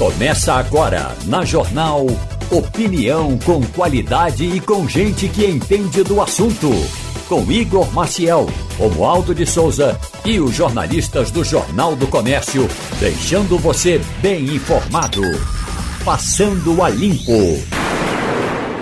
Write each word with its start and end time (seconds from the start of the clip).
Começa 0.00 0.54
agora 0.54 1.14
na 1.26 1.44
Jornal 1.44 2.06
Opinião 2.50 3.38
com 3.44 3.60
qualidade 3.60 4.44
e 4.44 4.58
com 4.58 4.88
gente 4.88 5.28
que 5.28 5.44
entende 5.44 6.02
do 6.02 6.22
assunto. 6.22 6.70
Com 7.28 7.42
Igor 7.52 7.92
Maciel, 7.92 8.46
Romualdo 8.78 9.34
de 9.34 9.44
Souza 9.44 10.00
e 10.24 10.40
os 10.40 10.54
jornalistas 10.54 11.30
do 11.30 11.44
Jornal 11.44 11.94
do 11.96 12.06
Comércio, 12.06 12.66
deixando 12.98 13.58
você 13.58 14.00
bem 14.22 14.46
informado. 14.46 15.20
Passando 16.02 16.82
a 16.82 16.88
Limpo. 16.88 17.62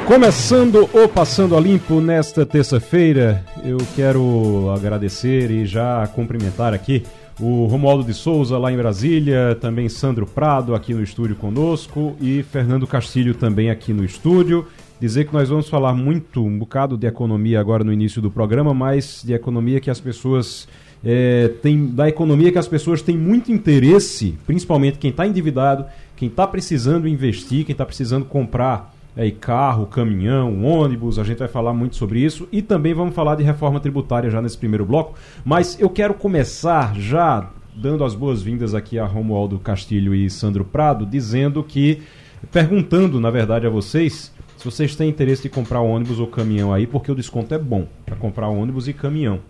Começando 0.06 0.88
o 0.92 1.08
Passando 1.08 1.56
a 1.56 1.60
Limpo 1.60 2.00
nesta 2.00 2.46
terça-feira, 2.46 3.44
eu 3.64 3.78
quero 3.96 4.70
agradecer 4.72 5.50
e 5.50 5.66
já 5.66 6.06
cumprimentar 6.14 6.72
aqui 6.72 7.02
o 7.40 7.66
Romualdo 7.66 8.02
de 8.02 8.12
Souza 8.12 8.58
lá 8.58 8.72
em 8.72 8.76
Brasília, 8.76 9.56
também 9.60 9.88
Sandro 9.88 10.26
Prado 10.26 10.74
aqui 10.74 10.92
no 10.92 11.02
estúdio 11.02 11.36
conosco 11.36 12.16
e 12.20 12.42
Fernando 12.42 12.86
Castilho 12.86 13.34
também 13.34 13.70
aqui 13.70 13.92
no 13.92 14.04
estúdio. 14.04 14.66
Dizer 15.00 15.26
que 15.26 15.32
nós 15.32 15.48
vamos 15.48 15.68
falar 15.68 15.94
muito, 15.94 16.44
um 16.44 16.58
bocado 16.58 16.96
de 16.96 17.06
economia 17.06 17.60
agora 17.60 17.84
no 17.84 17.92
início 17.92 18.20
do 18.20 18.30
programa, 18.30 18.74
mas 18.74 19.22
de 19.24 19.32
economia 19.32 19.80
que 19.80 19.88
as 19.88 20.00
pessoas 20.00 20.66
é, 21.04 21.48
têm, 21.62 21.86
da 21.86 22.08
economia 22.08 22.50
que 22.50 22.58
as 22.58 22.66
pessoas 22.66 23.00
têm 23.00 23.16
muito 23.16 23.52
interesse, 23.52 24.36
principalmente 24.44 24.98
quem 24.98 25.10
está 25.10 25.24
endividado, 25.24 25.84
quem 26.16 26.28
está 26.28 26.44
precisando 26.44 27.06
investir, 27.06 27.64
quem 27.64 27.72
está 27.72 27.86
precisando 27.86 28.24
comprar 28.24 28.97
é, 29.16 29.30
carro, 29.30 29.86
caminhão, 29.86 30.64
ônibus, 30.64 31.18
a 31.18 31.24
gente 31.24 31.38
vai 31.38 31.48
falar 31.48 31.72
muito 31.72 31.96
sobre 31.96 32.20
isso 32.20 32.48
e 32.52 32.62
também 32.62 32.94
vamos 32.94 33.14
falar 33.14 33.34
de 33.34 33.42
reforma 33.42 33.80
tributária 33.80 34.30
já 34.30 34.40
nesse 34.40 34.56
primeiro 34.56 34.86
bloco. 34.86 35.14
Mas 35.44 35.78
eu 35.80 35.90
quero 35.90 36.14
começar 36.14 36.94
já 36.94 37.50
dando 37.74 38.04
as 38.04 38.14
boas-vindas 38.14 38.74
aqui 38.74 38.98
a 38.98 39.06
Romualdo 39.06 39.58
Castilho 39.58 40.14
e 40.14 40.28
Sandro 40.28 40.64
Prado, 40.64 41.06
dizendo 41.06 41.62
que, 41.62 42.02
perguntando 42.50 43.20
na 43.20 43.30
verdade 43.30 43.66
a 43.66 43.70
vocês, 43.70 44.32
se 44.56 44.64
vocês 44.64 44.96
têm 44.96 45.08
interesse 45.08 45.44
de 45.44 45.48
comprar 45.48 45.80
ônibus 45.80 46.18
ou 46.18 46.26
caminhão 46.26 46.72
aí, 46.72 46.86
porque 46.86 47.10
o 47.10 47.14
desconto 47.14 47.54
é 47.54 47.58
bom 47.58 47.86
para 48.04 48.16
comprar 48.16 48.48
ônibus 48.48 48.88
e 48.88 48.92
caminhão. 48.92 49.40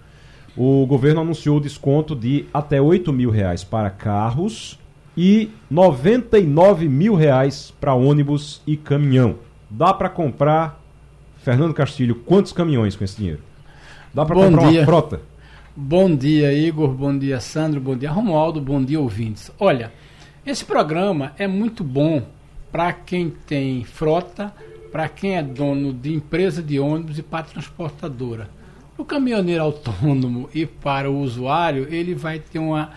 O 0.56 0.84
governo 0.86 1.20
anunciou 1.20 1.56
o 1.56 1.60
desconto 1.60 2.14
de 2.14 2.44
até 2.52 2.80
8 2.80 3.12
mil 3.12 3.30
reais 3.30 3.64
para 3.64 3.88
carros 3.90 4.78
e 5.16 5.50
99 5.70 6.88
mil 6.88 7.14
reais 7.14 7.72
para 7.80 7.94
ônibus 7.94 8.60
e 8.66 8.76
caminhão. 8.76 9.36
Dá 9.70 9.92
para 9.92 10.08
comprar, 10.08 10.80
Fernando 11.38 11.74
Castilho, 11.74 12.14
quantos 12.14 12.52
caminhões 12.52 12.96
com 12.96 13.04
esse 13.04 13.16
dinheiro? 13.16 13.40
Dá 14.14 14.24
para 14.24 14.34
comprar 14.34 14.70
dia. 14.70 14.80
uma 14.80 14.86
frota? 14.86 15.20
Bom 15.76 16.14
dia, 16.14 16.52
Igor. 16.52 16.88
Bom 16.88 17.16
dia, 17.16 17.38
Sandro. 17.38 17.80
Bom 17.80 17.96
dia, 17.96 18.10
Romualdo. 18.10 18.60
Bom 18.60 18.82
dia, 18.82 18.98
ouvintes. 18.98 19.50
Olha, 19.60 19.92
esse 20.44 20.64
programa 20.64 21.32
é 21.38 21.46
muito 21.46 21.84
bom 21.84 22.22
para 22.72 22.92
quem 22.92 23.30
tem 23.30 23.84
frota, 23.84 24.52
para 24.90 25.08
quem 25.08 25.36
é 25.36 25.42
dono 25.42 25.92
de 25.92 26.14
empresa 26.14 26.62
de 26.62 26.80
ônibus 26.80 27.18
e 27.18 27.22
para 27.22 27.44
transportadora. 27.44 28.48
O 28.96 29.04
caminhoneiro 29.04 29.62
autônomo 29.62 30.48
e 30.54 30.64
para 30.64 31.10
o 31.10 31.20
usuário, 31.20 31.86
ele 31.90 32.14
vai 32.14 32.38
ter 32.38 32.58
uma 32.58 32.90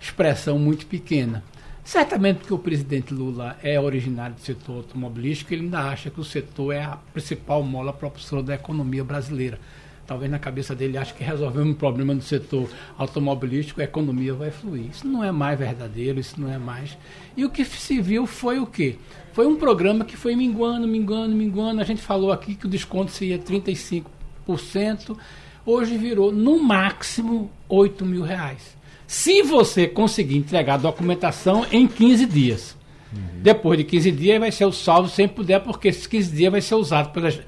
expressão 0.00 0.58
muito 0.58 0.86
pequena. 0.86 1.42
Certamente 1.86 2.38
porque 2.38 2.52
o 2.52 2.58
presidente 2.58 3.14
Lula 3.14 3.56
é 3.62 3.78
originário 3.78 4.34
do 4.34 4.40
setor 4.40 4.78
automobilístico, 4.78 5.54
ele 5.54 5.62
ainda 5.62 5.82
acha 5.82 6.10
que 6.10 6.18
o 6.18 6.24
setor 6.24 6.72
é 6.72 6.82
a 6.82 6.98
principal 7.12 7.62
mola 7.62 7.92
propulsora 7.92 8.42
da 8.42 8.56
economia 8.56 9.04
brasileira. 9.04 9.60
Talvez 10.04 10.28
na 10.28 10.40
cabeça 10.40 10.74
dele 10.74 10.98
ache 10.98 11.14
que 11.14 11.22
resolvemos 11.22 11.70
um 11.70 11.74
problema 11.74 12.12
do 12.12 12.22
setor 12.22 12.68
automobilístico, 12.98 13.80
a 13.80 13.84
economia 13.84 14.34
vai 14.34 14.50
fluir. 14.50 14.90
Isso 14.90 15.06
não 15.06 15.22
é 15.22 15.30
mais 15.30 15.56
verdadeiro, 15.56 16.18
isso 16.18 16.40
não 16.40 16.52
é 16.52 16.58
mais. 16.58 16.98
E 17.36 17.44
o 17.44 17.50
que 17.50 17.64
se 17.64 18.00
viu 18.00 18.26
foi 18.26 18.58
o 18.58 18.66
quê? 18.66 18.96
Foi 19.32 19.46
um 19.46 19.54
programa 19.54 20.04
que 20.04 20.16
foi 20.16 20.34
minguando, 20.34 20.88
minguando, 20.88 21.36
minguando. 21.36 21.80
A 21.80 21.84
gente 21.84 22.02
falou 22.02 22.32
aqui 22.32 22.56
que 22.56 22.66
o 22.66 22.68
desconto 22.68 23.12
seria 23.12 23.38
35%, 23.38 25.16
hoje 25.64 25.96
virou 25.96 26.32
no 26.32 26.60
máximo 26.60 27.48
8 27.68 28.04
mil 28.04 28.22
reais. 28.22 28.75
Se 29.06 29.42
você 29.42 29.86
conseguir 29.86 30.36
entregar 30.36 30.74
a 30.74 30.78
documentação 30.78 31.64
em 31.70 31.86
15 31.86 32.26
dias. 32.26 32.76
Uhum. 33.12 33.40
Depois 33.40 33.78
de 33.78 33.84
15 33.84 34.10
dias 34.10 34.40
vai 34.40 34.50
ser 34.50 34.64
o 34.64 34.72
saldo 34.72 35.08
sem 35.08 35.28
puder, 35.28 35.60
porque 35.60 35.88
esses 35.88 36.06
15 36.06 36.34
dias 36.34 36.50
vai 36.50 36.60
ser 36.60 36.74
usado 36.74 37.12
pelas, 37.12 37.40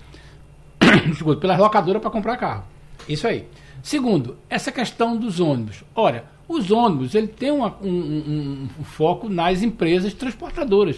pelas 1.40 1.58
locadoras 1.58 2.00
para 2.00 2.10
comprar 2.10 2.36
carro. 2.36 2.64
Isso 3.08 3.26
aí. 3.26 3.46
Segundo, 3.82 4.36
essa 4.48 4.70
questão 4.70 5.16
dos 5.16 5.40
ônibus. 5.40 5.82
Olha, 5.94 6.24
os 6.48 6.70
ônibus 6.70 7.14
ele 7.14 7.28
tem 7.28 7.50
uma, 7.50 7.76
um, 7.82 7.88
um, 7.88 8.68
um, 8.80 8.84
foco 8.84 9.28
nas 9.28 9.62
empresas 9.62 10.14
transportadoras. 10.14 10.96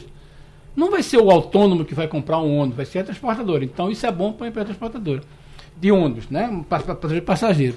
Não 0.76 0.90
vai 0.90 1.02
ser 1.02 1.18
o 1.18 1.30
autônomo 1.30 1.84
que 1.84 1.94
vai 1.94 2.06
comprar 2.06 2.38
um 2.38 2.56
ônibus, 2.58 2.76
vai 2.76 2.86
ser 2.86 3.00
a 3.00 3.04
transportadora. 3.04 3.64
Então 3.64 3.90
isso 3.90 4.06
é 4.06 4.12
bom 4.12 4.32
para 4.32 4.46
a 4.46 4.48
empresa 4.48 4.66
transportadora 4.66 5.22
de 5.76 5.90
ônibus, 5.90 6.28
né? 6.28 6.64
Passageiro. 7.24 7.76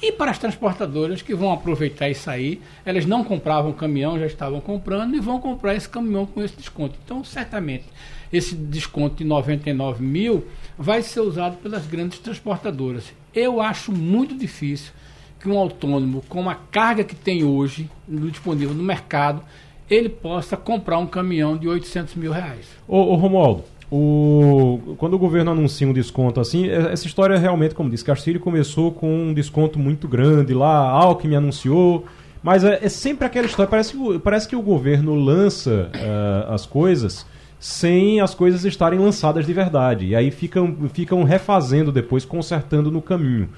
E 0.00 0.12
para 0.12 0.30
as 0.30 0.38
transportadoras 0.38 1.22
que 1.22 1.34
vão 1.34 1.52
aproveitar 1.52 2.08
isso 2.08 2.30
aí, 2.30 2.60
elas 2.84 3.04
não 3.04 3.24
compravam 3.24 3.72
caminhão, 3.72 4.18
já 4.18 4.26
estavam 4.26 4.60
comprando 4.60 5.16
e 5.16 5.20
vão 5.20 5.40
comprar 5.40 5.74
esse 5.74 5.88
caminhão 5.88 6.24
com 6.24 6.40
esse 6.40 6.56
desconto. 6.56 6.96
Então, 7.04 7.24
certamente, 7.24 7.84
esse 8.32 8.54
desconto 8.54 9.16
de 9.16 9.24
99 9.24 10.02
mil 10.04 10.46
vai 10.78 11.02
ser 11.02 11.20
usado 11.20 11.56
pelas 11.56 11.84
grandes 11.86 12.20
transportadoras. 12.20 13.12
Eu 13.34 13.60
acho 13.60 13.90
muito 13.90 14.36
difícil 14.36 14.92
que 15.40 15.48
um 15.48 15.58
autônomo, 15.58 16.22
com 16.28 16.48
a 16.48 16.54
carga 16.54 17.02
que 17.02 17.14
tem 17.14 17.42
hoje 17.42 17.90
disponível 18.06 18.74
no 18.74 18.82
mercado, 18.82 19.42
ele 19.90 20.08
possa 20.08 20.56
comprar 20.56 20.98
um 20.98 21.06
caminhão 21.06 21.56
de 21.56 21.68
800 21.68 22.14
mil 22.14 22.30
reais. 22.30 22.66
Ô, 22.86 22.98
ô 22.98 23.14
Romualdo, 23.16 23.64
o, 23.90 24.94
quando 24.98 25.14
o 25.14 25.18
governo 25.18 25.50
anuncia 25.50 25.88
um 25.88 25.92
desconto 25.92 26.40
assim, 26.40 26.68
é, 26.68 26.92
essa 26.92 27.06
história 27.06 27.38
realmente, 27.38 27.74
como 27.74 27.88
disse 27.88 28.04
Castilho, 28.04 28.38
começou 28.38 28.92
com 28.92 29.10
um 29.10 29.34
desconto 29.34 29.78
muito 29.78 30.06
grande 30.06 30.52
lá, 30.52 30.90
Alckmin 30.90 31.36
anunciou, 31.36 32.04
mas 32.42 32.64
é, 32.64 32.80
é 32.82 32.88
sempre 32.88 33.26
aquela 33.26 33.46
história, 33.46 33.68
parece, 33.68 33.96
parece 34.22 34.46
que 34.46 34.56
o 34.56 34.62
governo 34.62 35.14
lança 35.14 35.90
uh, 35.94 36.52
as 36.52 36.66
coisas 36.66 37.26
sem 37.58 38.20
as 38.20 38.34
coisas 38.34 38.64
estarem 38.64 38.98
lançadas 38.98 39.44
de 39.44 39.52
verdade, 39.52 40.06
e 40.06 40.14
aí 40.14 40.30
ficam, 40.30 40.76
ficam 40.92 41.24
refazendo 41.24 41.90
depois, 41.90 42.24
consertando 42.24 42.90
no 42.90 43.02
caminho. 43.02 43.48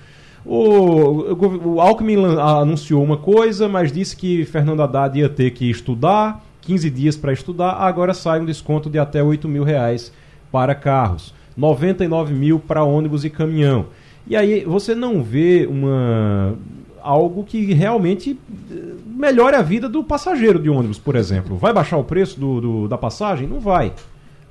O, 0.44 1.34
o, 1.34 1.74
o 1.74 1.80
Alckmin 1.80 2.16
anunciou 2.38 3.02
uma 3.04 3.18
coisa, 3.18 3.68
mas 3.68 3.92
disse 3.92 4.16
que 4.16 4.44
Fernando 4.46 4.82
Haddad 4.82 5.18
ia 5.18 5.28
ter 5.28 5.50
que 5.50 5.68
estudar, 5.68 6.42
15 6.62 6.90
dias 6.90 7.16
para 7.16 7.32
estudar, 7.32 7.72
agora 7.72 8.14
sai 8.14 8.40
um 8.40 8.44
desconto 8.44 8.88
de 8.90 8.98
até 8.98 9.22
8 9.22 9.48
mil 9.48 9.64
reais 9.64 10.12
para 10.50 10.74
carros, 10.74 11.34
99 11.56 12.34
mil 12.34 12.58
para 12.58 12.84
ônibus 12.84 13.24
e 13.24 13.30
caminhão. 13.30 13.86
E 14.26 14.36
aí 14.36 14.64
você 14.64 14.94
não 14.94 15.22
vê 15.22 15.66
uma 15.68 16.56
algo 17.02 17.44
que 17.44 17.72
realmente 17.72 18.38
eh, 18.70 18.74
melhore 19.06 19.56
a 19.56 19.62
vida 19.62 19.88
do 19.88 20.04
passageiro 20.04 20.58
de 20.58 20.68
ônibus, 20.68 20.98
por 20.98 21.16
exemplo. 21.16 21.56
Vai 21.56 21.72
baixar 21.72 21.96
o 21.96 22.04
preço 22.04 22.38
do, 22.38 22.60
do 22.60 22.88
da 22.88 22.98
passagem? 22.98 23.46
Não 23.48 23.58
vai. 23.58 23.92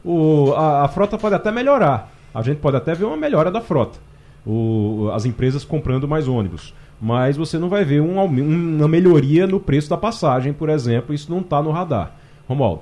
O, 0.03 0.53
a, 0.56 0.86
a, 0.86 0.88
frota 0.88 1.18
pode 1.18 1.36
até 1.36 1.52
melhorar. 1.52 2.12
A 2.34 2.42
gente 2.42 2.58
pode 2.58 2.78
até 2.78 2.94
ver 2.94 3.06
uma 3.06 3.18
melhora 3.18 3.52
da 3.52 3.62
frota. 3.62 4.00
O, 4.46 5.09
as 5.14 5.25
empresas 5.25 5.64
comprando 5.64 6.08
mais 6.08 6.28
ônibus. 6.28 6.74
Mas 7.02 7.38
você 7.38 7.58
não 7.58 7.70
vai 7.70 7.86
ver 7.86 8.02
um, 8.02 8.22
uma 8.24 8.88
melhoria 8.88 9.48
no 9.48 9.60
preço 9.60 9.90
da 9.90 9.98
passagem, 9.98 10.52
por 10.52 10.70
exemplo. 10.70 11.14
Isso 11.14 11.32
não 11.32 11.40
está 11.40 11.62
no 11.62 11.72
radar. 11.72 12.16
Romualdo. 12.48 12.82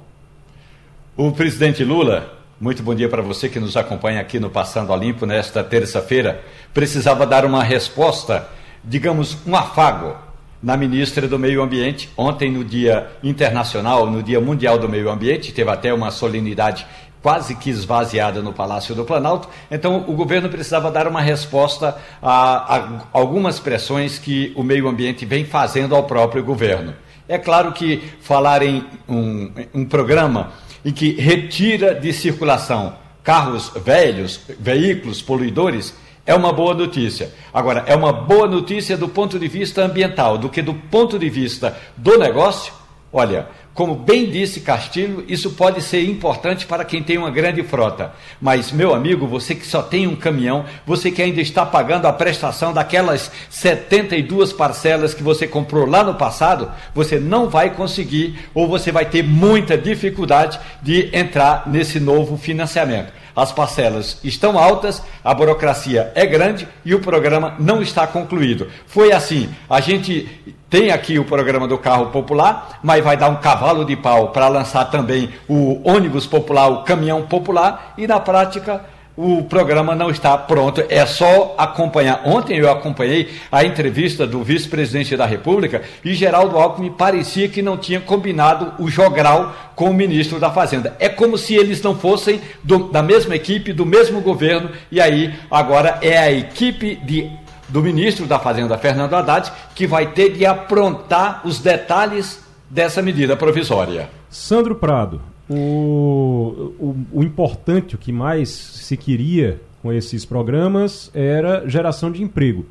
O 1.16 1.32
presidente 1.32 1.84
Lula 1.84 2.38
muito 2.60 2.82
bom 2.82 2.96
dia 2.96 3.08
para 3.08 3.22
você 3.22 3.48
que 3.48 3.60
nos 3.60 3.78
acompanha 3.78 4.20
aqui 4.20 4.40
no 4.40 4.50
Passando 4.50 4.92
a 4.92 4.98
Limpo 4.98 5.28
nesta 5.28 5.64
terça-feira. 5.64 6.42
Precisava 6.74 7.24
dar 7.24 7.46
uma 7.46 7.64
resposta, 7.64 8.50
digamos, 8.84 9.38
um 9.46 9.56
afago 9.56 10.16
na 10.62 10.76
ministra 10.76 11.28
do 11.28 11.38
Meio 11.38 11.62
Ambiente. 11.62 12.10
Ontem, 12.18 12.52
no 12.52 12.64
Dia 12.64 13.12
Internacional, 13.22 14.10
no 14.10 14.24
Dia 14.24 14.42
Mundial 14.42 14.80
do 14.80 14.90
Meio 14.90 15.08
Ambiente, 15.12 15.54
teve 15.54 15.70
até 15.70 15.94
uma 15.94 16.10
solenidade 16.10 16.88
quase 17.28 17.56
que 17.56 17.70
esvaziada 17.70 18.42
no 18.42 18.54
Palácio 18.54 18.96
do 18.96 19.04
Planalto. 19.04 19.50
Então, 19.70 20.06
o 20.08 20.14
governo 20.14 20.48
precisava 20.48 20.90
dar 20.90 21.10
uma 21.10 21.20
resposta 21.20 21.98
a, 22.22 22.78
a 22.78 22.90
algumas 23.12 23.60
pressões 23.60 24.18
que 24.18 24.54
o 24.56 24.64
meio 24.64 24.88
ambiente 24.88 25.26
vem 25.26 25.44
fazendo 25.44 25.94
ao 25.94 26.06
próprio 26.06 26.42
governo. 26.42 26.96
É 27.28 27.38
claro 27.38 27.74
que 27.74 28.02
falar 28.22 28.62
em 28.62 28.82
um, 29.10 29.52
um 29.74 29.84
programa 29.84 30.54
em 30.86 30.94
que 30.94 31.20
retira 31.20 31.94
de 31.94 32.14
circulação 32.14 32.94
carros 33.22 33.74
velhos, 33.76 34.40
veículos 34.58 35.22
poluidores, 35.22 35.94
é 36.26 36.34
uma 36.34 36.54
boa 36.54 36.74
notícia. 36.74 37.34
Agora, 37.54 37.84
é 37.88 37.94
uma 37.94 38.14
boa 38.14 38.48
notícia 38.48 38.96
do 38.96 39.10
ponto 39.10 39.38
de 39.38 39.50
vista 39.50 39.82
ambiental, 39.82 40.38
do 40.38 40.48
que 40.48 40.62
do 40.62 40.74
ponto 40.74 41.20
de 41.20 41.30
vista 41.30 41.78
do 41.98 42.18
negócio. 42.18 42.72
Olha, 43.12 43.48
Como 43.78 43.94
bem 43.94 44.28
disse 44.28 44.62
Castilho, 44.62 45.24
isso 45.28 45.52
pode 45.52 45.84
ser 45.84 46.04
importante 46.04 46.66
para 46.66 46.84
quem 46.84 47.04
tem 47.04 47.16
uma 47.16 47.30
grande 47.30 47.62
frota. 47.62 48.12
Mas, 48.42 48.72
meu 48.72 48.92
amigo, 48.92 49.28
você 49.28 49.54
que 49.54 49.68
só 49.68 49.84
tem 49.84 50.08
um 50.08 50.16
caminhão, 50.16 50.66
você 50.84 51.12
que 51.12 51.22
ainda 51.22 51.40
está 51.42 51.64
pagando 51.64 52.08
a 52.08 52.12
prestação 52.12 52.74
daquelas 52.74 53.32
72 53.52 54.52
parcelas 54.52 55.14
que 55.14 55.22
você 55.22 55.48
comprou 55.48 55.86
lá 55.86 56.04
no 56.04 56.16
passado, 56.16 56.72
você 56.92 57.20
não 57.20 57.50
vai 57.50 57.70
conseguir 57.70 58.40
ou 58.52 58.68
você 58.68 58.92
vai 58.92 59.06
ter 59.06 59.22
muita 59.22 59.78
dificuldade 59.78 60.60
de 60.82 61.16
entrar 61.16 61.70
nesse 61.70 62.00
novo 62.00 62.36
financiamento 62.36 63.14
as 63.38 63.52
parcelas 63.52 64.18
estão 64.24 64.58
altas, 64.58 65.00
a 65.24 65.32
burocracia 65.32 66.12
é 66.16 66.26
grande 66.26 66.68
e 66.84 66.96
o 66.96 67.00
programa 67.00 67.54
não 67.60 67.84
está 67.84 68.08
concluído. 68.08 68.68
Foi 68.88 69.12
assim, 69.12 69.48
a 69.70 69.80
gente 69.80 70.28
tem 70.70 70.92
aqui 70.92 71.18
o 71.18 71.26
programa 71.26 71.68
do 71.68 71.78
carro 71.78 72.08
popular, 72.08 72.80
mas 72.84 73.04
vai 73.04 73.16
dar 73.16 73.30
um 73.30 73.38
cavalo 73.38 73.86
de 73.86 73.96
pau 73.96 74.30
para 74.30 74.48
lançar 74.48 74.86
também 74.86 75.30
o 75.48 75.80
ônibus 75.88 76.26
popular, 76.26 76.68
o 76.68 76.84
caminhão 76.84 77.22
popular, 77.24 77.94
e 77.98 78.06
na 78.06 78.20
prática 78.20 78.84
o 79.18 79.44
programa 79.46 79.96
não 79.96 80.12
está 80.12 80.38
pronto, 80.38 80.84
é 80.88 81.04
só 81.06 81.56
acompanhar. 81.58 82.22
Ontem 82.24 82.60
eu 82.60 82.70
acompanhei 82.70 83.34
a 83.52 83.64
entrevista 83.64 84.28
do 84.28 84.44
vice-presidente 84.44 85.18
da 85.18 85.26
República 85.26 85.82
e 86.06 86.14
Geraldo 86.14 86.56
Alckmin 86.56 86.92
parecia 86.92 87.50
que 87.50 87.64
não 87.64 87.78
tinha 87.78 88.00
combinado 88.00 88.74
o 88.78 88.88
jogral 88.88 89.56
com 89.76 89.90
o 89.90 89.94
ministro 89.94 90.40
da 90.40 90.52
Fazenda. 90.52 90.96
É 91.00 91.10
como 91.10 91.36
se 91.36 91.56
eles 91.56 91.82
não 91.82 91.96
fossem 91.96 92.40
do, 92.64 92.92
da 92.92 93.02
mesma 93.02 93.36
equipe, 93.36 93.74
do 93.74 93.88
mesmo 93.88 94.22
governo, 94.22 94.70
e 94.92 95.02
aí 95.02 95.34
agora 95.50 95.98
é 96.04 96.16
a 96.16 96.32
equipe 96.32 96.96
de, 96.98 97.32
do 97.70 97.82
ministro 97.82 98.26
da 98.26 98.40
Fazenda, 98.40 98.78
Fernando 98.78 99.14
Haddad, 99.14 99.52
que 99.76 99.86
vai 99.86 100.12
ter 100.12 100.34
de 100.34 100.46
aprontar 100.46 101.42
os 101.46 101.60
detalhes 101.60 102.44
dessa 102.70 103.02
medida 103.02 103.36
provisória. 103.36 104.10
Sandro 104.30 104.76
Prado, 104.76 105.22
o, 105.50 106.74
o, 106.80 106.96
o, 107.14 107.24
importante, 107.24 107.96
o 107.96 107.98
que 107.98 108.12
mais 108.12 108.50
se 108.50 108.98
queria 108.98 109.62
com 109.82 109.92
esses 109.92 110.26
programas 110.26 111.10
era 111.14 111.68
geração 111.68 112.12
de 112.12 112.22
emprego. 112.22 112.66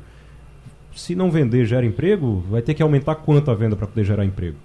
Se 0.95 1.15
não 1.15 1.29
vender 1.29 1.65
gera 1.65 1.85
emprego, 1.85 2.43
vai 2.49 2.61
ter 2.61 2.73
que 2.73 2.81
aumentar 2.81 3.15
quanto 3.15 3.51
a 3.51 3.55
venda 3.55 3.75
para 3.75 3.87
poder 3.87 4.03
gerar 4.03 4.25
emprego? 4.25 4.57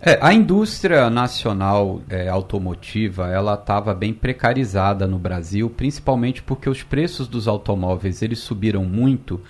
É, 0.00 0.18
a 0.20 0.34
indústria 0.34 1.08
nacional 1.08 2.02
é, 2.10 2.28
automotiva 2.28 3.28
ela 3.28 3.54
estava 3.54 3.94
bem 3.94 4.12
precarizada 4.12 5.06
no 5.06 5.18
Brasil, 5.18 5.70
principalmente 5.70 6.42
porque 6.42 6.68
os 6.68 6.82
preços 6.82 7.26
dos 7.26 7.48
automóveis 7.48 8.20
eles 8.20 8.40
subiram 8.40 8.84
muito 8.84 9.40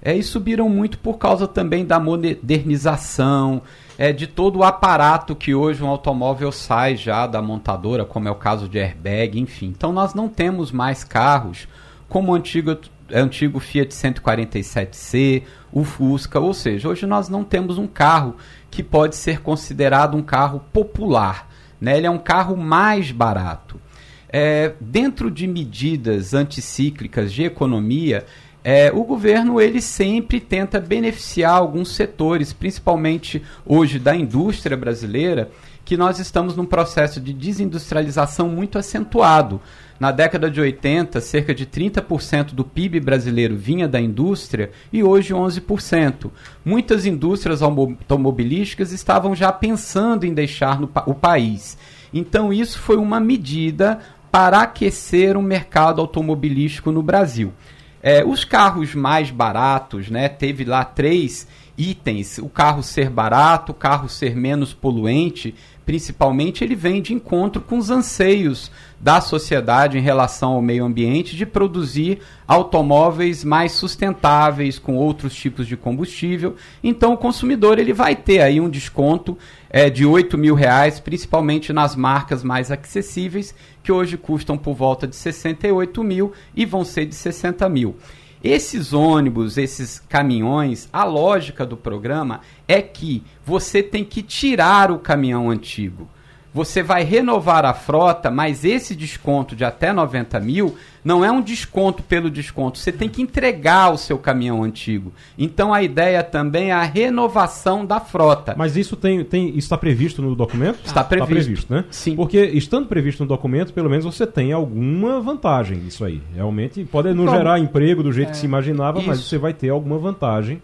é, 0.00 0.14
e 0.16 0.22
subiram 0.22 0.68
muito 0.68 0.98
por 0.98 1.18
causa 1.18 1.46
também 1.46 1.84
da 1.84 1.98
modernização, 1.98 3.62
é, 3.98 4.12
de 4.12 4.26
todo 4.26 4.60
o 4.60 4.64
aparato 4.64 5.34
que 5.34 5.54
hoje 5.54 5.82
um 5.82 5.88
automóvel 5.88 6.52
sai 6.52 6.96
já 6.96 7.26
da 7.26 7.42
montadora, 7.42 8.04
como 8.04 8.28
é 8.28 8.30
o 8.30 8.36
caso 8.36 8.68
de 8.68 8.78
airbag, 8.78 9.38
enfim. 9.38 9.66
Então 9.66 9.92
nós 9.92 10.14
não 10.14 10.28
temos 10.28 10.70
mais 10.70 11.02
carros 11.02 11.68
como 12.08 12.32
o 12.32 12.34
antigo, 12.34 12.78
antigo 13.12 13.58
Fiat 13.58 13.92
147C, 13.92 15.42
o 15.72 15.84
Fusca, 15.84 16.40
ou 16.40 16.54
seja, 16.54 16.88
hoje 16.88 17.04
nós 17.04 17.28
não 17.28 17.44
temos 17.44 17.76
um 17.76 17.86
carro 17.86 18.36
que 18.70 18.82
pode 18.82 19.16
ser 19.16 19.40
considerado 19.40 20.16
um 20.16 20.22
carro 20.22 20.62
popular. 20.72 21.48
Né? 21.80 21.96
Ele 21.96 22.06
é 22.06 22.10
um 22.10 22.18
carro 22.18 22.56
mais 22.56 23.10
barato. 23.10 23.80
É, 24.28 24.74
dentro 24.80 25.30
de 25.30 25.46
medidas 25.46 26.34
anticíclicas 26.34 27.32
de 27.32 27.44
economia, 27.44 28.26
é, 28.62 28.92
o 28.92 29.04
governo 29.04 29.60
ele 29.60 29.80
sempre 29.80 30.40
tenta 30.40 30.80
beneficiar 30.80 31.54
alguns 31.54 31.94
setores, 31.94 32.52
principalmente 32.52 33.42
hoje 33.64 33.98
da 33.98 34.14
indústria 34.14 34.76
brasileira, 34.76 35.50
que 35.84 35.96
nós 35.96 36.18
estamos 36.18 36.54
num 36.54 36.66
processo 36.66 37.18
de 37.18 37.32
desindustrialização 37.32 38.48
muito 38.50 38.76
acentuado. 38.76 39.58
Na 39.98 40.12
década 40.12 40.48
de 40.48 40.60
80, 40.60 41.20
cerca 41.20 41.52
de 41.52 41.66
30% 41.66 42.54
do 42.54 42.64
PIB 42.64 43.00
brasileiro 43.00 43.56
vinha 43.56 43.88
da 43.88 44.00
indústria 44.00 44.70
e 44.92 45.02
hoje 45.02 45.34
11%. 45.34 46.30
Muitas 46.64 47.04
indústrias 47.04 47.62
automobilísticas 47.62 48.92
estavam 48.92 49.34
já 49.34 49.50
pensando 49.50 50.24
em 50.24 50.32
deixar 50.32 50.80
no, 50.80 50.88
o 51.04 51.14
país. 51.14 51.76
Então, 52.14 52.52
isso 52.52 52.78
foi 52.78 52.96
uma 52.96 53.18
medida 53.18 53.98
para 54.30 54.60
aquecer 54.60 55.36
o 55.36 55.42
mercado 55.42 56.00
automobilístico 56.00 56.92
no 56.92 57.02
Brasil. 57.02 57.52
É, 58.00 58.24
os 58.24 58.44
carros 58.44 58.94
mais 58.94 59.32
baratos, 59.32 60.08
né? 60.08 60.28
Teve 60.28 60.64
lá 60.64 60.84
três 60.84 61.48
itens: 61.76 62.38
o 62.38 62.48
carro 62.48 62.82
ser 62.84 63.10
barato, 63.10 63.72
o 63.72 63.74
carro 63.74 64.08
ser 64.08 64.36
menos 64.36 64.72
poluente, 64.72 65.54
principalmente, 65.84 66.62
ele 66.62 66.76
vem 66.76 67.02
de 67.02 67.12
encontro 67.12 67.60
com 67.60 67.78
os 67.78 67.90
anseios 67.90 68.70
da 69.00 69.20
sociedade 69.20 69.96
em 69.96 70.00
relação 70.00 70.52
ao 70.52 70.62
meio 70.62 70.84
ambiente 70.84 71.36
de 71.36 71.46
produzir 71.46 72.18
automóveis 72.46 73.44
mais 73.44 73.72
sustentáveis 73.72 74.78
com 74.78 74.96
outros 74.96 75.34
tipos 75.34 75.66
de 75.66 75.76
combustível. 75.76 76.56
Então, 76.82 77.12
o 77.12 77.16
consumidor 77.16 77.78
ele 77.78 77.92
vai 77.92 78.16
ter 78.16 78.40
aí 78.40 78.60
um 78.60 78.68
desconto 78.68 79.38
é, 79.70 79.88
de 79.88 80.04
8 80.04 80.36
mil 80.36 80.54
reais, 80.54 80.98
principalmente 80.98 81.72
nas 81.72 81.94
marcas 81.94 82.42
mais 82.42 82.72
acessíveis, 82.72 83.54
que 83.82 83.92
hoje 83.92 84.16
custam 84.16 84.58
por 84.58 84.74
volta 84.74 85.06
de 85.06 85.14
68 85.14 86.02
mil 86.02 86.32
e 86.54 86.64
vão 86.64 86.84
ser 86.84 87.06
de 87.06 87.14
60 87.14 87.68
mil. 87.68 87.96
Esses 88.42 88.92
ônibus, 88.92 89.58
esses 89.58 89.98
caminhões, 89.98 90.88
a 90.92 91.04
lógica 91.04 91.66
do 91.66 91.76
programa 91.76 92.40
é 92.68 92.80
que 92.80 93.22
você 93.44 93.82
tem 93.82 94.04
que 94.04 94.22
tirar 94.22 94.90
o 94.90 94.98
caminhão 94.98 95.50
antigo 95.50 96.08
você 96.52 96.82
vai 96.82 97.04
renovar 97.04 97.64
a 97.64 97.74
frota, 97.74 98.30
mas 98.30 98.64
esse 98.64 98.94
desconto 98.94 99.54
de 99.54 99.64
até 99.64 99.92
90 99.92 100.40
mil 100.40 100.76
não 101.04 101.24
é 101.24 101.30
um 101.30 101.40
desconto 101.40 102.02
pelo 102.02 102.30
desconto. 102.30 102.78
Você 102.78 102.92
tem 102.92 103.08
que 103.08 103.22
entregar 103.22 103.92
o 103.92 103.96
seu 103.96 104.18
caminhão 104.18 104.62
antigo. 104.62 105.12
Então 105.38 105.72
a 105.72 105.82
ideia 105.82 106.22
também 106.22 106.70
é 106.70 106.72
a 106.72 106.82
renovação 106.82 107.86
da 107.86 108.00
frota. 108.00 108.54
Mas 108.56 108.76
isso 108.76 108.96
tem, 108.96 109.24
tem 109.24 109.56
está 109.56 109.78
previsto 109.78 110.20
no 110.20 110.34
documento? 110.34 110.80
Está 110.84 111.04
previsto. 111.04 111.32
Está 111.32 111.44
previsto, 111.44 111.74
né? 111.74 111.84
Sim. 111.90 112.16
Porque 112.16 112.44
estando 112.44 112.86
previsto 112.86 113.22
no 113.22 113.28
documento, 113.28 113.72
pelo 113.72 113.88
menos 113.88 114.04
você 114.04 114.26
tem 114.26 114.52
alguma 114.52 115.20
vantagem 115.20 115.82
isso 115.86 116.04
aí. 116.04 116.20
Realmente 116.34 116.84
pode 116.84 117.12
não 117.14 117.28
gerar 117.28 117.58
emprego 117.58 118.02
do 118.02 118.12
jeito 118.12 118.28
é, 118.28 118.30
que 118.32 118.38
se 118.38 118.46
imaginava, 118.46 118.98
isso. 118.98 119.08
mas 119.08 119.20
você 119.20 119.38
vai 119.38 119.52
ter 119.52 119.70
alguma 119.70 119.98
vantagem 119.98 120.60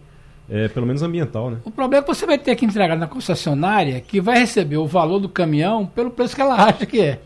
é, 0.49 0.69
pelo 0.69 0.87
menos 0.87 1.03
ambiental, 1.03 1.51
né? 1.51 1.59
O 1.65 1.71
problema 1.71 2.03
é 2.03 2.07
que 2.07 2.15
você 2.15 2.27
vai 2.27 2.39
ter 2.39 2.55
que 2.55 2.65
entregar 2.65 2.97
na 2.97 3.07
concessionária 3.07 4.01
que 4.01 4.21
vai 4.21 4.39
receber 4.39 4.77
o 4.77 4.87
valor 4.87 5.19
do 5.19 5.29
caminhão 5.29 5.87
pelo 5.87 6.11
preço 6.11 6.35
que 6.35 6.43
ela 6.43 6.55
acha 6.69 6.85
que 6.85 7.01
é. 7.01 7.21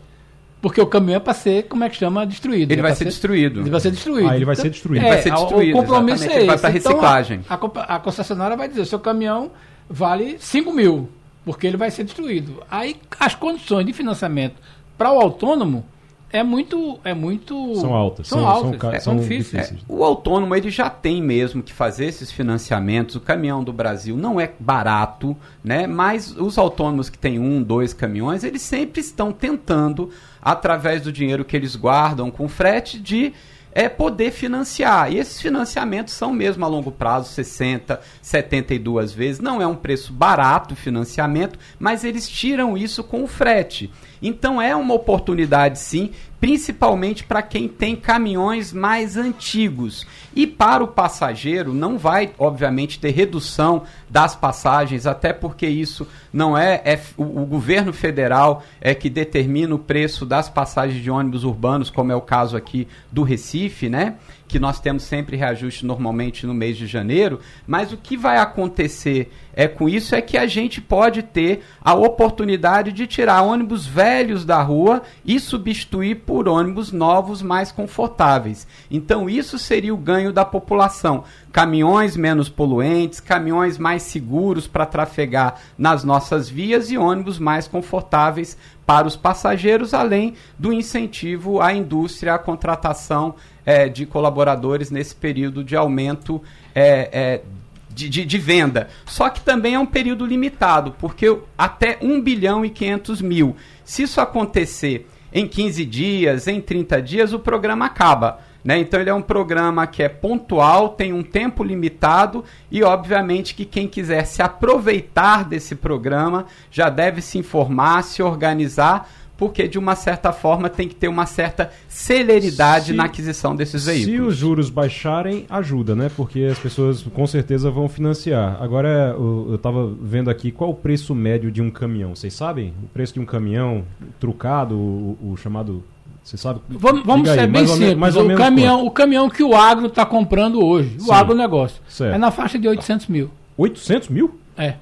Porque 0.61 0.81
o 0.81 0.87
caminhão 0.87 1.17
é 1.17 1.19
para 1.19 1.33
ser, 1.33 1.63
como 1.63 1.83
é 1.83 1.89
que 1.89 1.95
chama, 1.95 2.25
destruído. 2.25 2.71
Ele 2.71 2.81
vai 2.81 2.91
ser, 2.91 2.97
ser, 2.97 3.05
destruído. 3.05 3.61
Ele 3.61 3.69
vai 3.69 3.79
ser 3.79 3.91
destruído. 3.91 4.29
Ah, 4.29 4.35
ele 4.35 4.45
vai 4.45 4.55
ser 4.55 4.69
destruído. 4.69 5.05
É, 5.05 5.09
vai 5.09 5.21
ser 5.21 5.31
destruído. 5.31 5.77
O 5.77 5.81
compromisso 5.81 6.23
é 6.23 6.27
esse. 6.27 6.35
Ele 6.37 6.45
vai 6.47 6.57
para 6.57 6.69
reciclagem. 6.69 7.39
Então, 7.45 7.71
a, 7.75 7.95
a, 7.95 7.99
concessionária 7.99 8.57
vai 8.57 8.67
dizer, 8.67 8.85
seu 8.85 8.99
caminhão 8.99 9.51
vale 9.89 10.37
5 10.37 10.73
mil, 10.73 11.09
porque 11.45 11.65
ele 11.65 11.77
vai 11.77 11.89
ser 11.91 12.03
destruído. 12.03 12.61
Aí 12.69 12.97
as 13.17 13.35
condições 13.35 13.85
de 13.85 13.93
financiamento 13.93 14.55
para 14.97 15.11
o 15.13 15.19
autônomo 15.21 15.85
é 16.31 16.43
muito 16.43 16.99
é 17.03 17.13
muito 17.13 17.75
são 17.75 17.93
altas 17.93 18.27
são, 18.27 18.39
são 18.39 18.47
altas 18.47 18.79
são, 18.79 18.91
é, 18.91 18.99
são 18.99 19.17
difíceis, 19.17 19.71
É, 19.71 19.75
o 19.87 20.03
autônomo 20.03 20.55
ele 20.55 20.69
já 20.69 20.89
tem 20.89 21.21
mesmo 21.21 21.63
que 21.63 21.73
fazer 21.73 22.05
esses 22.05 22.31
financiamentos 22.31 23.15
o 23.15 23.19
caminhão 23.19 23.63
do 23.63 23.73
Brasil 23.73 24.15
não 24.15 24.39
é 24.39 24.51
barato 24.59 25.35
né 25.63 25.87
mas 25.87 26.35
os 26.37 26.57
autônomos 26.57 27.09
que 27.09 27.17
têm 27.17 27.39
um 27.39 27.61
dois 27.61 27.93
caminhões 27.93 28.43
eles 28.43 28.61
sempre 28.61 29.01
estão 29.01 29.31
tentando 29.31 30.09
através 30.41 31.01
do 31.01 31.11
dinheiro 31.11 31.43
que 31.43 31.55
eles 31.55 31.75
guardam 31.75 32.29
com 32.29 32.47
frete 32.47 32.99
de 32.99 33.33
é 33.71 33.87
poder 33.87 34.31
financiar. 34.31 35.11
E 35.11 35.17
esses 35.17 35.39
financiamentos 35.39 36.13
são 36.13 36.33
mesmo 36.33 36.65
a 36.65 36.67
longo 36.67 36.91
prazo, 36.91 37.29
60, 37.29 38.01
72 38.21 39.13
vezes. 39.13 39.39
Não 39.39 39.61
é 39.61 39.67
um 39.67 39.75
preço 39.75 40.11
barato 40.11 40.73
o 40.73 40.77
financiamento, 40.77 41.57
mas 41.77 42.03
eles 42.03 42.27
tiram 42.27 42.77
isso 42.77 43.03
com 43.03 43.23
o 43.23 43.27
frete. 43.27 43.91
Então 44.21 44.61
é 44.61 44.75
uma 44.75 44.93
oportunidade 44.93 45.79
sim, 45.79 46.11
principalmente 46.39 47.23
para 47.23 47.41
quem 47.41 47.67
tem 47.67 47.95
caminhões 47.95 48.71
mais 48.71 49.17
antigos. 49.17 50.05
E 50.35 50.47
para 50.47 50.83
o 50.83 50.87
passageiro 50.87 51.73
não 51.73 51.97
vai, 51.97 52.31
obviamente, 52.37 52.99
ter 52.99 53.11
redução 53.11 53.83
das 54.09 54.35
passagens, 54.35 55.05
até 55.05 55.33
porque 55.33 55.67
isso 55.67 56.07
não 56.31 56.57
é, 56.57 56.81
é 56.85 56.99
o, 57.17 57.41
o, 57.41 57.45
governo 57.45 57.91
federal 57.91 58.63
é 58.79 58.95
que 58.95 59.09
determina 59.09 59.75
o 59.75 59.79
preço 59.79 60.25
das 60.25 60.47
passagens 60.47 61.01
de 61.01 61.11
ônibus 61.11 61.43
urbanos, 61.43 61.89
como 61.89 62.11
é 62.11 62.15
o 62.15 62.21
caso 62.21 62.55
aqui 62.55 62.87
do 63.11 63.23
Recife, 63.23 63.89
né? 63.89 64.15
Que 64.49 64.59
nós 64.59 64.79
temos 64.79 65.03
sempre 65.03 65.37
reajuste 65.37 65.85
normalmente 65.85 66.47
no 66.47 66.55
mês 66.55 66.75
de 66.75 66.87
janeiro, 66.87 67.39
mas 67.67 67.93
o 67.93 67.97
que 67.97 68.17
vai 68.17 68.37
acontecer 68.39 69.31
é 69.53 69.67
com 69.67 69.87
isso 69.87 70.15
é 70.15 70.21
que 70.21 70.37
a 70.37 70.47
gente 70.47 70.81
pode 70.81 71.21
ter 71.21 71.63
a 71.81 71.93
oportunidade 71.93 72.91
de 72.91 73.05
tirar 73.05 73.43
ônibus 73.43 73.85
velhos 73.85 74.43
da 74.43 74.61
rua 74.61 75.03
e 75.23 75.39
substituir 75.39 76.15
por 76.25 76.47
ônibus 76.47 76.91
novos 76.91 77.41
mais 77.41 77.71
confortáveis. 77.71 78.65
Então, 78.89 79.29
isso 79.29 79.59
seria 79.59 79.93
o 79.93 79.97
ganho 79.97 80.33
da 80.33 80.43
população. 80.43 81.23
Caminhões 81.51 82.17
menos 82.17 82.49
poluentes, 82.49 83.19
caminhões 83.19 83.77
mais 83.77 84.03
seguros 84.03 84.65
para 84.65 84.85
trafegar 84.85 85.55
nas 85.77 86.03
nossas 86.03 86.49
vias 86.49 86.89
e 86.89 86.97
ônibus 86.97 87.37
mais 87.37 87.67
confortáveis 87.67 88.57
para 88.85 89.07
os 89.07 89.15
passageiros, 89.15 89.93
além 89.93 90.33
do 90.57 90.73
incentivo 90.73 91.61
à 91.61 91.71
indústria, 91.73 92.33
à 92.33 92.39
contratação 92.39 93.35
é, 93.69 93.87
de 93.87 94.03
colaboradores 94.03 94.89
nesse 94.89 95.13
período 95.13 95.63
de 95.63 95.75
aumento 95.75 96.41
é, 96.73 97.09
é, 97.13 97.41
de, 97.87 98.09
de, 98.09 98.25
de, 98.25 98.37
venda. 98.39 98.87
Só 99.05 99.29
que 99.29 99.41
também 99.41 99.75
é 99.75 99.79
um 99.79 99.85
período 99.85 100.25
limitado, 100.25 100.95
porque 100.97 101.37
até 101.55 101.99
1 102.01 102.19
bilhão 102.19 102.65
e 102.65 102.71
500 102.71 103.21
mil. 103.21 103.55
Se 103.85 104.01
isso 104.01 104.19
acontecer 104.19 105.07
em 105.31 105.47
15 105.47 105.85
dias, 105.85 106.47
em 106.47 106.59
30 106.59 106.99
dias, 106.99 107.31
o 107.31 107.37
programa 107.37 107.85
acaba. 107.85 108.39
Né? 108.63 108.79
Então 108.79 108.99
ele 108.99 109.11
é 109.11 109.13
um 109.13 109.21
programa 109.21 109.85
que 109.85 110.01
é 110.01 110.09
pontual, 110.09 110.89
tem 110.89 111.13
um 111.13 111.21
tempo 111.21 111.63
limitado 111.63 112.43
e 112.71 112.81
obviamente 112.81 113.53
que 113.53 113.65
quem 113.65 113.87
quiser 113.87 114.25
se 114.25 114.41
aproveitar 114.41 115.45
desse 115.45 115.75
programa 115.75 116.47
já 116.71 116.89
deve 116.89 117.21
se 117.21 117.37
informar, 117.37 118.01
se 118.03 118.23
organizar 118.23 119.07
porque 119.39 119.69
de 119.69 119.79
uma 119.79 119.95
certa 119.95 120.33
forma 120.33 120.69
tem 120.69 120.85
que 120.85 120.93
ter 120.93 121.07
uma 121.07 121.25
certa 121.25 121.71
celeridade 121.87 122.87
se, 122.87 122.93
na 122.93 123.05
aquisição 123.05 123.55
desses 123.55 123.85
veículos. 123.85 124.13
Se 124.13 124.21
os 124.21 124.35
juros 124.35 124.69
baixarem, 124.69 125.45
ajuda, 125.49 125.95
né? 125.95 126.11
Porque 126.15 126.43
as 126.43 126.59
pessoas 126.59 127.01
com 127.01 127.25
certeza 127.25 127.71
vão 127.71 127.87
financiar. 127.87 128.61
Agora, 128.61 129.15
eu 129.17 129.55
estava 129.55 129.89
vendo 130.01 130.29
aqui 130.29 130.51
qual 130.51 130.71
o 130.71 130.73
preço 130.73 131.15
médio 131.15 131.49
de 131.49 131.61
um 131.61 131.71
caminhão. 131.71 132.13
Vocês 132.13 132.33
sabem? 132.33 132.73
O 132.83 132.87
preço 132.87 133.13
de 133.13 133.21
um 133.21 133.25
caminhão 133.25 133.85
trucado, 134.19 134.75
o, 134.75 135.17
o 135.31 135.37
chamado 135.37 135.81
você 136.21 136.35
sabe? 136.35 136.59
Vamos, 136.67 137.03
vamos 137.05 137.29
ser 137.29 137.47
bem 137.47 137.65
simples. 137.65 137.95
Mais 137.95 138.17
o, 138.17 138.35
caminhão, 138.35 138.85
o 138.85 138.91
caminhão 138.91 139.29
que 139.29 139.41
o 139.41 139.55
agro 139.55 139.87
está 139.87 140.05
comprando 140.05 140.63
hoje, 140.63 140.99
Sim. 140.99 141.09
o 141.09 141.13
agronegócio, 141.13 141.81
certo. 141.87 142.13
é 142.13 142.17
na 142.17 142.29
faixa 142.29 142.59
de 142.59 142.67
800 142.67 143.07
mil. 143.07 143.31
800 143.57 144.09
mil? 144.09 144.37
É. 144.57 144.75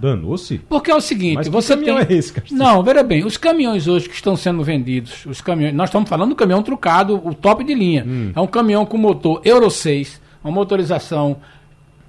Danou-se? 0.00 0.58
Porque 0.68 0.90
é 0.90 0.94
o 0.94 1.00
seguinte, 1.00 1.36
Mas 1.36 1.48
você 1.48 1.76
tem. 1.76 1.98
É 1.98 2.06
esse, 2.08 2.32
Não, 2.52 2.82
veja 2.82 3.02
bem, 3.02 3.24
os 3.24 3.36
caminhões 3.36 3.88
hoje 3.88 4.08
que 4.08 4.14
estão 4.14 4.36
sendo 4.36 4.62
vendidos, 4.62 5.26
os 5.26 5.40
caminhões, 5.40 5.74
nós 5.74 5.88
estamos 5.88 6.08
falando 6.08 6.30
do 6.30 6.36
caminhão 6.36 6.62
trucado, 6.62 7.20
o 7.24 7.34
top 7.34 7.64
de 7.64 7.74
linha. 7.74 8.04
Hum. 8.06 8.32
É 8.34 8.40
um 8.40 8.46
caminhão 8.46 8.86
com 8.86 8.96
motor 8.96 9.40
Euro 9.44 9.70
6, 9.70 10.20
uma 10.42 10.52
motorização 10.52 11.38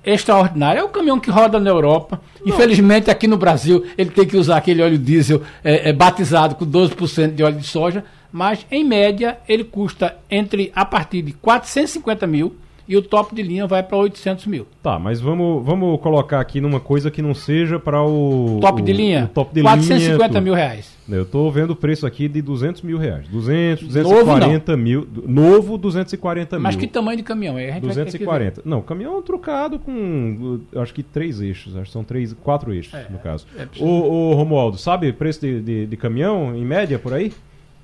extraordinária. 0.06 0.80
É 0.80 0.84
um 0.84 0.90
caminhão 0.90 1.20
que 1.20 1.32
roda 1.32 1.60
na 1.60 1.70
Europa. 1.70 2.22
Não. 2.40 2.54
Infelizmente, 2.54 3.10
aqui 3.10 3.28
no 3.28 3.38
Brasil, 3.38 3.84
ele 3.98 4.12
tem 4.12 4.26
que 4.26 4.38
usar 4.38 4.58
aquele 4.58 4.82
óleo 4.82 4.98
diesel 4.98 5.42
é, 5.64 5.90
é, 5.90 5.94
batizado 5.94 6.56
com 6.56 6.66
12% 6.66 7.34
de 7.34 7.44
óleo 7.44 7.58
de 7.58 7.68
soja. 7.68 8.04
Mas, 8.32 8.66
em 8.70 8.84
média, 8.84 9.40
ele 9.48 9.64
custa 9.64 10.16
entre 10.30 10.72
a 10.76 10.86
partir 10.86 11.24
de 11.24 11.34
450 11.34 12.28
mil 12.28 12.56
e 12.90 12.98
o 12.98 13.04
top 13.04 13.36
de 13.36 13.44
linha 13.44 13.68
vai 13.68 13.84
para 13.84 13.96
800 13.96 14.48
mil. 14.48 14.66
Tá, 14.82 14.98
mas 14.98 15.22
vamos, 15.22 15.64
vamos 15.64 16.02
colocar 16.02 16.40
aqui 16.40 16.60
numa 16.60 16.80
coisa 16.80 17.12
que 17.12 17.22
não 17.22 17.36
seja 17.36 17.78
para 17.80 18.02
o. 18.04 18.58
Top 18.60 18.82
de 18.82 18.92
linha? 18.92 19.26
O 19.26 19.28
top 19.28 19.54
de 19.54 19.62
450 19.62 20.28
linha, 20.28 20.42
mil 20.42 20.54
reais. 20.56 20.98
Eu 21.08 21.22
estou 21.22 21.52
vendo 21.52 21.72
o 21.72 21.76
preço 21.76 22.08
aqui 22.08 22.28
de 22.28 22.42
200 22.42 22.82
mil 22.82 22.98
reais. 22.98 23.28
200, 23.28 23.90
240 23.90 24.72
novo, 24.72 24.84
mil. 24.84 25.08
Novo, 25.28 25.78
240 25.78 26.56
mil. 26.56 26.64
Mas 26.64 26.76
que 26.76 26.88
tamanho 26.88 27.18
de 27.18 27.24
caminhão 27.24 27.60
é? 27.60 27.80
240. 27.80 28.64
Não, 28.66 28.82
caminhão 28.82 29.20
é 29.20 29.22
trocado 29.22 29.78
com, 29.78 30.60
acho 30.78 30.92
que 30.92 31.04
três 31.04 31.40
eixos. 31.40 31.76
Acho 31.76 31.86
que 31.86 31.92
são 31.92 32.04
três, 32.04 32.34
quatro 32.34 32.74
eixos, 32.74 32.96
é, 32.96 33.06
no 33.08 33.20
caso. 33.20 33.46
É 33.56 33.68
o, 33.80 33.86
o 33.86 34.34
Romualdo, 34.34 34.80
sabe 34.80 35.14
preço 35.14 35.42
de, 35.42 35.62
de, 35.62 35.86
de 35.86 35.98
caminhão, 35.98 36.56
em 36.56 36.66
média, 36.66 36.98
por 36.98 37.14
aí? 37.14 37.32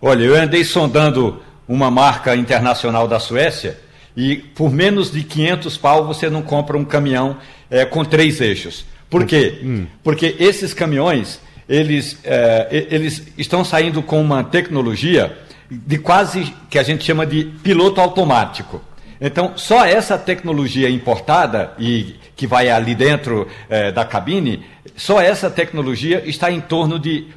Olha, 0.01 0.23
eu 0.23 0.35
andei 0.35 0.63
sondando 0.63 1.39
uma 1.67 1.91
marca 1.91 2.35
internacional 2.35 3.07
da 3.07 3.19
Suécia 3.19 3.84
e 4.15 4.37
por 4.37 4.71
menos 4.71 5.11
de 5.11 5.23
500 5.23 5.77
pau 5.77 6.05
você 6.05 6.29
não 6.29 6.41
compra 6.41 6.77
um 6.77 6.85
caminhão 6.85 7.37
é, 7.69 7.85
com 7.85 8.03
três 8.05 8.39
eixos. 8.39 8.85
Por 9.09 9.25
quê? 9.25 9.59
Hum. 9.63 9.85
Porque 10.03 10.35
esses 10.39 10.73
caminhões, 10.73 11.39
eles, 11.67 12.17
é, 12.23 12.87
eles 12.89 13.23
estão 13.37 13.63
saindo 13.63 14.01
com 14.01 14.21
uma 14.21 14.43
tecnologia 14.43 15.37
de 15.69 15.97
quase 15.97 16.53
que 16.69 16.77
a 16.77 16.83
gente 16.83 17.03
chama 17.03 17.25
de 17.25 17.45
piloto 17.63 17.99
automático. 17.99 18.81
Então, 19.19 19.53
só 19.55 19.85
essa 19.85 20.17
tecnologia 20.17 20.89
importada 20.89 21.73
e 21.79 22.15
que 22.35 22.45
vai 22.45 22.69
ali 22.69 22.93
dentro 22.93 23.47
é, 23.69 23.91
da 23.91 24.03
cabine, 24.03 24.65
só 24.95 25.21
essa 25.21 25.49
tecnologia 25.49 26.21
está 26.25 26.51
em 26.51 26.59
torno 26.59 26.99
de 26.99 27.27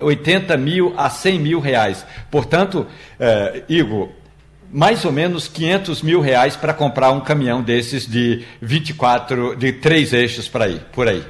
80 0.00 0.56
mil 0.56 0.94
a 0.96 1.10
100 1.10 1.38
mil 1.38 1.60
reais. 1.60 2.04
Portanto, 2.30 2.86
é, 3.20 3.62
Igor, 3.68 4.08
mais 4.72 5.04
ou 5.04 5.12
menos 5.12 5.48
500 5.48 6.02
mil 6.02 6.20
reais 6.20 6.56
para 6.56 6.72
comprar 6.72 7.10
um 7.10 7.20
caminhão 7.20 7.62
desses 7.62 8.06
de 8.06 8.44
24, 8.60 9.56
de 9.56 9.72
três 9.72 10.12
eixos 10.12 10.48
para 10.48 10.68
ir, 10.68 10.80
por 10.92 11.08
aí. 11.08 11.22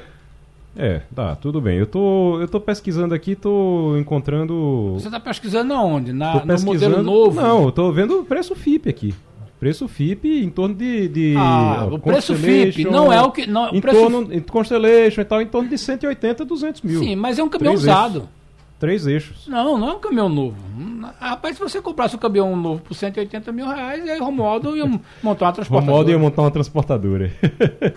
É, 0.77 1.01
tá, 1.13 1.35
tudo 1.35 1.59
bem. 1.59 1.77
Eu 1.77 1.85
tô, 1.85 2.39
eu 2.39 2.47
tô 2.47 2.59
pesquisando 2.59 3.13
aqui, 3.13 3.35
tô 3.35 3.97
encontrando. 3.97 4.93
Você 4.93 5.07
está 5.07 5.19
pesquisando 5.19 5.73
aonde? 5.73 6.13
Na, 6.13 6.45
no 6.45 6.61
modelo 6.61 7.03
novo? 7.03 7.41
Não, 7.41 7.65
eu 7.65 7.71
tô 7.71 7.91
vendo 7.91 8.19
o 8.19 8.23
preço 8.23 8.55
FIP 8.55 8.89
aqui. 8.89 9.15
Preço 9.59 9.89
FIP 9.89 10.41
em 10.41 10.49
torno 10.49 10.73
de. 10.73 11.09
de 11.09 11.35
ah, 11.37 11.89
ó, 11.91 11.95
o 11.95 11.99
preço 11.99 12.33
FIP 12.33 12.85
não 12.85 13.11
é 13.11 13.21
o 13.21 13.29
que. 13.29 13.45
Não, 13.45 13.75
em, 13.75 13.81
preço... 13.81 13.99
torno, 13.99 14.33
em 14.33 14.39
Constellation 14.39 15.19
e 15.19 15.25
tal, 15.25 15.41
em 15.41 15.47
torno 15.47 15.67
de 15.67 15.77
180, 15.77 16.45
200 16.45 16.81
mil. 16.81 16.99
Sim, 17.01 17.17
mas 17.17 17.37
é 17.37 17.43
um 17.43 17.49
caminhão 17.49 17.73
usado. 17.73 18.29
Três 18.79 19.05
eixos. 19.05 19.45
Não, 19.45 19.77
não 19.77 19.89
é 19.89 19.93
um 19.93 19.99
caminhão 19.99 20.29
novo. 20.29 20.55
Rapaz, 21.19 21.57
se 21.57 21.61
você 21.61 21.81
comprasse 21.81 22.15
um 22.15 22.19
caminhão 22.19 22.55
novo 22.55 22.81
por 22.81 22.93
180 22.93 23.51
mil 23.51 23.67
reais, 23.67 24.07
aí 24.07 24.19
o 24.21 24.23
Romualdo 24.23 24.77
ia 24.77 24.85
montar 25.21 25.47
uma 25.47 25.53
transportadora. 25.53 25.81
Romualdo 25.81 26.11
ia 26.11 26.17
montar 26.17 26.41
uma 26.43 26.51
transportadora. 26.51 27.31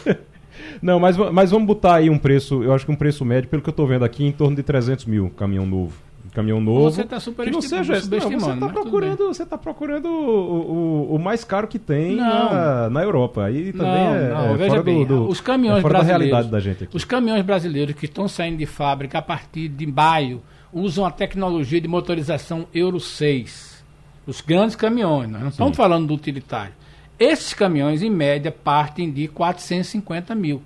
não, 0.82 0.98
mas, 0.98 1.16
mas 1.16 1.52
vamos 1.52 1.68
botar 1.68 1.94
aí 1.94 2.10
um 2.10 2.18
preço, 2.18 2.64
eu 2.64 2.74
acho 2.74 2.84
que 2.84 2.90
um 2.90 2.96
preço 2.96 3.24
médio, 3.24 3.48
pelo 3.48 3.62
que 3.62 3.68
eu 3.68 3.72
estou 3.72 3.86
vendo 3.86 4.04
aqui, 4.04 4.24
em 4.24 4.32
torno 4.32 4.56
de 4.56 4.62
300 4.64 5.04
mil, 5.04 5.30
caminhão 5.30 5.64
novo. 5.64 5.94
Caminhão 6.34 6.60
novo. 6.60 6.90
Você 6.90 7.02
está 7.02 7.20
super 7.20 7.44
que 7.44 7.50
não 7.50 7.60
seja, 7.60 7.92
não, 7.92 8.00
você 8.00 8.52
está 8.52 8.68
procurando, 8.68 9.26
você 9.28 9.44
tá 9.44 9.58
procurando 9.58 10.06
o, 10.06 11.10
o, 11.10 11.14
o, 11.14 11.18
mais 11.18 11.44
caro 11.44 11.68
que 11.68 11.78
tem 11.78 12.16
na, 12.16 12.88
na 12.88 13.02
Europa. 13.02 13.44
Aí 13.44 13.70
também 13.70 13.92
não, 13.92 14.14
é, 14.14 14.28
não, 14.30 14.54
é 14.54 14.56
veja 14.56 14.70
fora 14.70 14.82
bem, 14.82 15.04
do, 15.04 15.24
do, 15.24 15.28
os 15.28 15.42
caminhões 15.42 15.84
é 15.84 15.88
brasileiros, 15.88 16.08
da 16.08 16.16
realidade 16.16 16.48
da 16.50 16.60
gente 16.60 16.84
aqui. 16.84 16.96
Os 16.96 17.04
caminhões 17.04 17.44
brasileiros 17.44 17.94
que 17.94 18.06
estão 18.06 18.26
saindo 18.26 18.56
de 18.56 18.64
fábrica 18.64 19.18
a 19.18 19.22
partir 19.22 19.68
de 19.68 19.86
maio 19.86 20.40
usam 20.72 21.04
a 21.04 21.10
tecnologia 21.10 21.80
de 21.80 21.88
motorização 21.88 22.66
Euro 22.72 22.98
6. 22.98 23.84
Os 24.26 24.40
grandes 24.40 24.76
caminhões, 24.76 25.28
nós 25.28 25.40
não 25.40 25.50
Sim. 25.50 25.54
estamos 25.54 25.76
falando 25.76 26.06
do 26.06 26.14
utilitário. 26.14 26.72
Esses 27.18 27.52
caminhões, 27.52 28.02
em 28.02 28.10
média, 28.10 28.50
partem 28.50 29.10
de 29.10 29.28
450 29.28 30.34
mil. 30.34 30.62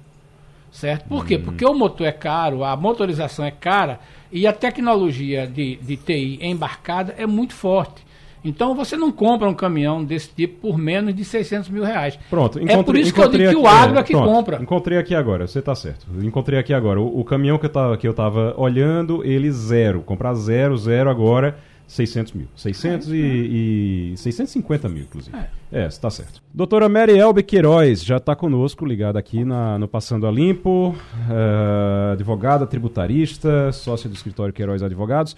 Certo? 0.71 1.09
Por 1.09 1.25
quê? 1.25 1.37
Hum. 1.37 1.43
Porque 1.43 1.65
o 1.65 1.75
motor 1.75 2.07
é 2.07 2.13
caro, 2.13 2.63
a 2.63 2.77
motorização 2.77 3.45
é 3.45 3.51
cara 3.51 3.99
e 4.31 4.47
a 4.47 4.53
tecnologia 4.53 5.47
de, 5.47 5.77
de 5.77 5.97
TI 5.97 6.39
embarcada 6.43 7.15
é 7.17 7.27
muito 7.27 7.55
forte. 7.55 8.06
Então 8.47 8.75
você 8.75 8.97
não 8.97 9.11
compra 9.11 9.49
um 9.49 9.55
caminhão 9.55 10.05
desse 10.05 10.29
tipo 10.29 10.69
por 10.69 10.79
menos 10.79 11.15
de 11.15 11.25
600 11.25 11.69
mil 11.69 11.83
reais. 11.83 12.19
Pronto, 12.31 12.59
encontrei, 12.59 12.81
é 12.81 12.83
por 12.83 12.97
isso 12.97 13.13
que 13.13 13.21
eu 13.21 13.29
digo 13.29 13.51
que 13.51 13.57
o 13.57 13.67
agro 13.67 13.99
é, 13.99 14.03
que 14.03 14.13
pronto, 14.13 14.33
compra. 14.33 14.63
Encontrei 14.63 14.99
aqui 14.99 15.15
agora, 15.15 15.47
você 15.47 15.59
está 15.59 15.75
certo. 15.75 16.07
Encontrei 16.23 16.59
aqui 16.59 16.73
agora. 16.73 17.01
O, 17.01 17.21
o, 17.21 17.25
caminhão 17.25 17.59
que 17.59 17.67
eu, 17.67 17.71
tava, 17.71 17.97
que 17.97 18.07
eu 18.07 18.15
tava 18.15 18.55
olhando, 18.57 19.25
ele 19.25 19.51
zero. 19.51 20.01
Comprar 20.03 20.35
zero, 20.35 20.77
zero 20.77 21.11
agora. 21.11 21.57
600 21.87 22.33
mil. 22.33 22.49
600 22.57 23.13
é, 23.13 23.15
e, 23.15 24.13
e 24.13 24.17
650 24.17 24.89
mil, 24.89 25.05
inclusive. 25.05 25.37
É, 25.37 25.83
é 25.85 25.87
está 25.87 26.11
certo. 26.11 26.43
Doutora 26.53 26.89
Mary 26.89 27.17
Elbe 27.17 27.45
Queiroz 27.45 28.03
já 28.03 28.17
está 28.17 28.35
conosco, 28.35 28.85
ligada 28.85 29.19
aqui 29.19 29.45
na, 29.45 29.79
no 29.79 29.87
Passando 29.87 30.27
a 30.27 30.31
Limpo, 30.31 30.89
uh, 30.91 32.13
advogada, 32.13 32.67
tributarista, 32.67 33.71
sócia 33.71 34.11
do 34.11 34.17
escritório 34.17 34.53
Queiroz 34.53 34.83
Advogados. 34.83 35.37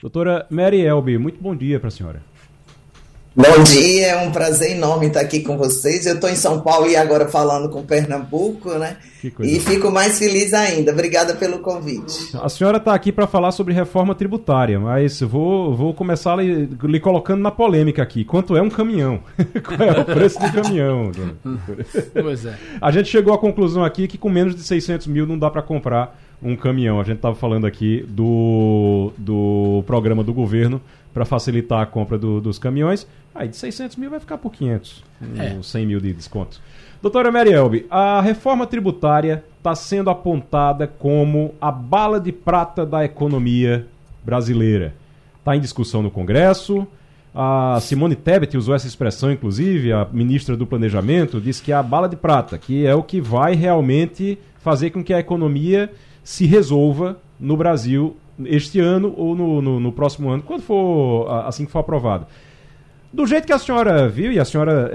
Doutora 0.00 0.46
Mary 0.48 0.80
Elbe, 0.80 1.18
muito 1.18 1.42
bom 1.42 1.54
dia 1.54 1.78
para 1.78 1.88
a 1.88 1.90
senhora. 1.90 2.22
Bom 3.34 3.62
dia, 3.62 4.08
é 4.08 4.26
um 4.26 4.32
prazer 4.32 4.72
enorme 4.72 5.06
estar 5.06 5.20
aqui 5.20 5.38
com 5.38 5.56
vocês. 5.56 6.04
Eu 6.04 6.16
estou 6.16 6.28
em 6.28 6.34
São 6.34 6.60
Paulo 6.62 6.88
e 6.88 6.96
agora 6.96 7.28
falando 7.28 7.68
com 7.68 7.84
Pernambuco, 7.84 8.70
né? 8.70 8.96
E 9.22 9.60
fico 9.60 9.88
mais 9.88 10.18
feliz 10.18 10.52
ainda. 10.52 10.90
Obrigada 10.90 11.36
pelo 11.36 11.60
convite. 11.60 12.36
A 12.36 12.48
senhora 12.48 12.78
está 12.78 12.92
aqui 12.92 13.12
para 13.12 13.28
falar 13.28 13.52
sobre 13.52 13.72
reforma 13.72 14.16
tributária, 14.16 14.80
mas 14.80 15.20
vou, 15.20 15.76
vou 15.76 15.94
começar 15.94 16.34
lhe, 16.36 16.68
lhe, 16.82 17.00
colocando 17.00 17.40
na 17.40 17.52
polêmica 17.52 18.02
aqui. 18.02 18.24
Quanto 18.24 18.56
é 18.56 18.62
um 18.62 18.68
caminhão? 18.68 19.20
Qual 19.64 19.88
é 19.88 20.00
o 20.00 20.04
preço 20.04 20.40
do 20.40 20.52
caminhão? 20.52 21.12
pois 22.12 22.44
é. 22.44 22.58
A 22.80 22.90
gente 22.90 23.08
chegou 23.08 23.32
à 23.32 23.38
conclusão 23.38 23.84
aqui 23.84 24.08
que 24.08 24.18
com 24.18 24.28
menos 24.28 24.56
de 24.56 24.62
600 24.62 25.06
mil 25.06 25.24
não 25.24 25.38
dá 25.38 25.48
para 25.48 25.62
comprar 25.62 26.18
um 26.42 26.56
caminhão. 26.56 27.00
A 27.00 27.04
gente 27.04 27.16
estava 27.16 27.36
falando 27.36 27.66
aqui 27.66 28.04
do, 28.08 29.12
do 29.16 29.84
programa 29.86 30.24
do 30.24 30.34
governo 30.34 30.80
para 31.12 31.24
facilitar 31.24 31.80
a 31.80 31.86
compra 31.86 32.18
do, 32.18 32.40
dos 32.40 32.58
caminhões. 32.58 33.06
Aí 33.34 33.48
de 33.48 33.56
600 33.56 33.96
mil 33.96 34.10
vai 34.10 34.20
ficar 34.20 34.38
por 34.38 34.52
500, 34.52 35.04
é. 35.38 35.62
100 35.62 35.86
mil 35.86 36.00
de 36.00 36.12
desconto. 36.12 36.60
Doutora 37.00 37.30
Merielbe, 37.30 37.86
a 37.90 38.20
reforma 38.20 38.66
tributária 38.66 39.44
está 39.56 39.74
sendo 39.74 40.10
apontada 40.10 40.86
como 40.86 41.54
a 41.60 41.70
bala 41.70 42.20
de 42.20 42.32
prata 42.32 42.84
da 42.84 43.04
economia 43.04 43.86
brasileira. 44.22 44.94
Está 45.38 45.56
em 45.56 45.60
discussão 45.60 46.02
no 46.02 46.10
Congresso. 46.10 46.86
A 47.34 47.78
Simone 47.80 48.16
Tebet 48.16 48.56
usou 48.56 48.74
essa 48.74 48.86
expressão, 48.86 49.30
inclusive, 49.30 49.92
a 49.92 50.06
ministra 50.12 50.56
do 50.56 50.66
Planejamento, 50.66 51.40
disse 51.40 51.62
que 51.62 51.72
é 51.72 51.74
a 51.74 51.82
bala 51.82 52.08
de 52.08 52.16
prata, 52.16 52.58
que 52.58 52.84
é 52.84 52.94
o 52.94 53.02
que 53.02 53.20
vai 53.20 53.54
realmente 53.54 54.38
fazer 54.58 54.90
com 54.90 55.02
que 55.02 55.14
a 55.14 55.20
economia 55.20 55.90
se 56.22 56.44
resolva 56.44 57.18
no 57.38 57.56
Brasil 57.56 58.16
este 58.46 58.80
ano 58.80 59.14
ou 59.16 59.34
no, 59.34 59.62
no, 59.62 59.80
no 59.80 59.92
próximo 59.92 60.30
ano, 60.30 60.42
quando 60.42 60.62
for 60.62 61.28
assim 61.46 61.64
que 61.64 61.72
for 61.72 61.80
aprovado. 61.80 62.26
Do 63.12 63.26
jeito 63.26 63.44
que 63.44 63.52
a 63.52 63.58
senhora 63.58 64.08
viu, 64.08 64.30
e 64.30 64.38
a 64.38 64.44
senhora 64.44 64.90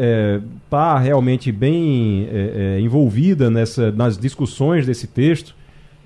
está 0.63 0.95
é, 0.97 1.03
realmente 1.03 1.51
bem 1.51 2.29
é, 2.31 2.77
é, 2.77 2.79
envolvida 2.79 3.49
nessa, 3.49 3.91
nas 3.91 4.17
discussões 4.17 4.85
desse 4.85 5.05
texto, 5.05 5.53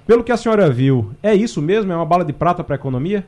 pelo 0.08 0.24
que 0.24 0.32
a 0.32 0.38
senhora 0.38 0.72
viu, 0.72 1.12
é 1.22 1.36
isso 1.36 1.62
mesmo? 1.62 1.92
É 1.92 1.96
uma 1.96 2.06
bala 2.06 2.26
de 2.26 2.34
prata 2.34 2.64
para 2.64 2.74
a 2.74 2.78
economia? 2.78 3.24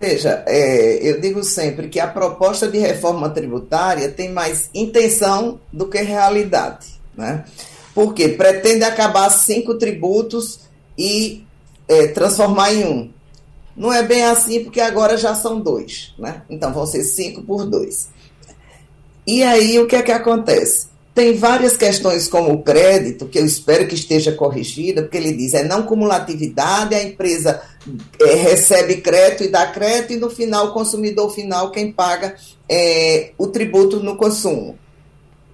Veja, 0.00 0.44
é, 0.46 1.10
eu 1.10 1.20
digo 1.20 1.42
sempre 1.42 1.88
que 1.88 1.98
a 1.98 2.06
proposta 2.06 2.68
de 2.68 2.78
reforma 2.78 3.28
tributária 3.30 4.08
tem 4.10 4.32
mais 4.32 4.70
intenção 4.72 5.58
do 5.72 5.88
que 5.88 5.98
realidade. 5.98 6.86
Né? 7.16 7.44
Porque 7.92 8.28
pretende 8.28 8.84
acabar 8.84 9.28
cinco 9.30 9.74
tributos 9.74 10.60
e 10.96 11.44
é, 11.88 12.08
transformar 12.08 12.72
em 12.72 12.84
um. 12.84 13.10
Não 13.76 13.92
é 13.92 14.02
bem 14.02 14.24
assim, 14.24 14.64
porque 14.64 14.80
agora 14.80 15.16
já 15.16 15.34
são 15.34 15.60
dois, 15.60 16.12
né? 16.18 16.42
Então 16.50 16.72
vão 16.72 16.84
ser 16.84 17.04
cinco 17.04 17.42
por 17.42 17.64
dois. 17.64 18.08
E 19.26 19.42
aí 19.42 19.78
o 19.78 19.86
que 19.86 19.96
é 19.96 20.02
que 20.02 20.10
acontece? 20.10 20.88
Tem 21.14 21.36
várias 21.36 21.76
questões 21.76 22.28
como 22.28 22.52
o 22.52 22.62
crédito, 22.62 23.26
que 23.26 23.38
eu 23.38 23.44
espero 23.44 23.88
que 23.88 23.94
esteja 23.94 24.32
corrigida, 24.32 25.02
porque 25.02 25.16
ele 25.16 25.32
diz 25.32 25.52
é 25.54 25.64
não 25.64 25.82
cumulatividade, 25.82 26.94
a 26.94 27.02
empresa 27.02 27.60
é, 28.20 28.34
recebe 28.34 28.98
crédito 28.98 29.44
e 29.44 29.48
dá 29.48 29.66
crédito, 29.66 30.12
e 30.12 30.16
no 30.16 30.30
final 30.30 30.68
o 30.68 30.72
consumidor 30.72 31.30
final 31.30 31.70
quem 31.70 31.92
paga 31.92 32.36
é, 32.68 33.32
o 33.36 33.48
tributo 33.48 34.00
no 34.00 34.16
consumo. 34.16 34.78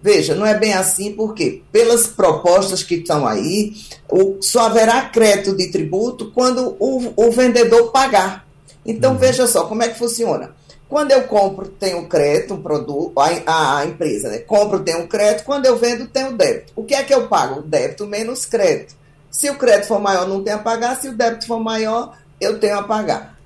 Veja, 0.05 0.35
não 0.35 0.45
é 0.45 0.53
bem 0.53 0.75
assim, 0.75 1.13
porque 1.13 1.63
pelas 1.73 2.07
propostas 2.07 2.83
que 2.83 2.97
estão 2.97 3.27
aí, 3.27 3.73
o, 4.07 4.37
só 4.43 4.67
haverá 4.67 5.01
crédito 5.09 5.57
de 5.57 5.71
tributo 5.71 6.31
quando 6.31 6.77
o, 6.79 7.15
o 7.17 7.31
vendedor 7.31 7.91
pagar. 7.91 8.47
Então, 8.85 9.13
uhum. 9.13 9.19
veja 9.19 9.47
só 9.47 9.65
como 9.65 9.83
é 9.83 9.89
que 9.89 9.99
funciona. 9.99 10.55
Quando 10.91 11.13
eu 11.13 11.23
compro, 11.23 11.69
tenho 11.69 12.07
crédito, 12.07 12.53
um 12.53 12.61
produto, 12.61 13.19
a, 13.19 13.79
a 13.79 13.87
empresa, 13.87 14.29
né? 14.29 14.41
Compro, 14.41 14.81
tenho 14.81 15.09
crédito, 15.09 15.47
quando 15.47 15.65
eu 15.65 15.79
vendo, 15.79 16.07
tenho 16.07 16.37
débito. 16.37 16.75
O 16.77 16.85
que 16.85 16.95
é 16.95 17.03
que 17.03 17.15
eu 17.15 17.27
pago? 17.27 17.63
Débito 17.63 18.07
menos 18.07 18.45
crédito. 18.45 18.95
Se 19.31 19.49
o 19.49 19.57
crédito 19.57 19.87
for 19.87 20.01
maior, 20.01 20.29
não 20.29 20.45
tenho 20.45 20.57
a 20.57 20.61
pagar, 20.61 21.01
se 21.01 21.09
o 21.09 21.17
débito 21.17 21.47
for 21.47 21.61
maior, 21.61 22.15
eu 22.39 22.61
tenho 22.61 22.79
a 22.79 22.83
pagar. 22.83 23.39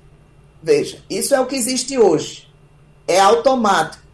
Veja, 0.61 0.97
isso 1.09 1.33
é 1.33 1.39
o 1.39 1.45
que 1.45 1.55
existe 1.55 1.97
hoje. 1.97 2.49
É 3.07 3.17
automático. 3.17 4.08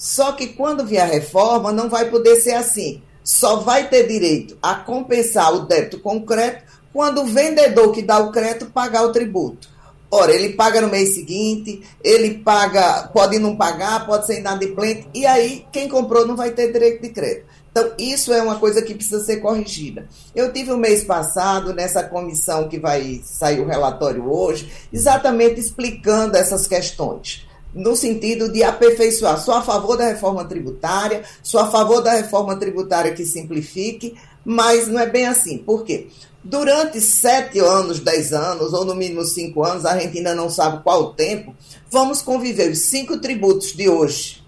Só 0.00 0.32
que 0.32 0.46
quando 0.46 0.86
vier 0.86 1.02
a 1.02 1.12
reforma, 1.12 1.70
não 1.70 1.90
vai 1.90 2.08
poder 2.08 2.36
ser 2.36 2.54
assim. 2.54 3.02
Só 3.22 3.56
vai 3.56 3.90
ter 3.90 4.08
direito 4.08 4.56
a 4.62 4.74
compensar 4.74 5.54
o 5.54 5.66
débito 5.66 6.00
com 6.00 6.24
crédito 6.24 6.64
quando 6.90 7.20
o 7.20 7.26
vendedor 7.26 7.92
que 7.92 8.00
dá 8.00 8.18
o 8.18 8.32
crédito 8.32 8.70
pagar 8.70 9.02
o 9.02 9.12
tributo. 9.12 9.68
Ora, 10.10 10.32
ele 10.32 10.54
paga 10.54 10.80
no 10.80 10.88
mês 10.88 11.14
seguinte, 11.14 11.82
ele 12.02 12.38
paga, 12.38 13.10
pode 13.12 13.38
não 13.38 13.54
pagar, 13.56 14.06
pode 14.06 14.24
ser 14.24 14.38
inadimplente, 14.38 15.06
e 15.12 15.26
aí 15.26 15.66
quem 15.70 15.86
comprou 15.86 16.26
não 16.26 16.34
vai 16.34 16.52
ter 16.52 16.72
direito 16.72 17.02
de 17.02 17.10
crédito. 17.10 17.44
Então, 17.70 17.92
isso 17.98 18.32
é 18.32 18.42
uma 18.42 18.58
coisa 18.58 18.80
que 18.80 18.94
precisa 18.94 19.22
ser 19.22 19.36
corrigida. 19.36 20.08
Eu 20.34 20.50
tive 20.50 20.72
o 20.72 20.76
um 20.76 20.78
mês 20.78 21.04
passado 21.04 21.74
nessa 21.74 22.02
comissão 22.02 22.70
que 22.70 22.78
vai 22.78 23.20
sair 23.22 23.60
o 23.60 23.66
relatório 23.66 24.32
hoje, 24.32 24.72
exatamente 24.90 25.60
explicando 25.60 26.38
essas 26.38 26.66
questões 26.66 27.49
no 27.74 27.94
sentido 27.96 28.50
de 28.50 28.62
aperfeiçoar. 28.62 29.40
Sou 29.40 29.54
a 29.54 29.62
favor 29.62 29.96
da 29.96 30.06
reforma 30.06 30.44
tributária, 30.44 31.22
sou 31.42 31.60
a 31.60 31.70
favor 31.70 32.00
da 32.00 32.12
reforma 32.12 32.56
tributária 32.56 33.12
que 33.12 33.24
simplifique, 33.24 34.14
mas 34.44 34.88
não 34.88 34.98
é 34.98 35.06
bem 35.06 35.26
assim. 35.26 35.58
Por 35.58 35.84
quê? 35.84 36.08
Durante 36.42 37.00
sete 37.00 37.58
anos, 37.58 38.00
dez 38.00 38.32
anos, 38.32 38.72
ou 38.72 38.84
no 38.84 38.94
mínimo 38.94 39.24
cinco 39.24 39.62
anos, 39.62 39.84
a 39.84 39.98
gente 39.98 40.18
ainda 40.18 40.34
não 40.34 40.48
sabe 40.48 40.82
qual 40.82 41.02
o 41.02 41.12
tempo, 41.12 41.54
vamos 41.90 42.22
conviver 42.22 42.70
os 42.70 42.78
cinco 42.78 43.18
tributos 43.18 43.74
de 43.74 43.88
hoje, 43.88 44.42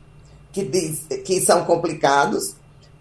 que, 0.52 0.64
diz, 0.64 1.02
que 1.24 1.40
são 1.40 1.64
complicados, 1.64 2.56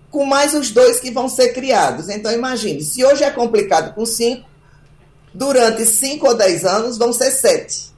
com 0.09 0.25
mais 0.25 0.53
os 0.53 0.71
dois 0.71 0.99
que 0.99 1.09
vão 1.09 1.29
ser 1.29 1.53
criados. 1.53 2.09
Então, 2.09 2.31
imagine, 2.33 2.81
se 2.81 3.03
hoje 3.03 3.23
é 3.23 3.31
complicado 3.31 3.95
com 3.95 4.05
cinco, 4.05 4.45
durante 5.33 5.85
cinco 5.85 6.27
ou 6.27 6.35
dez 6.35 6.65
anos 6.65 6.97
vão 6.97 7.13
ser 7.13 7.31
sete. 7.31 7.91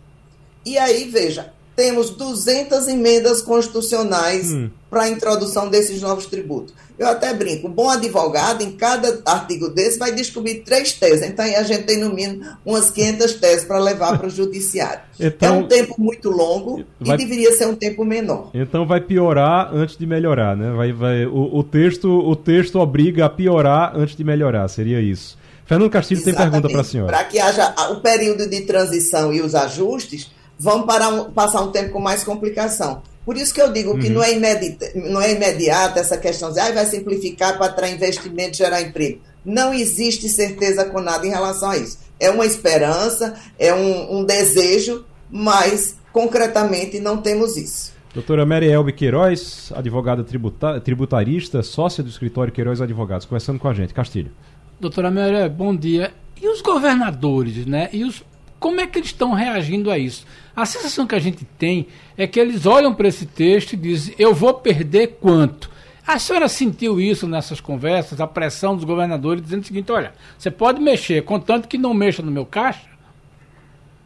E 0.64 0.78
aí, 0.78 1.06
veja, 1.10 1.53
temos 1.76 2.12
200 2.12 2.88
emendas 2.88 3.42
constitucionais 3.42 4.52
hum. 4.52 4.70
para 4.90 5.04
a 5.04 5.10
introdução 5.10 5.70
desses 5.70 6.02
novos 6.02 6.26
tributos. 6.26 6.74
Eu 6.98 7.08
até 7.08 7.34
brinco, 7.34 7.68
um 7.68 7.72
bom 7.72 7.90
advogado, 7.90 8.62
em 8.64 8.72
cada 8.72 9.20
artigo 9.26 9.68
desse, 9.70 9.98
vai 9.98 10.12
descobrir 10.12 10.60
três 10.60 10.94
teses. 10.94 11.28
Então, 11.28 11.44
a 11.44 11.64
gente 11.64 11.84
tem, 11.84 11.98
no 11.98 12.14
mínimo, 12.14 12.46
umas 12.64 12.92
500 12.92 13.34
teses 13.34 13.66
para 13.66 13.80
levar 13.80 14.18
para 14.20 14.28
o 14.28 14.30
judiciário. 14.30 15.02
Então, 15.20 15.56
é 15.56 15.58
um 15.58 15.68
tempo 15.68 15.96
muito 15.98 16.30
longo 16.30 16.84
vai... 17.00 17.16
e 17.16 17.18
deveria 17.18 17.52
ser 17.54 17.68
um 17.68 17.76
tempo 17.76 18.06
menor. 18.06 18.52
Então, 18.54 18.86
vai 18.86 19.02
piorar 19.02 19.74
antes 19.74 19.98
de 19.98 20.06
melhorar, 20.06 20.56
né? 20.56 20.72
Vai, 20.72 20.94
vai... 20.94 21.26
O, 21.26 21.58
o, 21.58 21.64
texto, 21.64 22.08
o 22.08 22.36
texto 22.36 22.80
obriga 22.80 23.26
a 23.26 23.30
piorar 23.30 23.94
antes 23.96 24.16
de 24.16 24.24
melhorar, 24.24 24.68
seria 24.68 25.02
isso. 25.02 25.36
Fernando 25.66 25.90
Castilho 25.90 26.20
Exatamente. 26.20 26.42
tem 26.42 26.52
pergunta 26.52 26.72
para 26.72 26.82
a 26.82 26.84
senhora. 26.84 27.12
Para 27.12 27.24
que 27.24 27.40
haja 27.40 27.74
o 27.92 28.02
período 28.02 28.48
de 28.48 28.62
transição 28.62 29.34
e 29.34 29.42
os 29.42 29.56
ajustes 29.56 30.30
vão 30.64 30.86
um, 30.86 31.32
passar 31.32 31.62
um 31.62 31.72
tempo 31.72 31.92
com 31.92 32.00
mais 32.00 32.24
complicação. 32.24 33.02
Por 33.26 33.36
isso 33.36 33.54
que 33.54 33.62
eu 33.62 33.72
digo 33.72 34.00
que 34.00 34.08
uhum. 34.08 34.14
não, 34.14 34.24
é 34.24 34.34
imediata, 34.34 34.92
não 34.96 35.22
é 35.22 35.34
imediata 35.34 36.00
essa 36.00 36.18
questão 36.18 36.54
de 36.54 36.60
ah, 36.60 36.72
vai 36.72 36.86
simplificar 36.86 37.58
para 37.58 37.66
atrair 37.66 37.94
investimento 37.94 38.54
e 38.54 38.58
gerar 38.58 38.82
emprego. 38.82 39.20
Não 39.44 39.74
existe 39.74 40.30
certeza 40.30 40.86
com 40.86 41.02
nada 41.02 41.28
em 41.28 41.30
relação 41.30 41.72
a 41.72 41.78
isso. 41.78 42.00
É 42.18 42.30
uma 42.30 42.46
esperança, 42.46 43.36
é 43.60 43.74
um, 43.74 44.20
um 44.20 44.24
desejo, 44.24 45.04
mas 45.30 45.98
concretamente 46.14 47.00
não 47.00 47.18
temos 47.18 47.58
isso. 47.58 47.92
Doutora 48.14 48.46
Mary 48.46 48.70
Elbe 48.70 48.94
Queiroz, 48.94 49.74
advogada 49.76 50.24
tributa 50.24 50.80
tributarista, 50.80 51.62
sócia 51.62 52.02
do 52.02 52.10
escritório 52.10 52.54
Queiroz 52.54 52.80
Advogados, 52.80 53.26
conversando 53.26 53.60
com 53.60 53.68
a 53.68 53.74
gente. 53.74 53.94
Castilho. 53.94 54.32
Doutora 54.80 55.12
Mary, 55.12 55.50
bom 55.50 55.76
dia. 55.76 56.14
E 56.42 56.48
os 56.48 56.62
governadores, 56.62 57.66
né? 57.66 57.90
E 57.92 58.04
os 58.06 58.24
como 58.64 58.80
é 58.80 58.88
que 58.88 58.98
eles 58.98 59.10
estão 59.10 59.34
reagindo 59.34 59.92
a 59.92 59.98
isso? 59.98 60.26
A 60.56 60.66
sensação 60.66 61.06
que 61.06 61.14
a 61.14 61.20
gente 61.20 61.44
tem 61.60 61.86
é 62.18 62.26
que 62.26 62.40
eles 62.40 62.66
olham 62.66 62.96
para 62.96 63.10
esse 63.10 63.26
texto 63.26 63.74
e 63.74 63.76
dizem: 63.76 64.16
eu 64.18 64.34
vou 64.34 64.54
perder 64.54 65.18
quanto? 65.20 65.70
A 66.08 66.18
senhora 66.18 66.48
sentiu 66.48 66.98
isso 66.98 67.28
nessas 67.28 67.60
conversas, 67.60 68.22
a 68.22 68.28
pressão 68.28 68.74
dos 68.74 68.86
governadores 68.86 69.44
dizendo 69.44 69.64
o 69.64 69.68
seguinte: 69.68 69.92
olha, 69.92 70.14
você 70.40 70.50
pode 70.50 70.80
mexer, 70.80 71.26
contanto 71.26 71.68
que 71.68 71.78
não 71.78 71.94
mexa 71.94 72.22
no 72.22 72.32
meu 72.32 72.46
caixa? 72.46 72.88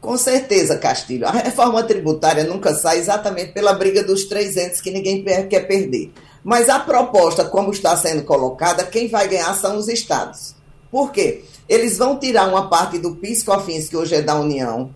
Com 0.01 0.17
certeza, 0.17 0.75
Castilho. 0.79 1.27
A 1.27 1.31
reforma 1.31 1.83
tributária 1.83 2.43
nunca 2.43 2.73
sai 2.73 2.97
exatamente 2.97 3.51
pela 3.51 3.73
briga 3.73 4.03
dos 4.03 4.23
300 4.23 4.81
que 4.81 4.89
ninguém 4.89 5.23
quer 5.23 5.67
perder. 5.67 6.11
Mas 6.43 6.67
a 6.67 6.79
proposta, 6.79 7.45
como 7.45 7.69
está 7.69 7.95
sendo 7.95 8.23
colocada, 8.23 8.83
quem 8.85 9.07
vai 9.07 9.27
ganhar 9.27 9.53
são 9.53 9.77
os 9.77 9.87
estados. 9.87 10.55
Por 10.89 11.11
quê? 11.11 11.43
Eles 11.67 11.97
vão 11.97 12.17
tirar 12.17 12.47
uma 12.47 12.69
parte 12.69 12.97
do 12.97 13.15
PIS/COFINS, 13.15 13.89
que 13.89 13.97
hoje 13.97 14.15
é 14.15 14.21
da 14.21 14.39
União, 14.39 14.93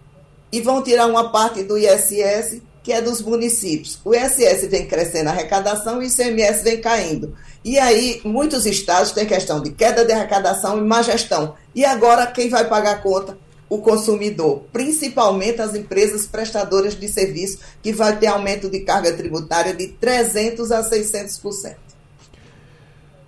e 0.51 0.61
vão 0.61 0.81
tirar 0.81 1.07
uma 1.07 1.29
parte 1.31 1.63
do 1.63 1.77
ISS, 1.77 2.61
que 2.83 2.93
é 2.93 3.01
dos 3.01 3.21
municípios. 3.21 3.99
O 4.03 4.13
ISS 4.15 4.67
vem 4.67 4.87
crescendo 4.87 5.29
a 5.29 5.31
arrecadação 5.31 6.01
e 6.01 6.05
o 6.05 6.07
ICMS 6.07 6.63
vem 6.63 6.81
caindo. 6.81 7.35
E 7.63 7.77
aí, 7.77 8.21
muitos 8.23 8.65
estados 8.65 9.11
têm 9.11 9.25
questão 9.25 9.61
de 9.61 9.71
queda 9.71 10.03
de 10.03 10.11
arrecadação 10.11 10.77
e 10.77 10.81
má 10.81 11.01
gestão. 11.01 11.55
E 11.75 11.85
agora, 11.85 12.25
quem 12.27 12.49
vai 12.49 12.67
pagar 12.67 12.91
a 12.93 12.97
conta? 12.97 13.37
O 13.69 13.77
consumidor, 13.77 14.63
principalmente 14.73 15.61
as 15.61 15.75
empresas 15.75 16.25
prestadoras 16.25 16.99
de 16.99 17.07
serviço, 17.07 17.59
que 17.81 17.93
vai 17.93 18.17
ter 18.17 18.27
aumento 18.27 18.69
de 18.69 18.79
carga 18.79 19.13
tributária 19.13 19.73
de 19.73 19.95
300% 20.01 20.71
a 20.71 20.83
600%. 20.83 21.75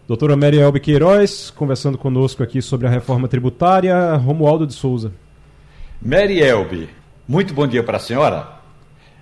Doutora 0.06 0.36
Mary 0.36 0.60
Elbe 0.60 0.82
Queiroz, 0.82 1.50
conversando 1.50 1.98
conosco 1.98 2.44
aqui 2.44 2.62
sobre 2.62 2.86
a 2.86 2.89
reforma 2.89 3.26
tributária. 3.26 4.16
Romualdo 4.16 4.68
de 4.68 4.74
Souza. 4.74 5.13
Mary 6.02 6.42
Elbe, 6.42 6.89
muito 7.26 7.54
bom 7.54 7.66
dia 7.66 7.82
para 7.82 7.96
a 7.96 8.02
senhora. 8.02 8.50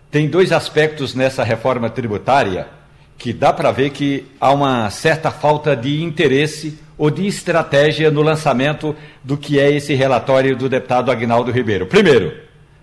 Tem 0.09 0.27
dois 0.27 0.51
aspectos 0.51 1.13
nessa 1.13 1.43
reforma 1.43 1.87
tributária 1.87 2.67
que 3.15 3.31
dá 3.31 3.53
para 3.53 3.71
ver 3.71 3.91
que 3.91 4.25
há 4.39 4.51
uma 4.51 4.89
certa 4.89 5.29
falta 5.29 5.75
de 5.75 6.01
interesse 6.01 6.79
ou 6.97 7.11
de 7.11 7.27
estratégia 7.27 8.09
no 8.09 8.23
lançamento 8.23 8.95
do 9.23 9.37
que 9.37 9.59
é 9.59 9.71
esse 9.71 9.93
relatório 9.93 10.57
do 10.57 10.67
deputado 10.67 11.11
Agnaldo 11.11 11.51
Ribeiro. 11.51 11.85
Primeiro, 11.85 12.33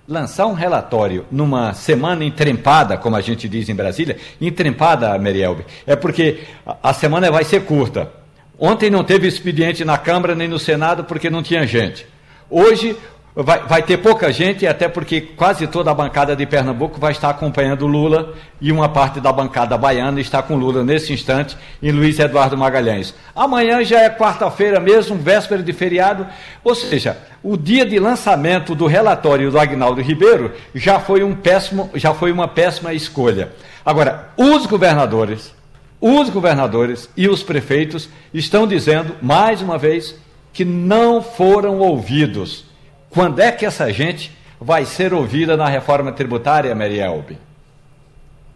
lançar 0.09 0.47
um 0.47 0.55
relatório 0.55 1.27
numa 1.31 1.75
semana 1.75 2.25
entrempada, 2.25 2.97
como 2.97 3.15
a 3.15 3.21
gente 3.21 3.47
diz 3.47 3.69
em 3.69 3.75
Brasília, 3.75 4.17
entrempada, 4.41 5.19
Merielbe, 5.19 5.67
é 5.87 5.95
porque 5.95 6.41
a 6.83 6.95
semana 6.95 7.31
vai 7.31 7.45
ser 7.45 7.65
curta. 7.65 8.11
Ontem 8.59 8.91
não 8.91 9.05
teve 9.05 9.29
expediente 9.29 9.85
na 9.85 9.99
Câmara 9.99 10.35
nem 10.35 10.49
no 10.49 10.59
Senado 10.59 11.05
porque 11.05 11.29
não 11.29 11.43
tinha 11.43 11.67
gente. 11.67 12.07
Hoje 12.51 12.97
Vai, 13.35 13.61
vai, 13.67 13.83
ter 13.83 13.99
pouca 13.99 14.33
gente, 14.33 14.67
até 14.67 14.89
porque 14.89 15.21
quase 15.21 15.69
toda 15.69 15.93
a 15.93 15.95
bancada 15.95 16.35
de 16.35 16.45
Pernambuco 16.45 16.99
vai 16.99 17.13
estar 17.13 17.31
acompanhando 17.31 17.87
Lula 17.87 18.35
e 18.61 18.73
uma 18.73 18.89
parte 18.89 19.21
da 19.21 19.33
bancada 19.33 19.79
baiana 19.79 20.21
está 20.21 20.43
com 20.43 20.57
Lula 20.57 20.83
nesse 20.83 21.13
instante 21.13 21.57
em 21.81 21.93
Luiz 21.93 22.19
Eduardo 22.19 22.59
Magalhães. 22.59 23.15
Amanhã 23.37 23.85
já 23.85 24.01
é 24.01 24.11
quarta-feira 24.11 24.81
mesmo, 24.81 25.15
véspera 25.15 25.63
de 25.63 25.73
feriado, 25.73 26.27
ou 26.65 26.75
seja, 26.75 27.17
o 27.41 27.57
dia 27.57 27.87
de 27.87 28.01
lançamento 28.01 28.75
do 28.75 28.87
relatório 28.87 29.53
do 29.53 29.59
Agnaldo 29.59 30.01
Ribeiro 30.01 30.53
já 30.75 30.99
foi, 30.99 31.23
um 31.23 31.35
péssimo, 31.35 31.91
já 31.95 32.13
foi 32.13 32.33
uma 32.33 32.49
péssima 32.49 32.93
escolha. 32.93 33.53
Agora, 33.87 34.31
os 34.37 34.67
governadores, 34.67 35.55
os 36.01 36.29
governadores 36.29 37.09
e 37.17 37.29
os 37.29 37.45
prefeitos 37.45 38.09
estão 38.35 38.67
dizendo, 38.67 39.15
mais 39.23 39.63
uma 39.63 39.79
vez, 39.79 40.17
que 40.53 40.65
não 40.65 41.23
foram 41.23 41.79
ouvidos 41.79 42.68
quando 43.11 43.41
é 43.41 43.51
que 43.51 43.65
essa 43.65 43.93
gente 43.93 44.37
vai 44.61 44.85
ser 44.85 45.15
ouvida 45.15 45.57
na 45.57 45.69
reforma 45.69 46.13
tributária, 46.13 46.75
Marielbe? 46.75 47.39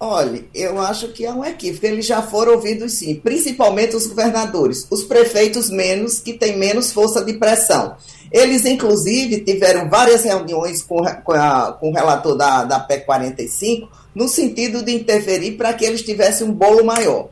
Olha, 0.05 0.45
eu 0.53 0.81
acho 0.81 1.09
que 1.13 1.25
é 1.25 1.33
um 1.33 1.45
equívoco. 1.45 1.87
Eles 1.87 2.05
já 2.05 2.21
foram 2.21 2.55
ouvidos 2.55 2.95
sim, 2.95 3.15
principalmente 3.15 3.95
os 3.95 4.09
governadores, 4.09 4.85
os 4.91 5.05
prefeitos 5.05 5.71
menos, 5.71 6.19
que 6.19 6.33
têm 6.33 6.59
menos 6.59 6.93
força 6.93 7.25
de 7.25 7.35
pressão. 7.35 7.95
Eles, 8.33 8.65
inclusive, 8.65 9.43
tiveram 9.43 9.89
várias 9.89 10.25
reuniões 10.25 10.83
com, 10.83 11.05
com, 11.23 11.33
a, 11.33 11.73
com 11.79 11.91
o 11.91 11.95
relator 11.95 12.37
da, 12.37 12.65
da 12.65 12.81
PEC 12.81 13.07
45, 13.07 13.89
no 14.13 14.27
sentido 14.27 14.83
de 14.83 14.93
interferir 14.93 15.53
para 15.53 15.73
que 15.73 15.85
eles 15.85 16.03
tivessem 16.03 16.49
um 16.49 16.53
bolo 16.53 16.85
maior. 16.85 17.29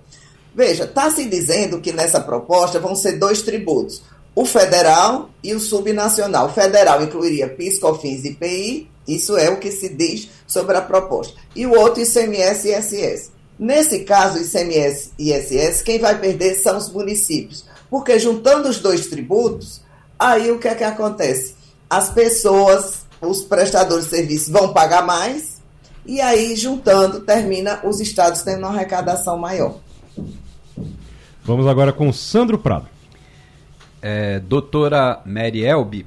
Veja, 0.55 0.85
está 0.85 1.11
se 1.11 1.25
dizendo 1.25 1.81
que 1.81 1.93
nessa 1.93 2.21
proposta 2.21 2.79
vão 2.79 2.95
ser 2.95 3.19
dois 3.19 3.43
tributos 3.43 4.03
o 4.35 4.45
federal 4.45 5.31
e 5.43 5.55
o 5.55 5.61
subnacional. 5.61 6.47
O 6.47 6.53
federal 6.53 7.03
incluiria 7.03 7.49
PIS, 7.49 7.79
COFINS 7.79 8.25
e 8.25 8.29
IPI, 8.29 8.91
isso 9.07 9.37
é 9.37 9.51
o 9.51 9.59
que 9.59 9.71
se 9.71 9.89
diz 9.89 10.29
sobre 10.47 10.77
a 10.77 10.83
proposta. 10.83 11.35
E 11.55 11.67
o 11.67 11.77
outro 11.77 12.03
ICMS 12.03 12.69
e 12.69 12.79
ISS. 12.79 13.33
Nesse 13.59 14.01
caso, 14.01 14.39
ICMS 14.39 15.11
e 15.19 15.33
ISS, 15.33 15.83
quem 15.83 15.99
vai 15.99 16.19
perder 16.19 16.55
são 16.55 16.79
os 16.79 16.91
municípios, 16.91 17.65
porque 17.91 18.19
juntando 18.19 18.69
os 18.69 18.79
dois 18.79 19.09
tributos, 19.09 19.83
aí 20.19 20.51
o 20.51 20.59
que 20.59 20.69
é 20.69 20.75
que 20.75 20.85
acontece? 20.85 21.55
As 21.89 22.09
pessoas, 22.09 23.01
os 23.21 23.43
prestadores 23.43 24.05
de 24.05 24.11
serviços 24.11 24.49
vão 24.49 24.73
pagar 24.73 25.05
mais, 25.05 25.61
e 26.07 26.21
aí 26.21 26.57
juntando 26.57 27.21
termina 27.21 27.81
os 27.85 28.01
estados 28.01 28.43
tendo 28.43 28.61
uma 28.61 28.69
arrecadação 28.69 29.37
maior. 29.37 29.77
Vamos 31.45 31.67
agora 31.67 31.93
com 31.93 32.11
Sandro 32.13 32.59
Prado 32.59 32.90
é, 34.03 34.41
doutora 34.41 35.21
Mary 35.25 35.65
Elby, 35.65 36.07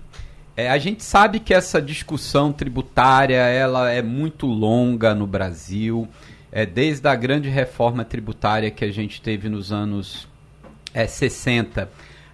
é, 0.56 0.70
a 0.70 0.78
gente 0.78 1.04
sabe 1.04 1.40
que 1.40 1.54
essa 1.54 1.82
discussão 1.82 2.54
tributária 2.54 3.38
ela 3.38 3.90
é 3.90 4.02
muito 4.02 4.46
longa 4.46 5.16
no 5.16 5.26
Brasil, 5.26 6.08
é, 6.52 6.66
desde 6.66 7.08
a 7.08 7.16
grande 7.16 7.50
reforma 7.50 8.06
tributária 8.06 8.70
que 8.70 8.86
a 8.86 8.92
gente 8.92 9.20
teve 9.20 9.50
nos 9.50 9.72
anos 9.72 10.28
é, 10.94 11.08
60. 11.08 11.90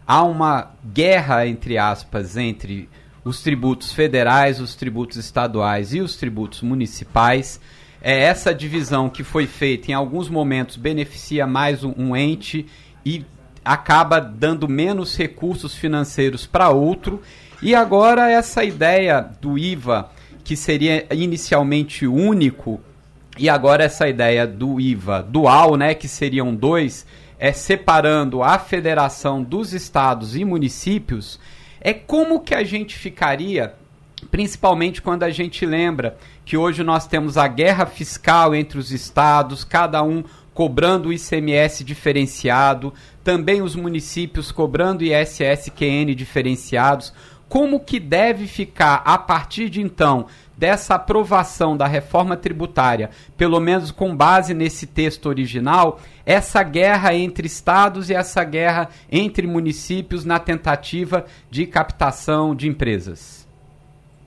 Há 0.05 0.23
uma 0.23 0.71
guerra, 0.85 1.47
entre 1.47 1.77
aspas, 1.77 2.35
entre 2.35 2.89
os 3.23 3.41
tributos 3.41 3.93
federais, 3.93 4.59
os 4.59 4.75
tributos 4.75 5.15
estaduais 5.15 5.93
e 5.93 6.01
os 6.01 6.17
tributos 6.17 6.61
municipais. 6.61 7.61
É 8.01 8.23
essa 8.23 8.53
divisão 8.53 9.09
que 9.09 9.23
foi 9.23 9.45
feita 9.45 9.91
em 9.91 9.93
alguns 9.93 10.29
momentos 10.29 10.75
beneficia 10.75 11.47
mais 11.47 11.83
um, 11.83 11.93
um 11.97 12.15
ente 12.15 12.65
e 13.05 13.25
acaba 13.63 14.19
dando 14.19 14.67
menos 14.67 15.17
recursos 15.17 15.75
financeiros 15.75 16.45
para 16.45 16.69
outro. 16.69 17.21
E 17.61 17.75
agora 17.75 18.29
essa 18.31 18.63
ideia 18.63 19.21
do 19.41 19.57
IVA, 19.57 20.09
que 20.43 20.55
seria 20.55 21.05
inicialmente 21.13 22.07
único, 22.07 22.79
e 23.37 23.49
agora 23.49 23.83
essa 23.83 24.07
ideia 24.07 24.45
do 24.45 24.79
IVA 24.79 25.21
dual, 25.23 25.75
né, 25.75 25.93
que 25.93 26.07
seriam 26.07 26.53
dois, 26.55 27.05
é 27.37 27.53
separando 27.53 28.43
a 28.43 28.59
federação 28.59 29.41
dos 29.41 29.73
estados 29.73 30.35
e 30.35 30.43
municípios, 30.43 31.39
é 31.79 31.93
como 31.93 32.41
que 32.41 32.53
a 32.53 32.63
gente 32.63 32.97
ficaria, 32.97 33.73
principalmente 34.29 35.01
quando 35.01 35.23
a 35.23 35.29
gente 35.29 35.65
lembra 35.65 36.17
que 36.43 36.57
hoje 36.57 36.83
nós 36.83 37.07
temos 37.07 37.37
a 37.37 37.47
guerra 37.47 37.85
fiscal 37.85 38.53
entre 38.53 38.77
os 38.77 38.91
estados, 38.91 39.63
cada 39.63 40.03
um 40.03 40.23
cobrando 40.53 41.09
o 41.09 41.13
ICMS 41.13 41.83
diferenciado, 41.83 42.93
também 43.23 43.61
os 43.61 43.75
municípios 43.75 44.51
cobrando 44.51 45.03
ISS-QN 45.03 46.13
diferenciados. 46.15 47.13
Como 47.47 47.79
que 47.79 47.99
deve 47.99 48.45
ficar 48.45 49.01
a 49.05 49.17
partir 49.17 49.69
de 49.69 49.81
então 49.81 50.27
dessa 50.59 50.95
aprovação 50.95 51.77
da 51.77 51.87
reforma 51.87 52.35
tributária, 52.35 53.09
pelo 53.37 53.59
menos 53.61 53.91
com 53.91 54.13
base 54.13 54.53
nesse 54.53 54.85
texto 54.85 55.27
original, 55.27 56.01
essa 56.25 56.61
guerra 56.61 57.15
entre 57.15 57.47
estados 57.47 58.09
e 58.09 58.13
essa 58.13 58.43
guerra 58.43 58.89
entre 59.09 59.47
municípios 59.47 60.25
na 60.25 60.37
tentativa 60.37 61.25
de 61.49 61.65
captação 61.65 62.53
de 62.53 62.67
empresas? 62.67 63.47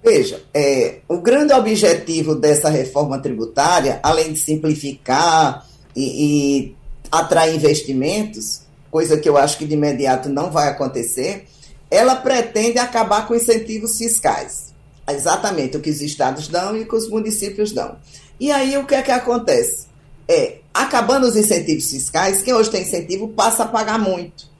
Veja, 0.02 0.42
é, 0.52 1.00
o 1.06 1.18
grande 1.18 1.52
objetivo 1.52 2.34
dessa 2.34 2.68
reforma 2.68 3.20
tributária, 3.20 4.00
além 4.02 4.32
de 4.32 4.38
simplificar 4.38 5.64
e, 5.94 6.02
e 6.04 6.76
atrair 7.10 7.54
investimentos, 7.54 8.62
coisa 8.90 9.16
que 9.16 9.28
eu 9.28 9.36
acho 9.36 9.58
que 9.58 9.66
de 9.66 9.74
imediato 9.74 10.28
não 10.28 10.50
vai 10.50 10.68
acontecer, 10.68 11.46
ela 11.90 12.16
pretende 12.16 12.78
acabar 12.78 13.26
com 13.26 13.34
incentivos 13.34 13.98
fiscais. 13.98 14.72
Exatamente 15.08 15.76
o 15.76 15.80
que 15.80 15.90
os 15.90 16.00
estados 16.00 16.48
dão 16.48 16.76
e 16.76 16.82
o 16.82 16.88
que 16.88 16.94
os 16.94 17.08
municípios 17.08 17.72
dão. 17.72 17.96
E 18.38 18.50
aí 18.50 18.76
o 18.78 18.86
que 18.86 18.94
é 18.94 19.02
que 19.02 19.10
acontece? 19.10 19.86
É, 20.28 20.58
acabando 20.72 21.26
os 21.26 21.36
incentivos 21.36 21.90
fiscais, 21.90 22.42
quem 22.42 22.54
hoje 22.54 22.70
tem 22.70 22.82
incentivo 22.82 23.28
passa 23.28 23.64
a 23.64 23.68
pagar 23.68 23.98
muito. 23.98 24.50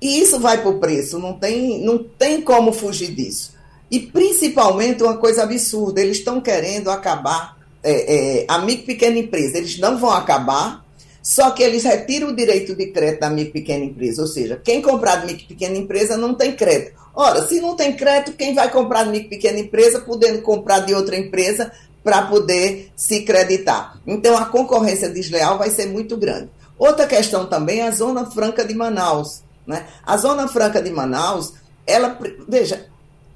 E 0.00 0.20
isso 0.20 0.40
vai 0.40 0.60
para 0.60 0.70
o 0.70 0.80
preço, 0.80 1.18
não 1.18 1.34
tem, 1.34 1.80
não 1.84 1.98
tem 1.98 2.42
como 2.42 2.72
fugir 2.72 3.14
disso. 3.14 3.54
E 3.90 4.00
principalmente 4.00 5.02
uma 5.02 5.16
coisa 5.16 5.44
absurda, 5.44 6.00
eles 6.00 6.18
estão 6.18 6.40
querendo 6.40 6.90
acabar 6.90 7.56
é, 7.82 8.40
é, 8.40 8.44
a 8.48 8.58
micro 8.58 8.86
pequena 8.86 9.18
empresa, 9.18 9.58
eles 9.58 9.78
não 9.78 9.98
vão 9.98 10.10
acabar, 10.10 10.81
só 11.22 11.52
que 11.52 11.62
eles 11.62 11.84
retiram 11.84 12.28
o 12.28 12.36
direito 12.36 12.74
de 12.74 12.86
crédito 12.88 13.20
da 13.20 13.30
micro 13.30 13.52
pequena 13.52 13.84
empresa, 13.84 14.22
ou 14.22 14.28
seja, 14.28 14.60
quem 14.62 14.82
comprar 14.82 15.16
de 15.16 15.26
micro 15.26 15.46
pequena 15.46 15.76
empresa 15.76 16.16
não 16.16 16.34
tem 16.34 16.52
crédito. 16.56 17.00
Ora, 17.14 17.46
se 17.46 17.60
não 17.60 17.76
tem 17.76 17.94
crédito, 17.94 18.36
quem 18.36 18.54
vai 18.54 18.70
comprar 18.70 19.04
de 19.04 19.10
micro 19.10 19.28
pequena 19.28 19.60
empresa, 19.60 20.00
podendo 20.00 20.42
comprar 20.42 20.80
de 20.80 20.94
outra 20.94 21.16
empresa 21.16 21.70
para 22.02 22.22
poder 22.22 22.90
se 22.96 23.20
creditar? 23.22 24.00
Então 24.06 24.36
a 24.36 24.46
concorrência 24.46 25.08
desleal 25.08 25.58
vai 25.58 25.70
ser 25.70 25.86
muito 25.86 26.16
grande. 26.16 26.50
Outra 26.76 27.06
questão 27.06 27.46
também 27.46 27.80
é 27.80 27.86
a 27.86 27.92
Zona 27.92 28.28
Franca 28.28 28.64
de 28.64 28.74
Manaus. 28.74 29.42
Né? 29.64 29.86
A 30.04 30.16
Zona 30.16 30.48
Franca 30.48 30.82
de 30.82 30.90
Manaus, 30.90 31.52
ela, 31.86 32.18
veja, 32.48 32.86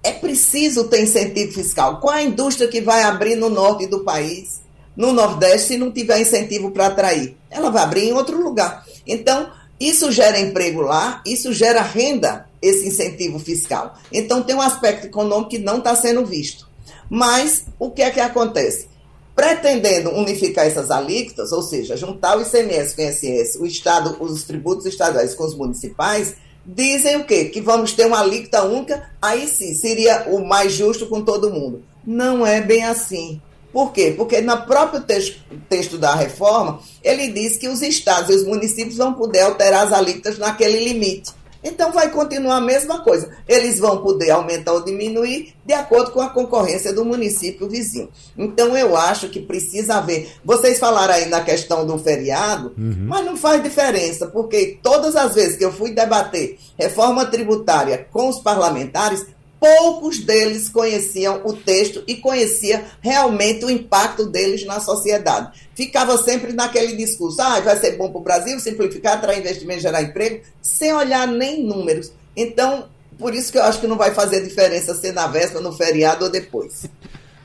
é 0.03 0.11
preciso 0.11 0.85
ter 0.85 1.03
incentivo 1.03 1.53
fiscal. 1.53 2.01
Qual 2.01 2.15
a 2.15 2.23
indústria 2.23 2.67
que 2.67 2.81
vai 2.81 3.03
abrir 3.03 3.37
no 3.37 3.49
norte 3.49 3.87
do 3.87 4.01
país? 4.01 4.61
No 4.97 5.13
Nordeste 5.13 5.69
se 5.69 5.77
não 5.77 5.93
tiver 5.93 6.21
incentivo 6.21 6.71
para 6.71 6.87
atrair. 6.87 7.37
Ela 7.51 7.71
vai 7.71 7.83
abrir 7.83 8.09
em 8.09 8.13
outro 8.13 8.43
lugar. 8.43 8.85
Então, 9.07 9.51
isso 9.79 10.11
gera 10.11 10.41
emprego 10.41 10.81
lá, 10.81 11.23
isso 11.27 11.53
gera 11.53 11.83
renda, 11.83 12.47
esse 12.63 12.89
incentivo 12.89 13.39
fiscal. 13.39 13.95
Então, 14.11 14.43
tem 14.43 14.57
um 14.57 14.63
aspecto 14.63 15.07
econômico 15.07 15.51
que 15.51 15.59
não 15.59 15.79
está 15.79 15.95
sendo 15.95 16.25
visto. 16.25 16.67
Mas, 17.11 17.67
o 17.79 17.91
que 17.91 18.03
é 18.03 18.11
que 18.11 18.21
acontece? 18.21 18.89
Pretendendo 19.35 20.11
unificar 20.11 20.67
essas 20.67 20.91
alíquotas, 20.91 21.53
ou 21.53 21.63
seja, 21.63 21.97
juntar 21.97 22.39
o 22.39 22.43
ICMS 22.43 22.97
com 22.97 23.03
o 23.03 23.05
ISS, 23.05 23.57
o 23.61 23.67
Estado, 23.67 24.17
os 24.19 24.45
tributos 24.45 24.87
estaduais 24.87 25.35
com 25.35 25.45
os 25.45 25.55
municipais, 25.55 26.35
dizem 26.65 27.17
o 27.17 27.25
quê? 27.25 27.45
Que 27.45 27.61
vamos 27.61 27.93
ter 27.93 28.07
uma 28.07 28.21
alíquota 28.21 28.65
única, 28.65 29.11
aí 29.21 29.47
sim, 29.47 29.75
seria 29.75 30.27
o 30.29 30.45
mais 30.45 30.73
justo 30.73 31.07
com 31.07 31.23
todo 31.23 31.51
mundo. 31.51 31.85
Não 32.05 32.47
é 32.47 32.61
bem 32.61 32.85
assim. 32.85 33.41
Por 33.77 33.93
quê? 33.93 34.15
Porque 34.17 34.41
no 34.41 34.57
próprio 34.63 35.03
texto, 35.03 35.39
texto 35.69 35.99
da 35.99 36.15
reforma, 36.15 36.81
ele 37.05 37.29
diz 37.29 37.59
que 37.59 37.69
os 37.69 37.83
estados 37.83 38.31
e 38.31 38.39
os 38.39 38.43
municípios 38.43 38.97
vão 38.97 39.13
poder 39.13 39.41
alterar 39.41 39.87
as 39.87 39.93
alíquotas 39.93 40.39
naquele 40.39 40.83
limite. 40.83 41.31
Então 41.63 41.93
vai 41.93 42.11
continuar 42.11 42.57
a 42.57 42.61
mesma 42.63 43.01
coisa. 43.01 43.29
Eles 43.47 43.79
vão 43.79 43.99
poder 43.99 44.31
aumentar 44.31 44.73
ou 44.73 44.83
diminuir 44.83 45.53
de 45.63 45.75
acordo 45.75 46.11
com 46.13 46.23
a 46.23 46.31
concorrência 46.31 46.91
do 46.91 47.05
município 47.05 47.69
vizinho. 47.69 48.09
Então 48.39 48.75
eu 48.75 48.97
acho 48.97 49.29
que 49.29 49.41
precisa 49.41 49.97
haver. 49.97 50.27
Vocês 50.43 50.79
falaram 50.79 51.13
aí 51.13 51.29
na 51.29 51.43
questão 51.43 51.87
do 51.87 51.99
feriado, 51.99 52.73
uhum. 52.79 53.05
mas 53.07 53.27
não 53.27 53.37
faz 53.37 53.63
diferença, 53.63 54.27
porque 54.27 54.79
todas 54.83 55.15
as 55.15 55.35
vezes 55.35 55.57
que 55.57 55.65
eu 55.67 55.73
fui 55.73 55.91
debater 55.91 56.59
reforma 56.79 57.27
tributária 57.27 58.07
com 58.11 58.27
os 58.31 58.39
parlamentares, 58.39 59.27
poucos 59.59 60.21
deles 60.21 60.69
conheciam 60.69 61.43
o 61.45 61.53
texto 61.53 62.03
e 62.07 62.17
conhecia 62.17 62.85
realmente 63.01 63.65
o 63.65 63.71
impacto 63.71 64.27
deles 64.27 64.65
na 64.65 64.81
sociedade. 64.81 65.51
Ficava 65.75 66.17
sempre 66.19 66.53
naquele 66.53 66.97
discurso, 66.97 67.41
ah, 67.41 67.61
vai 67.61 67.77
ser 67.77 67.97
bom 67.97 68.11
para 68.11 68.21
o 68.21 68.25
Brasil, 68.25 68.59
simplificar, 68.61 69.15
atrair 69.15 69.41
investimento, 69.41 69.81
gerar 69.81 70.03
emprego, 70.03 70.43
sem 70.61 70.93
olhar 70.93 71.27
nem 71.27 71.63
números. 71.65 72.13
Então, 72.37 72.89
Por 73.19 73.35
isso 73.35 73.51
que 73.51 73.59
eu 73.59 73.63
acho 73.63 73.81
que 73.81 73.87
não 73.87 73.97
vai 73.97 74.13
fazer 74.13 74.43
diferença 74.43 74.95
ser 74.95 75.13
na 75.13 75.27
véspera, 75.27 75.61
no 75.61 75.73
feriado 75.73 76.25
ou 76.25 76.31
depois. 76.31 76.89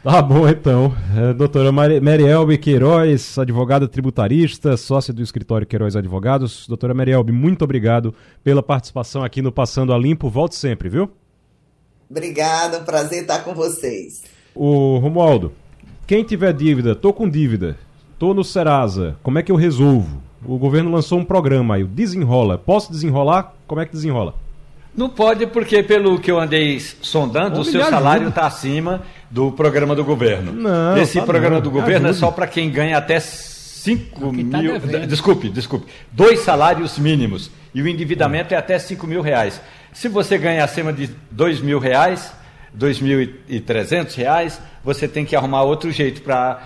Tá 0.03 0.21
bom, 0.21 0.47
então. 0.49 0.93
É, 1.15 1.33
doutora 1.33 1.71
Marielbe 1.71 2.57
Queiroz, 2.57 3.37
advogada 3.37 3.87
tributarista, 3.87 4.75
sócia 4.75 5.13
do 5.13 5.21
escritório 5.21 5.67
Queiroz 5.67 5.95
Advogados. 5.95 6.67
Doutora 6.67 6.93
Marielbe, 6.93 7.31
muito 7.31 7.63
obrigado 7.63 8.13
pela 8.43 8.63
participação 8.63 9.23
aqui 9.23 9.41
no 9.41 9.51
Passando 9.51 9.93
a 9.93 9.97
Limpo. 9.97 10.27
Volte 10.27 10.55
sempre, 10.55 10.89
viu? 10.89 11.09
Obrigada, 12.11 12.79
um 12.79 12.83
prazer 12.83 13.21
estar 13.21 13.39
com 13.39 13.53
vocês. 13.53 14.21
O 14.53 14.97
Romualdo, 14.97 15.53
quem 16.05 16.25
tiver 16.25 16.51
dívida, 16.51 16.93
tô 16.93 17.13
com 17.13 17.29
dívida, 17.29 17.77
tô 18.19 18.33
no 18.33 18.43
Serasa, 18.43 19.15
como 19.23 19.39
é 19.39 19.43
que 19.43 19.49
eu 19.49 19.55
resolvo? 19.55 20.21
O 20.45 20.57
governo 20.57 20.91
lançou 20.91 21.19
um 21.19 21.23
programa 21.23 21.75
aí, 21.75 21.83
o 21.83 21.87
Desenrola. 21.87 22.57
Posso 22.57 22.91
desenrolar? 22.91 23.55
Como 23.65 23.79
é 23.79 23.85
que 23.85 23.93
desenrola? 23.93 24.35
Não 24.93 25.07
pode, 25.07 25.47
porque 25.47 25.81
pelo 25.83 26.19
que 26.19 26.29
eu 26.29 26.37
andei 26.37 26.81
sondando, 26.81 27.61
o 27.61 27.63
seu 27.63 27.81
salário 27.85 28.27
está 28.27 28.45
acima 28.45 29.03
do 29.29 29.53
programa 29.53 29.95
do 29.95 30.03
governo. 30.03 30.51
Não, 30.51 30.97
Esse 30.97 31.17
tá 31.17 31.25
programa 31.25 31.55
não. 31.55 31.61
do 31.61 31.71
governo 31.71 32.09
é 32.09 32.13
só 32.13 32.29
para 32.29 32.45
quem 32.45 32.69
ganha 32.69 32.97
até 32.97 33.21
5 33.21 34.19
tá 34.51 34.57
mil. 34.57 34.81
Tá 34.81 34.97
desculpe, 35.05 35.47
desculpe. 35.47 35.85
Dois 36.11 36.41
salários 36.41 36.99
mínimos. 36.99 37.49
E 37.73 37.81
o 37.81 37.87
endividamento 37.87 38.53
é 38.53 38.57
até 38.57 38.77
5 38.77 39.07
mil 39.07 39.21
reais. 39.21 39.61
Se 39.93 40.07
você 40.07 40.37
ganha 40.37 40.63
acima 40.63 40.91
de 40.91 41.09
2 41.31 41.61
mil 41.61 41.79
reais, 41.79 42.33
2.300 42.77 44.15
reais, 44.15 44.61
você 44.83 45.07
tem 45.07 45.25
que 45.25 45.35
arrumar 45.35 45.63
outro 45.63 45.91
jeito 45.91 46.21
para 46.21 46.59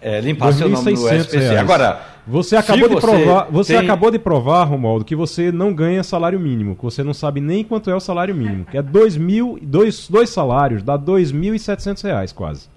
é, 0.00 0.20
limpar 0.20 0.52
seu 0.52 0.68
nome 0.68 0.92
no 0.92 1.08
SPC. 1.08 1.38
Reais. 1.38 1.58
Agora, 1.58 2.00
você 2.26 2.56
acabou, 2.56 2.88
de 2.88 2.96
provar, 3.00 3.48
você 3.50 3.74
tem... 3.74 3.84
acabou 3.84 4.10
de 4.10 4.18
provar, 4.18 4.64
Romualdo, 4.64 5.04
que 5.04 5.14
você 5.14 5.52
não 5.52 5.72
ganha 5.72 6.02
salário 6.02 6.40
mínimo, 6.40 6.74
que 6.74 6.82
você 6.82 7.02
não 7.02 7.14
sabe 7.14 7.40
nem 7.40 7.62
quanto 7.62 7.88
é 7.88 7.94
o 7.94 8.00
salário 8.00 8.34
mínimo, 8.34 8.64
que 8.64 8.76
é 8.76 8.82
dois, 8.82 9.16
mil, 9.16 9.58
dois, 9.62 10.08
dois 10.08 10.30
salários, 10.30 10.82
dá 10.82 10.98
2.700 10.98 12.02
reais 12.02 12.32
quase. 12.32 12.68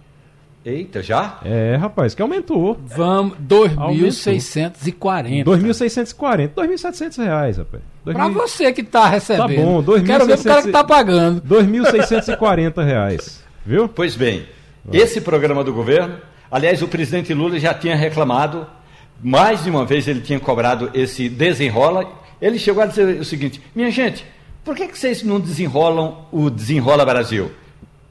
Eita, 0.66 1.02
já? 1.02 1.40
É, 1.46 1.78
rapaz, 1.78 2.14
que 2.14 2.22
aumentou. 2.22 2.78
Vamos, 2.86 3.38
2.640. 3.48 5.44
2.640, 5.46 6.50
2.700 6.50 7.24
reais, 7.24 7.58
rapaz. 7.58 7.82
2, 8.04 8.18
pra 8.18 8.28
você 8.28 8.74
que 8.74 8.84
tá 8.84 9.08
recebendo. 9.08 9.56
Tá 9.56 9.64
bom, 9.64 9.82
2, 9.82 10.04
Quero 10.04 10.26
ver 10.26 10.38
o 10.38 10.44
cara 10.44 10.62
que 10.62 10.72
tá 10.72 10.84
pagando. 10.84 11.42
2.640 11.42 12.84
reais, 12.84 13.44
viu? 13.66 13.88
Pois 13.88 14.16
bem, 14.16 14.46
esse 14.92 15.22
programa 15.22 15.64
do 15.64 15.74
governo, 15.74 16.18
aliás, 16.52 16.82
o 16.82 16.88
presidente 16.88 17.34
Lula 17.34 17.58
já 17.58 17.74
tinha 17.74 17.96
reclamado, 17.96 18.68
mais 19.24 19.64
de 19.64 19.70
uma 19.70 19.86
vez 19.86 20.08
ele 20.08 20.20
tinha 20.22 20.40
cobrado 20.40 20.92
esse 20.94 21.30
desenrola, 21.30 22.06
ele 22.42 22.60
chegou 22.60 22.84
a 22.84 22.86
dizer 22.86 23.20
o 23.20 23.26
seguinte, 23.26 23.62
minha 23.74 23.92
gente, 23.92 24.26
por 24.64 24.76
que, 24.76 24.88
que 24.88 24.98
vocês 24.98 25.24
não 25.24 25.40
desenrolam 25.40 26.26
o 26.32 26.50
Desenrola 26.50 27.06
Brasil? 27.06 27.52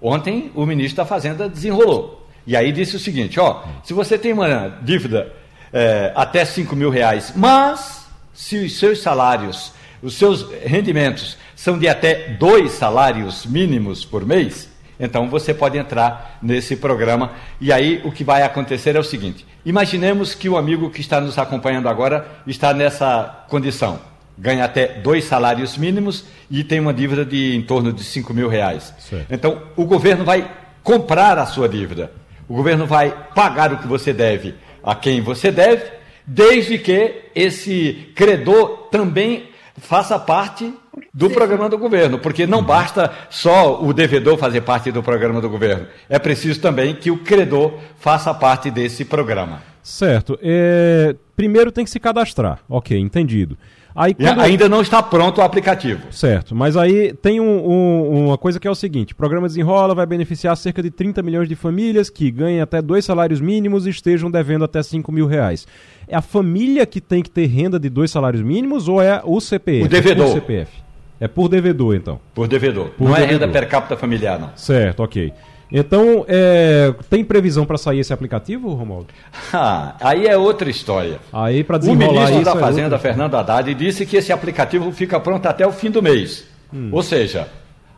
Ontem 0.01 0.51
o 0.55 0.65
ministro 0.65 0.97
da 0.97 1.05
Fazenda 1.05 1.49
desenrolou. 1.49 2.18
E 2.49 2.57
aí 2.57 2.73
disse 2.73 2.97
o 2.97 2.99
seguinte: 2.99 3.39
ó, 3.39 3.63
se 3.85 3.93
você 3.93 4.17
tem 4.17 4.33
uma 4.33 4.79
dívida 4.81 5.31
é, 5.71 6.11
até 6.17 6.47
5 6.47 6.75
mil 6.75 6.89
reais, 6.89 7.35
mas 7.37 8.07
se 8.33 8.57
os 8.57 8.79
seus 8.79 9.03
salários, 9.03 9.71
os 10.03 10.15
seus 10.15 10.51
rendimentos 10.65 11.37
são 11.55 11.79
de 11.79 11.87
até 11.87 12.31
dois 12.39 12.73
salários 12.73 13.45
mínimos 13.45 14.03
por 14.03 14.25
mês, 14.25 14.67
então 14.99 15.29
você 15.29 15.53
pode 15.53 15.77
entrar 15.77 16.39
nesse 16.41 16.75
programa. 16.75 17.33
E 17.61 17.71
aí 17.71 18.01
o 18.03 18.11
que 18.11 18.25
vai 18.25 18.43
acontecer 18.43 18.97
é 18.97 18.99
o 18.99 19.05
seguinte: 19.05 19.47
imaginemos 19.63 20.35
que 20.35 20.49
o 20.49 20.57
amigo 20.57 20.89
que 20.89 21.03
está 21.03 21.21
nos 21.21 21.37
acompanhando 21.37 21.87
agora 21.87 22.27
está 22.47 22.73
nessa 22.73 23.45
condição. 23.51 24.01
Ganha 24.39 24.65
até 24.65 24.87
dois 24.87 25.25
salários 25.25 25.77
mínimos 25.77 26.25
e 26.51 26.65
tem 26.65 26.81
uma 26.81 26.95
dívida 26.95 27.27
de 27.27 27.55
em 27.55 27.61
torno 27.61 27.93
de 27.93 28.03
5 28.03 28.33
mil 28.33 28.49
reais. 28.49 28.95
Certo. 29.01 29.27
Então, 29.31 29.65
o 29.77 29.85
governo 29.85 30.25
vai 30.25 30.51
comprar 30.83 31.37
a 31.39 31.45
sua 31.45 31.69
dívida. 31.69 32.11
O 32.49 32.55
governo 32.55 32.87
vai 32.87 33.15
pagar 33.35 33.73
o 33.73 33.79
que 33.79 33.87
você 33.87 34.13
deve 34.13 34.55
a 34.83 34.95
quem 34.95 35.21
você 35.21 35.51
deve, 35.51 35.85
desde 36.27 36.79
que 36.79 37.25
esse 37.35 38.11
credor 38.15 38.89
também 38.91 39.51
faça 39.77 40.19
parte 40.19 40.73
do 41.13 41.31
programa 41.31 41.69
do 41.69 41.79
governo, 41.79 42.19
porque 42.19 42.47
não 42.47 42.63
basta 42.63 43.13
só 43.31 43.83
o 43.83 43.93
devedor 43.93 44.37
fazer 44.39 44.63
parte 44.63 44.91
do 44.91 45.03
programa 45.03 45.41
do 45.41 45.49
governo, 45.49 45.87
é 46.09 46.19
preciso 46.19 46.61
também 46.61 46.95
que 46.95 47.11
o 47.11 47.19
credor 47.19 47.75
faça 47.99 48.33
parte 48.35 48.71
desse 48.71 49.05
programa. 49.05 49.63
Certo. 49.83 50.39
É... 50.43 51.15
Primeiro 51.37 51.73
tem 51.73 51.85
que 51.85 51.91
se 51.91 52.01
cadastrar. 52.01 52.59
Ok, 52.69 52.99
entendido. 52.99 53.57
Aí, 53.99 54.15
quando... 54.15 54.41
Ainda 54.41 54.69
não 54.69 54.81
está 54.81 55.03
pronto 55.03 55.39
o 55.39 55.43
aplicativo. 55.43 56.13
Certo, 56.13 56.55
mas 56.55 56.77
aí 56.77 57.13
tem 57.15 57.41
um, 57.41 57.69
um, 57.69 58.27
uma 58.27 58.39
coisa 58.39 58.61
que 58.61 58.69
é 58.69 58.71
o 58.71 58.75
seguinte: 58.75 59.13
o 59.13 59.17
programa 59.17 59.49
Desenrola 59.49 59.93
vai 59.93 60.07
beneficiar 60.07 60.57
cerca 60.57 60.81
de 60.81 60.89
30 60.89 61.21
milhões 61.21 61.49
de 61.49 61.57
famílias 61.57 62.09
que 62.09 62.31
ganhem 62.31 62.61
até 62.61 62.81
dois 62.81 63.05
salários 63.05 63.41
mínimos 63.41 63.89
e 63.89 63.91
estejam 63.91 64.31
devendo 64.31 64.65
até 64.65 64.81
5 64.85 65.11
mil 65.11 65.27
reais. 65.27 65.67
É 66.07 66.15
a 66.15 66.23
família 66.23 66.87
que 66.87 67.01
tem 67.01 67.25
que 67.25 67.31
ter 67.31 67.47
renda 67.47 67.77
de 67.77 67.91
dois 67.91 68.13
salários 68.13 68.41
mínimos 68.41 68.87
ou 68.87 69.03
é 69.03 69.21
o 69.25 69.41
CPF? 69.41 69.87
O 69.87 69.89
devedor. 69.89 70.29
É 70.29 70.33
CPF. 70.33 70.73
É 71.21 71.27
por 71.27 71.49
devedor, 71.49 71.97
então. 71.97 72.21
Por 72.33 72.47
devedor. 72.47 72.91
Por 72.91 73.09
não 73.09 73.15
devedor. 73.15 73.29
é 73.29 73.33
renda 73.33 73.49
per 73.49 73.69
capita 73.69 73.97
familiar, 73.97 74.39
não. 74.39 74.53
Certo, 74.55 75.03
ok. 75.03 75.33
Então, 75.71 76.25
é, 76.27 76.95
tem 77.11 77.23
previsão 77.25 77.67
para 77.67 77.77
sair 77.77 78.01
esse 78.01 78.13
aplicativo, 78.13 78.73
Romualdo? 78.75 79.09
Ah, 79.53 79.97
aí 80.01 80.27
é 80.27 80.37
outra 80.37 80.69
história. 80.69 81.19
Aí 81.33 81.65
para 81.65 81.79
O 81.79 81.95
ministro 81.95 82.45
da 82.45 82.53
é 82.53 82.59
Fazenda, 82.59 82.97
é 82.97 82.99
Fernando 82.99 83.35
Haddad, 83.35 83.75
disse 83.75 84.05
que 84.05 84.17
esse 84.17 84.33
aplicativo 84.33 84.93
fica 84.93 85.19
pronto 85.19 85.47
até 85.47 85.67
o 85.67 85.73
fim 85.73 85.91
do 85.91 86.03
mês. 86.03 86.45
Hum. 86.73 86.91
Ou 86.93 87.03
seja, 87.03 87.49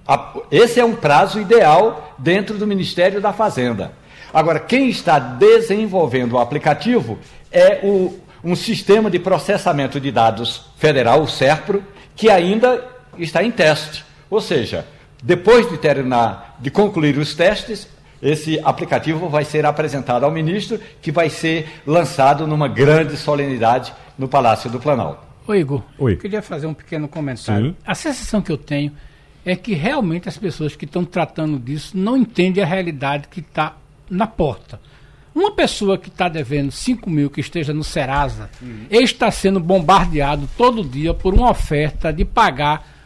a, 0.07 0.35
esse 0.51 0.79
é 0.79 0.85
um 0.85 0.95
prazo 0.95 1.41
ideal 1.41 2.15
dentro 2.19 2.57
do 2.57 2.67
Ministério 2.67 3.21
da 3.21 3.33
Fazenda. 3.33 3.93
Agora, 4.33 4.61
quem 4.61 4.89
está 4.89 5.19
desenvolvendo 5.19 6.35
o 6.35 6.39
aplicativo 6.39 7.19
é 7.51 7.81
o, 7.83 8.19
um 8.45 8.55
sistema 8.55 9.11
de 9.11 9.19
processamento 9.19 10.01
de 10.01 10.11
dados 10.11 10.67
federal, 10.77 11.23
o 11.23 11.29
SERPRO, 11.29 11.83
que 12.15 12.31
ainda 12.31 12.85
está 13.19 13.43
em 13.43 13.51
teste. 13.51 14.05
Ou 14.31 14.41
seja, 14.41 14.87
depois 15.23 15.69
de 15.69 15.77
terminar, 15.79 16.57
de 16.61 16.71
concluir 16.71 17.19
os 17.19 17.35
testes, 17.35 17.89
esse 18.23 18.61
aplicativo 18.63 19.29
vai 19.29 19.45
ser 19.45 19.65
apresentado 19.65 20.25
ao 20.25 20.31
ministro, 20.31 20.79
que 21.01 21.11
vai 21.11 21.31
ser 21.31 21.69
lançado 21.87 22.47
numa 22.47 22.69
grande 22.69 23.17
solenidade 23.17 23.93
no 24.19 24.29
Palácio 24.29 24.71
do 24.71 24.79
Planalto. 24.79 25.23
Oi, 25.47 25.61
Igor. 25.61 25.83
Oi. 25.99 26.13
Eu 26.13 26.19
queria 26.19 26.43
fazer 26.43 26.67
um 26.67 26.75
pequeno 26.75 27.09
comentário. 27.09 27.71
Sim. 27.71 27.77
A 27.85 27.95
sensação 27.95 28.43
que 28.43 28.53
eu 28.53 28.59
tenho 28.59 28.93
é 29.45 29.57
que 29.57 29.75
realmente 29.75 30.29
as 30.29 30.37
pessoas 30.37 30.77
que 30.77 30.85
estão 30.85 31.05
tratando 31.05 31.59
disso 31.59 31.97
não 31.97 32.17
entendem 32.17 32.63
a 32.63 32.67
realidade 32.67 33.29
que 33.29 33.41
está 33.41 33.77
na 34.09 34.27
porta. 34.27 34.81
Uma 35.35 35.53
pessoa 35.53 35.97
que 35.97 36.09
está 36.09 36.29
devendo 36.29 36.71
5 36.71 37.09
mil, 37.09 37.31
que 37.31 37.41
esteja 37.41 37.73
no 37.73 37.85
Serasa, 37.85 38.51
uhum. 38.61 38.87
está 38.91 39.31
sendo 39.31 39.61
bombardeado 39.61 40.49
todo 40.57 40.85
dia 40.85 41.15
por 41.15 41.33
uma 41.33 41.51
oferta 41.51 42.13
de 42.13 42.25
pagar 42.25 43.00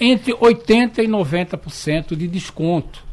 entre 0.00 0.32
80% 0.34 0.98
e 0.98 1.08
90% 1.08 2.16
de 2.16 2.28
desconto. 2.28 3.04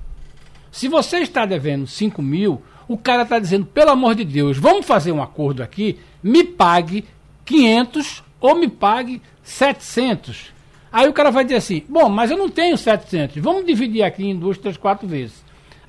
Se 0.71 0.88
você 0.88 1.19
está 1.19 1.45
devendo 1.45 1.88
5 1.88 2.21
mil, 2.21 2.62
o 2.88 2.98
cara 2.98 3.24
está 3.24 3.39
dizendo, 3.39 3.65
pelo 3.65 3.91
amor 3.91 4.15
de 4.15 4.26
Deus, 4.26 4.58
vamos 4.58 4.86
fazer 4.86 5.12
um 5.12 5.21
acordo 5.21 5.63
aqui, 5.63 5.98
me 6.21 6.43
pague 6.43 7.06
500 7.45 8.24
ou 8.39 8.56
me 8.56 8.67
pague 8.67 9.21
700. 9.41 10.54
Aí 10.91 11.10
o 11.10 11.13
cara 11.13 11.32
vai 11.32 11.43
dizer 11.43 11.58
assim, 11.58 11.84
bom, 11.89 12.10
mas 12.10 12.32
eu 12.32 12.38
não 12.38 12.50
tenho 12.50 12.78
700, 12.78 13.38
vamos 13.38 13.65
dividir 13.65 14.04
aqui 14.04 14.26
em 14.26 14.38
duas, 14.38 14.58
três, 14.58 14.78
quatro 14.78 15.08
vezes. 15.08 15.43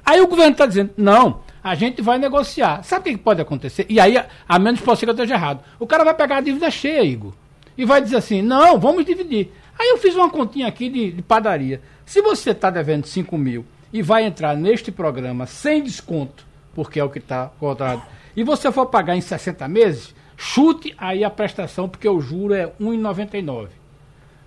Aí 0.05 0.21
o 0.21 0.29
governo 0.29 0.53
está 0.53 0.67
dizendo, 0.67 0.93
não, 0.97 1.41
a 1.63 1.75
gente 1.75 2.01
vai 2.01 2.17
negociar. 2.17 2.85
Sabe 2.85 3.11
o 3.11 3.13
que 3.13 3.19
pode 3.19 3.41
acontecer? 3.41 3.87
E 3.89 3.99
aí, 3.99 4.17
a 4.49 4.59
menos 4.59 4.79
ser 4.79 4.99
que 4.99 5.07
eu 5.07 5.11
esteja 5.11 5.35
errado. 5.35 5.65
O 5.81 5.87
cara 5.87 6.05
vai 6.05 6.15
pegar 6.15 6.37
a 6.37 6.41
dívida 6.41 6.71
cheia, 6.71 7.03
Igor, 7.03 7.33
e 7.77 7.85
vai 7.85 8.01
dizer 8.01 8.17
assim, 8.17 8.41
não, 8.41 8.79
vamos 8.79 9.05
dividir. 9.05 9.51
Aí 9.79 9.89
eu 9.89 9.99
fiz 9.99 10.15
uma 10.15 10.31
continha 10.31 10.67
aqui 10.67 10.89
de, 10.89 11.13
de 11.13 11.23
padaria. 11.23 11.81
Se 12.05 12.23
você 12.23 12.51
está 12.51 12.71
devendo 12.71 13.07
5 13.07 13.37
mil 13.37 13.65
e 13.93 14.03
vai 14.03 14.25
entrar 14.25 14.57
neste 14.57 14.91
programa 14.91 15.47
sem 15.47 15.83
desconto, 15.83 16.47
porque 16.75 17.01
é 17.01 17.05
o 17.05 17.11
que 17.11 17.19
está 17.19 17.51
cotado, 17.59 18.03
e 18.35 18.43
você 18.43 18.71
for 18.71 18.87
pagar 18.87 19.17
em 19.17 19.21
60 19.21 19.67
meses, 19.69 20.15
chute 20.37 20.95
aí 20.99 21.25
a 21.25 21.31
prestação, 21.31 21.89
porque 21.89 22.09
o 22.09 22.21
juro 22.21 22.55
é 22.55 22.67
1,99. 22.81 23.69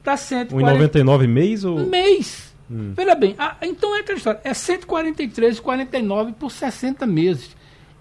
Tá 0.03 0.15
140... 0.15 0.79
1,99 0.79 1.27
mês 1.27 1.63
ou 1.63 1.79
mês? 1.79 2.53
Hum. 2.69 2.93
Veja 2.95 3.15
bem, 3.15 3.35
ah, 3.37 3.57
então 3.63 3.95
é 3.95 3.99
aquela 4.01 4.17
história, 4.17 4.39
é 4.43 4.51
143,49 4.51 6.33
por 6.33 6.51
60 6.51 7.05
meses. 7.07 7.55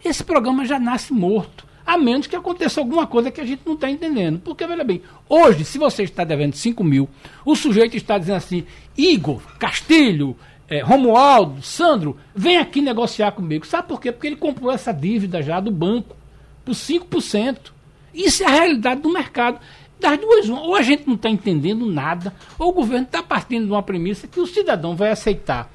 Esse 0.05 0.23
programa 0.23 0.65
já 0.65 0.79
nasce 0.79 1.13
morto 1.13 1.68
a 1.89 1.97
menos 1.97 2.27
que 2.27 2.37
aconteça 2.37 2.81
alguma 2.81 3.07
coisa 3.07 3.31
que 3.31 3.41
a 3.41 3.47
gente 3.47 3.63
não 3.65 3.73
está 3.73 3.91
entendendo. 3.91 4.39
Porque, 4.41 4.67
veja 4.67 4.85
bem, 4.85 5.01
hoje, 5.27 5.65
se 5.65 5.79
você 5.79 6.03
está 6.03 6.23
devendo 6.23 6.53
5 6.53 6.85
mil, 6.85 7.09
o 7.47 7.57
sujeito 7.57 7.97
está 7.97 8.19
dizendo 8.19 8.37
assim, 8.37 8.67
Igor, 8.95 9.41
Castilho, 9.59 10.37
é, 10.69 10.83
Romualdo, 10.83 11.63
Sandro, 11.63 12.19
vem 12.35 12.59
aqui 12.59 12.83
negociar 12.83 13.33
comigo. 13.33 13.67
Sabe 13.67 13.89
por 13.89 14.03
quê? 14.03 14.13
Porque 14.13 14.27
ele 14.27 14.37
comprou 14.37 14.71
essa 14.71 14.93
dívida 14.93 15.41
já 15.41 15.61
do 15.61 15.71
banco 15.71 16.15
por 16.63 16.75
5%. 16.75 17.73
Isso 18.13 18.43
é 18.43 18.47
a 18.47 18.51
realidade 18.51 19.01
do 19.01 19.11
mercado. 19.11 19.59
Das 19.99 20.21
duas, 20.21 20.47
ou 20.47 20.77
a 20.77 20.83
gente 20.83 21.07
não 21.07 21.15
está 21.15 21.31
entendendo 21.31 21.87
nada, 21.87 22.35
ou 22.59 22.69
o 22.69 22.75
governo 22.75 23.07
está 23.07 23.23
partindo 23.23 23.65
de 23.65 23.73
uma 23.73 23.83
premissa 23.83 24.29
que 24.29 24.39
o 24.39 24.47
cidadão 24.47 24.95
vai 24.95 25.11
aceitar 25.11 25.71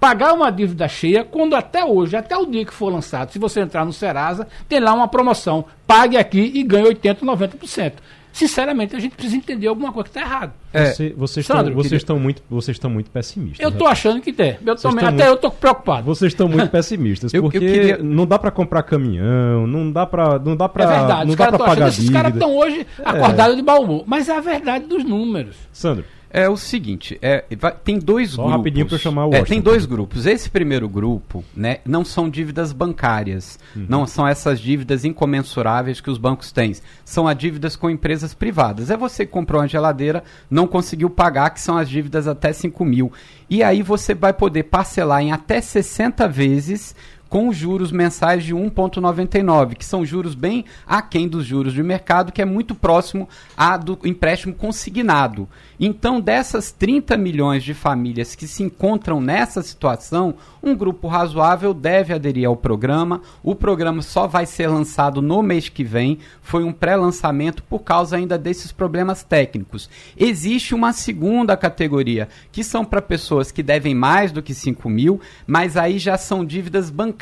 pagar 0.00 0.32
uma 0.32 0.50
dívida 0.50 0.86
cheia 0.88 1.24
quando 1.24 1.54
até 1.54 1.84
hoje, 1.84 2.16
até 2.16 2.36
o 2.36 2.46
dia 2.46 2.64
que 2.64 2.72
for 2.72 2.92
lançado, 2.92 3.32
se 3.32 3.38
você 3.38 3.60
entrar 3.60 3.84
no 3.84 3.92
Serasa, 3.92 4.46
tem 4.68 4.80
lá 4.80 4.92
uma 4.92 5.08
promoção. 5.08 5.64
Pague 5.86 6.16
aqui 6.16 6.52
e 6.54 6.62
ganhe 6.62 6.86
80%, 6.86 7.20
90% 7.20 7.92
sinceramente, 8.38 8.94
a 8.94 9.00
gente 9.00 9.16
precisa 9.16 9.36
entender 9.36 9.66
alguma 9.66 9.92
coisa 9.92 10.08
que 10.08 10.16
está 10.16 10.20
errada. 10.20 10.52
É, 10.72 10.92
Você, 10.92 11.14
vocês, 11.16 11.46
Sandro, 11.46 11.68
estão, 11.68 11.82
vocês, 11.82 12.02
estão 12.02 12.18
muito, 12.20 12.42
vocês 12.48 12.74
estão 12.76 12.90
muito 12.90 13.10
pessimistas. 13.10 13.60
Eu 13.60 13.70
estou 13.70 13.88
achando 13.88 14.20
que 14.20 14.32
tem. 14.32 14.56
Eu 14.64 14.76
tô, 14.76 14.88
até 14.88 15.10
muito, 15.10 15.22
eu 15.22 15.34
estou 15.34 15.50
preocupado. 15.50 16.04
Vocês 16.06 16.32
estão 16.32 16.48
muito 16.48 16.68
pessimistas, 16.70 17.34
eu, 17.34 17.42
porque 17.42 17.56
eu 17.56 17.60
queria... 17.60 17.98
não 17.98 18.26
dá 18.26 18.38
para 18.38 18.50
comprar 18.50 18.82
caminhão, 18.84 19.66
não 19.66 19.90
dá 19.90 20.06
para 20.06 20.38
não 20.38 20.56
dá 20.56 20.68
para 20.68 20.84
É 20.84 20.86
verdade, 20.86 21.24
não 21.24 21.30
os 21.88 22.10
caras 22.10 22.32
estão 22.32 22.56
hoje 22.56 22.86
acordados 23.04 23.54
é. 23.54 23.56
de 23.56 23.62
baú, 23.62 24.04
mas 24.06 24.28
é 24.28 24.36
a 24.36 24.40
verdade 24.40 24.86
dos 24.86 25.04
números. 25.04 25.56
Sandro. 25.72 26.04
É 26.30 26.48
o 26.48 26.56
seguinte, 26.56 27.18
é, 27.22 27.44
vai, 27.58 27.72
tem 27.72 27.98
dois 27.98 28.30
Só 28.30 28.42
grupos. 28.42 28.56
rapidinho 28.56 28.86
para 28.86 28.98
chamar 28.98 29.26
o 29.26 29.34
é, 29.34 29.42
Tem 29.42 29.60
dois 29.60 29.86
grupos. 29.86 30.26
Esse 30.26 30.50
primeiro 30.50 30.88
grupo, 30.88 31.42
né, 31.56 31.78
não 31.86 32.04
são 32.04 32.28
dívidas 32.28 32.72
bancárias, 32.72 33.58
uhum. 33.74 33.86
não 33.88 34.06
são 34.06 34.28
essas 34.28 34.60
dívidas 34.60 35.04
incomensuráveis 35.04 36.00
que 36.00 36.10
os 36.10 36.18
bancos 36.18 36.52
têm. 36.52 36.74
São 37.04 37.26
as 37.26 37.36
dívidas 37.36 37.76
com 37.76 37.88
empresas 37.88 38.34
privadas. 38.34 38.90
É 38.90 38.96
você 38.96 39.24
que 39.24 39.32
comprou 39.32 39.60
uma 39.60 39.68
geladeira, 39.68 40.22
não 40.50 40.66
conseguiu 40.66 41.08
pagar, 41.08 41.50
que 41.50 41.60
são 41.60 41.78
as 41.78 41.88
dívidas 41.88 42.28
até 42.28 42.52
5 42.52 42.84
mil. 42.84 43.10
E 43.48 43.62
aí 43.62 43.82
você 43.82 44.14
vai 44.14 44.34
poder 44.34 44.64
parcelar 44.64 45.22
em 45.22 45.32
até 45.32 45.60
60 45.60 46.28
vezes 46.28 46.94
com 47.28 47.52
juros 47.52 47.92
mensais 47.92 48.44
de 48.44 48.54
1,99, 48.54 49.74
que 49.74 49.84
são 49.84 50.04
juros 50.04 50.34
bem 50.34 50.64
aquém 50.86 51.28
dos 51.28 51.44
juros 51.44 51.72
de 51.72 51.82
mercado, 51.82 52.32
que 52.32 52.42
é 52.42 52.44
muito 52.44 52.74
próximo 52.74 53.28
a 53.56 53.76
do 53.76 53.98
empréstimo 54.04 54.54
consignado. 54.54 55.48
Então, 55.80 56.20
dessas 56.20 56.72
30 56.72 57.16
milhões 57.16 57.62
de 57.62 57.72
famílias 57.72 58.34
que 58.34 58.48
se 58.48 58.62
encontram 58.62 59.20
nessa 59.20 59.62
situação, 59.62 60.34
um 60.60 60.74
grupo 60.74 61.06
razoável 61.06 61.72
deve 61.72 62.12
aderir 62.12 62.48
ao 62.48 62.56
programa. 62.56 63.22
O 63.42 63.54
programa 63.54 64.02
só 64.02 64.26
vai 64.26 64.44
ser 64.44 64.66
lançado 64.66 65.22
no 65.22 65.40
mês 65.40 65.68
que 65.68 65.84
vem. 65.84 66.18
Foi 66.42 66.64
um 66.64 66.72
pré-lançamento 66.72 67.62
por 67.62 67.80
causa 67.80 68.16
ainda 68.16 68.36
desses 68.36 68.72
problemas 68.72 69.22
técnicos. 69.22 69.88
Existe 70.16 70.74
uma 70.74 70.92
segunda 70.92 71.56
categoria, 71.56 72.28
que 72.50 72.64
são 72.64 72.84
para 72.84 73.00
pessoas 73.00 73.52
que 73.52 73.62
devem 73.62 73.94
mais 73.94 74.32
do 74.32 74.42
que 74.42 74.54
5 74.54 74.88
mil, 74.88 75.20
mas 75.46 75.76
aí 75.76 75.98
já 75.98 76.18
são 76.18 76.44
dívidas 76.44 76.90
bancárias, 76.90 77.17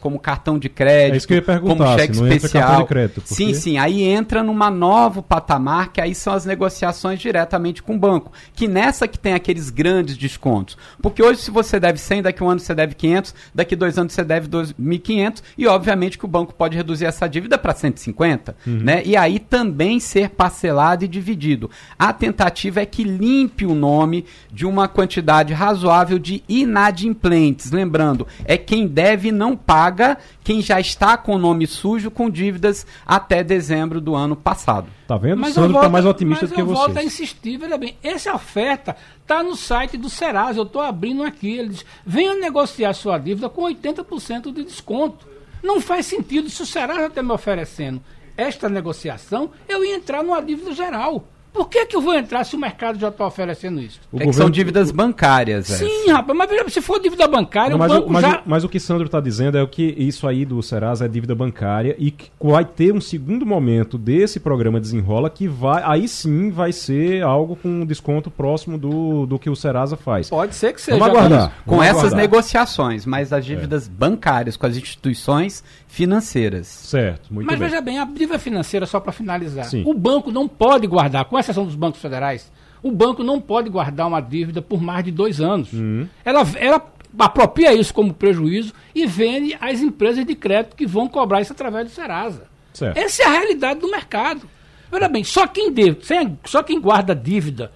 como 0.00 0.18
cartão 0.18 0.58
de 0.58 0.68
crédito, 0.68 1.32
é 1.32 1.58
como 1.58 1.86
cheque 1.98 2.12
especial. 2.12 2.86
Crédito, 2.86 3.20
porque... 3.20 3.34
Sim, 3.34 3.54
sim. 3.54 3.78
Aí 3.78 4.02
entra 4.02 4.42
numa 4.42 4.70
nova 4.70 5.22
patamar, 5.22 5.92
que 5.92 6.00
aí 6.00 6.14
são 6.14 6.32
as 6.32 6.44
negociações 6.44 7.20
diretamente 7.20 7.82
com 7.82 7.94
o 7.94 7.98
banco. 7.98 8.32
Que 8.54 8.66
nessa 8.66 9.06
que 9.06 9.18
tem 9.18 9.34
aqueles 9.34 9.70
grandes 9.70 10.16
descontos. 10.16 10.76
Porque 11.00 11.22
hoje, 11.22 11.40
se 11.40 11.50
você 11.50 11.78
deve 11.78 11.98
100, 11.98 12.22
daqui 12.22 12.42
um 12.42 12.48
ano 12.48 12.60
você 12.60 12.74
deve 12.74 12.94
500, 12.94 13.34
daqui 13.54 13.76
dois 13.76 13.98
anos 13.98 14.12
você 14.12 14.24
deve 14.24 14.48
2.500 14.48 15.42
e 15.56 15.66
obviamente 15.66 16.18
que 16.18 16.24
o 16.24 16.28
banco 16.28 16.54
pode 16.54 16.76
reduzir 16.76 17.04
essa 17.04 17.28
dívida 17.28 17.58
para 17.58 17.74
150, 17.74 18.56
uhum. 18.66 18.78
né? 18.78 19.02
E 19.04 19.16
aí 19.16 19.38
também 19.38 20.00
ser 20.00 20.30
parcelado 20.30 21.04
e 21.04 21.08
dividido. 21.08 21.70
A 21.98 22.12
tentativa 22.12 22.80
é 22.80 22.86
que 22.86 23.04
limpe 23.04 23.64
o 23.66 23.74
nome 23.74 24.24
de 24.52 24.66
uma 24.66 24.88
quantidade 24.88 25.52
razoável 25.52 26.18
de 26.18 26.42
inadimplentes. 26.48 27.70
Lembrando, 27.70 28.26
é 28.44 28.56
quem 28.56 28.86
deve 28.86 29.30
não 29.36 29.56
paga, 29.56 30.18
quem 30.42 30.60
já 30.60 30.80
está 30.80 31.16
com 31.16 31.34
o 31.34 31.38
nome 31.38 31.66
sujo 31.66 32.10
com 32.10 32.28
dívidas 32.28 32.86
até 33.06 33.44
dezembro 33.44 34.00
do 34.00 34.14
ano 34.14 34.34
passado. 34.34 34.88
Tá 35.06 35.16
vendo? 35.16 35.40
Mas 35.40 35.54
Sandro 35.54 35.76
está 35.76 35.88
mais 35.88 36.04
otimista 36.04 36.46
do 36.46 36.54
que 36.54 36.62
você. 36.62 36.70
Mas 36.70 36.80
eu 36.80 36.86
volto 36.86 36.98
a 36.98 37.04
insistir, 37.04 37.58
veja 37.58 37.78
bem, 37.78 37.96
essa 38.02 38.34
oferta 38.34 38.96
está 39.22 39.42
no 39.42 39.54
site 39.54 39.96
do 39.96 40.10
Serasa, 40.10 40.58
eu 40.58 40.64
estou 40.64 40.82
abrindo 40.82 41.22
aqui, 41.22 41.58
ele 41.58 41.68
diz, 41.68 41.84
venha 42.04 42.34
negociar 42.34 42.92
sua 42.94 43.18
dívida 43.18 43.48
com 43.48 43.62
80% 43.62 44.52
de 44.52 44.64
desconto. 44.64 45.28
Não 45.62 45.80
faz 45.80 46.06
sentido, 46.06 46.50
se 46.50 46.62
o 46.62 46.66
Serasa 46.66 47.06
está 47.06 47.22
me 47.22 47.32
oferecendo 47.32 48.02
esta 48.36 48.68
negociação, 48.68 49.50
eu 49.68 49.84
ia 49.84 49.96
entrar 49.96 50.22
numa 50.22 50.42
dívida 50.42 50.72
geral. 50.72 51.24
Por 51.56 51.70
que, 51.70 51.86
que 51.86 51.96
eu 51.96 52.02
vou 52.02 52.14
entrar 52.14 52.44
se 52.44 52.54
o 52.54 52.58
mercado 52.58 52.98
já 52.98 53.08
está 53.08 53.26
oferecendo 53.26 53.80
isso? 53.80 53.98
O 54.12 54.20
é 54.20 54.26
que 54.26 54.32
são 54.34 54.50
dívidas 54.50 54.90
bancárias. 54.90 55.68
Sim, 55.68 56.10
rapaz, 56.10 56.36
mas 56.36 56.72
se 56.72 56.82
for 56.82 57.00
dívida 57.00 57.26
bancária, 57.26 57.70
Não, 57.70 57.78
mas, 57.78 57.90
o 57.90 57.94
banco 57.94 58.12
mas, 58.12 58.22
já... 58.22 58.42
mas 58.44 58.62
o 58.62 58.68
que 58.68 58.78
Sandro 58.78 59.06
está 59.06 59.20
dizendo 59.20 59.56
é 59.56 59.66
que 59.66 59.94
isso 59.96 60.28
aí 60.28 60.44
do 60.44 60.62
Serasa 60.62 61.06
é 61.06 61.08
dívida 61.08 61.34
bancária 61.34 61.96
e 61.98 62.10
que 62.10 62.30
vai 62.38 62.62
ter 62.62 62.92
um 62.92 63.00
segundo 63.00 63.46
momento 63.46 63.96
desse 63.96 64.38
programa 64.38 64.78
Desenrola 64.78 65.30
que 65.30 65.48
vai, 65.48 65.82
aí 65.82 66.06
sim 66.06 66.50
vai 66.50 66.72
ser 66.72 67.22
algo 67.22 67.56
com 67.56 67.86
desconto 67.86 68.30
próximo 68.30 68.76
do, 68.76 69.24
do 69.24 69.38
que 69.38 69.48
o 69.48 69.56
Serasa 69.56 69.96
faz. 69.96 70.28
Pode 70.28 70.54
ser 70.54 70.74
que 70.74 70.80
seja. 70.80 70.98
Vamos 70.98 71.16
aguardar. 71.16 71.52
Com 71.64 71.76
Vamos 71.76 71.86
essas 71.86 71.98
aguardar. 71.98 72.20
negociações, 72.20 73.06
mas 73.06 73.32
as 73.32 73.46
dívidas 73.46 73.86
é. 73.86 73.90
bancárias 73.90 74.58
com 74.58 74.66
as 74.66 74.76
instituições 74.76 75.64
financeiras. 75.96 76.66
Certo, 76.66 77.32
muito 77.32 77.46
Mas 77.46 77.58
bem. 77.58 77.68
veja 77.68 77.80
bem, 77.80 77.98
a 77.98 78.04
dívida 78.04 78.38
financeira, 78.38 78.84
só 78.84 79.00
para 79.00 79.12
finalizar, 79.12 79.64
Sim. 79.64 79.82
o 79.86 79.94
banco 79.94 80.30
não 80.30 80.46
pode 80.46 80.86
guardar, 80.86 81.24
com 81.24 81.38
exceção 81.46 81.64
dos 81.64 81.74
bancos 81.74 82.00
federais, 82.00 82.50
o 82.82 82.90
banco 82.90 83.22
não 83.22 83.40
pode 83.40 83.70
guardar 83.70 84.06
uma 84.06 84.20
dívida 84.20 84.60
por 84.60 84.80
mais 84.80 85.04
de 85.04 85.10
dois 85.10 85.40
anos. 85.40 85.72
Uhum. 85.72 86.06
Ela, 86.24 86.46
ela 86.56 86.92
apropria 87.18 87.74
isso 87.74 87.94
como 87.94 88.12
prejuízo 88.12 88.72
e 88.94 89.06
vende 89.06 89.56
às 89.60 89.80
empresas 89.80 90.24
de 90.24 90.34
crédito 90.34 90.76
que 90.76 90.86
vão 90.86 91.08
cobrar 91.08 91.40
isso 91.40 91.52
através 91.52 91.86
do 91.86 91.90
Serasa. 91.90 92.44
Certo. 92.72 92.96
Essa 92.96 93.22
é 93.22 93.26
a 93.26 93.30
realidade 93.30 93.80
do 93.80 93.90
mercado. 93.90 94.48
Veja 94.90 95.08
bem, 95.08 95.24
só 95.24 95.46
quem, 95.46 95.72
deve, 95.72 95.98
só 96.44 96.62
quem 96.62 96.80
guarda 96.80 97.14
dívida 97.14 97.72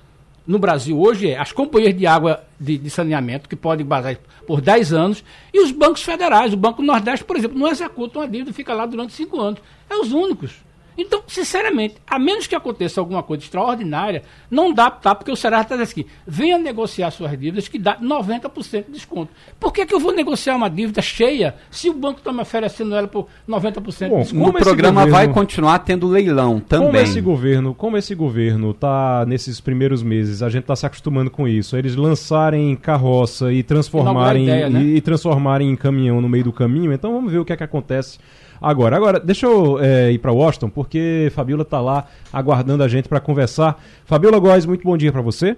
no 0.47 0.59
Brasil 0.59 1.01
hoje 1.01 1.31
é 1.31 1.39
as 1.39 1.53
companhias 1.53 1.97
de 1.97 2.07
água 2.07 2.45
de, 2.59 2.79
de 2.79 2.91
saneamento, 2.91 3.49
que 3.49 3.57
podem 3.57 3.85
basar 3.85 4.17
por 4.47 4.61
10 4.61 4.93
anos, 4.93 5.25
e 5.53 5.61
os 5.61 5.71
bancos 5.71 6.03
federais. 6.03 6.53
O 6.53 6.57
Banco 6.57 6.83
Nordeste, 6.83 7.25
por 7.25 7.37
exemplo, 7.37 7.59
não 7.59 7.69
executa 7.69 8.19
uma 8.19 8.29
dívida, 8.29 8.53
fica 8.53 8.75
lá 8.75 8.87
durante 8.87 9.13
5 9.13 9.41
anos. 9.41 9.61
É 9.89 9.95
os 9.97 10.13
únicos. 10.13 10.57
Então, 10.97 11.23
sinceramente, 11.27 11.97
a 12.07 12.19
menos 12.19 12.47
que 12.47 12.55
aconteça 12.55 13.01
alguma 13.01 13.23
coisa 13.23 13.43
extraordinária, 13.43 14.23
não 14.51 14.73
dá, 14.73 14.91
tá? 14.91 15.15
Porque 15.15 15.31
o 15.31 15.37
Serasa 15.37 15.63
está 15.63 15.77
dizendo 15.77 15.91
aqui, 15.91 16.07
venha 16.27 16.59
negociar 16.59 17.11
suas 17.11 17.31
dívidas 17.31 17.69
que 17.69 17.79
dá 17.79 17.97
90% 17.97 18.87
de 18.87 18.93
desconto. 18.93 19.33
Por 19.59 19.73
que, 19.73 19.87
que 19.87 19.95
eu 19.95 20.01
vou 20.01 20.13
negociar 20.13 20.57
uma 20.57 20.69
dívida 20.69 21.01
cheia 21.01 21.55
se 21.71 21.89
o 21.89 21.95
banco 21.95 22.19
está 22.19 22.33
me 22.33 22.41
oferecendo 22.41 22.95
ela 22.95 23.09
por 23.09 23.27
90% 23.49 24.09
Bom, 24.09 24.19
de 24.19 24.23
desconto? 24.25 24.51
O 24.51 24.53
programa 24.53 25.05
governo, 25.05 25.11
vai 25.11 25.29
continuar 25.29 25.79
tendo 25.81 26.07
leilão 26.07 26.61
também. 26.61 26.87
Como 26.89 26.99
esse 26.99 27.21
governo, 27.21 27.75
como 27.75 27.97
esse 27.97 28.15
governo 28.15 28.71
está 28.71 29.25
nesses 29.27 29.61
primeiros 29.61 30.03
meses, 30.03 30.43
a 30.43 30.49
gente 30.49 30.63
está 30.63 30.77
se 30.77 30.87
acostumando 30.87 31.31
com 31.31 31.47
isso, 31.47 31.77
eles 31.77 31.97
lançarem 31.97 32.75
carroça 32.77 33.53
e 33.53 33.63
transformarem, 33.63 34.45
ideia, 34.45 34.69
né? 34.69 34.83
e, 34.83 34.97
e 34.97 35.01
transformarem 35.01 35.71
em 35.71 35.77
caminhão 35.77 36.21
no 36.21 36.29
meio 36.29 36.45
do 36.45 36.53
caminho, 36.53 36.93
então 36.93 37.13
vamos 37.13 37.33
ver 37.33 37.39
o 37.39 37.45
que 37.45 37.53
é 37.53 37.57
que 37.57 37.65
acontece 37.65 38.19
agora. 38.61 38.97
Agora, 38.97 39.21
deixa 39.21 39.47
eu 39.47 39.79
é, 39.81 40.13
ir 40.13 40.19
para 40.19 40.33
Washington, 40.33 40.69
porque 40.69 41.31
Fabiola 41.35 41.63
está 41.63 41.81
lá 41.81 42.07
aguardando 42.33 42.83
a 42.83 42.89
gente 42.89 43.09
para 43.09 43.21
conversar. 43.21 43.83
Fabiola 44.05 44.39
Góes, 44.39 44.67
muito 44.67 44.85
bom 44.85 44.97
dia 44.97 45.11
para 45.11 45.23
você. 45.23 45.57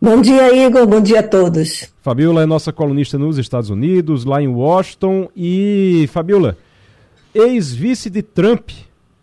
Bom 0.00 0.20
dia, 0.20 0.66
Igor. 0.66 0.84
Bom 0.84 1.00
dia 1.00 1.20
a 1.20 1.22
todos. 1.22 1.92
Fabiola 2.02 2.42
é 2.42 2.46
nossa 2.46 2.72
colunista 2.72 3.16
nos 3.16 3.38
Estados 3.38 3.70
Unidos, 3.70 4.24
lá 4.24 4.42
em 4.42 4.48
Washington. 4.48 5.28
E, 5.36 6.08
Fabiola, 6.12 6.56
ex-vice 7.32 8.10
de 8.10 8.20
Trump, 8.20 8.70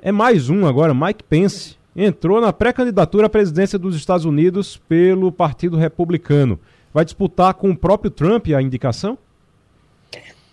é 0.02 0.12
mais 0.12 0.50
um 0.50 0.66
agora, 0.66 0.94
Mike 0.94 1.24
Pence, 1.24 1.76
entrou 1.94 2.40
na 2.40 2.54
pré-candidatura 2.54 3.26
à 3.26 3.30
presidência 3.30 3.78
dos 3.78 3.94
Estados 3.94 4.24
Unidos 4.24 4.78
pelo 4.88 5.34
Partido 5.34 5.76
Republicano. 5.76 6.58
Vai 6.94 7.04
disputar 7.04 7.54
com 7.56 7.72
o 7.72 7.78
próprio 7.78 8.10
Trump 8.10 8.48
a 8.48 8.62
indicação? 8.62 9.18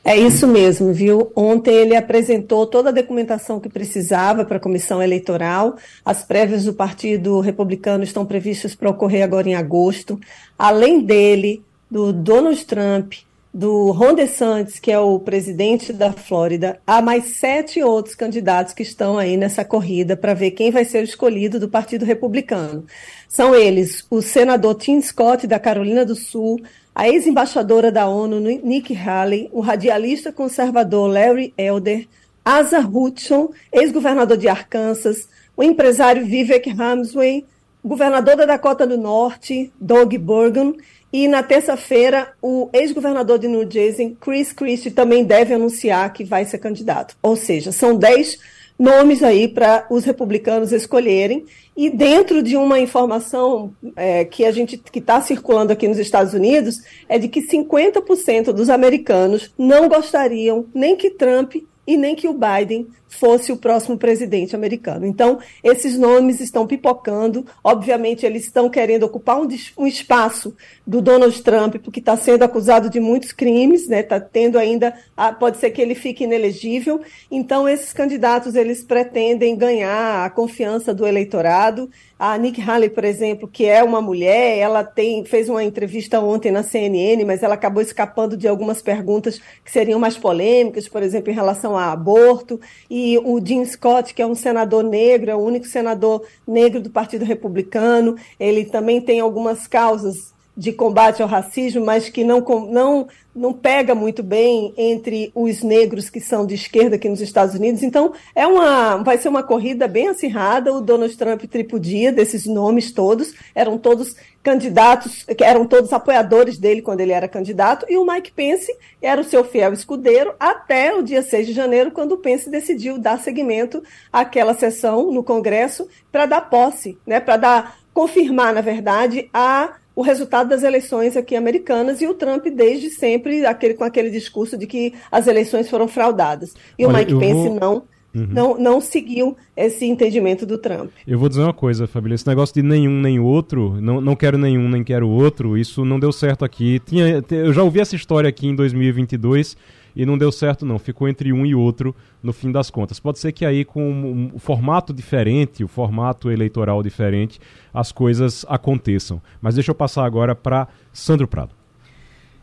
É 0.09 0.17
isso 0.17 0.47
mesmo, 0.47 0.93
viu? 0.93 1.33
Ontem 1.35 1.75
ele 1.75 1.97
apresentou 1.97 2.65
toda 2.65 2.91
a 2.91 2.93
documentação 2.93 3.59
que 3.59 3.69
precisava 3.69 4.45
para 4.45 4.57
a 4.57 4.61
comissão 4.61 5.03
eleitoral. 5.03 5.77
As 6.05 6.23
prévias 6.23 6.63
do 6.63 6.73
Partido 6.73 7.41
Republicano 7.41 8.05
estão 8.05 8.25
previstas 8.25 8.73
para 8.73 8.89
ocorrer 8.89 9.25
agora 9.25 9.49
em 9.49 9.57
agosto. 9.57 10.17
Além 10.57 11.01
dele, 11.01 11.61
do 11.91 12.13
Donald 12.13 12.65
Trump, 12.67 13.15
do 13.53 13.91
Ron 13.91 14.15
DeSantis, 14.15 14.79
que 14.79 14.93
é 14.93 14.99
o 15.01 15.19
presidente 15.19 15.93
da 15.93 16.13
Flórida, 16.13 16.79
há 16.87 17.03
mais 17.03 17.39
sete 17.39 17.83
outros 17.83 18.15
candidatos 18.15 18.73
que 18.73 18.85
estão 18.85 19.19
aí 19.19 19.37
nessa 19.37 19.65
corrida 19.65 20.17
para 20.17 20.35
ver 20.35 20.53
quem 20.53 20.71
vai 20.71 20.85
ser 20.85 21.03
escolhido 21.03 21.59
do 21.59 21.69
Partido 21.69 22.05
Republicano. 22.05 22.85
São 23.29 23.57
eles 23.57 24.07
o 24.09 24.23
senador 24.23 24.77
Tim 24.77 25.01
Scott, 25.01 25.49
da 25.49 25.59
Carolina 25.59 26.05
do 26.05 26.15
Sul, 26.15 26.61
a 26.97 27.11
ex-embaixadora 27.11 27.93
da 27.93 28.09
ONU, 28.09 28.41
Nikki 28.41 28.97
Haley, 28.97 29.51
o 29.53 29.61
radialista 29.61 30.33
conservador 30.33 31.07
Larry 31.13 31.53
Elder, 31.59 32.09
Asa 32.43 32.81
Hutchinson, 32.81 33.51
ex-governador 33.71 34.39
de 34.39 34.49
Arkansas, 34.49 35.29
o 35.55 35.63
empresário 35.63 36.25
Vivek 36.25 36.71
Ramsway, 36.71 37.45
governador 37.85 38.37
da 38.37 38.47
Dakota 38.47 38.87
do 38.87 38.97
Norte, 38.97 39.71
Doug 39.79 40.15
Burgum, 40.15 40.73
e 41.13 41.29
na 41.29 41.43
terça-feira, 41.43 42.33
o 42.41 42.71
ex-governador 42.73 43.39
de 43.39 43.47
New 43.47 43.71
Jersey, 43.71 44.17
Chris 44.19 44.55
Christie, 44.55 44.91
também 44.91 45.23
deve 45.23 45.53
anunciar 45.53 46.11
que 46.15 46.25
vai 46.25 46.47
ser 46.47 46.57
candidato. 46.57 47.15
Ou 47.23 47.37
seja, 47.37 47.73
são 47.73 47.95
dez 47.95 48.39
nomes 48.79 49.23
aí 49.23 49.49
para 49.49 49.87
os 49.91 50.05
republicanos 50.05 50.73
escolherem. 50.73 51.45
E 51.77 51.91
dentro 51.91 52.43
de 52.43 52.57
uma 52.57 52.81
informação 52.81 53.75
é, 53.95 54.25
que 54.25 54.45
a 54.47 54.51
gente 54.51 54.79
que 54.79 54.99
está 54.99 55.21
circulando 55.21 55.73
aqui 55.73 55.87
nos 55.87 55.99
Estados 55.99 56.33
Unidos 56.33 56.77
é 57.07 57.19
de 57.19 57.29
que 57.29 57.47
50% 57.47 58.53
dos 58.53 58.71
americanos 58.71 59.53
não 59.59 59.87
gostariam 59.87 60.67
nem 60.75 60.97
que 60.97 61.11
Trump 61.11 61.57
e 61.87 61.97
nem 61.97 62.15
que 62.15 62.29
o 62.29 62.35
Biden 62.35 62.89
fosse 63.09 63.53
o 63.53 63.57
próximo 63.57 63.97
presidente 63.97 64.55
americano. 64.55 65.07
Então, 65.07 65.39
esses 65.63 65.97
nomes 65.97 66.41
estão 66.41 66.67
pipocando. 66.67 67.47
Obviamente, 67.63 68.27
eles 68.27 68.45
estão 68.45 68.69
querendo 68.69 69.05
ocupar 69.05 69.41
um, 69.41 69.49
um 69.79 69.87
espaço 69.87 70.55
do 70.87 71.01
Donald 71.01 71.41
Trump, 71.43 71.77
porque 71.77 72.01
está 72.01 72.17
sendo 72.17 72.43
acusado 72.43 72.91
de 72.91 73.01
muitos 73.01 73.33
crimes, 73.33 73.89
né? 73.89 74.01
Está 74.01 74.21
tendo 74.21 74.59
ainda, 74.59 74.95
pode 75.39 75.59
ser 75.59 75.71
que 75.71 75.81
ele 75.81 75.95
fique 75.95 76.25
inelegível. 76.25 77.01
Então, 77.31 77.69
esses 77.69 77.93
candidatos 77.93 78.55
eles 78.55 78.83
pretendem 78.83 79.57
ganhar 79.57 80.25
a 80.25 80.31
confiança 80.31 80.93
do 80.93 81.07
eleitorado 81.07 81.89
a 82.19 82.39
Nick 82.39 82.61
Haley, 82.63 82.89
por 82.89 83.05
exemplo, 83.05 83.47
que 83.47 83.67
é 83.67 83.85
uma 83.85 84.01
mulher, 84.01 84.59
ela 84.59 84.83
tem, 84.83 85.25
fez 85.25 85.51
uma 85.51 85.63
entrevista 85.63 86.19
ontem 86.19 86.51
na 86.51 86.63
CNN, 86.63 87.23
mas 87.27 87.43
ela 87.43 87.55
acabou 87.55 87.83
escapando 87.83 88.37
de 88.37 88.49
algumas 88.49 88.81
perguntas 88.81 89.39
que 89.63 89.71
seriam 89.71 90.01
mais 90.01 90.17
polêmicas, 90.17 90.89
por 90.89 91.03
exemplo, 91.03 91.31
em 91.31 91.35
relação 91.35 91.77
a 91.77 91.93
aborto. 91.93 92.59
E 92.89 93.19
o 93.19 93.39
Jim 93.45 93.65
Scott, 93.67 94.15
que 94.15 94.23
é 94.23 94.27
um 94.27 94.35
senador 94.35 94.83
negro, 94.83 95.31
é 95.31 95.35
o 95.35 95.41
único 95.41 95.67
senador 95.67 96.25
negro 96.47 96.81
do 96.81 96.89
Partido 96.89 97.25
Republicano, 97.25 98.17
ele 98.41 98.65
também 98.65 99.01
tem 99.01 99.21
algumas 99.21 99.67
causas 99.67 100.36
de 100.57 100.73
combate 100.73 101.23
ao 101.23 101.29
racismo, 101.29 101.85
mas 101.85 102.09
que 102.09 102.25
não, 102.25 102.41
não, 102.41 103.07
não 103.35 103.53
pega 103.53 103.95
muito 103.95 104.23
bem 104.23 104.73
entre 104.77 105.31
os 105.35 105.63
negros 105.63 106.09
que 106.09 106.19
são 106.19 106.47
de 106.47 106.55
esquerda 106.55 106.97
aqui 106.97 107.09
nos 107.09 107.21
Estados 107.21 107.55
Unidos. 107.55 107.83
Então, 107.83 108.13
é 108.35 108.47
uma, 108.47 108.97
vai 108.97 109.19
ser 109.19 109.29
uma 109.29 109.43
corrida 109.43 109.87
bem 109.87 110.09
acirrada. 110.09 110.73
O 110.73 110.81
Donald 110.81 111.15
Trump 111.15 111.43
tripudia 111.45 112.11
desses 112.11 112.47
nomes 112.47 112.91
todos, 112.91 113.35
eram 113.55 113.77
todos 113.77 114.17
candidatos, 114.43 115.27
eram 115.41 115.67
todos 115.67 115.93
apoiadores 115.93 116.57
dele 116.57 116.81
quando 116.81 117.01
ele 117.01 117.11
era 117.11 117.27
candidato, 117.27 117.85
e 117.89 117.97
o 117.97 118.07
Mike 118.07 118.31
Pence 118.31 118.73
era 119.03 119.21
o 119.21 119.25
seu 119.25 119.43
fiel 119.43 119.73
escudeiro 119.73 120.35
até 120.39 120.95
o 120.95 121.03
dia 121.03 121.21
6 121.21 121.49
de 121.49 121.53
janeiro, 121.53 121.91
quando 121.91 122.13
o 122.13 122.19
Pence 122.19 122.49
decidiu 122.49 122.97
dar 122.97 123.19
seguimento 123.19 123.83
àquela 124.13 124.55
sessão 124.55 125.11
no 125.11 125.25
Congresso 125.25 125.89
para 126.13 126.27
dar 126.27 126.43
posse, 126.43 126.97
né, 127.05 127.19
para 127.19 127.37
dar 127.37 127.77
confirmar, 127.93 128.55
na 128.55 128.61
verdade, 128.61 129.29
a 129.35 129.75
o 129.97 130.03
resultado 130.03 130.51
das 130.51 130.63
eleições 130.63 131.17
aqui 131.17 131.35
americanas 131.35 132.03
e 132.03 132.07
o 132.07 132.13
Trump 132.13 132.45
desde 132.55 132.91
sempre 132.91 133.47
aquele, 133.47 133.73
com 133.73 133.83
aquele 133.83 134.11
discurso 134.11 134.57
de 134.59 134.67
que 134.67 134.93
as 135.11 135.27
eleições 135.27 135.71
foram 135.71 135.89
fraudadas. 135.89 136.55
E 136.79 136.85
Olha, 136.85 136.95
o 136.95 136.99
Mike 136.99 137.19
Pence 137.19 137.49
vou... 137.49 137.59
não, 137.59 137.75
uhum. 138.15 138.29
não, 138.31 138.59
não 138.59 138.81
seguiu 138.81 139.35
esse 139.57 139.87
entendimento 139.87 140.45
do 140.45 140.59
Trump. 140.59 140.91
Eu 141.07 141.19
vou 141.19 141.31
dizer 141.31 141.41
uma 141.41 141.55
coisa, 141.55 141.87
Fabíola, 141.87 142.15
esse 142.15 142.27
negócio 142.27 142.55
de 142.55 142.63
nenhum 142.63 143.01
nem 143.01 143.19
outro, 143.19 143.81
não, 143.81 143.99
não 143.99 144.15
quero 144.15 144.37
nenhum 144.37 144.69
nem 144.69 144.85
quero 144.85 145.09
outro, 145.09 145.57
isso 145.57 145.83
não 145.83 145.99
deu 145.99 146.13
certo 146.13 146.45
aqui. 146.45 146.79
Tinha, 146.85 147.25
eu 147.31 147.55
já 147.55 147.63
ouvi 147.63 147.81
essa 147.81 147.97
história 147.97 148.29
aqui 148.29 148.47
em 148.47 148.55
2022 148.55 149.57
e 149.97 150.05
não 150.05 150.19
deu 150.19 150.31
certo 150.31 150.67
não, 150.67 150.79
ficou 150.79 151.09
entre 151.09 151.33
um 151.33 151.47
e 151.47 151.55
outro 151.55 151.97
no 152.23 152.35
fim 152.35 152.53
das 152.53 152.69
contas. 152.71 153.01
Pode 153.01 153.19
ser 153.19 153.33
que 153.33 153.47
aí 153.47 153.65
com 153.65 153.91
um, 153.91 154.33
um 154.35 154.39
formato 154.39 154.93
diferente, 154.93 155.65
o 155.65 155.69
formato 155.69 156.31
eleitoral 156.31 156.83
diferente, 156.83 157.41
as 157.73 157.91
coisas 157.91 158.45
aconteçam. 158.47 159.23
Mas 159.41 159.55
deixa 159.55 159.71
eu 159.71 159.75
passar 159.75 160.05
agora 160.05 160.35
para 160.35 160.69
Sandro 160.93 161.27
Prado. 161.27 161.55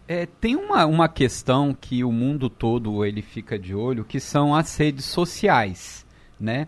É, 0.07 0.25
tem 0.25 0.55
uma, 0.55 0.85
uma 0.85 1.07
questão 1.07 1.77
que 1.79 2.03
o 2.03 2.11
mundo 2.11 2.49
todo 2.49 3.05
ele 3.05 3.21
fica 3.21 3.57
de 3.57 3.75
olho, 3.75 4.03
que 4.03 4.19
são 4.19 4.53
as 4.53 4.75
redes 4.75 5.05
sociais, 5.05 6.05
né? 6.39 6.67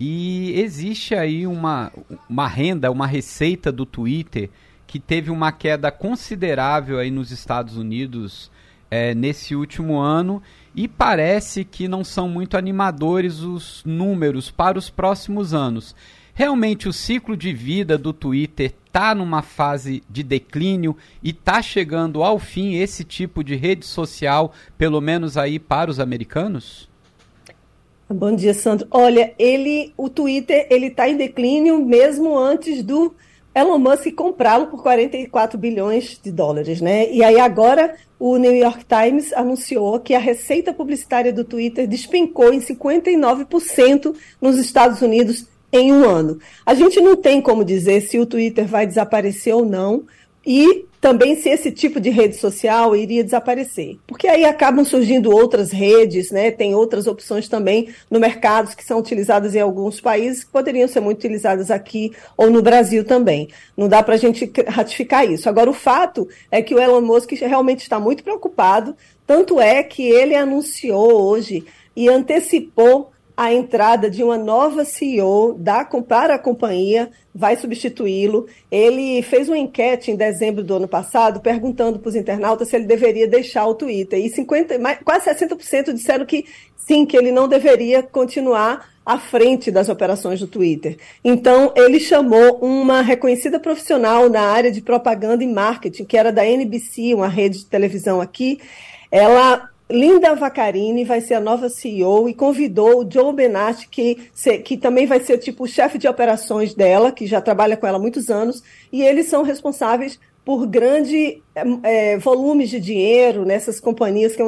E 0.00 0.58
existe 0.58 1.14
aí 1.14 1.46
uma, 1.46 1.92
uma 2.28 2.48
renda, 2.48 2.90
uma 2.90 3.06
receita 3.06 3.70
do 3.70 3.86
Twitter 3.86 4.50
que 4.84 4.98
teve 4.98 5.30
uma 5.30 5.52
queda 5.52 5.92
considerável 5.92 6.98
aí 6.98 7.10
nos 7.10 7.30
Estados 7.30 7.76
Unidos 7.76 8.50
é, 8.92 9.14
nesse 9.14 9.56
último 9.56 9.98
ano 9.98 10.42
e 10.76 10.86
parece 10.86 11.64
que 11.64 11.88
não 11.88 12.04
são 12.04 12.28
muito 12.28 12.58
animadores 12.58 13.40
os 13.40 13.82
números 13.86 14.50
para 14.50 14.78
os 14.78 14.90
próximos 14.90 15.54
anos. 15.54 15.96
Realmente 16.34 16.90
o 16.90 16.92
ciclo 16.92 17.34
de 17.34 17.54
vida 17.54 17.96
do 17.96 18.12
Twitter 18.12 18.74
está 18.86 19.14
numa 19.14 19.40
fase 19.40 20.02
de 20.10 20.22
declínio 20.22 20.94
e 21.22 21.30
está 21.30 21.62
chegando 21.62 22.22
ao 22.22 22.38
fim 22.38 22.74
esse 22.74 23.02
tipo 23.02 23.42
de 23.42 23.56
rede 23.56 23.86
social, 23.86 24.52
pelo 24.76 25.00
menos 25.00 25.38
aí 25.38 25.58
para 25.58 25.90
os 25.90 25.98
americanos? 25.98 26.86
Bom 28.10 28.36
dia, 28.36 28.52
Sandro. 28.52 28.86
Olha, 28.90 29.32
ele, 29.38 29.94
o 29.96 30.10
Twitter, 30.10 30.66
ele 30.68 30.88
está 30.88 31.08
em 31.08 31.16
declínio 31.16 31.82
mesmo 31.82 32.38
antes 32.38 32.82
do 32.82 33.14
Elon 33.54 33.78
Musk 33.78 34.12
comprá-lo 34.14 34.66
por 34.66 34.82
44 34.82 35.58
bilhões 35.58 36.18
de 36.22 36.32
dólares, 36.32 36.80
né? 36.80 37.10
E 37.10 37.22
aí 37.22 37.38
agora 37.38 37.94
o 38.24 38.36
New 38.36 38.54
York 38.54 38.84
Times 38.84 39.32
anunciou 39.32 39.98
que 39.98 40.14
a 40.14 40.18
receita 40.20 40.72
publicitária 40.72 41.32
do 41.32 41.42
Twitter 41.42 41.88
despencou 41.88 42.54
em 42.54 42.60
59% 42.60 44.14
nos 44.40 44.56
Estados 44.58 45.02
Unidos 45.02 45.44
em 45.72 45.92
um 45.92 46.08
ano. 46.08 46.38
A 46.64 46.72
gente 46.72 47.00
não 47.00 47.16
tem 47.16 47.42
como 47.42 47.64
dizer 47.64 48.00
se 48.02 48.20
o 48.20 48.26
Twitter 48.26 48.64
vai 48.64 48.86
desaparecer 48.86 49.52
ou 49.52 49.64
não, 49.64 50.04
e 50.46 50.86
também 51.02 51.34
se 51.34 51.48
esse 51.48 51.72
tipo 51.72 51.98
de 51.98 52.10
rede 52.10 52.36
social 52.36 52.94
iria 52.94 53.24
desaparecer. 53.24 53.98
Porque 54.06 54.28
aí 54.28 54.44
acabam 54.44 54.84
surgindo 54.84 55.32
outras 55.32 55.72
redes, 55.72 56.30
né? 56.30 56.52
tem 56.52 56.76
outras 56.76 57.08
opções 57.08 57.48
também 57.48 57.88
no 58.08 58.20
mercado 58.20 58.74
que 58.76 58.84
são 58.84 59.00
utilizadas 59.00 59.56
em 59.56 59.60
alguns 59.60 60.00
países 60.00 60.44
que 60.44 60.52
poderiam 60.52 60.86
ser 60.86 61.00
muito 61.00 61.18
utilizadas 61.18 61.72
aqui 61.72 62.12
ou 62.36 62.48
no 62.48 62.62
Brasil 62.62 63.04
também. 63.04 63.48
Não 63.76 63.88
dá 63.88 64.00
para 64.00 64.14
a 64.14 64.16
gente 64.16 64.48
ratificar 64.68 65.28
isso. 65.28 65.48
Agora, 65.48 65.68
o 65.68 65.74
fato 65.74 66.28
é 66.48 66.62
que 66.62 66.72
o 66.72 66.78
Elon 66.78 67.00
Musk 67.00 67.32
realmente 67.32 67.80
está 67.80 67.98
muito 67.98 68.22
preocupado, 68.22 68.94
tanto 69.26 69.60
é 69.60 69.82
que 69.82 70.04
ele 70.04 70.36
anunciou 70.36 71.20
hoje 71.20 71.64
e 71.96 72.08
antecipou 72.08 73.11
a 73.36 73.52
entrada 73.52 74.10
de 74.10 74.22
uma 74.22 74.36
nova 74.36 74.84
CEO 74.84 75.54
da, 75.58 75.84
para 75.84 76.34
a 76.34 76.38
companhia, 76.38 77.10
vai 77.34 77.56
substituí-lo. 77.56 78.46
Ele 78.70 79.22
fez 79.22 79.48
uma 79.48 79.58
enquete 79.58 80.10
em 80.10 80.16
dezembro 80.16 80.62
do 80.62 80.74
ano 80.74 80.88
passado 80.88 81.40
perguntando 81.40 81.98
para 81.98 82.08
os 82.08 82.14
internautas 82.14 82.68
se 82.68 82.76
ele 82.76 82.84
deveria 82.84 83.26
deixar 83.26 83.66
o 83.66 83.74
Twitter. 83.74 84.18
E 84.24 84.28
50, 84.28 84.78
quase 85.04 85.30
60% 85.30 85.92
disseram 85.92 86.26
que 86.26 86.44
sim, 86.76 87.06
que 87.06 87.16
ele 87.16 87.32
não 87.32 87.48
deveria 87.48 88.02
continuar 88.02 88.90
à 89.04 89.18
frente 89.18 89.70
das 89.70 89.88
operações 89.88 90.40
do 90.40 90.46
Twitter. 90.46 90.96
Então, 91.24 91.72
ele 91.74 91.98
chamou 91.98 92.58
uma 92.58 93.00
reconhecida 93.00 93.58
profissional 93.58 94.28
na 94.28 94.42
área 94.42 94.70
de 94.70 94.80
propaganda 94.80 95.42
e 95.42 95.46
marketing, 95.46 96.04
que 96.04 96.16
era 96.16 96.32
da 96.32 96.46
NBC, 96.46 97.14
uma 97.14 97.28
rede 97.28 97.58
de 97.58 97.66
televisão 97.66 98.20
aqui. 98.20 98.60
Ela 99.10 99.71
Linda 99.92 100.34
Vacarini 100.34 101.04
vai 101.04 101.20
ser 101.20 101.34
a 101.34 101.40
nova 101.40 101.68
CEO 101.68 102.26
e 102.26 102.32
convidou 102.32 103.04
o 103.04 103.10
Joe 103.10 103.30
Benatti, 103.34 103.86
que, 103.88 104.14
que 104.64 104.78
também 104.78 105.06
vai 105.06 105.20
ser 105.20 105.36
tipo 105.36 105.64
o 105.64 105.68
chefe 105.68 105.98
de 105.98 106.08
operações 106.08 106.72
dela, 106.72 107.12
que 107.12 107.26
já 107.26 107.42
trabalha 107.42 107.76
com 107.76 107.86
ela 107.86 107.98
há 107.98 108.00
muitos 108.00 108.30
anos, 108.30 108.62
e 108.90 109.02
eles 109.02 109.26
são 109.26 109.42
responsáveis 109.42 110.18
por 110.46 110.66
grande 110.66 111.42
é, 111.82 112.16
volumes 112.16 112.70
de 112.70 112.80
dinheiro 112.80 113.44
nessas 113.44 113.78
companhias 113.78 114.34
que 114.34 114.42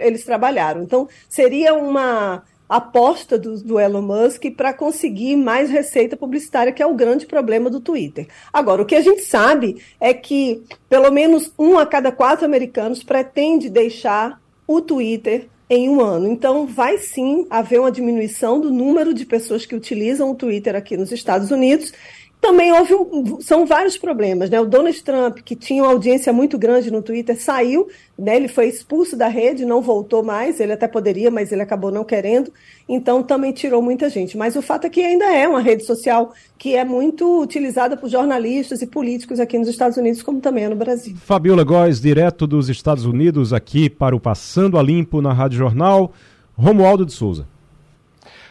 eles 0.00 0.24
trabalharam. 0.24 0.84
Então, 0.84 1.08
seria 1.28 1.74
uma 1.74 2.44
aposta 2.68 3.36
do, 3.36 3.60
do 3.62 3.80
Elon 3.80 4.00
Musk 4.00 4.44
para 4.56 4.72
conseguir 4.72 5.34
mais 5.34 5.70
receita 5.70 6.16
publicitária, 6.16 6.72
que 6.72 6.82
é 6.82 6.86
o 6.86 6.94
grande 6.94 7.26
problema 7.26 7.68
do 7.68 7.80
Twitter. 7.80 8.28
Agora, 8.52 8.80
o 8.80 8.86
que 8.86 8.94
a 8.94 9.00
gente 9.00 9.22
sabe 9.22 9.82
é 9.98 10.14
que 10.14 10.62
pelo 10.88 11.10
menos 11.10 11.52
um 11.58 11.78
a 11.78 11.84
cada 11.84 12.12
quatro 12.12 12.46
americanos 12.46 13.02
pretende 13.02 13.68
deixar 13.68 14.40
o 14.66 14.80
Twitter 14.80 15.46
em 15.68 15.88
um 15.88 16.00
ano. 16.00 16.28
Então, 16.28 16.66
vai 16.66 16.98
sim 16.98 17.46
haver 17.48 17.80
uma 17.80 17.90
diminuição 17.90 18.60
do 18.60 18.70
número 18.70 19.14
de 19.14 19.24
pessoas 19.24 19.64
que 19.64 19.74
utilizam 19.74 20.30
o 20.30 20.34
Twitter 20.34 20.74
aqui 20.74 20.96
nos 20.96 21.10
Estados 21.10 21.50
Unidos 21.50 21.92
também 22.44 22.70
houve 22.72 22.92
um, 22.92 23.40
são 23.40 23.64
vários 23.64 23.96
problemas, 23.96 24.50
né? 24.50 24.60
O 24.60 24.66
Donald 24.66 25.02
Trump, 25.02 25.38
que 25.38 25.56
tinha 25.56 25.82
uma 25.82 25.90
audiência 25.90 26.30
muito 26.30 26.58
grande 26.58 26.90
no 26.90 27.00
Twitter, 27.00 27.40
saiu, 27.40 27.88
né? 28.18 28.36
Ele 28.36 28.48
foi 28.48 28.68
expulso 28.68 29.16
da 29.16 29.28
rede, 29.28 29.64
não 29.64 29.80
voltou 29.80 30.22
mais. 30.22 30.60
Ele 30.60 30.74
até 30.74 30.86
poderia, 30.86 31.30
mas 31.30 31.52
ele 31.52 31.62
acabou 31.62 31.90
não 31.90 32.04
querendo. 32.04 32.52
Então 32.86 33.22
também 33.22 33.50
tirou 33.50 33.80
muita 33.80 34.10
gente. 34.10 34.36
Mas 34.36 34.56
o 34.56 34.60
fato 34.60 34.86
é 34.86 34.90
que 34.90 35.00
ainda 35.00 35.24
é 35.24 35.48
uma 35.48 35.62
rede 35.62 35.84
social 35.84 36.34
que 36.58 36.76
é 36.76 36.84
muito 36.84 37.40
utilizada 37.40 37.96
por 37.96 38.10
jornalistas 38.10 38.82
e 38.82 38.86
políticos 38.86 39.40
aqui 39.40 39.58
nos 39.58 39.68
Estados 39.68 39.96
Unidos, 39.96 40.22
como 40.22 40.38
também 40.38 40.64
é 40.64 40.68
no 40.68 40.76
Brasil. 40.76 41.16
Fabiola 41.16 41.64
Góes, 41.64 41.98
direto 41.98 42.46
dos 42.46 42.68
Estados 42.68 43.06
Unidos, 43.06 43.54
aqui 43.54 43.88
para 43.88 44.14
o 44.14 44.20
Passando 44.20 44.78
a 44.78 44.82
Limpo 44.82 45.22
na 45.22 45.32
Rádio 45.32 45.56
Jornal. 45.56 46.12
Romualdo 46.58 47.06
de 47.06 47.12
Souza. 47.14 47.48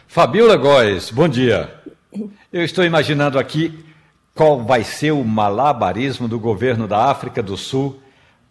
Fabiola 0.08 0.56
Góes, 0.56 1.12
bom 1.12 1.28
dia. 1.28 1.72
Eu 2.52 2.64
estou 2.64 2.84
imaginando 2.84 3.38
aqui 3.38 3.83
qual 4.34 4.64
vai 4.64 4.82
ser 4.82 5.12
o 5.12 5.22
malabarismo 5.22 6.26
do 6.26 6.40
governo 6.40 6.88
da 6.88 7.04
África 7.04 7.42
do 7.42 7.56
Sul 7.56 8.00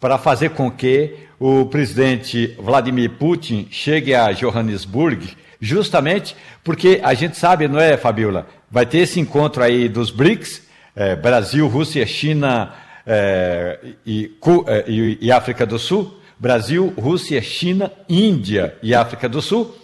para 0.00 0.16
fazer 0.16 0.50
com 0.50 0.70
que 0.70 1.14
o 1.38 1.66
presidente 1.66 2.56
Vladimir 2.58 3.10
Putin 3.10 3.68
chegue 3.70 4.14
a 4.14 4.32
Johannesburg, 4.32 5.36
justamente 5.60 6.34
porque 6.62 7.00
a 7.02 7.12
gente 7.12 7.36
sabe, 7.36 7.68
não 7.68 7.78
é, 7.78 7.96
Fabiola? 7.96 8.46
Vai 8.70 8.86
ter 8.86 8.98
esse 8.98 9.20
encontro 9.20 9.62
aí 9.62 9.88
dos 9.88 10.10
BRICS, 10.10 10.62
é, 10.96 11.14
Brasil, 11.14 11.66
Rússia, 11.68 12.06
China 12.06 12.72
é, 13.06 13.78
e, 14.06 14.32
é, 14.66 14.84
e, 14.88 15.18
e 15.20 15.32
África 15.32 15.66
do 15.66 15.78
Sul. 15.78 16.18
Brasil, 16.38 16.92
Rússia, 16.98 17.40
China, 17.42 17.92
Índia 18.08 18.76
e 18.82 18.94
África 18.94 19.28
do 19.28 19.40
Sul. 19.40 19.74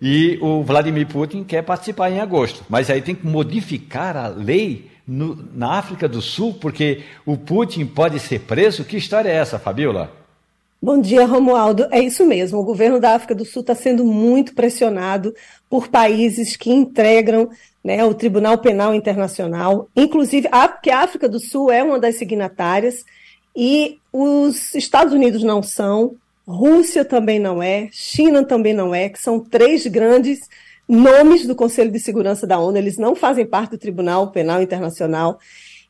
E 0.00 0.38
o 0.40 0.62
Vladimir 0.62 1.06
Putin 1.06 1.42
quer 1.42 1.62
participar 1.62 2.10
em 2.10 2.20
agosto. 2.20 2.64
Mas 2.68 2.88
aí 2.88 3.02
tem 3.02 3.14
que 3.14 3.26
modificar 3.26 4.16
a 4.16 4.28
lei 4.28 4.87
no, 5.08 5.48
na 5.54 5.78
África 5.78 6.06
do 6.06 6.20
Sul, 6.20 6.54
porque 6.60 7.02
o 7.24 7.36
Putin 7.36 7.86
pode 7.86 8.20
ser 8.20 8.40
preso. 8.40 8.84
Que 8.84 8.98
história 8.98 9.30
é 9.30 9.36
essa, 9.36 9.58
Fabiola? 9.58 10.12
Bom 10.80 11.00
dia, 11.00 11.26
Romualdo. 11.26 11.88
É 11.90 11.98
isso 11.98 12.24
mesmo. 12.24 12.60
O 12.60 12.64
governo 12.64 13.00
da 13.00 13.14
África 13.14 13.34
do 13.34 13.44
Sul 13.44 13.62
está 13.62 13.74
sendo 13.74 14.04
muito 14.04 14.54
pressionado 14.54 15.34
por 15.68 15.88
países 15.88 16.56
que 16.56 16.70
integram 16.70 17.50
né, 17.82 18.04
o 18.04 18.14
Tribunal 18.14 18.58
Penal 18.58 18.94
Internacional, 18.94 19.88
inclusive 19.96 20.48
porque 20.72 20.90
a 20.90 21.00
África 21.00 21.28
do 21.28 21.40
Sul 21.40 21.70
é 21.70 21.82
uma 21.82 21.98
das 21.98 22.16
signatárias 22.16 23.04
e 23.56 23.98
os 24.12 24.74
Estados 24.74 25.12
Unidos 25.14 25.42
não 25.42 25.62
são, 25.62 26.14
Rússia 26.46 27.04
também 27.04 27.38
não 27.38 27.62
é, 27.62 27.88
China 27.90 28.44
também 28.44 28.74
não 28.74 28.94
é, 28.94 29.08
que 29.08 29.20
são 29.20 29.40
três 29.40 29.86
grandes 29.86 30.48
nomes 30.88 31.46
do 31.46 31.54
Conselho 31.54 31.92
de 31.92 32.00
Segurança 32.00 32.46
da 32.46 32.58
ONU, 32.58 32.78
eles 32.78 32.96
não 32.96 33.14
fazem 33.14 33.44
parte 33.44 33.72
do 33.72 33.78
Tribunal 33.78 34.30
Penal 34.30 34.62
Internacional. 34.62 35.38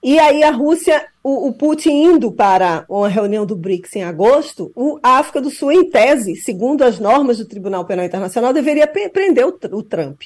E 0.03 0.19
aí 0.19 0.43
a 0.43 0.51
Rússia, 0.51 1.07
o, 1.23 1.49
o, 1.49 1.53
Putin 1.53 1.91
indo 1.91 2.31
para 2.31 2.85
uma 2.89 3.09
reunião 3.09 3.45
do 3.45 3.57
BRICS 3.57 3.97
em 3.97 4.05
agosto, 4.05 4.71
o, 4.75 4.99
a 5.03 5.19
África 5.19 5.41
do 5.41 5.51
Sul, 5.51 5.73
em 5.73 5.91
tese, 5.91 6.37
segundo 6.37 6.83
as 6.83 6.99
normas 6.99 7.39
do 7.39 7.47
Tribunal 7.47 7.85
Penal 7.85 8.05
Internacional, 8.05 8.53
deveria 8.53 8.87
prender 8.87 9.45
o, 9.45 9.59
o 9.73 9.83
Trump. 9.83 10.23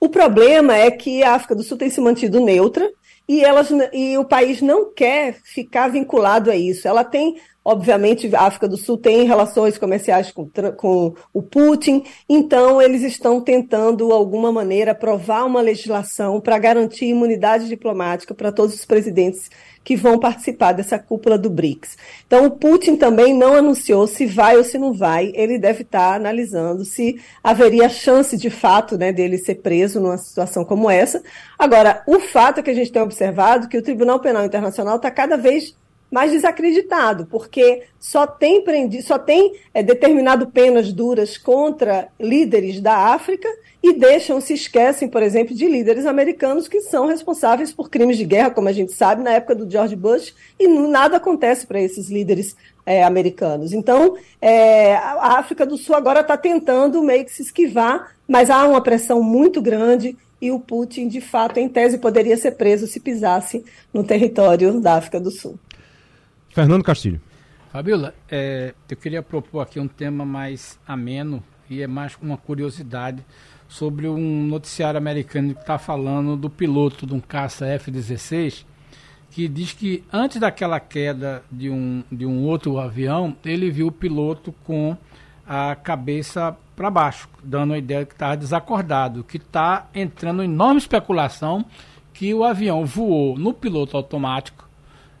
O 0.00 0.08
problema 0.08 0.76
é 0.76 0.90
que 0.90 1.22
a 1.22 1.34
África 1.34 1.54
do 1.54 1.62
Sul 1.62 1.76
tem 1.76 1.90
se 1.90 2.00
mantido 2.00 2.40
neutra 2.40 2.90
e, 3.28 3.44
elas, 3.44 3.68
e 3.92 4.16
o 4.18 4.24
país 4.24 4.60
não 4.60 4.92
quer 4.92 5.38
ficar 5.44 5.88
vinculado 5.88 6.50
a 6.50 6.56
isso. 6.56 6.88
Ela 6.88 7.04
tem 7.04 7.36
Obviamente, 7.64 8.34
a 8.34 8.42
África 8.42 8.66
do 8.66 8.76
Sul 8.76 8.98
tem 8.98 9.24
relações 9.24 9.78
comerciais 9.78 10.32
com, 10.32 10.50
com, 10.76 11.14
o 11.32 11.42
Putin, 11.42 12.02
então 12.28 12.82
eles 12.82 13.02
estão 13.02 13.40
tentando, 13.40 14.06
de 14.06 14.12
alguma 14.12 14.50
maneira, 14.50 14.90
aprovar 14.90 15.44
uma 15.44 15.60
legislação 15.60 16.40
para 16.40 16.58
garantir 16.58 17.06
imunidade 17.06 17.68
diplomática 17.68 18.34
para 18.34 18.50
todos 18.50 18.74
os 18.74 18.84
presidentes 18.84 19.48
que 19.84 19.96
vão 19.96 20.18
participar 20.18 20.72
dessa 20.72 20.98
cúpula 20.98 21.38
do 21.38 21.50
BRICS. 21.50 21.96
Então, 22.26 22.46
o 22.46 22.50
Putin 22.50 22.96
também 22.96 23.34
não 23.34 23.54
anunciou 23.54 24.06
se 24.06 24.26
vai 24.26 24.56
ou 24.56 24.64
se 24.64 24.78
não 24.78 24.92
vai, 24.92 25.32
ele 25.34 25.58
deve 25.58 25.82
estar 25.82 26.14
analisando 26.14 26.84
se 26.84 27.20
haveria 27.42 27.88
chance 27.88 28.36
de 28.36 28.50
fato 28.50 28.96
né, 28.96 29.12
dele 29.12 29.38
ser 29.38 29.56
preso 29.56 30.00
numa 30.00 30.18
situação 30.18 30.64
como 30.64 30.90
essa. 30.90 31.22
Agora, 31.58 32.02
o 32.06 32.18
fato 32.20 32.58
é 32.58 32.62
que 32.62 32.70
a 32.70 32.74
gente 32.74 32.92
tem 32.92 33.02
observado 33.02 33.68
que 33.68 33.78
o 33.78 33.82
Tribunal 33.82 34.20
Penal 34.20 34.44
Internacional 34.44 34.96
está 34.96 35.10
cada 35.10 35.36
vez 35.36 35.74
mais 36.12 36.30
desacreditado, 36.30 37.24
porque 37.24 37.84
só 37.98 38.26
tem, 38.26 38.62
prendi, 38.62 39.00
só 39.00 39.18
tem 39.18 39.54
é, 39.72 39.82
determinado 39.82 40.46
penas 40.48 40.92
duras 40.92 41.38
contra 41.38 42.08
líderes 42.20 42.82
da 42.82 43.14
África 43.14 43.48
e 43.82 43.94
deixam, 43.94 44.38
se 44.38 44.52
esquecem, 44.52 45.08
por 45.08 45.22
exemplo, 45.22 45.56
de 45.56 45.66
líderes 45.66 46.04
americanos 46.04 46.68
que 46.68 46.82
são 46.82 47.06
responsáveis 47.06 47.72
por 47.72 47.88
crimes 47.88 48.18
de 48.18 48.26
guerra, 48.26 48.50
como 48.50 48.68
a 48.68 48.72
gente 48.72 48.92
sabe, 48.92 49.22
na 49.22 49.32
época 49.32 49.54
do 49.54 49.68
George 49.68 49.96
Bush, 49.96 50.34
e 50.60 50.68
nada 50.68 51.16
acontece 51.16 51.66
para 51.66 51.80
esses 51.80 52.10
líderes 52.10 52.54
é, 52.84 53.02
americanos. 53.02 53.72
Então, 53.72 54.16
é, 54.40 54.94
a 54.94 55.38
África 55.38 55.64
do 55.64 55.78
Sul 55.78 55.96
agora 55.96 56.20
está 56.20 56.36
tentando 56.36 57.02
meio 57.02 57.24
que 57.24 57.32
se 57.32 57.42
esquivar, 57.42 58.14
mas 58.28 58.50
há 58.50 58.68
uma 58.68 58.82
pressão 58.82 59.22
muito 59.22 59.62
grande 59.62 60.14
e 60.42 60.50
o 60.50 60.60
Putin, 60.60 61.08
de 61.08 61.20
fato, 61.20 61.58
em 61.58 61.68
tese, 61.68 61.96
poderia 61.96 62.36
ser 62.36 62.52
preso 62.52 62.86
se 62.86 63.00
pisasse 63.00 63.64
no 63.94 64.04
território 64.04 64.78
da 64.78 64.94
África 64.94 65.18
do 65.18 65.30
Sul. 65.30 65.58
Fernando 66.52 66.84
Castilho. 66.84 67.18
Fabiola, 67.70 68.14
é, 68.30 68.74
eu 68.90 68.96
queria 68.98 69.22
propor 69.22 69.60
aqui 69.60 69.80
um 69.80 69.88
tema 69.88 70.22
mais 70.22 70.78
ameno 70.86 71.42
e 71.70 71.80
é 71.80 71.86
mais 71.86 72.14
uma 72.20 72.36
curiosidade 72.36 73.24
sobre 73.66 74.06
um 74.06 74.44
noticiário 74.44 74.98
americano 74.98 75.54
que 75.54 75.60
está 75.62 75.78
falando 75.78 76.36
do 76.36 76.50
piloto 76.50 77.06
de 77.06 77.14
um 77.14 77.20
caça 77.20 77.64
F-16 77.66 78.66
que 79.30 79.48
diz 79.48 79.72
que 79.72 80.04
antes 80.12 80.38
daquela 80.38 80.78
queda 80.78 81.42
de 81.50 81.70
um, 81.70 82.04
de 82.12 82.26
um 82.26 82.44
outro 82.44 82.78
avião, 82.78 83.34
ele 83.42 83.70
viu 83.70 83.86
o 83.86 83.92
piloto 83.92 84.52
com 84.62 84.94
a 85.46 85.74
cabeça 85.74 86.54
para 86.76 86.90
baixo, 86.90 87.30
dando 87.42 87.72
a 87.72 87.78
ideia 87.78 88.04
que 88.04 88.12
estava 88.12 88.36
desacordado, 88.36 89.24
que 89.24 89.38
está 89.38 89.88
entrando 89.94 90.42
enorme 90.42 90.76
especulação 90.76 91.64
que 92.12 92.34
o 92.34 92.44
avião 92.44 92.84
voou 92.84 93.38
no 93.38 93.54
piloto 93.54 93.96
automático 93.96 94.68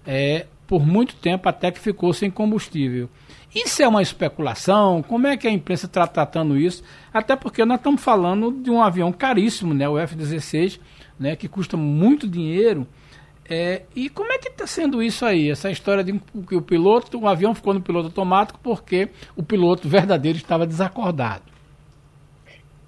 é, 0.06 0.46
por 0.72 0.86
muito 0.86 1.16
tempo 1.16 1.50
até 1.50 1.70
que 1.70 1.78
ficou 1.78 2.14
sem 2.14 2.30
combustível. 2.30 3.06
Isso 3.54 3.82
é 3.82 3.86
uma 3.86 4.00
especulação? 4.00 5.02
Como 5.02 5.26
é 5.26 5.36
que 5.36 5.46
a 5.46 5.50
imprensa 5.50 5.84
está 5.84 6.06
tratando 6.06 6.56
isso? 6.56 6.82
Até 7.12 7.36
porque 7.36 7.62
nós 7.66 7.76
estamos 7.76 8.00
falando 8.00 8.50
de 8.50 8.70
um 8.70 8.82
avião 8.82 9.12
caríssimo, 9.12 9.74
né, 9.74 9.86
o 9.86 9.98
F-16, 9.98 10.80
né, 11.20 11.36
que 11.36 11.46
custa 11.46 11.76
muito 11.76 12.26
dinheiro. 12.26 12.86
É, 13.46 13.82
e 13.94 14.08
como 14.08 14.32
é 14.32 14.38
que 14.38 14.48
está 14.48 14.66
sendo 14.66 15.02
isso 15.02 15.26
aí? 15.26 15.50
Essa 15.50 15.70
história 15.70 16.02
de 16.02 16.18
que 16.48 16.56
o 16.56 16.62
piloto, 16.62 17.20
o 17.20 17.28
avião 17.28 17.54
ficou 17.54 17.74
no 17.74 17.82
piloto 17.82 18.06
automático 18.06 18.58
porque 18.62 19.10
o 19.36 19.42
piloto 19.42 19.86
verdadeiro 19.86 20.38
estava 20.38 20.66
desacordado. 20.66 21.44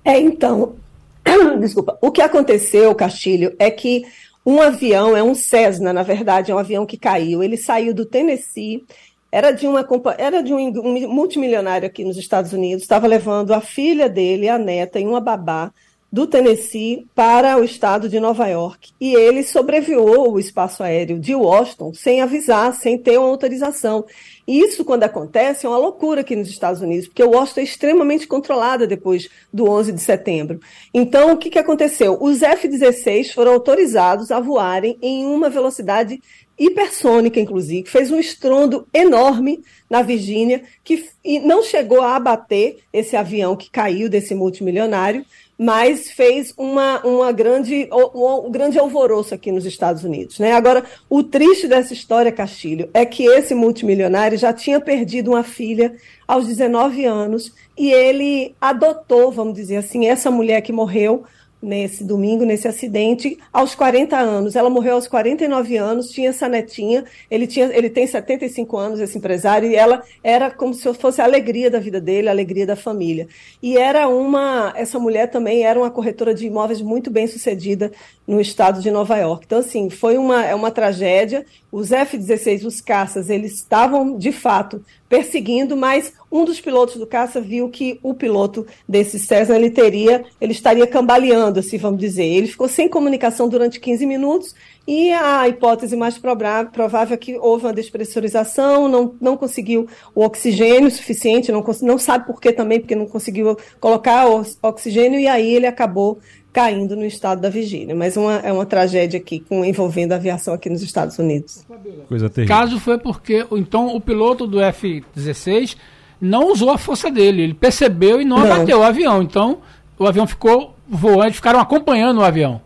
É, 0.03 0.19
então, 0.19 0.77
desculpa, 1.61 1.99
o 2.01 2.11
que 2.11 2.23
aconteceu, 2.23 2.95
Castilho, 2.95 3.55
é 3.59 3.71
que 3.71 4.07
um 4.45 4.61
avião, 4.61 5.17
é 5.17 5.23
um 5.23 5.35
Cessna, 5.35 5.93
na 5.93 6.03
verdade, 6.03 6.51
é 6.51 6.55
um 6.55 6.59
avião 6.59 6.85
que 6.85 6.99
caiu. 6.99 7.43
Ele 7.43 7.57
saiu 7.57 7.95
do 7.95 8.05
Tennessee, 8.05 8.85
era 9.33 9.51
de, 9.51 9.67
uma, 9.67 9.87
era 10.19 10.43
de 10.43 10.53
um, 10.53 10.59
um 10.59 11.09
multimilionário 11.09 11.87
aqui 11.87 12.05
nos 12.05 12.17
Estados 12.17 12.53
Unidos, 12.53 12.83
estava 12.83 13.07
levando 13.07 13.53
a 13.53 13.61
filha 13.61 14.09
dele, 14.09 14.49
a 14.49 14.59
neta, 14.59 15.01
e 15.01 15.07
uma 15.07 15.21
babá 15.21 15.73
do 16.15 16.29
Tennessee 16.29 17.09
para 17.13 17.59
o 17.59 17.65
estado 17.65 18.09
de 18.09 18.21
Nova 18.21 18.47
York. 18.47 18.93
E 19.01 19.17
ele 19.17 19.43
sobrevoou 19.43 20.33
o 20.33 20.39
espaço 20.39 20.85
aéreo 20.85 21.19
de 21.19 21.35
Washington 21.35 21.93
sem 21.93 22.23
avisar, 22.23 22.73
sem 22.73 22.97
ter 22.97 23.19
uma 23.19 23.27
autorização. 23.27 24.05
E 24.47 24.61
isso, 24.61 24.85
quando 24.85 25.03
acontece, 25.03 25.67
é 25.67 25.69
uma 25.69 25.77
loucura 25.77 26.21
aqui 26.21 26.37
nos 26.37 26.49
Estados 26.49 26.81
Unidos, 26.81 27.09
porque 27.09 27.25
Washington 27.25 27.61
é 27.61 27.65
extremamente 27.65 28.29
controlada 28.29 28.87
depois 28.87 29.29
do 29.53 29.69
11 29.69 29.91
de 29.91 30.01
setembro. 30.01 30.61
Então, 30.93 31.33
o 31.33 31.37
que, 31.37 31.51
que 31.51 31.59
aconteceu? 31.59 32.17
Os 32.21 32.43
F-16 32.43 33.33
foram 33.33 33.53
autorizados 33.53 34.31
a 34.31 34.39
voarem 34.39 34.97
em 35.03 35.27
uma 35.27 35.51
velocidade 35.51 36.23
hipersônica, 36.59 37.41
inclusive, 37.41 37.89
fez 37.89 38.11
um 38.11 38.19
estrondo 38.19 38.87
enorme 38.93 39.63
na 39.89 40.03
Virgínia, 40.03 40.63
que 40.83 41.05
não 41.43 41.63
chegou 41.63 42.01
a 42.01 42.17
abater 42.17 42.79
esse 42.93 43.17
avião 43.17 43.57
que 43.57 43.71
caiu 43.71 44.09
desse 44.09 44.35
multimilionário, 44.35 45.25
mas 45.59 46.11
fez 46.11 46.53
uma, 46.57 47.01
uma 47.07 47.31
grande, 47.31 47.89
um, 47.93 48.47
um 48.47 48.51
grande 48.51 48.79
alvoroço 48.79 49.35
aqui 49.35 49.53
nos 49.53 49.65
Estados 49.65 50.03
Unidos. 50.03 50.39
Né? 50.39 50.53
Agora, 50.53 50.85
o 51.09 51.23
triste 51.23 51.69
dessa 51.69 51.93
história, 51.93 52.33
Castilho, 52.33 52.91
é 52.93 53.07
que 53.07 53.25
esse 53.25 53.55
multimilionário 53.55 54.37
já 54.37 54.53
tinha 54.53 54.81
perdido 54.81 55.31
uma 55.31 55.45
filha 55.45 55.95
aos 56.27 56.47
19 56.47 57.05
anos 57.05 57.53
e 57.79 57.93
ele 57.93 58.55
adotou, 58.61 59.31
vamos 59.31 59.55
dizer 59.55 59.77
assim, 59.77 60.07
essa 60.07 60.31
mulher 60.31 60.61
que 60.61 60.73
morreu 60.73 61.25
nesse 61.65 62.05
domingo, 62.05 62.45
nesse 62.45 62.69
acidente, 62.69 63.39
aos 63.53 63.75
40 63.75 64.17
anos. 64.17 64.55
Ela 64.55 64.71
morreu 64.71 64.95
aos 64.95 65.09
49 65.09 65.77
anos, 65.77 66.11
tinha 66.11 66.31
essa 66.31 66.49
netinha, 66.49 67.05
ele, 67.31 67.47
tinha, 67.47 67.67
ele 67.67 67.91
tem 67.91 68.07
75 68.07 68.77
anos, 68.77 69.01
esse 69.01 69.19
empresário, 69.19 69.71
e 69.71 69.75
ela 69.75 70.03
era 70.23 70.51
como 70.51 70.75
se 70.75 70.93
fosse 70.95 71.21
a 71.21 71.25
alegria 71.25 71.71
da 71.71 71.81
vida 71.81 72.01
dele, 72.01 72.29
a 72.29 72.33
alegria 72.33 72.67
da 72.67 72.77
família. 72.77 73.27
E 73.63 73.77
era 73.77 74.07
uma, 74.09 74.73
essa 74.77 74.99
mulher 74.99 75.31
também 75.31 75.65
era 75.65 75.79
uma 75.79 75.91
corretora 75.91 76.35
de 76.35 76.47
imóveis 76.47 76.81
muito 76.81 77.11
bem 77.11 77.27
sucedida 77.27 77.91
no 78.27 78.41
estado 78.41 78.81
de 78.81 78.91
Nova 78.91 79.17
York. 79.17 79.45
Então, 79.47 79.59
assim, 79.59 79.91
foi 79.91 80.17
uma, 80.17 80.45
é 80.45 80.55
uma 80.55 80.71
tragédia. 80.71 81.45
Os 81.71 81.93
F-16, 81.93 82.65
os 82.65 82.81
caças, 82.81 83.29
eles 83.29 83.55
estavam, 83.55 84.17
de 84.17 84.33
fato, 84.33 84.85
perseguindo, 85.09 85.77
mas 85.77 86.13
um 86.31 86.45
dos 86.45 86.61
pilotos 86.61 86.97
do 86.97 87.07
caça 87.07 87.41
viu 87.41 87.69
que 87.69 87.99
o 88.03 88.15
piloto 88.15 88.67
desse 88.89 89.19
Cessna 89.19 89.57
ele 89.57 89.71
teria, 89.71 90.25
ele 90.41 90.53
estaria 90.53 90.87
cambaleando, 90.87 91.61
assim 91.61 91.79
vamos 91.79 92.01
dizer. 92.01 92.25
Ele 92.25 92.49
ficou 92.49 92.69
sem 92.69 92.89
comunicação 92.89 93.49
durante 93.49 93.79
15 93.79 94.07
minutos 94.07 94.55
e 94.87 95.11
a 95.13 95.49
hipótese 95.49 95.97
mais 95.97 96.19
provável 96.19 97.15
é 97.15 97.17
que 97.17 97.39
houve 97.39 97.65
uma 97.65 97.73
despressurização, 97.73 98.87
não, 98.87 99.15
não 99.19 99.37
conseguiu 99.37 99.89
o 100.15 100.23
oxigênio 100.23 100.91
suficiente, 100.91 101.51
não, 101.51 101.65
não 101.83 101.99
sabe 101.99 102.27
por 102.27 102.39
que 102.39 102.53
também, 102.53 102.81
porque 102.81 102.95
não 102.95 103.07
conseguiu 103.07 103.57
colocar 103.81 104.29
o 104.29 104.45
oxigênio 104.63 105.19
e 105.19 105.27
aí 105.27 105.55
ele 105.55 105.67
acabou 105.67 106.19
caindo 106.53 106.95
no 106.95 107.05
estado 107.05 107.41
da 107.41 107.49
Virgínia. 107.49 107.95
Mas 107.95 108.17
uma, 108.17 108.37
é 108.37 108.53
uma 108.53 108.67
tragédia 108.67 109.19
aqui 109.19 109.41
com, 109.41 109.65
envolvendo 109.65 110.13
a 110.13 110.17
aviação 110.17 110.53
aqui 110.53 110.69
nos 110.69 110.83
Estados 110.83 111.19
Unidos. 111.19 111.65
Coisa 112.07 112.29
terrível. 112.29 112.55
Caso 112.55 112.79
foi 112.79 112.99
porque 112.99 113.47
então 113.53 113.97
o 113.97 114.01
piloto 114.01 114.47
do 114.47 114.61
F-16 114.61 115.77
não 116.21 116.53
usou 116.53 116.71
a 116.71 116.79
força 116.79 117.11
dele, 117.11 117.43
ele 117.43 117.55
percebeu 117.55 118.21
e 118.21 118.25
não, 118.25 118.39
não. 118.39 118.53
abateu 118.53 118.81
o 118.81 118.83
avião. 118.83 119.23
Então 119.23 119.59
o 119.99 120.07
avião 120.07 120.27
ficou 120.27 120.75
voando, 120.87 121.33
ficaram 121.33 121.59
acompanhando 121.59 122.19
o 122.19 122.25
avião. 122.25 122.61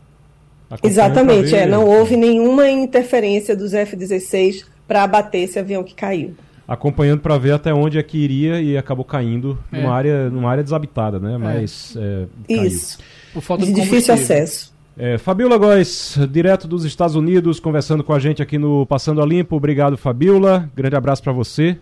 Exatamente, 0.83 1.55
é, 1.55 1.66
não 1.66 1.85
houve 1.87 2.16
nenhuma 2.16 2.69
interferência 2.71 3.57
dos 3.57 3.73
F-16 3.73 4.64
para 4.87 5.03
abater 5.03 5.43
esse 5.43 5.59
avião 5.59 5.83
que 5.83 5.95
caiu. 5.95 6.35
Acompanhando 6.66 7.21
para 7.21 7.39
ver 7.39 7.53
até 7.53 7.73
onde 7.73 7.99
é 7.99 8.03
que 8.03 8.19
iria 8.19 8.61
e 8.61 8.77
acabou 8.77 9.05
caindo 9.05 9.59
é. 9.73 9.81
numa, 9.81 9.95
área, 9.95 10.29
numa 10.29 10.51
área 10.51 10.62
desabitada, 10.62 11.19
né? 11.19 11.35
É. 11.35 11.39
Mas 11.39 11.97
é. 11.97 12.27
Isso. 12.49 12.99
Por 13.33 13.41
falta 13.41 13.64
de, 13.64 13.73
de 13.73 13.81
difícil 13.81 14.12
acesso. 14.12 14.77
É, 15.01 15.16
Fabiola 15.16 15.57
Góes, 15.57 16.19
direto 16.29 16.66
dos 16.66 16.85
Estados 16.85 17.14
Unidos, 17.14 17.61
conversando 17.61 18.03
com 18.03 18.12
a 18.12 18.19
gente 18.19 18.43
aqui 18.43 18.59
no 18.59 18.85
Passando 18.85 19.23
a 19.23 19.27
Limpo. 19.27 19.57
Obrigado, 19.57 19.97
Fabiola. 19.97 20.69
Grande 20.75 20.97
abraço 20.97 21.23
para 21.23 21.33
você. 21.33 21.79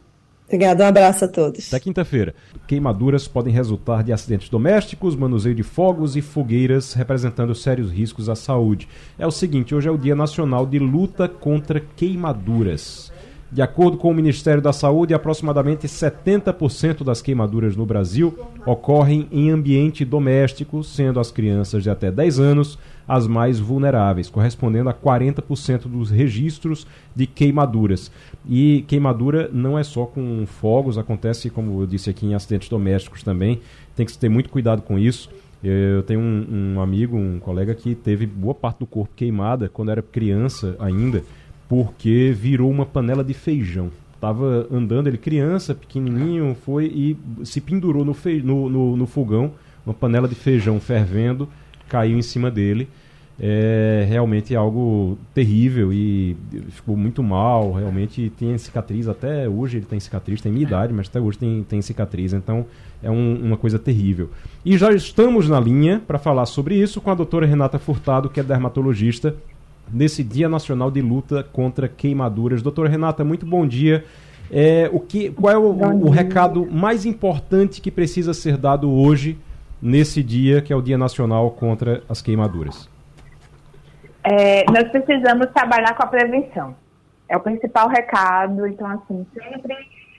Obrigado, 0.47 0.81
um 0.81 0.87
abraço 0.87 1.25
a 1.25 1.29
todos. 1.29 1.67
Até 1.67 1.81
quinta-feira. 1.81 2.33
Queimaduras 2.69 3.27
podem 3.27 3.53
resultar 3.53 4.05
de 4.05 4.13
acidentes 4.13 4.49
domésticos, 4.49 5.17
manuseio 5.17 5.57
de 5.57 5.65
fogos 5.65 6.15
e 6.15 6.23
fogueiras, 6.23 6.93
representando 6.93 7.55
sérios 7.55 7.91
riscos 7.91 8.29
à 8.29 8.37
saúde. 8.37 8.89
É 9.19 9.27
o 9.27 9.31
seguinte, 9.33 9.75
hoje 9.75 9.89
é 9.89 9.91
o 9.91 9.99
Dia 9.99 10.15
Nacional 10.15 10.65
de 10.65 10.79
Luta 10.79 11.29
contra 11.29 11.81
Queimaduras. 11.81 13.13
De 13.51 13.63
acordo 13.63 13.97
com 13.97 14.11
o 14.11 14.15
Ministério 14.15 14.61
da 14.61 14.73
Saúde, 14.73 15.15
aproximadamente 15.15 15.87
70% 15.87 17.05
das 17.05 17.23
queimaduras 17.23 17.77
no 17.77 17.87
Brasil 17.87 18.37
ocorrem 18.67 19.29
em 19.31 19.51
ambiente 19.51 20.05
doméstico, 20.05 20.83
sendo 20.83 21.21
as 21.21 21.31
crianças 21.31 21.83
de 21.83 21.91
até 21.91 22.11
10 22.11 22.41
anos 22.41 22.79
as 23.09 23.27
mais 23.27 23.61
vulneráveis, 23.61 24.29
correspondendo 24.29 24.91
a 24.91 24.95
40% 24.95 25.83
dos 25.83 26.11
registros 26.11 26.87
de 27.15 27.27
queimaduras. 27.27 28.11
E 28.49 28.85
queimadura 28.87 29.51
não 29.53 29.79
é 29.79 29.83
só 29.83 30.07
com 30.07 30.47
fogos, 30.47 30.99
acontece, 30.99 31.51
como 31.51 31.83
eu 31.83 31.87
disse 31.87 32.11
aqui, 32.11 32.27
em 32.27 32.35
acidentes 32.35 32.69
domésticos 32.69 33.23
também. 33.23 33.61
Tem 33.95 34.07
que 34.07 34.17
ter 34.17 34.29
muito 34.29 34.51
cuidado 34.51 34.83
com 34.83 34.99
isso. 34.99 35.29
Eu 35.65 36.03
tenho 36.03 36.21
um, 36.21 36.75
um 36.77 36.81
amigo, 36.81 37.17
um 37.17 37.41
colega 37.41 37.75
que 37.75 37.95
teve 37.95 38.27
boa 38.27 38.55
parte 38.55 38.79
do 38.79 38.87
corpo 38.87 39.13
queimada 39.17 39.69
quando 39.69 39.91
era 39.91 40.03
criança 40.03 40.77
ainda, 40.79 41.25
porque 41.69 42.33
virou 42.37 42.71
uma 42.71 42.87
panela 42.87 43.25
de 43.25 43.35
feijão 43.35 43.91
estava 44.17 44.67
andando, 44.73 45.07
ele 45.07 45.19
criança, 45.19 45.75
pequenininho, 45.75 46.57
foi 46.65 46.87
e 46.87 47.17
se 47.45 47.61
pendurou 47.61 48.05
no, 48.05 48.17
no, 48.43 48.69
no, 48.69 48.97
no, 48.97 49.07
fogão, 49.07 49.53
uma 49.85 49.95
panela 49.95 50.27
de 50.27 50.35
feijão 50.35 50.81
fervendo, 50.81 51.49
caiu 51.89 52.19
em 52.19 52.23
cima 52.23 52.51
dele. 52.51 52.89
É 53.39 54.07
realmente 54.09 54.57
algo 54.57 55.19
terrível 55.35 55.93
e 55.93 56.35
ficou 56.71 56.97
muito 56.97 57.23
mal. 57.23 57.73
Realmente 57.73 58.33
tem 58.39 58.57
cicatriz, 58.57 59.09
até 59.09 59.47
hoje 59.47 59.77
ele 59.77 59.87
tem 59.87 60.01
cicatriz, 60.01 60.41
tem 60.41 60.51
minha 60.51 60.65
é. 60.65 60.69
idade, 60.69 60.93
mas 60.93 61.09
até 61.09 61.21
hoje 61.21 61.37
tem, 61.39 61.63
tem 61.63 61.83
cicatriz. 61.83 62.33
Então 62.33 62.65
é 63.03 63.11
um, 63.11 63.39
uma 63.45 63.57
coisa 63.59 63.79
terrível. 63.79 64.31
E 64.65 64.79
já 64.79 64.91
estamos 64.91 65.49
na 65.51 65.61
linha 65.61 66.01
para 66.07 66.19
falar 66.19 66.47
sobre 66.47 66.77
isso 66.77 66.99
com 67.01 67.11
a 67.11 67.15
doutora 67.15 67.45
Renata 67.45 67.79
Furtado, 67.79 68.31
que 68.31 68.41
é 68.41 68.43
dermatologista, 68.43 69.35
nesse 69.93 70.25
Dia 70.25 70.49
Nacional 70.49 70.91
de 70.91 71.03
Luta 71.03 71.43
contra 71.43 71.89
Queimaduras. 71.89 72.63
Doutora 72.63 72.89
Renata, 72.89 73.23
muito 73.23 73.45
bom 73.45 73.67
dia. 73.67 74.03
É, 74.51 74.89
o 74.93 75.01
que, 75.01 75.31
qual 75.31 75.53
é 75.53 75.59
o, 75.59 76.07
o 76.07 76.09
recado 76.09 76.67
mais 76.71 77.05
importante 77.05 77.83
que 77.83 77.91
precisa 77.91 78.33
ser 78.33 78.57
dado 78.57 78.91
hoje 78.91 79.37
nesse 79.83 80.23
dia, 80.23 80.63
que 80.63 80.73
é 80.73 80.77
o 80.77 80.81
Dia 80.81 80.97
Nacional 80.97 81.51
contra 81.51 82.03
as 82.09 82.23
Queimaduras? 82.23 82.89
É, 84.29 84.65
nós 84.73 84.91
precisamos 84.91 85.47
trabalhar 85.53 85.95
com 85.95 86.03
a 86.03 86.09
prevenção. 86.09 86.77
É 87.29 87.37
o 87.37 87.41
principal 87.41 87.89
recado. 87.89 88.67
Então, 88.67 88.89
assim, 88.89 89.27
sempre 89.33 89.77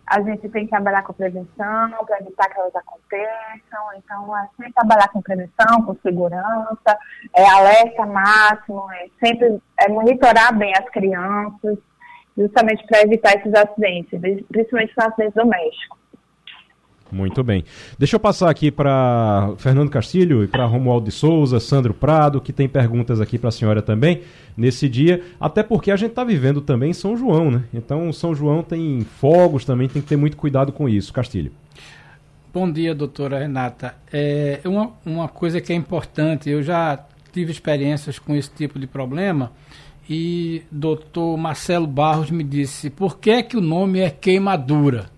a 0.08 0.22
gente 0.22 0.47
tem 0.47 0.64
que 0.64 0.70
trabalhar 0.70 1.03
com 1.03 1.12
prevenção 1.12 1.89
para 2.05 2.20
evitar 2.22 2.47
que 2.47 2.58
elas 2.58 2.74
aconteçam. 2.74 3.93
Então, 3.97 4.38
é 4.38 4.47
sempre 4.55 4.74
trabalhar 4.74 5.10
com 5.10 5.22
prevenção, 5.22 5.82
com 5.86 5.95
segurança, 6.01 6.97
é 7.36 7.45
alerta 7.49 8.05
máximo, 8.05 8.89
é 8.93 9.08
sempre 9.22 9.62
é 9.78 9.89
monitorar 9.89 10.58
bem 10.58 10.72
as 10.72 10.89
crianças, 10.89 11.78
justamente 12.38 12.88
para 12.88 13.01
evitar 13.01 13.34
esses 13.34 13.53
acidentes, 13.53 14.20
principalmente 14.47 14.93
os 14.97 15.05
acidentes 15.05 15.34
domésticos. 15.34 15.99
Muito 17.12 17.43
bem. 17.43 17.64
Deixa 17.97 18.16
eu 18.16 18.20
passar 18.20 18.49
aqui 18.49 18.70
para 18.70 19.53
Fernando 19.58 19.89
Castilho 19.89 20.43
e 20.43 20.47
para 20.47 20.66
Romualdo 20.66 21.05
de 21.05 21.12
Souza, 21.12 21.60
Sandro 21.60 21.93
Prado, 21.93 22.41
que 22.41 22.51
tem 22.51 22.68
perguntas 22.68 23.22
aqui 23.22 23.38
para 23.38 23.49
a 23.49 23.51
senhora 23.51 23.82
também 23.82 24.22
nesse 24.55 24.89
dia, 24.89 25.22
até 25.39 25.64
porque 25.64 25.91
a 25.91 25.95
gente 25.95 26.10
está 26.10 26.24
vivendo 26.24 26.62
também 26.62 26.91
São 26.93 27.16
João, 27.16 27.51
né? 27.51 27.64
Então 27.74 28.12
São 28.12 28.34
João 28.36 28.64
tem 28.64 29.05
fogos 29.20 29.64
também, 29.64 29.88
tem 29.88 30.01
que 30.01 30.08
ter 30.08 30.18
muito 30.18 30.36
cuidado 30.36 30.72
com 30.72 30.89
isso. 30.89 31.14
Castilho. 31.14 31.51
Bom 32.53 32.72
dia, 32.72 32.95
doutora 32.95 33.39
Renata. 33.39 33.95
É 34.12 34.60
uma, 34.66 34.91
uma 35.05 35.28
coisa 35.28 35.62
que 35.62 35.72
é 35.72 35.76
importante, 35.76 36.49
eu 36.49 36.64
já 36.64 37.05
tive 37.32 37.51
experiências 37.51 38.18
com 38.18 38.36
esse 38.36 38.49
tipo 38.49 38.80
de 38.80 38.88
problema 38.88 39.51
e 40.10 40.64
doutor 40.72 41.38
Marcelo 41.38 41.86
Barros 41.86 42.32
me 42.32 42.43
disse, 42.43 42.89
por 42.89 43.20
que, 43.20 43.30
é 43.30 43.43
que 43.43 43.58
o 43.58 43.62
nome 43.62 43.99
é 43.99 44.10
queimadura? 44.10 45.16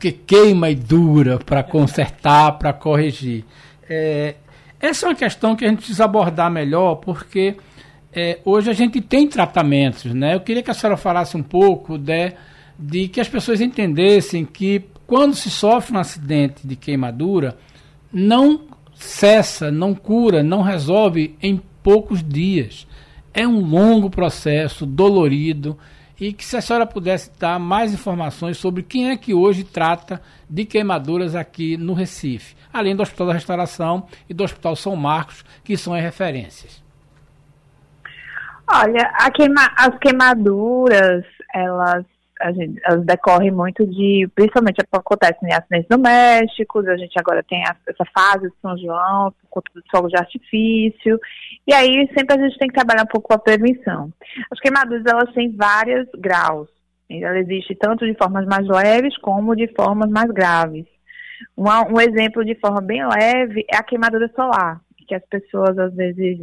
Porque 0.00 0.12
queima 0.12 0.70
e 0.70 0.74
dura 0.74 1.38
para 1.38 1.62
consertar, 1.62 2.52
para 2.52 2.72
corrigir. 2.72 3.44
É, 3.86 4.36
essa 4.80 5.04
é 5.04 5.10
uma 5.10 5.14
questão 5.14 5.54
que 5.54 5.62
a 5.62 5.68
gente 5.68 5.80
precisa 5.80 6.06
abordar 6.06 6.50
melhor, 6.50 6.94
porque 6.94 7.54
é, 8.10 8.38
hoje 8.42 8.70
a 8.70 8.72
gente 8.72 8.98
tem 9.02 9.28
tratamentos, 9.28 10.14
né? 10.14 10.34
Eu 10.34 10.40
queria 10.40 10.62
que 10.62 10.70
a 10.70 10.74
senhora 10.74 10.96
falasse 10.96 11.36
um 11.36 11.42
pouco 11.42 11.98
de, 11.98 12.32
de 12.78 13.08
que 13.08 13.20
as 13.20 13.28
pessoas 13.28 13.60
entendessem 13.60 14.46
que 14.46 14.86
quando 15.06 15.34
se 15.34 15.50
sofre 15.50 15.94
um 15.94 16.00
acidente 16.00 16.66
de 16.66 16.76
queimadura, 16.76 17.58
não 18.10 18.68
cessa, 18.94 19.70
não 19.70 19.94
cura, 19.94 20.42
não 20.42 20.62
resolve 20.62 21.36
em 21.42 21.60
poucos 21.82 22.26
dias. 22.26 22.86
É 23.34 23.46
um 23.46 23.60
longo 23.60 24.08
processo, 24.08 24.86
dolorido 24.86 25.76
e 26.20 26.32
que 26.32 26.44
se 26.44 26.56
a 26.56 26.60
senhora 26.60 26.86
pudesse 26.86 27.30
dar 27.38 27.58
mais 27.58 27.94
informações 27.94 28.58
sobre 28.58 28.82
quem 28.82 29.10
é 29.10 29.16
que 29.16 29.32
hoje 29.32 29.64
trata 29.64 30.20
de 30.48 30.64
queimaduras 30.64 31.34
aqui 31.34 31.76
no 31.76 31.94
Recife, 31.94 32.54
além 32.72 32.94
do 32.94 33.02
Hospital 33.02 33.28
da 33.28 33.32
Restauração 33.32 34.06
e 34.28 34.34
do 34.34 34.44
Hospital 34.44 34.76
São 34.76 34.94
Marcos, 34.94 35.44
que 35.64 35.76
são 35.76 35.94
as 35.94 36.02
referências. 36.02 36.82
Olha, 38.72 39.10
queima, 39.34 39.68
as 39.76 39.98
queimaduras, 39.98 41.24
elas 41.52 42.04
gente, 42.52 42.80
elas 42.84 43.04
decorrem 43.04 43.50
muito 43.50 43.86
de, 43.86 44.28
principalmente 44.34 44.80
acontece 44.92 45.38
em 45.44 45.52
acidentes 45.52 45.88
domésticos, 45.88 46.86
a 46.88 46.96
gente 46.96 47.18
agora 47.18 47.42
tem 47.42 47.62
essa 47.62 48.04
fase 48.14 48.48
de 48.48 48.54
São 48.62 48.76
João, 48.78 49.32
por 49.32 49.48
conta 49.50 49.70
do 49.74 49.82
fogo 49.90 50.08
de 50.08 50.16
artifício, 50.16 51.20
e 51.66 51.72
aí 51.72 52.08
sempre 52.16 52.36
a 52.36 52.42
gente 52.42 52.58
tem 52.58 52.68
que 52.68 52.74
trabalhar 52.74 53.02
um 53.02 53.06
pouco 53.06 53.28
com 53.28 53.34
a 53.34 53.38
prevenção. 53.38 54.12
As 54.50 54.58
queimaduras, 54.60 55.04
elas 55.06 55.32
têm 55.34 55.54
vários 55.54 56.08
graus, 56.18 56.68
ela 57.08 57.38
existe 57.38 57.74
tanto 57.74 58.06
de 58.06 58.14
formas 58.16 58.46
mais 58.46 58.66
leves 58.66 59.16
como 59.18 59.56
de 59.56 59.66
formas 59.74 60.10
mais 60.10 60.30
graves. 60.30 60.86
Um 61.56 62.00
exemplo 62.00 62.44
de 62.44 62.54
forma 62.56 62.80
bem 62.80 63.02
leve 63.06 63.64
é 63.72 63.76
a 63.76 63.82
queimadura 63.82 64.30
solar, 64.34 64.80
que 65.08 65.14
as 65.14 65.24
pessoas 65.26 65.76
às 65.78 65.94
vezes 65.94 66.38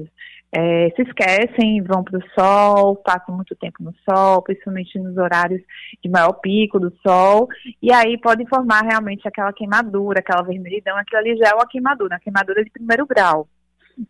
é, 0.52 0.90
se 0.96 1.02
esquecem, 1.02 1.82
vão 1.82 2.04
para 2.04 2.18
o 2.18 2.30
sol, 2.38 2.96
passam 2.98 3.36
muito 3.36 3.56
tempo 3.56 3.84
no 3.84 3.94
sol, 4.10 4.42
principalmente 4.42 4.98
nos 4.98 5.18
horários 5.18 5.62
de 6.04 6.10
maior 6.10 6.34
pico 6.34 6.80
do 6.80 6.94
sol, 7.06 7.48
e 7.82 7.92
aí 7.92 8.18
pode 8.18 8.48
formar 8.48 8.82
realmente 8.82 9.28
aquela 9.28 9.54
queimadura, 9.54 10.20
aquela 10.20 10.44
vermelhidão, 10.44 10.98
aquilo 10.98 11.20
ali 11.20 11.38
já 11.38 11.50
é 11.50 11.54
uma 11.54 11.68
queimadura, 11.68 12.16
uma 12.16 12.20
queimadura 12.20 12.64
de 12.64 12.72
primeiro 12.72 13.06
grau. 13.06 13.48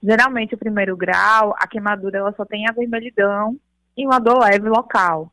Geralmente 0.03 0.55
o 0.55 0.57
primeiro 0.57 0.97
grau, 0.97 1.55
a 1.57 1.67
queimadura 1.67 2.19
ela 2.19 2.33
só 2.33 2.45
tem 2.45 2.67
a 2.67 2.73
vermelhidão 2.73 3.55
e 3.95 4.05
uma 4.05 4.19
dor 4.19 4.39
leve 4.39 4.67
local. 4.67 5.31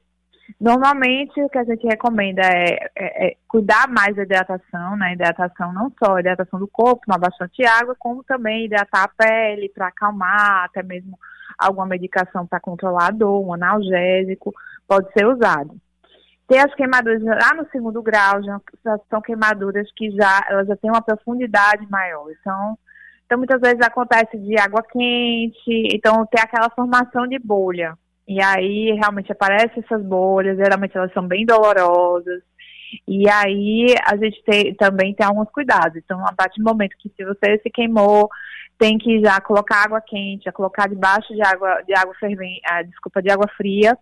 Normalmente, 0.60 1.42
o 1.42 1.48
que 1.48 1.58
a 1.58 1.64
gente 1.64 1.86
recomenda 1.86 2.42
é, 2.42 2.90
é, 2.94 3.26
é, 3.26 3.36
cuidar 3.48 3.88
mais 3.88 4.14
da 4.14 4.22
hidratação, 4.22 4.96
né? 4.96 5.14
Hidratação 5.14 5.72
não 5.72 5.90
só 5.98 6.18
hidratação 6.18 6.58
do 6.58 6.68
corpo, 6.68 7.02
tomar 7.06 7.18
bastante 7.18 7.64
água, 7.64 7.96
como 7.98 8.22
também 8.22 8.66
hidratar 8.66 9.04
a 9.04 9.08
pele 9.08 9.70
para 9.70 9.88
acalmar, 9.88 10.64
até 10.64 10.82
mesmo 10.82 11.18
alguma 11.58 11.86
medicação 11.86 12.46
para 12.46 12.60
controlar 12.60 13.08
a 13.08 13.10
dor, 13.10 13.44
um 13.44 13.54
analgésico, 13.54 14.54
pode 14.86 15.10
ser 15.12 15.26
usado. 15.26 15.76
Tem 16.46 16.60
as 16.60 16.74
queimaduras 16.74 17.22
lá 17.22 17.54
no 17.54 17.68
segundo 17.70 18.02
grau, 18.02 18.42
já, 18.42 18.60
são 19.08 19.22
queimaduras 19.22 19.90
que 19.96 20.10
já, 20.10 20.44
elas 20.48 20.66
já 20.66 20.76
têm 20.76 20.90
uma 20.90 21.02
profundidade 21.02 21.86
maior. 21.90 22.30
Então, 22.30 22.78
então, 23.26 23.38
muitas 23.38 23.60
vezes 23.60 23.80
acontece 23.80 24.36
de 24.38 24.58
água 24.58 24.82
quente, 24.82 25.88
então 25.92 26.26
tem 26.26 26.42
aquela 26.42 26.70
formação 26.70 27.26
de 27.26 27.38
bolha. 27.38 27.96
E 28.26 28.42
aí 28.42 28.92
realmente 28.92 29.32
aparecem 29.32 29.82
essas 29.82 30.02
bolhas, 30.04 30.56
geralmente 30.56 30.96
elas 30.96 31.12
são 31.12 31.26
bem 31.26 31.44
dolorosas. 31.44 32.42
E 33.08 33.28
aí 33.28 33.94
a 34.06 34.16
gente 34.16 34.42
tem, 34.44 34.74
também 34.74 35.14
tem 35.14 35.26
alguns 35.26 35.50
cuidados. 35.50 35.96
Então, 35.96 36.24
a 36.26 36.32
partir 36.32 36.62
do 36.62 36.68
momento 36.68 36.96
que 36.98 37.10
se 37.16 37.24
você 37.24 37.58
se 37.62 37.70
queimou, 37.70 38.28
tem 38.78 38.98
que 38.98 39.20
já 39.20 39.40
colocar 39.40 39.84
água 39.84 40.00
quente, 40.00 40.44
já 40.44 40.52
colocar 40.52 40.88
debaixo 40.88 41.32
de 41.34 41.42
água, 41.42 41.82
de 41.82 41.94
água 41.94 42.14
fervente, 42.14 42.60
ah, 42.66 42.82
desculpa, 42.82 43.22
de 43.22 43.30
água 43.30 43.48
fria 43.56 43.96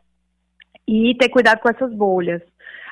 e 0.87 1.15
ter 1.19 1.29
cuidado 1.29 1.61
com 1.61 1.69
essas 1.69 1.93
bolhas. 1.93 2.43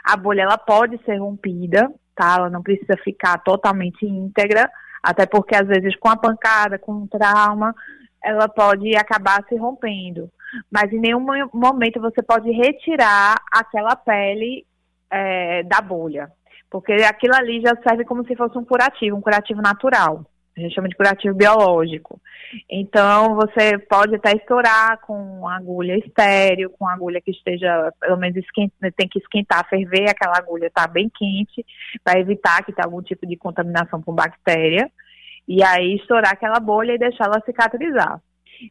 A 0.05 0.17
bolha 0.17 0.43
ela 0.43 0.59
pode 0.59 0.99
ser 1.05 1.17
rompida, 1.17 1.91
tá? 2.15 2.37
Ela 2.39 2.51
não 2.51 2.63
precisa 2.63 2.97
ficar 3.05 3.39
totalmente 3.39 4.05
íntegra, 4.07 4.71
até 5.03 5.27
porque 5.27 5.55
às 5.55 5.67
vezes 5.67 5.97
com 5.97 6.09
a 6.09 6.17
pancada, 6.17 6.79
com 6.79 6.93
o 6.93 7.09
trauma, 7.09 7.75
ela 8.23 8.49
pode 8.49 8.95
acabar 8.97 9.45
se 9.49 9.57
rompendo. 9.57 10.31
Mas 10.71 10.93
em 10.93 10.99
nenhum 10.99 11.25
momento 11.53 12.01
você 12.01 12.23
pode 12.23 12.51
retirar 12.51 13.37
aquela 13.53 13.97
pele 13.97 14.67
é, 15.11 15.63
da 15.63 15.81
bolha. 15.81 16.31
Porque 16.71 16.93
aquilo 16.93 17.35
ali 17.35 17.61
já 17.61 17.75
serve 17.83 18.05
como 18.05 18.25
se 18.27 18.37
fosse 18.37 18.57
um 18.57 18.65
curativo, 18.65 19.17
um 19.17 19.21
curativo 19.21 19.61
natural. 19.61 20.25
A 20.57 20.61
gente 20.61 20.75
chama 20.75 20.89
de 20.89 20.97
curativo 20.97 21.35
biológico. 21.35 22.21
Então, 22.69 23.35
você 23.37 23.79
pode 23.79 24.17
até 24.17 24.33
estourar 24.33 25.01
com 25.01 25.49
agulha 25.49 25.97
estéreo, 25.97 26.71
com 26.71 26.87
agulha 26.87 27.21
que 27.21 27.31
esteja, 27.31 27.93
pelo 28.01 28.17
menos, 28.17 28.37
esquenta, 28.37 28.93
tem 28.97 29.09
que 29.09 29.19
esquentar, 29.19 29.69
ferver 29.69 30.11
aquela 30.11 30.37
agulha, 30.37 30.67
está 30.67 30.87
bem 30.87 31.09
quente, 31.09 31.65
para 32.03 32.19
evitar 32.19 32.65
que 32.65 32.73
tenha 32.73 32.85
algum 32.85 33.01
tipo 33.01 33.27
de 33.27 33.37
contaminação 33.37 34.03
por 34.03 34.15
bactéria. 34.15 34.91
E 35.47 35.63
aí, 35.63 35.97
estourar 35.97 36.33
aquela 36.33 36.61
bolha 36.61 36.95
e 36.95 36.99
deixá-la 36.99 37.41
cicatrizar. 37.45 38.21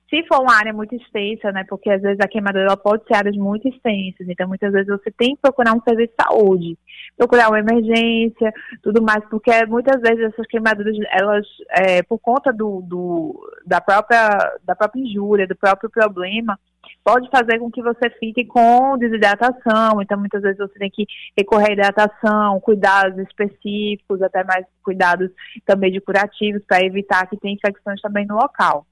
Se 0.10 0.24
for 0.28 0.42
uma 0.42 0.56
área 0.56 0.72
muito 0.72 0.96
extensa, 0.96 1.52
né, 1.52 1.66
porque 1.68 1.90
às 1.90 2.02
vezes 2.02 2.20
a 2.22 2.28
queimadura 2.28 2.78
pode 2.78 3.04
ser 3.06 3.16
áreas 3.16 3.36
muito 3.36 3.68
extensas, 3.68 4.28
então 4.28 4.48
muitas 4.48 4.72
vezes 4.72 4.88
você 4.88 5.12
tem 5.12 5.36
que 5.36 5.42
procurar 5.42 5.74
um 5.74 5.82
serviço 5.82 6.14
de 6.18 6.24
saúde, 6.24 6.78
procurar 7.18 7.50
uma 7.50 7.60
emergência, 7.60 8.54
tudo 8.84 9.02
mais, 9.02 9.24
porque 9.30 9.52
muitas 9.66 10.00
vezes 10.02 10.32
essas 10.32 10.46
queimaduras, 10.48 10.96
elas, 11.12 11.48
é, 11.72 12.04
por 12.04 12.20
conta 12.20 12.54
do, 12.54 12.82
do, 12.82 13.52
da, 13.66 13.82
própria, 13.82 14.58
da 14.64 14.76
própria 14.76 15.02
injúria, 15.02 15.48
do 15.48 15.56
próprio 15.56 15.90
problema, 15.90 16.60
pode 17.04 17.30
fazer 17.30 17.60
com 17.60 17.72
que 17.72 17.82
você 17.82 18.10
fique 18.20 18.46
com 18.46 18.98
desidratação, 18.98 20.02
então 20.02 20.20
muitas 20.20 20.42
vezes 20.42 20.58
você 20.58 20.78
tem 20.78 20.90
que 20.90 21.06
recorrer 21.38 21.70
à 21.70 21.74
hidratação, 21.74 22.60
cuidados 22.60 23.18
específicos, 23.28 24.22
até 24.22 24.44
mais 24.44 24.66
cuidados 24.84 25.32
também 25.66 25.92
de 25.92 26.00
curativos, 26.00 26.62
para 26.68 26.86
evitar 26.86 27.28
que 27.28 27.38
tenha 27.38 27.56
infecções 27.56 28.00
também 28.02 28.26
no 28.28 28.36
local. 28.36 28.86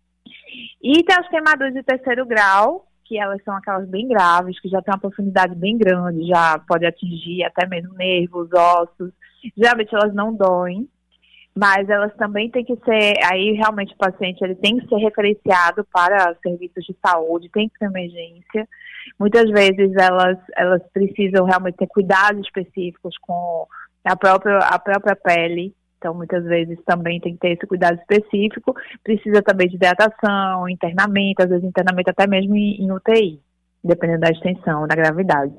E 0.82 1.04
tem 1.04 1.16
as 1.18 1.28
queimaduras 1.30 1.74
de 1.74 1.84
terceiro 1.84 2.26
grau, 2.26 2.88
que 3.06 3.18
elas 3.18 3.42
são 3.44 3.56
aquelas 3.56 3.88
bem 3.88 4.08
graves, 4.08 4.60
que 4.60 4.70
já 4.70 4.82
tem 4.82 4.94
uma 4.94 5.00
profundidade 5.00 5.56
bem 5.56 5.78
grande, 5.78 6.28
já 6.28 6.60
pode 6.60 6.86
atingir 6.86 7.44
até 7.44 7.66
mesmo 7.68 7.94
nervos, 7.94 8.50
ossos. 8.54 9.12
Geralmente 9.56 9.96
elas 9.96 10.14
não 10.14 10.34
doem, 10.34 10.88
mas 11.56 11.90
elas 11.90 12.14
também 12.18 12.52
têm 12.52 12.66
que 12.66 12.76
ser, 12.78 13.14
aí 13.32 13.54
realmente 13.54 13.94
o 13.94 13.98
paciente 13.98 14.44
ele 14.44 14.56
tem 14.56 14.78
que 14.78 14.88
ser 14.88 14.98
referenciado 14.98 15.86
para 15.92 16.36
serviços 16.44 16.86
de 16.86 16.96
saúde, 17.04 17.50
tem 17.50 17.70
que 17.70 17.80
ter 17.80 17.86
emergência. 17.86 18.68
Muitas 19.18 19.50
vezes 19.50 19.92
elas, 19.96 20.38
elas 20.56 20.82
precisam 20.94 21.46
realmente 21.46 21.78
ter 21.78 21.88
cuidados 21.88 22.46
específicos 22.46 23.18
com 23.22 23.66
a 24.04 24.16
própria, 24.16 24.58
a 24.60 24.78
própria 24.78 25.16
pele, 25.16 25.74
então, 25.98 26.14
muitas 26.14 26.43
vezes 26.43 26.78
também 26.86 27.20
tem 27.20 27.34
que 27.34 27.39
ter 27.39 27.54
esse 27.54 27.66
cuidado 27.66 28.00
específico. 28.00 28.76
Precisa 29.04 29.41
também 29.41 29.68
de 29.68 29.76
hidratação, 29.76 30.70
internamento, 30.70 31.43
às 31.43 31.50
vezes 31.50 31.64
internamento 31.64 32.12
até 32.12 32.28
mesmo 32.28 32.56
em, 32.56 32.84
em 32.84 32.91
UTI, 32.91 33.41
dependendo 33.84 34.22
da 34.22 34.30
extensão, 34.30 34.88
da 34.88 34.95
gravidade. 34.95 35.54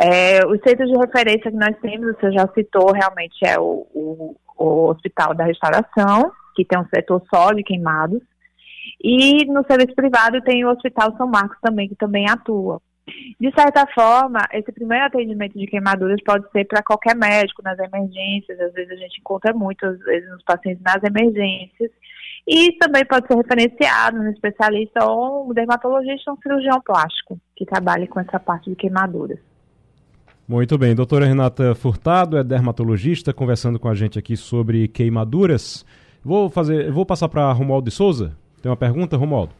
É, 0.00 0.44
os 0.46 0.60
centros 0.66 0.90
de 0.90 0.98
referência 0.98 1.50
que 1.50 1.56
nós 1.56 1.76
temos, 1.80 2.14
você 2.16 2.32
já 2.32 2.46
citou, 2.48 2.92
realmente 2.92 3.36
é 3.44 3.58
o, 3.58 3.86
o, 3.94 4.36
o 4.58 4.90
Hospital 4.90 5.34
da 5.34 5.44
Restauração, 5.44 6.30
que 6.54 6.64
tem 6.64 6.78
um 6.78 6.88
setor 6.94 7.22
só 7.32 7.52
de 7.52 7.62
queimados. 7.62 8.20
E 9.02 9.46
no 9.46 9.64
serviço 9.64 9.94
privado 9.94 10.42
tem 10.42 10.64
o 10.64 10.70
Hospital 10.70 11.16
São 11.16 11.26
Marcos 11.26 11.56
também, 11.62 11.88
que 11.88 11.96
também 11.96 12.28
atua. 12.28 12.82
De 13.38 13.52
certa 13.54 13.86
forma, 13.94 14.40
esse 14.52 14.72
primeiro 14.72 15.04
atendimento 15.04 15.58
de 15.58 15.66
queimaduras 15.66 16.22
pode 16.24 16.50
ser 16.50 16.64
para 16.64 16.82
qualquer 16.82 17.14
médico, 17.14 17.62
nas 17.62 17.78
emergências, 17.78 18.58
às 18.58 18.72
vezes 18.72 18.92
a 18.92 18.96
gente 18.96 19.20
encontra 19.20 19.52
muito, 19.52 19.84
às 19.84 19.98
vezes, 19.98 20.28
nos 20.30 20.42
pacientes 20.42 20.82
nas 20.82 21.02
emergências, 21.02 21.90
e 22.46 22.72
também 22.78 23.04
pode 23.04 23.26
ser 23.26 23.36
referenciado 23.36 24.18
no 24.18 24.30
especialista 24.30 25.04
ou 25.04 25.50
um 25.50 25.54
dermatologista 25.54 26.30
ou 26.30 26.36
um 26.36 26.40
cirurgião 26.40 26.80
plástico, 26.80 27.38
que 27.54 27.66
trabalhe 27.66 28.06
com 28.06 28.20
essa 28.20 28.40
parte 28.40 28.70
de 28.70 28.76
queimaduras. 28.76 29.38
Muito 30.46 30.76
bem, 30.76 30.94
doutora 30.94 31.24
Renata 31.24 31.74
Furtado 31.74 32.36
é 32.36 32.44
dermatologista, 32.44 33.32
conversando 33.32 33.78
com 33.78 33.88
a 33.88 33.94
gente 33.94 34.18
aqui 34.18 34.36
sobre 34.36 34.88
queimaduras. 34.88 35.86
Vou 36.22 36.50
fazer, 36.50 36.90
vou 36.90 37.06
passar 37.06 37.28
para 37.28 37.50
Romualdo 37.52 37.88
de 37.88 37.94
Souza. 37.94 38.36
Tem 38.62 38.70
uma 38.70 38.76
pergunta, 38.76 39.16
Romualdo? 39.16 39.54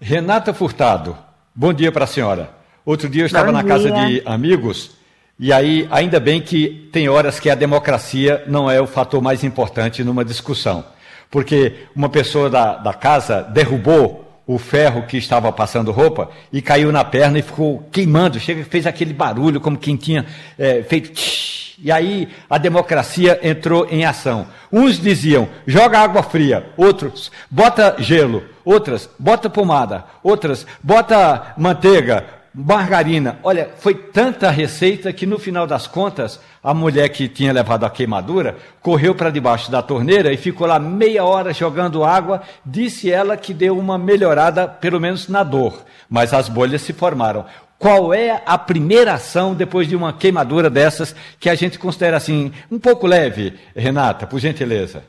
Renata 0.00 0.54
Furtado, 0.54 1.16
Bom 1.58 1.72
dia 1.72 1.90
para 1.90 2.04
a 2.04 2.06
senhora. 2.06 2.50
Outro 2.84 3.08
dia 3.08 3.22
eu 3.22 3.26
estava 3.26 3.46
Bom 3.46 3.52
na 3.52 3.62
dia. 3.62 3.68
casa 3.68 3.90
de 3.90 4.22
amigos 4.26 4.90
e 5.38 5.52
aí, 5.52 5.86
ainda 5.90 6.18
bem 6.18 6.40
que 6.40 6.88
tem 6.90 7.10
horas 7.10 7.38
que 7.38 7.50
a 7.50 7.54
democracia 7.54 8.42
não 8.46 8.70
é 8.70 8.80
o 8.80 8.86
fator 8.86 9.20
mais 9.20 9.44
importante 9.44 10.02
numa 10.02 10.24
discussão. 10.24 10.82
Porque 11.30 11.74
uma 11.94 12.08
pessoa 12.08 12.48
da, 12.48 12.76
da 12.76 12.94
casa 12.94 13.42
derrubou 13.42 14.25
o 14.46 14.58
ferro 14.58 15.06
que 15.06 15.16
estava 15.16 15.50
passando 15.50 15.90
roupa 15.90 16.30
e 16.52 16.62
caiu 16.62 16.92
na 16.92 17.04
perna 17.04 17.38
e 17.38 17.42
ficou 17.42 17.86
queimando. 17.90 18.38
Chega, 18.38 18.64
fez 18.64 18.86
aquele 18.86 19.12
barulho 19.12 19.60
como 19.60 19.76
quem 19.76 19.96
tinha 19.96 20.24
é, 20.58 20.82
feito. 20.82 21.10
Tsh, 21.10 21.66
e 21.78 21.92
aí 21.92 22.28
a 22.48 22.56
democracia 22.56 23.38
entrou 23.42 23.86
em 23.90 24.04
ação. 24.04 24.46
Uns 24.72 24.98
diziam, 24.98 25.48
joga 25.66 25.98
água 25.98 26.22
fria, 26.22 26.70
outros, 26.76 27.30
bota 27.50 27.96
gelo, 27.98 28.44
outras, 28.64 29.10
bota 29.18 29.50
pomada, 29.50 30.04
outras, 30.22 30.66
bota 30.82 31.54
manteiga, 31.58 32.24
margarina. 32.58 33.38
Olha, 33.42 33.68
foi 33.78 33.94
tanta 33.94 34.50
receita 34.50 35.12
que 35.12 35.26
no 35.26 35.38
final 35.38 35.66
das 35.66 35.86
contas, 35.86 36.40
a 36.62 36.72
mulher 36.72 37.10
que 37.10 37.28
tinha 37.28 37.52
levado 37.52 37.84
a 37.84 37.90
queimadura 37.90 38.56
correu 38.80 39.14
para 39.14 39.28
debaixo 39.28 39.70
da 39.70 39.82
torneira 39.82 40.32
e 40.32 40.38
ficou 40.38 40.66
lá 40.66 40.78
meia 40.78 41.22
hora 41.22 41.52
jogando 41.52 42.02
água. 42.02 42.40
Disse 42.64 43.12
ela 43.12 43.36
que 43.36 43.52
deu 43.52 43.78
uma 43.78 43.98
melhorada, 43.98 44.66
pelo 44.66 44.98
menos 44.98 45.28
na 45.28 45.42
dor, 45.42 45.84
mas 46.08 46.32
as 46.32 46.48
bolhas 46.48 46.80
se 46.80 46.94
formaram. 46.94 47.44
Qual 47.78 48.14
é 48.14 48.42
a 48.46 48.56
primeira 48.56 49.12
ação 49.12 49.52
depois 49.52 49.86
de 49.86 49.94
uma 49.94 50.14
queimadura 50.14 50.70
dessas 50.70 51.14
que 51.38 51.50
a 51.50 51.54
gente 51.54 51.78
considera 51.78 52.16
assim 52.16 52.50
um 52.70 52.78
pouco 52.78 53.06
leve, 53.06 53.52
Renata, 53.76 54.26
por 54.26 54.40
gentileza? 54.40 55.04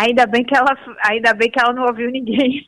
Ainda 0.00 0.26
bem 0.26 0.44
que 0.44 0.56
ela, 0.56 0.78
ainda 1.10 1.34
bem 1.34 1.50
que 1.50 1.58
ela 1.60 1.72
não 1.72 1.84
ouviu 1.84 2.08
ninguém. 2.08 2.64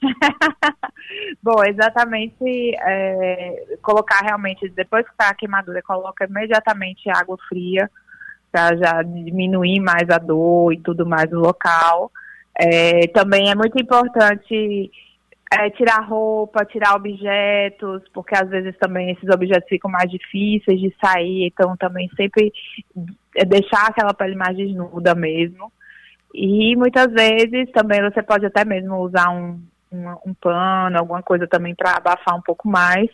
Bom, 1.41 1.63
exatamente 1.65 2.75
é, 2.83 3.77
colocar 3.81 4.21
realmente 4.21 4.69
depois 4.71 5.05
que 5.05 5.13
está 5.13 5.29
a 5.29 5.35
queimadura, 5.35 5.81
coloca 5.81 6.25
imediatamente 6.25 7.09
água 7.09 7.39
fria 7.49 7.89
para 8.51 8.77
já 8.77 9.03
diminuir 9.05 9.79
mais 9.79 10.11
a 10.11 10.19
dor 10.19 10.73
e 10.73 10.81
tudo 10.81 11.07
mais 11.07 11.31
no 11.31 11.39
local. 11.39 12.11
É, 12.59 13.07
também 13.15 13.49
é 13.49 13.55
muito 13.55 13.81
importante 13.81 14.91
é, 15.53 15.71
tirar 15.71 16.05
roupa, 16.05 16.65
tirar 16.65 16.97
objetos, 16.97 18.03
porque 18.13 18.37
às 18.37 18.51
vezes 18.51 18.77
também 18.79 19.13
esses 19.13 19.29
objetos 19.33 19.69
ficam 19.69 19.89
mais 19.89 20.11
difíceis 20.11 20.81
de 20.81 20.93
sair, 21.01 21.47
então 21.47 21.77
também 21.77 22.11
sempre 22.17 22.53
é 23.37 23.45
deixar 23.45 23.87
aquela 23.87 24.13
pele 24.13 24.35
mais 24.35 24.57
desnuda 24.57 25.15
mesmo. 25.15 25.73
E 26.35 26.77
muitas 26.77 27.13
vezes 27.13 27.71
também 27.73 28.01
você 28.03 28.23
pode 28.23 28.47
até 28.47 28.65
mesmo 28.65 28.97
usar 28.99 29.31
um, 29.31 29.61
um, 29.93 30.09
um 30.27 30.35
pano, 30.35 30.99
alguma 30.99 31.23
coisa 31.23 31.47
também 31.47 31.75
para 31.75 31.97
abafar 31.97 32.37
um 32.37 32.43
pouco 32.43 32.69
mais. 32.69 33.09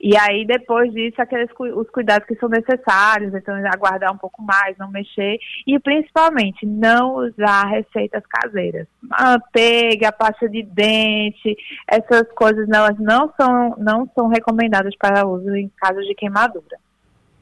E 0.00 0.16
aí, 0.16 0.46
depois 0.46 0.92
disso, 0.92 1.20
aqueles 1.20 1.50
os 1.58 1.90
cuidados 1.90 2.26
que 2.26 2.34
são 2.36 2.48
necessários, 2.48 3.34
então 3.34 3.54
aguardar 3.66 4.12
um 4.12 4.16
pouco 4.16 4.42
mais, 4.42 4.76
não 4.78 4.90
mexer, 4.90 5.38
e 5.66 5.78
principalmente 5.78 6.64
não 6.64 7.16
usar 7.16 7.66
receitas 7.66 8.22
caseiras. 8.26 8.86
Manteiga, 9.02 10.12
pasta 10.12 10.48
de 10.48 10.62
dente, 10.62 11.56
essas 11.86 12.30
coisas 12.32 12.68
elas 12.68 12.98
não 12.98 13.32
são, 13.38 13.74
não 13.78 14.08
são 14.14 14.28
recomendadas 14.28 14.94
para 14.96 15.26
uso 15.26 15.54
em 15.54 15.70
casos 15.76 16.06
de 16.06 16.14
queimadura. 16.14 16.78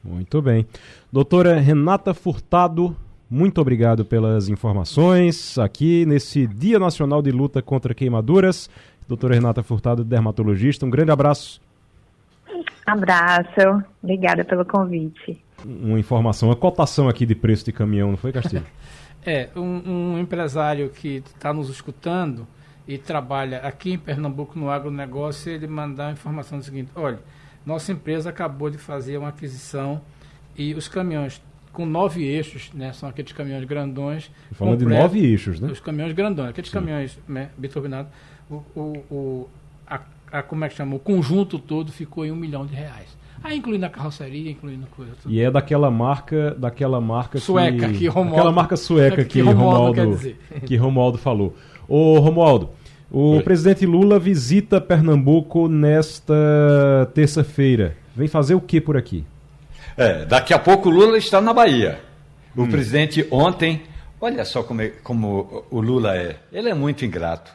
Muito 0.03 0.41
bem. 0.41 0.65
Doutora 1.11 1.59
Renata 1.59 2.13
Furtado, 2.13 2.95
muito 3.33 3.59
obrigado 3.59 4.05
pelas 4.05 4.47
informações 4.47 5.57
aqui 5.57 6.05
nesse 6.05 6.45
Dia 6.45 6.77
Nacional 6.77 7.19
de 7.19 7.31
Luta 7.31 7.63
contra 7.63 7.91
Queimaduras. 7.95 8.69
Doutora 9.07 9.33
Renata 9.33 9.63
Furtado, 9.63 10.03
dermatologista, 10.03 10.85
um 10.85 10.89
grande 10.91 11.09
abraço. 11.09 11.59
Abraço, 12.85 13.83
obrigada 14.03 14.45
pelo 14.45 14.63
convite. 14.63 15.41
Uma 15.65 15.99
informação, 15.99 16.49
uma 16.49 16.55
cotação 16.55 17.09
aqui 17.09 17.25
de 17.25 17.33
preço 17.33 17.65
de 17.65 17.71
caminhão, 17.71 18.11
não 18.11 18.17
foi, 18.17 18.31
Castilho? 18.31 18.67
é, 19.25 19.49
um, 19.55 19.81
um 20.13 20.19
empresário 20.19 20.91
que 20.91 21.23
está 21.25 21.51
nos 21.51 21.69
escutando 21.69 22.47
e 22.87 22.99
trabalha 22.99 23.61
aqui 23.61 23.93
em 23.93 23.97
Pernambuco 23.97 24.59
no 24.59 24.69
agronegócio, 24.69 25.51
ele 25.51 25.65
mandar 25.65 26.09
a 26.09 26.11
informação 26.11 26.59
do 26.59 26.63
seguinte, 26.63 26.91
olha, 26.93 27.17
nossa 27.65 27.91
empresa 27.91 28.29
acabou 28.29 28.69
de 28.69 28.77
fazer 28.77 29.17
uma 29.17 29.29
aquisição 29.29 29.99
e 30.55 30.75
os 30.75 30.87
caminhões 30.87 31.41
com 31.73 31.85
nove 31.85 32.23
eixos, 32.23 32.71
né? 32.73 32.93
São 32.93 33.09
aqueles 33.09 33.31
caminhões 33.31 33.65
grandões. 33.65 34.31
Falando 34.53 34.77
de 34.77 34.85
nove 34.85 35.19
eixos, 35.19 35.59
né? 35.59 35.69
Os 35.69 35.79
caminhões 35.79 36.13
grandões, 36.13 36.51
aqueles 36.51 36.69
Sim. 36.69 36.75
caminhões 36.75 37.19
né, 37.27 37.49
biturbinados. 37.57 38.11
O, 38.49 38.55
o, 38.75 38.81
o, 39.11 39.49
a, 39.87 39.99
a, 40.31 40.43
como 40.43 40.63
é 40.63 40.69
que 40.69 40.75
chama? 40.75 40.95
O 40.95 40.99
conjunto 40.99 41.57
todo 41.57 41.91
ficou 41.91 42.23
em 42.23 42.31
um 42.31 42.35
milhão 42.35 42.65
de 42.65 42.75
reais. 42.75 43.17
Aí 43.43 43.57
incluindo 43.57 43.85
a 43.85 43.89
carroceria, 43.89 44.51
incluindo 44.51 44.85
coisa. 44.95 45.11
Tudo. 45.21 45.33
E 45.33 45.41
é 45.41 45.51
daquela 45.51 45.89
marca, 45.91 46.55
daquela 46.57 47.01
marca 47.01 47.39
sueca 47.39 47.89
que, 47.89 47.97
que 47.97 48.07
Romualdo, 48.07 48.35
aquela 48.35 48.51
marca 48.53 48.77
sueca 48.77 49.25
que, 49.25 49.31
que 49.31 49.41
Romualdo, 49.41 49.99
Romualdo 49.99 50.35
que 50.65 50.75
Romualdo 50.77 51.17
falou. 51.17 51.55
Ô 51.87 52.19
Romualdo, 52.19 52.69
o 53.11 53.31
Oi. 53.31 53.43
presidente 53.43 53.85
Lula 53.85 54.17
visita 54.19 54.79
Pernambuco 54.79 55.67
nesta 55.67 57.11
terça-feira. 57.13 57.97
Vem 58.15 58.27
fazer 58.27 58.55
o 58.55 58.61
que 58.61 58.79
por 58.79 58.95
aqui? 58.95 59.25
É, 59.97 60.25
daqui 60.25 60.53
a 60.53 60.59
pouco 60.59 60.89
o 60.89 60.91
Lula 60.91 61.17
está 61.17 61.39
na 61.39 61.53
Bahia. 61.53 62.01
O 62.55 62.63
hum. 62.63 62.69
presidente 62.69 63.27
ontem, 63.31 63.83
olha 64.19 64.45
só 64.45 64.63
como, 64.63 64.81
é, 64.81 64.89
como 64.89 65.65
o 65.69 65.81
Lula 65.81 66.15
é. 66.15 66.37
Ele 66.51 66.69
é 66.69 66.73
muito 66.73 67.05
ingrato. 67.05 67.51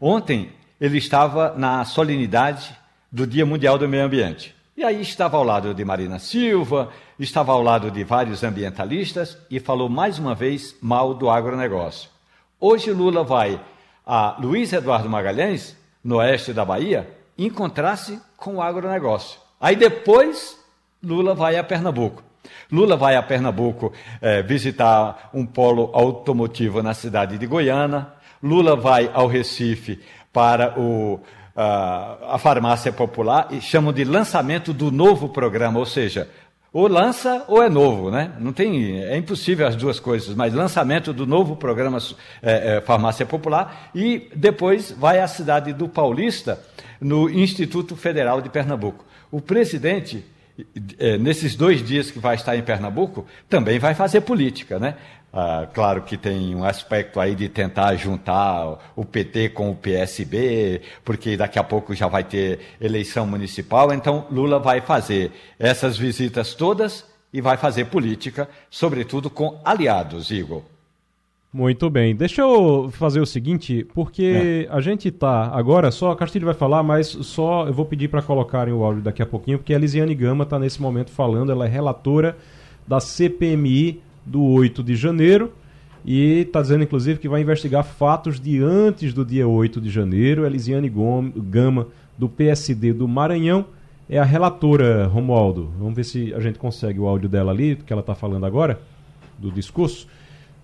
Ontem 0.00 0.50
ele 0.80 0.98
estava 0.98 1.54
na 1.56 1.84
solenidade 1.84 2.74
do 3.10 3.26
Dia 3.26 3.44
Mundial 3.44 3.76
do 3.76 3.88
Meio 3.88 4.04
Ambiente. 4.04 4.54
E 4.76 4.82
aí 4.82 5.02
estava 5.02 5.36
ao 5.36 5.44
lado 5.44 5.74
de 5.74 5.84
Marina 5.84 6.18
Silva, 6.18 6.90
estava 7.18 7.52
ao 7.52 7.62
lado 7.62 7.90
de 7.90 8.02
vários 8.02 8.42
ambientalistas 8.42 9.36
e 9.50 9.60
falou 9.60 9.88
mais 9.88 10.18
uma 10.18 10.34
vez 10.34 10.74
mal 10.80 11.12
do 11.12 11.28
agronegócio. 11.28 12.08
Hoje 12.58 12.90
Lula 12.92 13.22
vai 13.22 13.60
a 14.06 14.36
Luiz 14.40 14.72
Eduardo 14.72 15.08
Magalhães, 15.08 15.76
no 16.02 16.16
oeste 16.16 16.52
da 16.52 16.64
Bahia, 16.64 17.08
encontrar-se 17.36 18.20
com 18.36 18.56
o 18.56 18.62
agronegócio. 18.62 19.38
Aí 19.60 19.76
depois 19.76 20.58
Lula 21.02 21.34
vai 21.34 21.56
a 21.56 21.64
Pernambuco. 21.64 22.22
Lula 22.70 22.96
vai 22.96 23.16
a 23.16 23.22
Pernambuco 23.22 23.92
é, 24.20 24.42
visitar 24.42 25.30
um 25.32 25.44
polo 25.44 25.90
automotivo 25.92 26.82
na 26.82 26.94
cidade 26.94 27.38
de 27.38 27.46
Goiânia. 27.46 28.06
Lula 28.42 28.76
vai 28.76 29.10
ao 29.12 29.26
Recife 29.26 30.00
para 30.32 30.78
o, 30.78 31.20
a, 31.54 32.34
a 32.34 32.38
farmácia 32.38 32.92
popular 32.92 33.48
e 33.50 33.60
chamam 33.60 33.92
de 33.92 34.04
lançamento 34.04 34.72
do 34.72 34.90
novo 34.90 35.28
programa, 35.28 35.78
ou 35.78 35.86
seja, 35.86 36.28
ou 36.72 36.86
lança 36.86 37.44
ou 37.48 37.62
é 37.62 37.68
novo, 37.68 38.10
né? 38.10 38.32
Não 38.38 38.52
tem, 38.52 39.02
é 39.02 39.16
impossível 39.16 39.66
as 39.66 39.74
duas 39.74 39.98
coisas, 39.98 40.34
mas 40.34 40.54
lançamento 40.54 41.12
do 41.12 41.26
novo 41.26 41.56
programa 41.56 41.98
é, 42.40 42.76
é, 42.76 42.80
Farmácia 42.80 43.26
Popular 43.26 43.90
e 43.94 44.30
depois 44.34 44.92
vai 44.92 45.18
à 45.18 45.26
cidade 45.26 45.72
do 45.72 45.88
Paulista, 45.88 46.60
no 47.00 47.28
Instituto 47.28 47.96
Federal 47.96 48.40
de 48.40 48.48
Pernambuco. 48.48 49.04
O 49.32 49.40
presidente 49.40 50.24
é, 50.98 51.18
nesses 51.18 51.54
dois 51.54 51.84
dias 51.86 52.10
que 52.10 52.18
vai 52.18 52.34
estar 52.34 52.56
em 52.56 52.62
Pernambuco, 52.62 53.26
também 53.48 53.78
vai 53.78 53.94
fazer 53.94 54.20
política, 54.22 54.78
né? 54.78 54.96
Ah, 55.32 55.68
claro 55.72 56.02
que 56.02 56.16
tem 56.16 56.54
um 56.56 56.64
aspecto 56.64 57.20
aí 57.20 57.36
de 57.36 57.48
tentar 57.48 57.94
juntar 57.94 58.92
o 58.96 59.04
PT 59.04 59.50
com 59.50 59.70
o 59.70 59.76
PSB, 59.76 60.82
porque 61.04 61.36
daqui 61.36 61.58
a 61.58 61.62
pouco 61.62 61.94
já 61.94 62.08
vai 62.08 62.24
ter 62.24 62.58
eleição 62.80 63.26
municipal, 63.26 63.92
então 63.92 64.26
Lula 64.30 64.58
vai 64.58 64.80
fazer 64.80 65.30
essas 65.56 65.96
visitas 65.96 66.54
todas 66.54 67.04
e 67.32 67.40
vai 67.40 67.56
fazer 67.56 67.84
política, 67.86 68.48
sobretudo 68.68 69.30
com 69.30 69.60
aliados, 69.64 70.32
Igor. 70.32 70.62
Muito 71.52 71.90
bem. 71.90 72.14
Deixa 72.14 72.42
eu 72.42 72.90
fazer 72.92 73.20
o 73.20 73.26
seguinte, 73.26 73.84
porque 73.92 74.66
é. 74.68 74.72
a 74.72 74.80
gente 74.80 75.10
tá 75.10 75.50
agora 75.52 75.90
só, 75.90 76.12
a 76.12 76.16
Castilho 76.16 76.44
vai 76.46 76.54
falar, 76.54 76.80
mas 76.84 77.08
só 77.08 77.66
eu 77.66 77.72
vou 77.72 77.84
pedir 77.84 78.06
para 78.06 78.22
colocarem 78.22 78.72
o 78.72 78.84
áudio 78.84 79.02
daqui 79.02 79.20
a 79.20 79.26
pouquinho, 79.26 79.58
porque 79.58 79.74
a 79.74 79.78
Lisiane 79.78 80.14
Gama 80.14 80.44
está 80.44 80.60
nesse 80.60 80.80
momento 80.80 81.10
falando, 81.10 81.50
ela 81.50 81.66
é 81.66 81.68
relatora 81.68 82.36
da 82.86 83.00
CPMI 83.00 84.00
do 84.24 84.44
8 84.44 84.80
de 84.84 84.94
janeiro 84.94 85.52
e 86.04 86.42
está 86.42 86.62
dizendo 86.62 86.84
inclusive 86.84 87.18
que 87.18 87.28
vai 87.28 87.40
investigar 87.40 87.82
fatos 87.82 88.38
de 88.38 88.62
antes 88.62 89.12
do 89.12 89.24
dia 89.24 89.48
8 89.48 89.80
de 89.80 89.90
janeiro. 89.90 90.46
A 90.46 90.48
Lisiane 90.48 90.88
Gama 90.88 91.88
do 92.16 92.28
PSD 92.28 92.92
do 92.92 93.08
Maranhão 93.08 93.66
é 94.08 94.20
a 94.20 94.24
relatora, 94.24 95.08
Romualdo. 95.08 95.68
Vamos 95.80 95.94
ver 95.94 96.04
se 96.04 96.32
a 96.32 96.38
gente 96.38 96.60
consegue 96.60 97.00
o 97.00 97.08
áudio 97.08 97.28
dela 97.28 97.50
ali, 97.50 97.74
que 97.74 97.92
ela 97.92 98.00
está 98.00 98.14
falando 98.14 98.46
agora 98.46 98.80
do 99.36 99.50
discurso 99.50 100.06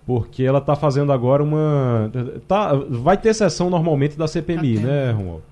porque 0.07 0.41
ela 0.41 0.59
está 0.59 0.73
fazendo 0.73 1.11
agora 1.11 1.43
uma. 1.43 2.09
Tá, 2.47 2.71
vai 2.89 3.17
ter 3.17 3.33
sessão 3.33 3.69
normalmente 3.69 4.17
da 4.17 4.25
CPMI, 4.25 4.79
tá 4.79 4.87
né, 4.87 5.11
Romualdo? 5.11 5.43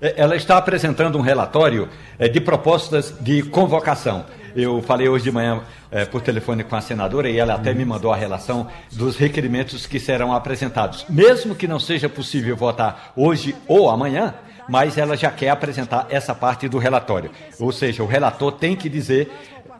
É, 0.00 0.14
ela 0.16 0.36
está 0.36 0.56
apresentando 0.56 1.18
um 1.18 1.20
relatório 1.20 1.88
é, 2.16 2.28
de 2.28 2.40
propostas 2.40 3.12
de 3.20 3.42
convocação. 3.42 4.24
Eu 4.54 4.80
falei 4.80 5.08
hoje 5.08 5.24
de 5.24 5.32
manhã 5.32 5.62
é, 5.90 6.04
por 6.04 6.22
telefone 6.22 6.62
com 6.62 6.76
a 6.76 6.80
senadora 6.80 7.28
e 7.28 7.40
ela 7.40 7.54
até 7.54 7.74
me 7.74 7.84
mandou 7.84 8.12
a 8.12 8.16
relação 8.16 8.68
dos 8.92 9.16
requerimentos 9.16 9.84
que 9.84 9.98
serão 9.98 10.32
apresentados. 10.32 11.04
Mesmo 11.08 11.56
que 11.56 11.66
não 11.66 11.80
seja 11.80 12.08
possível 12.08 12.56
votar 12.56 13.12
hoje 13.16 13.56
ou 13.66 13.90
amanhã, 13.90 14.32
mas 14.68 14.96
ela 14.96 15.16
já 15.16 15.32
quer 15.32 15.50
apresentar 15.50 16.06
essa 16.08 16.32
parte 16.36 16.68
do 16.68 16.78
relatório. 16.78 17.32
Ou 17.58 17.72
seja, 17.72 18.00
o 18.04 18.06
relator 18.06 18.52
tem 18.52 18.76
que 18.76 18.88
dizer 18.88 19.28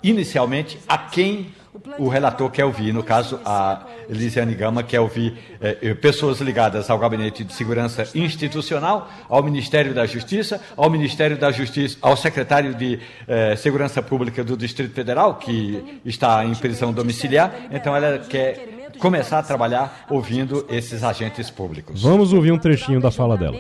inicialmente 0.03 0.77
a 0.89 0.99
quem 0.99 1.53
o 1.99 2.09
relator 2.09 2.51
quer 2.51 2.65
ouvir, 2.65 2.93
no 2.93 3.03
caso 3.03 3.41
a 3.45 3.85
Elisiane 4.09 4.55
Gama 4.55 4.83
quer 4.83 5.01
ouvir 5.01 5.37
eh, 5.61 5.79
eh, 5.83 5.95
pessoas 5.95 6.41
ligadas 6.41 6.89
ao 6.89 6.99
Gabinete 6.99 7.43
de 7.43 7.53
Segurança 7.53 8.07
Institucional, 8.15 9.11
ao 9.29 9.43
Ministério 9.43 9.93
da 9.93 10.07
Justiça, 10.07 10.61
ao 10.77 10.89
Ministério 10.89 11.37
da 11.37 11.51
Justiça, 11.51 11.99
ao 12.01 12.17
Secretário 12.17 12.75
de 12.75 13.01
eh, 13.27 13.57
Segurança 13.57 14.01
Pública 14.01 14.45
do 14.45 14.57
Distrito 14.57 14.95
Federal, 14.95 15.35
que 15.35 16.01
está 16.05 16.45
em 16.45 16.55
prisão 16.55 16.93
domiciliar. 16.93 17.53
Então 17.73 17.97
ela 17.97 18.19
quer 18.21 18.75
começar 18.99 19.39
a 19.39 19.43
trabalhar 19.43 20.07
ouvindo 20.09 20.65
esses 20.69 21.03
agentes 21.03 21.51
públicos. 21.51 22.03
Vamos 22.03 22.33
ouvir 22.33 22.53
um 22.53 22.59
trechinho 22.59 23.01
da 23.01 23.11
fala 23.11 23.37
dela. 23.37 23.57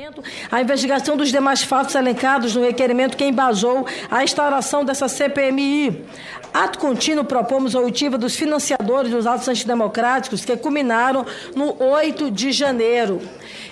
A 0.50 0.60
investigação 0.60 1.16
dos 1.16 1.30
demais 1.30 1.62
fatos 1.62 1.94
elencados 1.94 2.54
no 2.54 2.62
requerimento 2.62 3.16
que 3.16 3.24
embasou 3.24 3.86
a 4.10 4.22
instauração 4.22 4.84
dessa 4.84 5.08
CPMI. 5.08 6.04
Ato 6.54 6.78
contínuo 6.78 7.24
propomos 7.24 7.74
a 7.74 7.80
oitiva 7.80 8.16
dos 8.16 8.36
financiadores 8.36 9.10
dos 9.10 9.26
atos 9.26 9.48
antidemocráticos 9.48 10.44
que 10.44 10.56
culminaram 10.56 11.26
no 11.52 11.74
8 11.82 12.30
de 12.30 12.52
janeiro. 12.52 13.20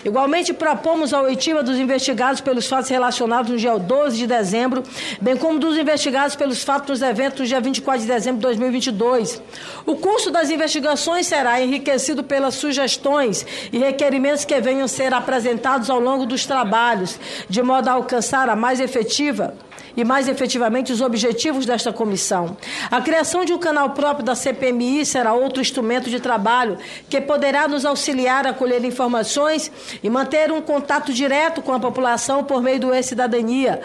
Igualmente, 0.04 0.52
propomos 0.52 1.14
a 1.14 1.22
oitiva 1.22 1.62
dos 1.62 1.78
investigados 1.78 2.40
pelos 2.40 2.66
fatos 2.66 2.90
relacionados 2.90 3.52
no 3.52 3.56
dia 3.56 3.78
12 3.78 4.16
de 4.16 4.26
dezembro, 4.26 4.82
bem 5.20 5.36
como 5.36 5.60
dos 5.60 5.78
investigados 5.78 6.34
pelos 6.34 6.64
fatos 6.64 6.88
nos 6.88 7.08
eventos 7.08 7.38
no 7.38 7.46
dia 7.46 7.60
24 7.60 8.02
de 8.02 8.08
dezembro 8.08 8.38
de 8.38 8.46
2022. 8.48 9.40
O 9.86 9.94
curso 9.94 10.32
das 10.32 10.50
investigações 10.50 11.28
será 11.28 11.62
enriquecido 11.62 12.24
pelas 12.24 12.54
sugestões 12.54 13.46
e 13.72 13.78
requerimentos 13.78 14.44
que 14.44 14.60
venham 14.60 14.88
ser 14.88 15.14
apresentados 15.14 15.88
ao 15.88 16.00
longo 16.00 16.26
dos 16.26 16.46
trabalhos, 16.46 17.16
de 17.48 17.62
modo 17.62 17.86
a 17.86 17.92
alcançar 17.92 18.48
a 18.48 18.56
mais 18.56 18.80
efetiva 18.80 19.54
e 19.96 20.04
mais 20.04 20.28
efetivamente 20.28 20.92
os 20.92 21.00
objetivos 21.00 21.66
desta 21.66 21.92
comissão. 21.92 22.56
A 22.90 23.00
criação 23.00 23.44
de 23.44 23.52
um 23.52 23.58
canal 23.58 23.90
próprio 23.90 24.24
da 24.24 24.34
CPMI 24.34 25.04
será 25.04 25.32
outro 25.32 25.60
instrumento 25.60 26.08
de 26.08 26.20
trabalho 26.20 26.78
que 27.08 27.20
poderá 27.20 27.68
nos 27.68 27.84
auxiliar 27.84 28.46
a 28.46 28.52
colher 28.52 28.84
informações 28.84 29.70
e 30.02 30.08
manter 30.08 30.50
um 30.50 30.60
contato 30.60 31.12
direto 31.12 31.62
com 31.62 31.72
a 31.72 31.80
população 31.80 32.44
por 32.44 32.62
meio 32.62 32.80
do 32.80 32.94
E-Cidadania 32.94 33.80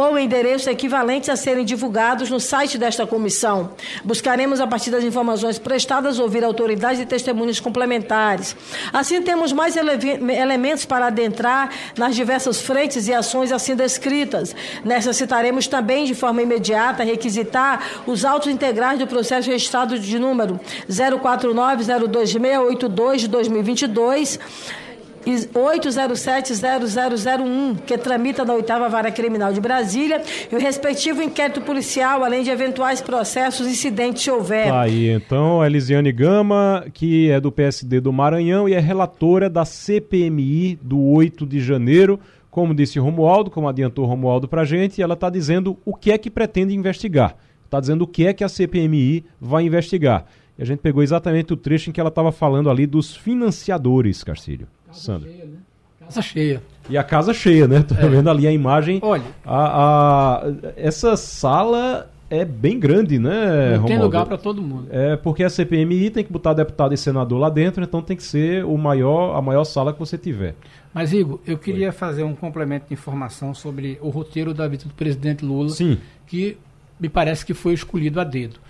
ou 0.00 0.18
endereços 0.18 0.66
equivalentes 0.66 1.28
a 1.28 1.36
serem 1.36 1.64
divulgados 1.64 2.28
no 2.30 2.40
site 2.40 2.76
desta 2.78 3.06
comissão. 3.06 3.70
Buscaremos, 4.04 4.60
a 4.60 4.66
partir 4.66 4.90
das 4.90 5.04
informações 5.04 5.58
prestadas, 5.58 6.18
ouvir 6.18 6.42
autoridades 6.44 7.00
e 7.00 7.06
testemunhos 7.06 7.60
complementares. 7.60 8.56
Assim, 8.92 9.22
temos 9.22 9.52
mais 9.52 9.76
ele 9.76 9.90
elementos 10.32 10.84
para 10.84 11.06
adentrar 11.06 11.70
nas 11.96 12.14
diversas 12.14 12.60
frentes 12.60 13.08
e 13.08 13.14
ações 13.14 13.50
assim 13.52 13.76
descritas. 13.76 14.54
Nessa, 14.84 15.12
citaremos 15.12 15.66
também, 15.66 16.04
de 16.04 16.14
forma 16.14 16.40
imediata, 16.42 17.04
requisitar 17.04 18.02
os 18.06 18.24
autos 18.24 18.48
integrais 18.48 18.98
do 18.98 19.06
processo 19.06 19.50
registrado 19.50 19.98
de 19.98 20.18
número 20.18 20.58
049-02682 20.88 23.16
de 23.16 23.28
2022 23.28 24.38
807-0001, 25.26 27.80
que 27.86 27.98
tramita 27.98 28.44
na 28.44 28.54
oitava 28.54 28.88
vara 28.88 29.10
criminal 29.10 29.52
de 29.52 29.60
Brasília, 29.60 30.22
e 30.50 30.54
o 30.54 30.58
respectivo 30.58 31.20
inquérito 31.22 31.60
policial, 31.60 32.24
além 32.24 32.42
de 32.42 32.50
eventuais 32.50 33.00
processos 33.00 33.66
incidentes 33.66 34.22
se 34.22 34.30
houver. 34.30 34.68
Tá 34.68 34.82
aí, 34.82 35.10
então, 35.10 35.60
a 35.60 35.66
Elisiane 35.66 36.12
Gama, 36.12 36.84
que 36.92 37.30
é 37.30 37.40
do 37.40 37.52
PSD 37.52 38.00
do 38.00 38.12
Maranhão 38.12 38.68
e 38.68 38.74
é 38.74 38.80
relatora 38.80 39.50
da 39.50 39.64
CPMI 39.64 40.78
do 40.82 41.00
8 41.00 41.46
de 41.46 41.60
janeiro, 41.60 42.18
como 42.50 42.74
disse 42.74 42.98
Romualdo, 42.98 43.50
como 43.50 43.68
adiantou 43.68 44.06
Romualdo 44.06 44.48
para 44.48 44.62
a 44.62 44.64
gente, 44.64 45.00
ela 45.00 45.14
está 45.14 45.30
dizendo 45.30 45.78
o 45.84 45.94
que 45.94 46.10
é 46.10 46.18
que 46.18 46.28
pretende 46.28 46.74
investigar. 46.74 47.36
Está 47.64 47.78
dizendo 47.78 48.02
o 48.02 48.06
que 48.06 48.26
é 48.26 48.32
que 48.32 48.42
a 48.42 48.48
CPMI 48.48 49.24
vai 49.40 49.64
investigar. 49.64 50.26
E 50.58 50.62
a 50.62 50.66
gente 50.66 50.80
pegou 50.80 51.02
exatamente 51.02 51.52
o 51.52 51.56
trecho 51.56 51.88
em 51.88 51.92
que 51.92 52.00
ela 52.00 52.08
estava 52.08 52.32
falando 52.32 52.68
ali 52.68 52.86
dos 52.86 53.16
financiadores, 53.16 54.24
Carcílio. 54.24 54.66
Casa 54.90 55.00
Sandro. 55.00 55.28
cheia, 55.30 55.44
né? 55.44 55.56
Casa 56.00 56.22
cheia. 56.22 56.62
E 56.88 56.98
a 56.98 57.04
casa 57.04 57.32
cheia, 57.34 57.68
né? 57.68 57.82
Tô 57.86 57.94
É. 57.94 58.08
vendo 58.08 58.28
ali 58.30 58.46
a 58.46 58.52
imagem. 58.52 58.98
Olha, 59.02 59.22
A, 59.44 60.36
a- 60.46 60.52
essa 60.76 61.16
sala 61.16 62.10
é 62.28 62.44
bem 62.44 62.78
grande, 62.78 63.18
né, 63.18 63.76
não 63.76 63.86
tem 63.86 63.98
lugar 63.98 64.24
para 64.24 64.38
todo 64.38 64.62
mundo. 64.62 64.86
É 64.92 65.16
porque 65.16 65.42
a 65.42 65.50
CPMI 65.50 66.10
tem 66.10 66.22
que 66.24 66.32
botar 66.32 66.52
deputado 66.52 66.94
e 66.94 66.96
senador 66.96 67.40
lá 67.40 67.50
dentro, 67.50 67.82
então 67.82 68.00
tem 68.00 68.16
que 68.16 68.22
ser 68.22 68.64
o 68.64 68.78
maior, 68.78 69.36
a 69.36 69.42
maior 69.42 69.64
sala 69.64 69.92
que 69.92 69.98
você 69.98 70.16
tiver. 70.16 70.54
Mas, 70.94 71.12
Igor, 71.12 71.40
eu 71.44 71.58
queria 71.58 71.92
fazer 71.92 72.22
um 72.22 72.34
complemento 72.36 72.86
de 72.86 72.94
informação 72.94 73.52
sobre 73.52 73.98
o 74.00 74.10
roteiro 74.10 74.54
da 74.54 74.68
visita 74.68 74.88
do 74.88 74.94
presidente 74.94 75.44
Lula, 75.44 75.70
Sim. 75.70 75.98
que 76.28 76.56
me 77.00 77.08
parece 77.08 77.44
que 77.44 77.52
foi 77.52 77.74
escolhido 77.74 78.20
a 78.20 78.24
dedo. 78.24 78.60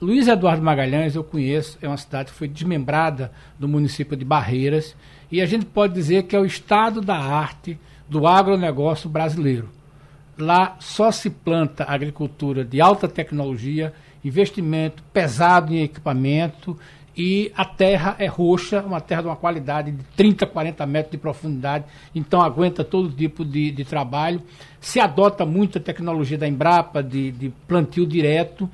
Luiz 0.00 0.26
Eduardo 0.26 0.62
Magalhães, 0.62 1.14
eu 1.14 1.24
conheço, 1.24 1.76
é 1.82 1.88
uma 1.88 1.96
cidade 1.98 2.30
que 2.30 2.36
foi 2.38 2.48
desmembrada 2.48 3.30
do 3.58 3.66
município 3.68 4.16
de 4.16 4.24
Barreiras, 4.24 4.94
e 5.30 5.40
a 5.40 5.46
gente 5.46 5.66
pode 5.66 5.94
dizer 5.94 6.24
que 6.24 6.36
é 6.36 6.40
o 6.40 6.46
estado 6.46 7.00
da 7.00 7.16
arte 7.16 7.78
do 8.08 8.26
agronegócio 8.26 9.08
brasileiro. 9.08 9.68
Lá 10.38 10.76
só 10.78 11.10
se 11.10 11.30
planta 11.30 11.84
agricultura 11.84 12.64
de 12.64 12.80
alta 12.80 13.08
tecnologia, 13.08 13.92
investimento 14.24 15.02
pesado 15.12 15.74
em 15.74 15.82
equipamento 15.82 16.78
e 17.16 17.50
a 17.56 17.64
terra 17.64 18.14
é 18.18 18.26
roxa, 18.26 18.82
uma 18.82 19.00
terra 19.00 19.22
de 19.22 19.28
uma 19.28 19.36
qualidade 19.36 19.90
de 19.90 20.04
30, 20.14 20.46
40 20.46 20.84
metros 20.84 21.12
de 21.12 21.18
profundidade, 21.18 21.84
então 22.14 22.42
aguenta 22.42 22.84
todo 22.84 23.10
tipo 23.10 23.42
de, 23.42 23.70
de 23.70 23.84
trabalho. 23.84 24.42
Se 24.78 25.00
adota 25.00 25.46
muita 25.46 25.80
tecnologia 25.80 26.36
da 26.36 26.46
Embrapa, 26.46 27.02
de, 27.02 27.32
de 27.32 27.48
plantio 27.66 28.06
direto, 28.06 28.68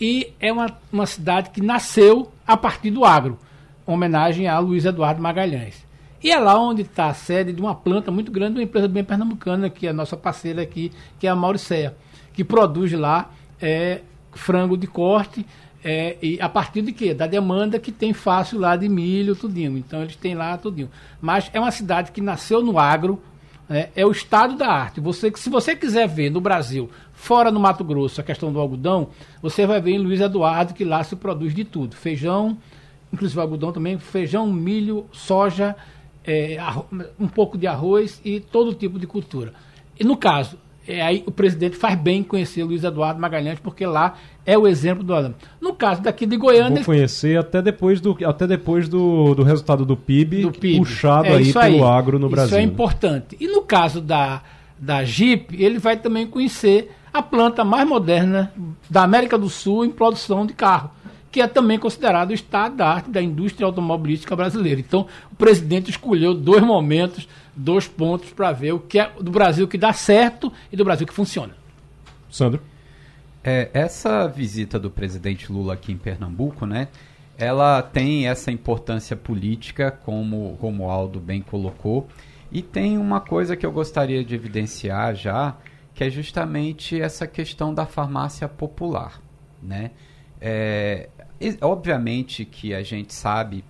e 0.00 0.32
é 0.40 0.50
uma, 0.50 0.66
uma 0.90 1.04
cidade 1.04 1.50
que 1.50 1.60
nasceu 1.60 2.32
a 2.46 2.56
partir 2.56 2.90
do 2.90 3.04
agro, 3.04 3.38
homenagem 3.86 4.48
a 4.48 4.58
Luiz 4.58 4.86
Eduardo 4.86 5.20
Magalhães. 5.20 5.91
E 6.22 6.30
é 6.30 6.38
lá 6.38 6.58
onde 6.58 6.82
está 6.82 7.06
a 7.06 7.14
sede 7.14 7.52
de 7.52 7.60
uma 7.60 7.74
planta 7.74 8.10
muito 8.10 8.30
grande, 8.30 8.54
de 8.54 8.60
uma 8.60 8.64
empresa 8.64 8.86
bem 8.86 9.02
pernambucana, 9.02 9.68
que 9.68 9.86
é 9.86 9.90
a 9.90 9.92
nossa 9.92 10.16
parceira 10.16 10.62
aqui, 10.62 10.92
que 11.18 11.26
é 11.26 11.30
a 11.30 11.36
Mauricéia, 11.36 11.96
que 12.32 12.44
produz 12.44 12.92
lá 12.92 13.30
é, 13.60 14.02
frango 14.32 14.76
de 14.76 14.86
corte, 14.86 15.44
é, 15.84 16.16
e 16.22 16.40
a 16.40 16.48
partir 16.48 16.82
de 16.82 16.92
quê? 16.92 17.12
Da 17.12 17.26
demanda 17.26 17.78
que 17.78 17.90
tem 17.90 18.12
fácil 18.12 18.60
lá 18.60 18.76
de 18.76 18.88
milho, 18.88 19.34
tudinho. 19.34 19.76
Então 19.76 20.02
eles 20.02 20.14
têm 20.14 20.34
lá 20.34 20.56
tudinho. 20.56 20.88
Mas 21.20 21.50
é 21.52 21.58
uma 21.58 21.72
cidade 21.72 22.12
que 22.12 22.20
nasceu 22.20 22.62
no 22.62 22.78
agro, 22.78 23.20
né, 23.68 23.88
é 23.96 24.06
o 24.06 24.12
estado 24.12 24.54
da 24.54 24.68
arte. 24.68 25.00
Você, 25.00 25.32
se 25.34 25.50
você 25.50 25.74
quiser 25.74 26.06
ver 26.06 26.30
no 26.30 26.40
Brasil, 26.40 26.88
fora 27.12 27.50
no 27.50 27.58
Mato 27.58 27.82
Grosso, 27.82 28.20
a 28.20 28.24
questão 28.24 28.52
do 28.52 28.60
algodão, 28.60 29.08
você 29.40 29.66
vai 29.66 29.80
ver 29.80 29.92
em 29.92 29.98
Luiz 29.98 30.20
Eduardo 30.20 30.72
que 30.72 30.84
lá 30.84 31.02
se 31.02 31.16
produz 31.16 31.52
de 31.52 31.64
tudo. 31.64 31.96
Feijão, 31.96 32.56
inclusive 33.12 33.40
algodão 33.40 33.72
também, 33.72 33.98
feijão, 33.98 34.46
milho, 34.52 35.06
soja, 35.10 35.74
é, 36.26 36.58
um 37.18 37.28
pouco 37.28 37.58
de 37.58 37.66
arroz 37.66 38.20
e 38.24 38.40
todo 38.40 38.74
tipo 38.74 38.98
de 38.98 39.06
cultura. 39.06 39.52
E 39.98 40.04
no 40.04 40.16
caso, 40.16 40.56
é, 40.86 41.00
aí 41.00 41.22
o 41.26 41.30
presidente 41.30 41.76
faz 41.76 41.98
bem 41.98 42.20
em 42.20 42.22
conhecer 42.22 42.64
Luiz 42.64 42.82
Eduardo 42.82 43.20
Magalhães, 43.20 43.58
porque 43.60 43.86
lá 43.86 44.14
é 44.44 44.58
o 44.58 44.66
exemplo 44.66 45.04
do 45.04 45.14
Adão. 45.14 45.34
No 45.60 45.74
caso 45.74 46.02
daqui 46.02 46.26
de 46.26 46.36
Goiânia, 46.36 46.76
Vou 46.76 46.86
conhecer 46.86 47.38
até 47.38 47.62
depois 47.62 48.00
do, 48.00 48.16
até 48.26 48.46
depois 48.46 48.88
do, 48.88 49.34
do 49.34 49.42
resultado 49.42 49.84
do 49.84 49.96
PIB, 49.96 50.42
do 50.42 50.52
PIB. 50.52 50.78
puxado 50.78 51.28
É 51.28 51.34
aí 51.34 51.42
isso 51.42 51.58
pelo 51.58 51.86
agro 51.86 52.18
no 52.18 52.26
isso 52.26 52.34
Brasil. 52.34 52.58
é 52.58 52.60
né? 52.60 52.66
importante. 52.66 53.36
E 53.38 53.46
no 53.46 53.62
caso 53.62 54.00
da, 54.00 54.42
da 54.78 55.04
Jeep, 55.04 55.54
ele 55.62 55.78
vai 55.78 55.96
também 55.96 56.26
conhecer 56.26 56.90
a 57.12 57.22
planta 57.22 57.64
mais 57.64 57.86
moderna 57.86 58.52
da 58.90 59.02
América 59.02 59.38
do 59.38 59.48
Sul 59.48 59.84
em 59.84 59.90
produção 59.90 60.46
de 60.46 60.54
carro, 60.54 60.90
que 61.32 61.40
é 61.40 61.48
também 61.48 61.78
considerado 61.78 62.30
o 62.30 62.34
estado 62.34 62.76
da 62.76 62.86
arte 62.86 63.10
da 63.10 63.22
indústria 63.22 63.66
automobilística 63.66 64.36
brasileira. 64.36 64.78
Então, 64.78 65.06
o 65.32 65.34
presidente 65.34 65.90
escolheu 65.90 66.34
dois 66.34 66.62
momentos, 66.62 67.26
dois 67.56 67.88
pontos 67.88 68.30
para 68.30 68.52
ver 68.52 68.72
o 68.72 68.78
que 68.78 68.98
é 68.98 69.10
do 69.18 69.30
Brasil 69.30 69.66
que 69.66 69.78
dá 69.78 69.94
certo 69.94 70.52
e 70.70 70.76
do 70.76 70.84
Brasil 70.84 71.06
que 71.06 71.14
funciona. 71.14 71.56
Sandro? 72.30 72.60
É, 73.42 73.70
essa 73.72 74.28
visita 74.28 74.78
do 74.78 74.90
presidente 74.90 75.50
Lula 75.50 75.72
aqui 75.72 75.90
em 75.90 75.96
Pernambuco, 75.96 76.66
né? 76.66 76.88
Ela 77.38 77.82
tem 77.82 78.28
essa 78.28 78.52
importância 78.52 79.16
política, 79.16 79.90
como 79.90 80.50
o 80.50 80.54
Romualdo 80.54 81.18
bem 81.18 81.40
colocou, 81.40 82.06
e 82.52 82.60
tem 82.60 82.98
uma 82.98 83.20
coisa 83.20 83.56
que 83.56 83.64
eu 83.64 83.72
gostaria 83.72 84.22
de 84.22 84.34
evidenciar 84.34 85.14
já, 85.14 85.56
que 85.94 86.04
é 86.04 86.10
justamente 86.10 87.00
essa 87.00 87.26
questão 87.26 87.72
da 87.72 87.86
farmácia 87.86 88.46
popular, 88.46 89.20
né? 89.62 89.92
É, 90.40 91.08
obviamente 91.60 92.44
que 92.44 92.74
a 92.74 92.82
gente 92.82 93.12
sabe 93.14 93.64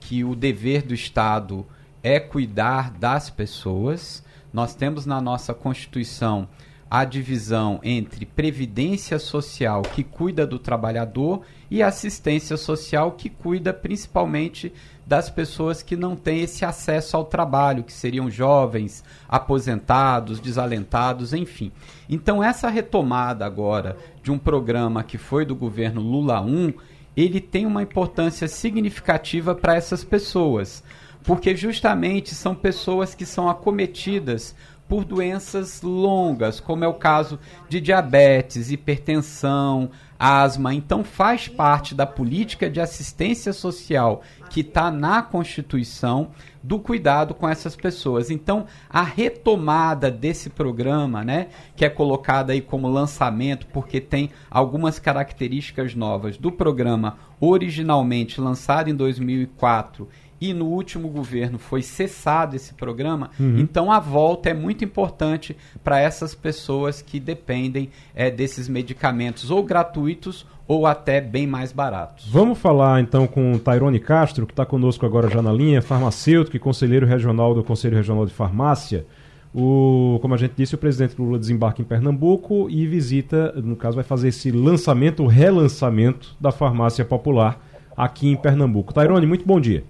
que 0.00 0.24
o 0.24 0.34
dever 0.34 0.82
do 0.82 0.94
Estado 0.94 1.66
é 2.02 2.20
cuidar 2.20 2.90
das 2.90 3.30
pessoas. 3.30 4.22
Nós 4.52 4.74
temos 4.74 5.06
na 5.06 5.20
nossa 5.20 5.54
Constituição 5.54 6.48
a 6.90 7.04
divisão 7.04 7.80
entre 7.82 8.24
previdência 8.24 9.18
social, 9.18 9.82
que 9.82 10.04
cuida 10.04 10.46
do 10.46 10.58
trabalhador, 10.58 11.42
e 11.70 11.82
assistência 11.82 12.56
social, 12.56 13.12
que 13.12 13.28
cuida 13.28 13.72
principalmente 13.72 14.72
das 15.04 15.28
pessoas 15.28 15.82
que 15.82 15.96
não 15.96 16.14
têm 16.14 16.42
esse 16.42 16.64
acesso 16.64 17.16
ao 17.16 17.24
trabalho, 17.24 17.82
que 17.82 17.92
seriam 17.92 18.30
jovens, 18.30 19.02
aposentados, 19.28 20.38
desalentados, 20.38 21.32
enfim. 21.32 21.72
Então, 22.08 22.44
essa 22.44 22.68
retomada 22.68 23.44
agora 23.44 23.96
de 24.22 24.30
um 24.30 24.38
programa 24.38 25.02
que 25.02 25.18
foi 25.18 25.44
do 25.44 25.56
governo 25.56 26.00
Lula 26.00 26.40
1, 26.40 26.72
ele 27.16 27.40
tem 27.40 27.66
uma 27.66 27.82
importância 27.82 28.48
significativa 28.48 29.54
para 29.54 29.76
essas 29.76 30.02
pessoas, 30.02 30.82
porque 31.22 31.56
justamente 31.56 32.34
são 32.34 32.54
pessoas 32.54 33.14
que 33.14 33.24
são 33.24 33.48
acometidas 33.48 34.54
por 34.88 35.04
doenças 35.04 35.80
longas, 35.82 36.60
como 36.60 36.84
é 36.84 36.88
o 36.88 36.94
caso 36.94 37.38
de 37.68 37.80
diabetes, 37.80 38.70
hipertensão, 38.70 39.90
asma. 40.18 40.74
Então, 40.74 41.04
faz 41.04 41.48
parte 41.48 41.94
da 41.94 42.06
política 42.06 42.70
de 42.70 42.80
assistência 42.80 43.52
social 43.52 44.22
que 44.50 44.60
está 44.60 44.90
na 44.90 45.22
Constituição 45.22 46.30
do 46.62 46.78
cuidado 46.78 47.34
com 47.34 47.48
essas 47.48 47.76
pessoas. 47.76 48.30
Então, 48.30 48.66
a 48.88 49.02
retomada 49.02 50.10
desse 50.10 50.48
programa, 50.48 51.22
né, 51.24 51.48
que 51.76 51.84
é 51.84 51.90
colocado 51.90 52.50
aí 52.50 52.60
como 52.60 52.88
lançamento, 52.88 53.66
porque 53.66 54.00
tem 54.00 54.30
algumas 54.50 54.98
características 54.98 55.94
novas 55.94 56.38
do 56.38 56.50
programa 56.50 57.18
originalmente 57.40 58.40
lançado 58.40 58.88
em 58.88 58.94
2004 58.94 60.08
e 60.44 60.52
no 60.52 60.66
último 60.66 61.08
governo 61.08 61.58
foi 61.58 61.80
cessado 61.80 62.54
esse 62.54 62.74
programa, 62.74 63.30
então 63.38 63.90
a 63.90 63.98
volta 63.98 64.50
é 64.50 64.54
muito 64.54 64.84
importante 64.84 65.56
para 65.82 65.98
essas 65.98 66.34
pessoas 66.34 67.00
que 67.00 67.18
dependem 67.18 67.88
é, 68.14 68.30
desses 68.30 68.68
medicamentos 68.68 69.50
ou 69.50 69.62
gratuitos 69.62 70.46
ou 70.68 70.86
até 70.86 71.20
bem 71.20 71.46
mais 71.46 71.72
baratos. 71.72 72.26
Vamos 72.30 72.58
falar 72.58 73.00
então 73.00 73.26
com 73.26 73.52
o 73.52 73.58
Tairone 73.58 73.98
Castro, 73.98 74.46
que 74.46 74.52
está 74.52 74.66
conosco 74.66 75.06
agora 75.06 75.30
já 75.30 75.40
na 75.40 75.52
linha, 75.52 75.80
farmacêutico 75.80 76.56
e 76.56 76.60
conselheiro 76.60 77.06
regional 77.06 77.54
do 77.54 77.64
Conselho 77.64 77.96
Regional 77.96 78.26
de 78.26 78.32
Farmácia. 78.32 79.06
O, 79.54 80.18
como 80.20 80.34
a 80.34 80.36
gente 80.36 80.54
disse, 80.56 80.74
o 80.74 80.78
presidente 80.78 81.14
Lula 81.18 81.38
desembarca 81.38 81.80
em 81.80 81.84
Pernambuco 81.84 82.68
e 82.68 82.86
visita, 82.86 83.52
no 83.52 83.76
caso, 83.76 83.94
vai 83.94 84.04
fazer 84.04 84.28
esse 84.28 84.50
lançamento, 84.50 85.22
o 85.22 85.26
relançamento 85.26 86.34
da 86.40 86.50
farmácia 86.50 87.04
popular 87.04 87.64
aqui 87.96 88.28
em 88.28 88.36
Pernambuco. 88.36 88.92
Tairone, 88.92 89.26
muito 89.26 89.46
bom 89.46 89.60
dia. 89.60 89.84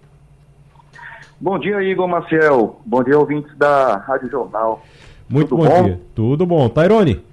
Bom 1.40 1.58
dia, 1.58 1.82
Igor 1.82 2.08
Maciel. 2.08 2.80
Bom 2.86 3.02
dia, 3.02 3.18
ouvintes 3.18 3.56
da 3.56 3.96
Rádio 3.96 4.30
Jornal. 4.30 4.82
Muito 5.28 5.48
Tudo 5.48 5.64
bom, 5.64 5.68
bom? 5.68 5.84
dia. 5.84 6.00
Tudo 6.14 6.46
bom. 6.46 6.68
Tairone, 6.68 7.24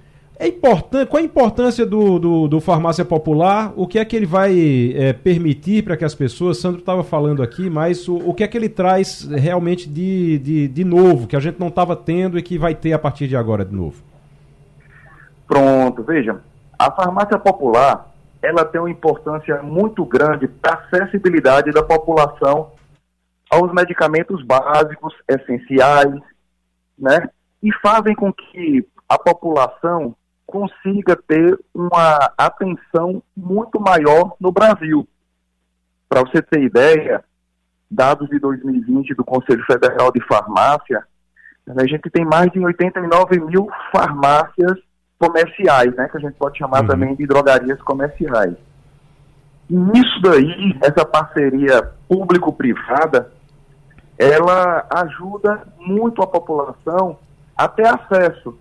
é 0.42 0.48
importante, 0.48 1.08
qual 1.08 1.22
a 1.22 1.24
importância 1.24 1.86
do, 1.86 2.18
do, 2.18 2.48
do 2.48 2.60
farmácia 2.60 3.04
popular? 3.04 3.72
O 3.76 3.86
que 3.86 4.00
é 4.00 4.04
que 4.04 4.16
ele 4.16 4.26
vai 4.26 4.92
é, 4.96 5.12
permitir 5.12 5.84
para 5.84 5.96
que 5.96 6.04
as 6.04 6.16
pessoas, 6.16 6.58
Sandro 6.58 6.80
estava 6.80 7.04
falando 7.04 7.44
aqui, 7.44 7.70
mas 7.70 8.08
o, 8.08 8.16
o 8.16 8.34
que 8.34 8.42
é 8.42 8.48
que 8.48 8.58
ele 8.58 8.68
traz 8.68 9.22
realmente 9.30 9.88
de, 9.88 10.38
de, 10.40 10.66
de 10.66 10.84
novo, 10.84 11.28
que 11.28 11.36
a 11.36 11.40
gente 11.40 11.60
não 11.60 11.68
estava 11.68 11.94
tendo 11.94 12.36
e 12.36 12.42
que 12.42 12.58
vai 12.58 12.74
ter 12.74 12.92
a 12.92 12.98
partir 12.98 13.28
de 13.28 13.36
agora 13.36 13.64
de 13.64 13.72
novo? 13.72 14.02
Pronto, 15.46 16.02
veja, 16.02 16.40
a 16.76 16.90
farmácia 16.90 17.38
popular, 17.38 18.12
ela 18.42 18.64
tem 18.64 18.80
uma 18.80 18.90
importância 18.90 19.62
muito 19.62 20.04
grande 20.04 20.48
para 20.48 20.72
a 20.72 20.98
acessibilidade 20.98 21.70
da 21.70 21.84
população 21.84 22.71
aos 23.52 23.70
medicamentos 23.70 24.42
básicos, 24.42 25.14
essenciais, 25.28 26.18
né? 26.98 27.28
E 27.62 27.70
fazem 27.82 28.14
com 28.14 28.32
que 28.32 28.88
a 29.06 29.18
população 29.18 30.16
consiga 30.46 31.14
ter 31.14 31.58
uma 31.74 32.32
atenção 32.38 33.22
muito 33.36 33.78
maior 33.78 34.34
no 34.40 34.50
Brasil. 34.50 35.06
Para 36.08 36.22
você 36.22 36.40
ter 36.40 36.62
ideia, 36.62 37.22
dados 37.90 38.26
de 38.30 38.38
2020 38.38 39.14
do 39.14 39.24
Conselho 39.24 39.62
Federal 39.66 40.10
de 40.10 40.24
Farmácia 40.26 41.06
A 41.76 41.86
gente 41.86 42.08
tem 42.10 42.24
mais 42.24 42.50
de 42.52 42.58
89 42.58 43.38
mil 43.38 43.68
farmácias 43.94 44.78
comerciais, 45.18 45.94
né, 45.94 46.08
que 46.08 46.16
a 46.16 46.20
gente 46.20 46.34
pode 46.36 46.56
chamar 46.56 46.80
uhum. 46.80 46.88
também 46.88 47.14
de 47.14 47.26
drogarias 47.26 47.80
comerciais. 47.82 48.54
E 49.68 49.76
nisso 49.76 50.20
daí, 50.22 50.76
essa 50.82 51.04
parceria 51.04 51.92
público-privada, 52.08 53.30
ela 54.18 54.86
ajuda 54.90 55.66
muito 55.78 56.22
a 56.22 56.26
população 56.26 57.18
a 57.56 57.68
ter 57.68 57.86
acesso, 57.86 58.58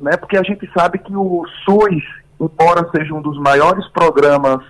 né, 0.00 0.16
porque 0.16 0.36
a 0.36 0.42
gente 0.42 0.70
sabe 0.72 0.98
que 0.98 1.14
o 1.14 1.46
SUS, 1.64 2.02
embora 2.40 2.88
seja 2.90 3.14
um 3.14 3.22
dos 3.22 3.38
maiores 3.38 3.86
programas 3.88 4.62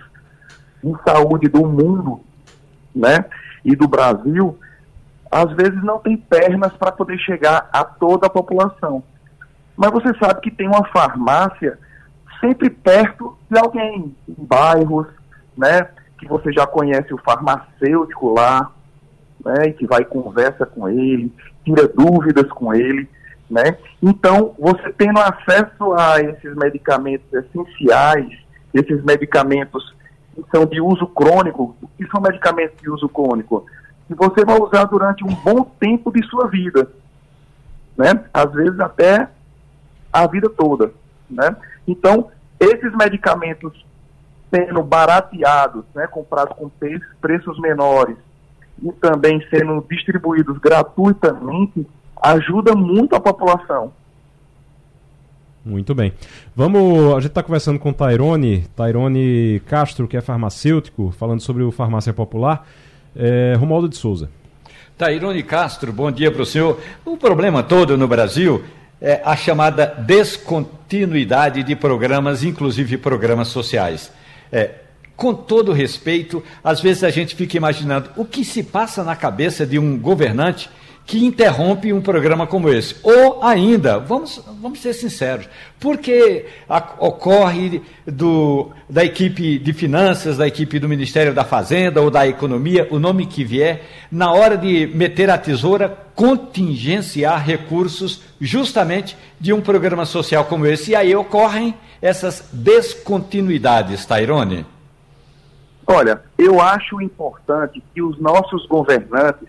de 0.83 0.93
saúde 1.03 1.47
do 1.47 1.65
mundo, 1.65 2.21
né, 2.95 3.25
e 3.63 3.75
do 3.75 3.87
Brasil, 3.87 4.57
às 5.29 5.51
vezes 5.53 5.83
não 5.83 5.99
tem 5.99 6.15
pernas 6.15 6.73
para 6.73 6.91
poder 6.91 7.17
chegar 7.19 7.69
a 7.71 7.83
toda 7.83 8.27
a 8.27 8.29
população. 8.29 9.03
Mas 9.75 9.91
você 9.91 10.17
sabe 10.17 10.41
que 10.41 10.51
tem 10.51 10.67
uma 10.67 10.85
farmácia 10.87 11.77
sempre 12.39 12.69
perto 12.69 13.37
de 13.49 13.59
alguém, 13.59 14.15
em 14.27 14.45
bairros, 14.45 15.07
né? 15.55 15.87
Que 16.17 16.27
você 16.27 16.51
já 16.51 16.65
conhece 16.65 17.13
o 17.13 17.19
farmacêutico 17.19 18.33
lá, 18.33 18.71
né? 19.47 19.71
Que 19.71 19.87
vai 19.87 20.03
conversa 20.03 20.65
com 20.65 20.89
ele, 20.89 21.31
tira 21.63 21.87
dúvidas 21.87 22.47
com 22.51 22.73
ele, 22.73 23.07
né? 23.49 23.77
Então, 24.01 24.53
você 24.59 24.91
tendo 24.93 25.19
acesso 25.19 25.93
a 25.93 26.19
esses 26.21 26.53
medicamentos 26.55 27.31
essenciais, 27.33 28.27
esses 28.73 29.01
medicamentos 29.03 29.95
que 30.35 30.43
são 30.53 30.65
de 30.65 30.81
uso 30.81 31.07
crônico, 31.07 31.75
o 31.81 31.87
que 31.97 32.05
são 32.07 32.21
medicamentos 32.21 32.77
de 32.81 32.89
uso 32.89 33.07
crônico? 33.07 33.65
Que 34.07 34.15
você 34.15 34.43
vai 34.45 34.59
usar 34.59 34.85
durante 34.85 35.23
um 35.23 35.33
bom 35.35 35.63
tempo 35.79 36.11
de 36.11 36.23
sua 36.27 36.47
vida, 36.47 36.89
né? 37.97 38.25
Às 38.33 38.51
vezes 38.51 38.79
até 38.79 39.29
a 40.11 40.27
vida 40.27 40.49
toda, 40.49 40.91
né? 41.29 41.55
Então, 41.87 42.29
esses 42.59 42.93
medicamentos 42.95 43.85
sendo 44.53 44.81
barateados, 44.81 45.83
né, 45.93 46.07
comprados 46.07 46.55
com 46.55 46.71
preços 47.19 47.59
menores 47.59 48.15
e 48.83 48.91
também 48.93 49.41
sendo 49.49 49.85
distribuídos 49.89 50.57
gratuitamente, 50.57 51.85
ajuda 52.21 52.75
muito 52.75 53.15
a 53.15 53.19
população. 53.19 53.91
Muito 55.65 55.93
bem. 55.93 56.13
Vamos, 56.55 57.13
a 57.13 57.19
gente 57.19 57.27
está 57.27 57.43
conversando 57.43 57.77
com 57.77 57.89
o 57.89 57.93
Tairone, 57.93 58.65
Tairone 58.75 59.61
Castro, 59.65 60.07
que 60.07 60.15
é 60.15 60.21
farmacêutico, 60.21 61.11
falando 61.11 61.41
sobre 61.41 61.63
o 61.63 61.71
Farmácia 61.71 62.13
Popular. 62.13 62.65
É, 63.15 63.53
Romualdo 63.57 63.89
de 63.89 63.97
Souza. 63.97 64.29
Tairone 64.97 65.43
Castro, 65.43 65.91
bom 65.91 66.09
dia 66.11 66.31
para 66.31 66.41
o 66.41 66.45
senhor. 66.45 66.79
O 67.05 67.17
problema 67.17 67.61
todo 67.63 67.97
no 67.97 68.07
Brasil 68.07 68.63
é, 69.01 69.21
a 69.23 69.35
chamada 69.35 69.85
descontinuidade 69.85 71.63
de 71.63 71.75
programas, 71.75 72.43
inclusive 72.43 72.97
programas 72.97 73.49
sociais. 73.49 74.11
É, 74.51 74.71
com 75.17 75.33
todo 75.33 75.73
respeito, 75.73 76.43
às 76.63 76.79
vezes 76.79 77.03
a 77.03 77.09
gente 77.09 77.35
fica 77.35 77.57
imaginando 77.57 78.11
o 78.15 78.23
que 78.23 78.45
se 78.45 78.61
passa 78.61 79.03
na 79.03 79.15
cabeça 79.15 79.65
de 79.65 79.79
um 79.79 79.97
governante 79.97 80.69
que 81.07 81.25
interrompe 81.25 81.93
um 81.93 82.01
programa 82.01 82.45
como 82.45 82.69
esse. 82.69 82.97
Ou 83.01 83.41
ainda, 83.41 83.97
vamos, 83.97 84.43
vamos 84.61 84.79
ser 84.79 84.93
sinceros, 84.93 85.47
porque 85.79 86.45
ocorre 86.99 87.81
do, 88.05 88.69
da 88.89 89.05
equipe 89.05 89.57
de 89.57 89.73
finanças, 89.73 90.37
da 90.37 90.45
equipe 90.45 90.77
do 90.77 90.89
Ministério 90.89 91.33
da 91.33 91.45
Fazenda 91.45 92.01
ou 92.01 92.11
da 92.11 92.27
Economia, 92.27 92.87
o 92.91 92.99
nome 92.99 93.25
que 93.25 93.45
vier, 93.45 93.85
na 94.11 94.33
hora 94.33 94.57
de 94.57 94.85
meter 94.85 95.29
a 95.29 95.37
tesoura, 95.37 95.97
contingenciar 96.13 97.43
recursos 97.43 98.21
justamente 98.39 99.15
de 99.39 99.53
um 99.53 99.61
programa 99.61 100.05
social 100.05 100.43
como 100.45 100.65
esse. 100.65 100.91
E 100.91 100.95
aí 100.95 101.15
ocorrem 101.15 101.73
essas 102.01 102.49
descontinuidades, 102.51 104.05
Tairone. 104.05 104.76
Olha, 105.87 106.21
eu 106.37 106.61
acho 106.61 107.01
importante 107.01 107.81
que 107.93 108.01
os 108.01 108.19
nossos 108.19 108.65
governantes 108.67 109.47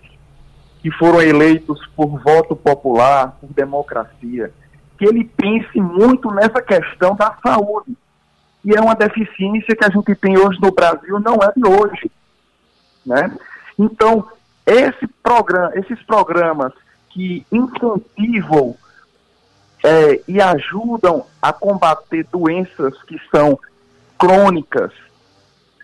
que 0.81 0.89
foram 0.91 1.21
eleitos 1.21 1.85
por 1.95 2.07
voto 2.23 2.55
popular, 2.55 3.37
por 3.41 3.49
democracia, 3.49 4.53
que 4.97 5.05
ele 5.05 5.25
pense 5.25 5.79
muito 5.79 6.31
nessa 6.31 6.61
questão 6.61 7.13
da 7.15 7.35
saúde. 7.45 7.97
E 8.63 8.73
é 8.73 8.79
uma 8.79 8.95
deficiência 8.95 9.75
que 9.75 9.85
a 9.85 9.89
gente 9.89 10.15
tem 10.15 10.37
hoje 10.37 10.57
no 10.61 10.71
Brasil, 10.71 11.19
não 11.19 11.35
é 11.35 11.51
de 11.55 11.67
hoje. 11.67 12.11
Né? 13.05 13.37
Então, 13.77 14.25
esse 14.65 15.07
programa, 15.21 15.71
esses 15.75 16.01
programas 16.03 16.71
que 17.09 17.45
incentivam 17.51 18.75
é, 19.83 20.21
e 20.27 20.41
ajudam 20.41 21.25
a 21.41 21.51
combater 21.51 22.25
doenças 22.31 23.01
que 23.03 23.19
são 23.33 23.59
crônicas, 24.17 24.91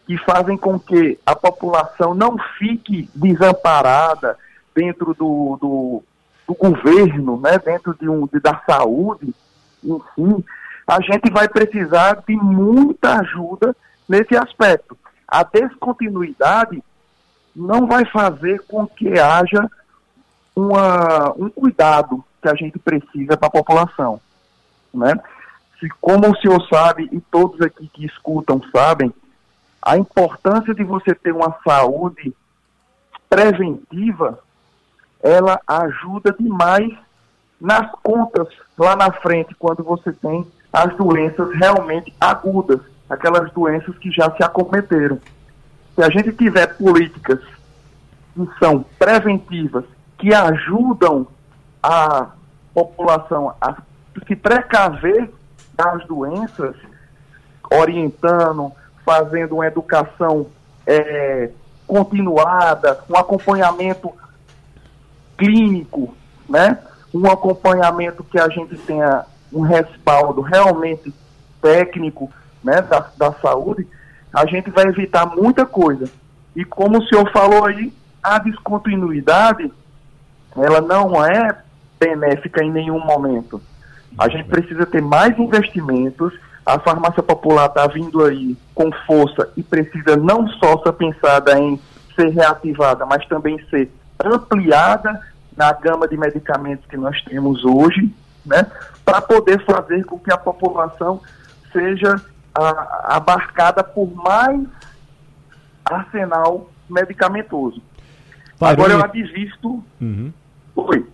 que 0.05 0.17
fazem 0.19 0.57
com 0.57 0.79
que 0.79 1.17
a 1.25 1.35
população 1.35 2.13
não 2.13 2.37
fique 2.57 3.09
desamparada, 3.15 4.37
dentro 4.75 5.13
do, 5.13 5.57
do, 5.59 6.03
do 6.45 6.53
governo, 6.53 7.39
né, 7.39 7.57
dentro 7.57 7.95
de 7.97 8.09
um, 8.09 8.27
de, 8.27 8.39
da 8.41 8.61
saúde, 8.67 9.33
enfim, 9.81 10.43
a 10.85 11.01
gente 11.01 11.31
vai 11.31 11.47
precisar 11.47 12.21
de 12.27 12.35
muita 12.35 13.21
ajuda 13.21 13.75
nesse 14.07 14.35
aspecto. 14.35 14.97
A 15.27 15.43
descontinuidade 15.43 16.83
não 17.55 17.87
vai 17.87 18.05
fazer 18.05 18.61
com 18.67 18.85
que 18.85 19.17
haja 19.17 19.69
uma, 20.55 21.33
um 21.37 21.49
cuidado 21.49 22.23
que 22.41 22.49
a 22.49 22.55
gente 22.55 22.77
precisa 22.77 23.37
para 23.37 23.47
a 23.47 23.51
população. 23.51 24.19
Né? 24.93 25.15
Se, 25.79 25.89
como 26.01 26.29
o 26.29 26.37
senhor 26.37 26.61
sabe, 26.67 27.09
e 27.11 27.19
todos 27.19 27.59
aqui 27.61 27.89
que 27.91 28.05
escutam 28.05 28.61
sabem, 28.71 29.11
a 29.85 29.97
importância 29.97 30.73
de 30.73 30.83
você 30.83 31.13
ter 31.13 31.31
uma 31.31 31.55
saúde 31.63 32.35
preventiva 33.29 34.39
ela 35.25 35.59
ajuda 35.67 36.35
demais 36.37 36.91
nas 37.59 37.91
contas 38.03 38.47
lá 38.77 38.95
na 38.95 39.11
frente, 39.11 39.55
quando 39.55 39.83
você 39.83 40.13
tem 40.13 40.45
as 40.71 40.95
doenças 40.95 41.51
realmente 41.55 42.13
agudas, 42.21 42.79
aquelas 43.09 43.51
doenças 43.51 43.97
que 43.97 44.11
já 44.11 44.29
se 44.35 44.43
acometeram. 44.43 45.19
Se 45.95 46.03
a 46.03 46.09
gente 46.09 46.31
tiver 46.33 46.77
políticas 46.77 47.39
que 48.35 48.47
são 48.59 48.85
preventivas, 48.99 49.85
que 50.17 50.33
ajudam 50.33 51.25
a 51.81 52.31
população 52.73 53.55
a 53.59 53.75
se 54.27 54.35
precaver 54.35 55.31
das 55.73 56.05
doenças, 56.05 56.75
orientando, 57.71 58.71
fazendo 59.05 59.55
uma 59.55 59.67
educação 59.67 60.47
é, 60.85 61.51
continuada, 61.85 62.99
um 63.09 63.15
acompanhamento 63.15 64.11
clínico, 65.37 66.15
né? 66.49 66.79
Um 67.13 67.27
acompanhamento 67.27 68.23
que 68.23 68.39
a 68.39 68.49
gente 68.49 68.77
tenha 68.79 69.25
um 69.53 69.61
respaldo 69.61 70.41
realmente 70.41 71.13
técnico, 71.61 72.29
né, 72.65 72.81
da, 72.81 73.11
da 73.15 73.31
saúde, 73.33 73.87
a 74.33 74.45
gente 74.45 74.69
vai 74.71 74.85
evitar 74.85 75.25
muita 75.27 75.65
coisa. 75.65 76.09
E 76.55 76.65
como 76.65 76.97
o 76.97 77.07
senhor 77.07 77.31
falou 77.31 77.65
aí, 77.65 77.93
a 78.21 78.39
descontinuidade, 78.39 79.71
ela 80.57 80.81
não 80.81 81.23
é 81.23 81.55
benéfica 81.99 82.63
em 82.63 82.71
nenhum 82.71 82.99
momento. 82.99 83.61
A 84.17 84.27
gente 84.27 84.49
precisa 84.49 84.85
ter 84.85 85.01
mais 85.01 85.37
investimentos. 85.37 86.33
A 86.65 86.79
farmácia 86.79 87.21
popular 87.21 87.67
está 87.67 87.85
vindo 87.85 88.23
aí 88.23 88.57
com 88.73 88.91
força 89.05 89.49
e 89.55 89.61
precisa 89.61 90.17
não 90.17 90.47
só 90.47 90.81
ser 90.81 90.93
pensada 90.93 91.59
em 91.59 91.79
ser 92.15 92.29
reativada, 92.29 93.05
mas 93.05 93.25
também 93.27 93.59
ser 93.69 93.91
ampliada 94.23 95.21
na 95.55 95.71
gama 95.73 96.07
de 96.07 96.17
medicamentos 96.17 96.85
que 96.87 96.97
nós 96.97 97.21
temos 97.23 97.63
hoje, 97.63 98.11
né, 98.45 98.65
para 99.03 99.21
poder 99.21 99.63
fazer 99.63 100.03
com 100.05 100.17
que 100.17 100.31
a 100.31 100.37
população 100.37 101.21
seja 101.71 102.19
a, 102.53 103.15
abarcada 103.15 103.83
por 103.83 104.13
mais 104.15 104.65
arsenal 105.85 106.69
medicamentoso. 106.89 107.81
Agora 108.59 108.93
eu 108.93 109.03
advisto. 109.03 109.83
Uhum. 110.01 110.33
Oi. 110.75 111.05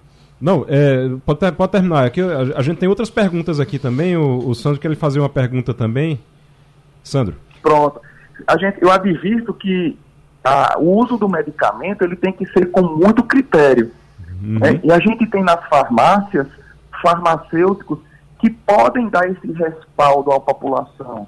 Não, 0.41 0.65
é, 0.67 1.09
pode, 1.23 1.51
pode 1.51 1.71
terminar. 1.71 2.05
Aqui, 2.05 2.19
a, 2.19 2.57
a, 2.57 2.61
gente 2.63 2.79
tem 2.79 2.89
outras 2.89 3.11
perguntas 3.11 3.59
aqui 3.59 3.77
também. 3.77 4.17
O, 4.17 4.49
o 4.49 4.55
Sandro 4.55 4.79
quer 4.79 4.95
fazer 4.95 5.19
uma 5.19 5.29
pergunta 5.29 5.73
também. 5.73 6.19
Sandro. 7.03 7.35
Pronto. 7.61 8.01
A 8.47 8.57
gente, 8.57 8.81
eu 8.81 8.91
advisto 8.91 9.53
que 9.53 9.97
a, 10.43 10.77
o 10.79 10.97
uso 10.97 11.17
do 11.17 11.29
medicamento 11.29 12.03
ele 12.03 12.15
tem 12.15 12.33
que 12.33 12.45
ser 12.47 12.71
com 12.71 12.81
muito 12.81 13.23
critério. 13.23 13.91
Uhum. 14.41 14.57
Né? 14.59 14.79
E 14.83 14.91
a 14.91 14.99
gente 14.99 15.27
tem 15.27 15.43
nas 15.43 15.63
farmácias 15.69 16.47
farmacêuticos 17.01 17.99
que 18.39 18.49
podem 18.49 19.09
dar 19.09 19.29
esse 19.29 19.51
respaldo 19.51 20.31
à 20.31 20.39
população, 20.39 21.27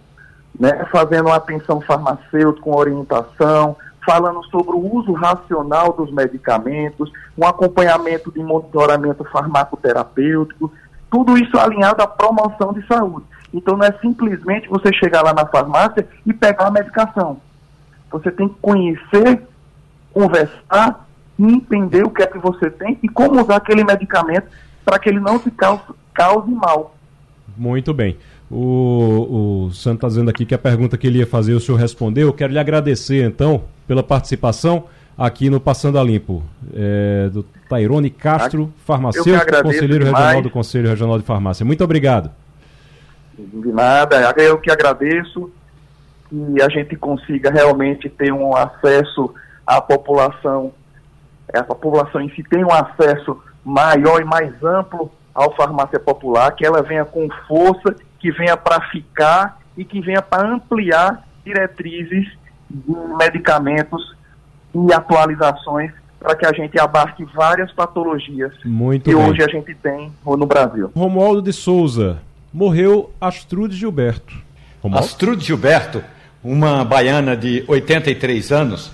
né? 0.60 0.86
fazendo 0.92 1.28
uma 1.28 1.36
atenção 1.36 1.80
farmacêutica 1.82 2.64
com 2.64 2.76
orientação, 2.76 3.76
falando 4.06 4.44
sobre 4.46 4.76
o 4.76 4.96
uso 4.96 5.14
racional 5.14 5.94
dos 5.94 6.12
medicamentos, 6.12 7.12
um 7.38 7.46
acompanhamento 7.46 8.32
de 8.32 8.40
monitoramento 8.40 9.24
farmacoterapêutico, 9.26 10.72
tudo 11.10 11.38
isso 11.38 11.58
alinhado 11.58 12.02
à 12.02 12.08
promoção 12.08 12.74
de 12.74 12.86
saúde. 12.88 13.26
Então 13.54 13.78
não 13.78 13.86
é 13.86 13.92
simplesmente 14.02 14.68
você 14.68 14.92
chegar 14.94 15.22
lá 15.22 15.34
na 15.34 15.46
farmácia 15.46 16.08
e 16.26 16.34
pegar 16.34 16.68
a 16.68 16.72
medicação. 16.72 17.38
Você 18.12 18.32
tem 18.32 18.48
que 18.48 18.56
conhecer, 18.62 19.42
conversar 20.12 21.04
entender 21.38 22.04
o 22.06 22.10
que 22.10 22.22
é 22.22 22.28
que 22.28 22.38
você 22.38 22.70
tem 22.70 22.98
e 23.02 23.10
como 23.10 23.42
usar 23.42 23.58
aquele 23.58 23.84
medicamento 23.84 24.48
para 24.86 25.00
que 25.00 25.10
ele 25.10 25.20
não 25.20 25.40
se 25.40 25.50
cause, 25.52 25.82
cause 26.14 26.52
mal. 26.52 26.96
Muito 27.56 27.94
bem. 27.94 28.18
O, 28.56 29.66
o 29.66 29.72
Santo 29.72 29.96
está 29.96 30.08
dizendo 30.08 30.30
aqui 30.30 30.46
que 30.46 30.54
a 30.54 30.60
pergunta 30.60 30.96
que 30.96 31.08
ele 31.08 31.18
ia 31.18 31.26
fazer 31.26 31.54
o 31.54 31.60
senhor 31.60 31.78
respondeu. 31.78 32.28
Eu 32.28 32.34
quero 32.34 32.54
lhe 32.54 32.60
agradecer, 32.60 33.26
então, 33.26 33.64
pela 33.88 34.04
participação 34.04 34.84
aqui 35.18 35.50
no 35.50 35.60
Passando 35.60 35.98
a 35.98 36.04
Limpo, 36.04 36.44
é, 36.72 37.30
do 37.30 37.44
Tairone 37.68 38.12
Castro, 38.12 38.72
farmacêutico, 38.86 39.64
conselheiro 39.64 40.06
demais. 40.06 40.26
regional 40.26 40.42
do 40.44 40.50
Conselho 40.52 40.90
Regional 40.90 41.18
de 41.18 41.26
Farmácia. 41.26 41.66
Muito 41.66 41.84
obrigado. 41.84 42.30
De 43.36 43.72
nada, 43.72 44.32
eu 44.38 44.60
que 44.60 44.72
agradeço 44.72 45.52
que 46.30 46.62
a 46.62 46.70
gente 46.70 46.96
consiga 46.96 47.50
realmente 47.50 48.08
ter 48.08 48.32
um 48.32 48.56
acesso 48.56 49.34
à 49.66 49.82
população, 49.82 50.72
a 51.52 51.64
população 51.64 52.22
em 52.22 52.30
si 52.30 52.44
tem 52.44 52.64
um 52.64 52.72
acesso 52.72 53.42
maior 53.66 54.22
e 54.22 54.26
mais 54.26 54.52
amplo 54.64 55.12
ao 55.34 55.56
farmácia 55.56 56.00
popular, 56.00 56.52
que 56.52 56.64
ela 56.64 56.84
venha 56.84 57.06
com 57.06 57.28
força, 57.48 57.96
que 58.24 58.32
venha 58.32 58.56
para 58.56 58.80
ficar 58.90 59.60
e 59.78 59.84
que 59.84 60.00
venha 60.00 60.22
para 60.22 60.48
ampliar 60.48 61.28
diretrizes 61.46 62.26
de 62.70 62.96
medicamentos 63.20 64.16
e 64.74 64.94
atualizações 64.94 65.92
para 66.18 66.34
que 66.34 66.46
a 66.46 66.54
gente 66.54 66.80
abarque 66.80 67.26
várias 67.36 67.70
patologias 67.74 68.54
Muito 68.64 69.04
que 69.04 69.14
bem. 69.14 69.30
hoje 69.30 69.44
a 69.44 69.48
gente 69.50 69.76
tem 69.76 70.10
no 70.26 70.46
Brasil. 70.46 70.90
Romualdo 70.96 71.42
de 71.42 71.52
Souza, 71.52 72.22
morreu 72.54 73.12
Astrude 73.20 73.76
Gilberto. 73.76 74.34
Romualdo? 74.82 75.06
Astrude 75.06 75.46
Gilberto, 75.46 76.02
uma 76.42 76.86
baiana 76.86 77.36
de 77.36 77.66
83 77.68 78.54
anos, 78.54 78.90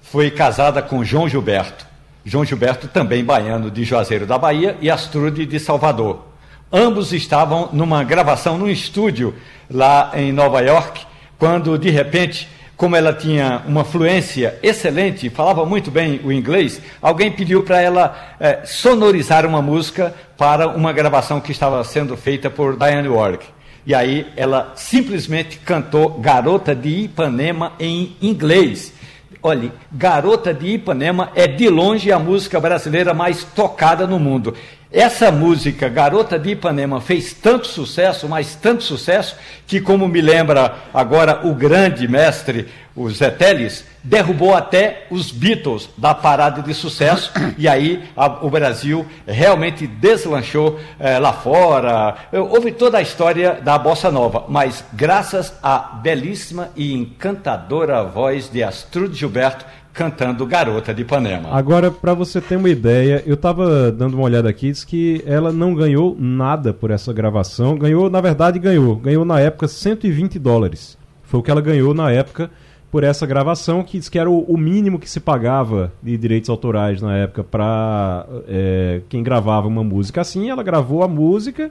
foi 0.00 0.30
casada 0.30 0.80
com 0.80 1.04
João 1.04 1.28
Gilberto. 1.28 1.86
João 2.24 2.42
Gilberto, 2.42 2.88
também 2.88 3.22
baiano 3.22 3.70
de 3.70 3.84
Juazeiro 3.84 4.24
da 4.24 4.38
Bahia, 4.38 4.78
e 4.80 4.90
Astrude 4.90 5.44
de 5.44 5.60
Salvador. 5.60 6.31
Ambos 6.72 7.12
estavam 7.12 7.68
numa 7.70 8.02
gravação 8.02 8.56
num 8.56 8.70
estúdio 8.70 9.34
lá 9.70 10.10
em 10.14 10.32
Nova 10.32 10.62
York, 10.62 11.04
quando 11.38 11.76
de 11.76 11.90
repente, 11.90 12.48
como 12.78 12.96
ela 12.96 13.12
tinha 13.12 13.60
uma 13.66 13.84
fluência 13.84 14.58
excelente, 14.62 15.28
falava 15.28 15.66
muito 15.66 15.90
bem 15.90 16.18
o 16.24 16.32
inglês, 16.32 16.80
alguém 17.02 17.30
pediu 17.30 17.62
para 17.62 17.78
ela 17.78 18.36
é, 18.40 18.64
sonorizar 18.64 19.44
uma 19.44 19.60
música 19.60 20.14
para 20.38 20.66
uma 20.66 20.94
gravação 20.94 21.42
que 21.42 21.52
estava 21.52 21.84
sendo 21.84 22.16
feita 22.16 22.48
por 22.48 22.74
Diane 22.74 23.06
Warwick. 23.06 23.44
E 23.84 23.94
aí 23.94 24.26
ela 24.34 24.72
simplesmente 24.74 25.58
cantou 25.58 26.20
Garota 26.20 26.74
de 26.74 26.88
Ipanema 26.88 27.74
em 27.78 28.16
inglês. 28.22 28.94
Olhe, 29.42 29.72
Garota 29.90 30.54
de 30.54 30.68
Ipanema 30.68 31.32
é 31.34 31.46
de 31.46 31.68
longe 31.68 32.10
a 32.12 32.18
música 32.18 32.58
brasileira 32.58 33.12
mais 33.12 33.44
tocada 33.44 34.06
no 34.06 34.18
mundo. 34.18 34.54
Essa 34.92 35.32
música, 35.32 35.88
Garota 35.88 36.38
de 36.38 36.50
Ipanema, 36.50 37.00
fez 37.00 37.32
tanto 37.32 37.66
sucesso, 37.66 38.28
mas 38.28 38.54
tanto 38.54 38.82
sucesso, 38.82 39.36
que, 39.66 39.80
como 39.80 40.06
me 40.06 40.20
lembra 40.20 40.74
agora 40.92 41.46
o 41.46 41.54
grande 41.54 42.06
mestre, 42.06 42.68
o 42.94 43.08
Zé 43.08 43.30
Teles, 43.30 43.86
derrubou 44.04 44.54
até 44.54 45.06
os 45.10 45.30
Beatles 45.30 45.88
da 45.96 46.14
parada 46.14 46.60
de 46.60 46.74
sucesso, 46.74 47.32
e 47.56 47.66
aí 47.66 48.04
a, 48.14 48.44
o 48.44 48.50
Brasil 48.50 49.06
realmente 49.26 49.86
deslanchou 49.86 50.78
eh, 51.00 51.18
lá 51.18 51.32
fora. 51.32 52.14
Houve 52.30 52.70
toda 52.70 52.98
a 52.98 53.02
história 53.02 53.60
da 53.62 53.78
Bossa 53.78 54.10
Nova, 54.10 54.44
mas 54.46 54.84
graças 54.92 55.54
à 55.62 55.78
belíssima 56.02 56.68
e 56.76 56.92
encantadora 56.92 58.04
voz 58.04 58.50
de 58.50 58.62
Astrude 58.62 59.18
Gilberto, 59.18 59.64
cantando 59.92 60.46
Garota 60.46 60.94
de 60.94 61.02
Ipanema. 61.02 61.50
Agora, 61.50 61.90
para 61.90 62.14
você 62.14 62.40
ter 62.40 62.56
uma 62.56 62.68
ideia, 62.68 63.22
eu 63.26 63.34
estava 63.34 63.92
dando 63.92 64.14
uma 64.14 64.24
olhada 64.24 64.48
aqui, 64.48 64.70
diz 64.70 64.84
que 64.84 65.22
ela 65.26 65.52
não 65.52 65.74
ganhou 65.74 66.16
nada 66.18 66.72
por 66.72 66.90
essa 66.90 67.12
gravação. 67.12 67.76
Ganhou, 67.76 68.08
na 68.08 68.20
verdade, 68.20 68.58
ganhou. 68.58 68.96
Ganhou 68.96 69.24
na 69.24 69.38
época 69.38 69.68
120 69.68 70.38
dólares. 70.38 70.96
Foi 71.22 71.40
o 71.40 71.42
que 71.42 71.50
ela 71.50 71.60
ganhou 71.60 71.92
na 71.94 72.10
época 72.10 72.50
por 72.90 73.04
essa 73.04 73.26
gravação, 73.26 73.82
que 73.82 73.98
diz 73.98 74.10
que 74.10 74.18
era 74.18 74.28
o, 74.28 74.40
o 74.40 74.56
mínimo 74.58 74.98
que 74.98 75.08
se 75.08 75.18
pagava 75.18 75.90
de 76.02 76.14
direitos 76.18 76.50
autorais 76.50 77.00
na 77.00 77.16
época 77.16 77.42
para 77.42 78.26
é, 78.46 79.00
quem 79.08 79.22
gravava 79.22 79.66
uma 79.66 79.82
música 79.82 80.20
assim. 80.20 80.50
Ela 80.50 80.62
gravou 80.62 81.02
a 81.02 81.08
música 81.08 81.70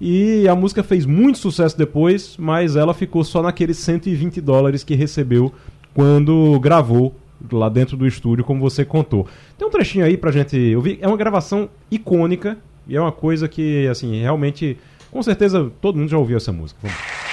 e 0.00 0.48
a 0.48 0.56
música 0.56 0.82
fez 0.82 1.04
muito 1.04 1.38
sucesso 1.38 1.76
depois, 1.76 2.36
mas 2.38 2.74
ela 2.74 2.94
ficou 2.94 3.22
só 3.22 3.42
naqueles 3.42 3.76
120 3.78 4.40
dólares 4.40 4.82
que 4.82 4.94
recebeu 4.94 5.52
quando 5.94 6.58
gravou 6.58 7.14
lá 7.50 7.68
dentro 7.68 7.96
do 7.96 8.06
estúdio, 8.06 8.44
como 8.44 8.60
você 8.60 8.84
contou. 8.84 9.26
Tem 9.58 9.66
um 9.66 9.70
trechinho 9.70 10.04
aí 10.04 10.16
pra 10.16 10.30
gente 10.30 10.74
ouvir. 10.76 10.98
É 11.00 11.08
uma 11.08 11.16
gravação 11.16 11.68
icônica 11.90 12.58
e 12.86 12.96
é 12.96 13.00
uma 13.00 13.12
coisa 13.12 13.48
que, 13.48 13.86
assim, 13.88 14.20
realmente, 14.20 14.76
com 15.10 15.22
certeza 15.22 15.70
todo 15.80 15.98
mundo 15.98 16.08
já 16.08 16.18
ouviu 16.18 16.36
essa 16.36 16.52
música. 16.52 16.78
Vamos. 16.82 17.31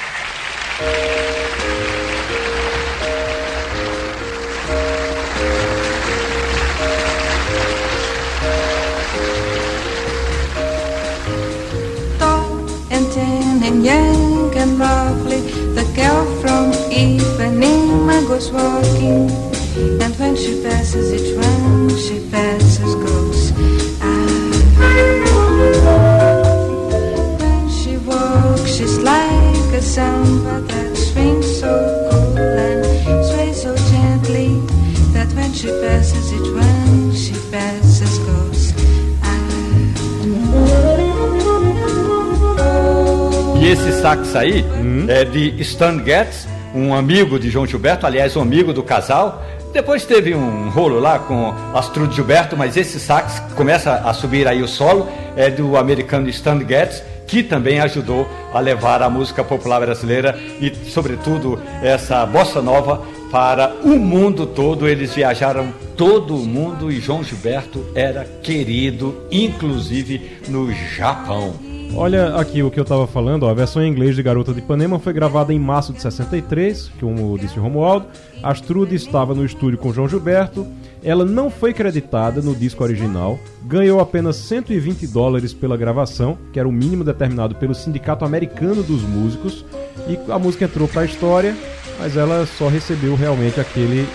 Aí 44.36 44.64
hum. 44.64 45.06
é 45.08 45.26
de 45.26 45.60
Stan 45.62 46.04
Getz, 46.04 46.48
um 46.74 46.94
amigo 46.94 47.40
de 47.40 47.50
João 47.50 47.66
Gilberto, 47.66 48.06
aliás, 48.06 48.36
um 48.36 48.42
amigo 48.42 48.72
do 48.74 48.84
casal, 48.84 49.44
depois 49.72 50.04
teve 50.04 50.34
um 50.34 50.70
rolo 50.70 51.00
lá 51.00 51.20
com 51.20 51.54
Astrude 51.76 52.16
Gilberto, 52.16 52.58
mas 52.58 52.76
esse 52.76 53.00
sax 53.00 53.40
começa 53.56 53.94
a 53.94 54.14
subir 54.14 54.48
aí 54.48 54.64
o 54.64 54.68
solo, 54.68 55.08
é 55.36 55.50
do 55.50 55.78
americano 55.78 56.28
Stan 56.30 56.60
Getz, 56.68 57.04
que 57.28 57.44
também 57.44 57.80
ajudou 57.80 58.28
a 58.52 58.60
levar 58.60 59.04
a 59.04 59.10
música 59.10 59.44
popular 59.44 59.80
brasileira 59.80 60.36
e, 60.60 60.74
sobretudo, 60.90 61.62
essa 61.84 62.26
bossa 62.26 62.62
nova 62.64 63.04
para 63.32 63.76
o 63.84 64.00
mundo 64.00 64.48
todo. 64.48 64.88
Eles 64.88 65.14
viajaram 65.14 65.72
todo 65.96 66.36
o 66.36 66.46
mundo 66.46 66.92
e 66.92 67.00
João 67.00 67.24
Gilberto 67.24 67.86
era 67.94 68.26
querido, 68.42 69.28
inclusive 69.32 70.40
no 70.48 70.74
Japão. 70.74 71.69
Olha 71.96 72.36
aqui 72.36 72.62
o 72.62 72.72
que 72.72 72.80
eu 72.80 72.84
estava 72.84 73.08
falando, 73.08 73.44
ó, 73.44 73.50
a 73.50 73.54
versão 73.54 73.82
em 73.82 73.90
inglês 73.90 74.16
de 74.16 74.24
Garota 74.24 74.54
de 74.54 74.60
Ipanema 74.60 75.00
foi 75.00 75.12
gravada 75.12 75.54
em 75.54 75.60
março 75.60 75.92
de 75.92 76.02
63, 76.02 76.92
como 77.00 77.38
disse 77.38 77.60
o 77.60 77.62
Romualdo. 77.62 78.06
Astrude 78.44 78.96
estava 78.96 79.34
no 79.34 79.44
estúdio 79.44 79.78
com 79.78 79.92
João 79.92 80.08
Gilberto. 80.08 80.66
Ela 81.04 81.26
não 81.26 81.50
foi 81.50 81.74
creditada 81.74 82.42
no 82.42 82.56
disco 82.56 82.84
original, 82.84 83.40
ganhou 83.64 84.00
apenas 84.00 84.36
120 84.36 85.08
dólares 85.08 85.54
pela 85.54 85.78
gravação, 85.78 86.38
que 86.54 86.60
era 86.60 86.68
o 86.68 86.72
mínimo 86.72 87.04
determinado 87.04 87.56
pelo 87.56 87.74
Sindicato 87.74 88.24
Americano 88.24 88.84
dos 88.84 89.02
Músicos, 89.02 89.66
e 90.08 90.32
a 90.32 90.38
música 90.38 90.66
entrou 90.66 90.88
para 90.88 91.02
a 91.02 91.06
história, 91.06 91.56
mas 91.98 92.16
ela 92.16 92.46
só 92.46 92.68
recebeu 92.68 93.16
realmente 93.16 93.60
aquele, 93.60 94.08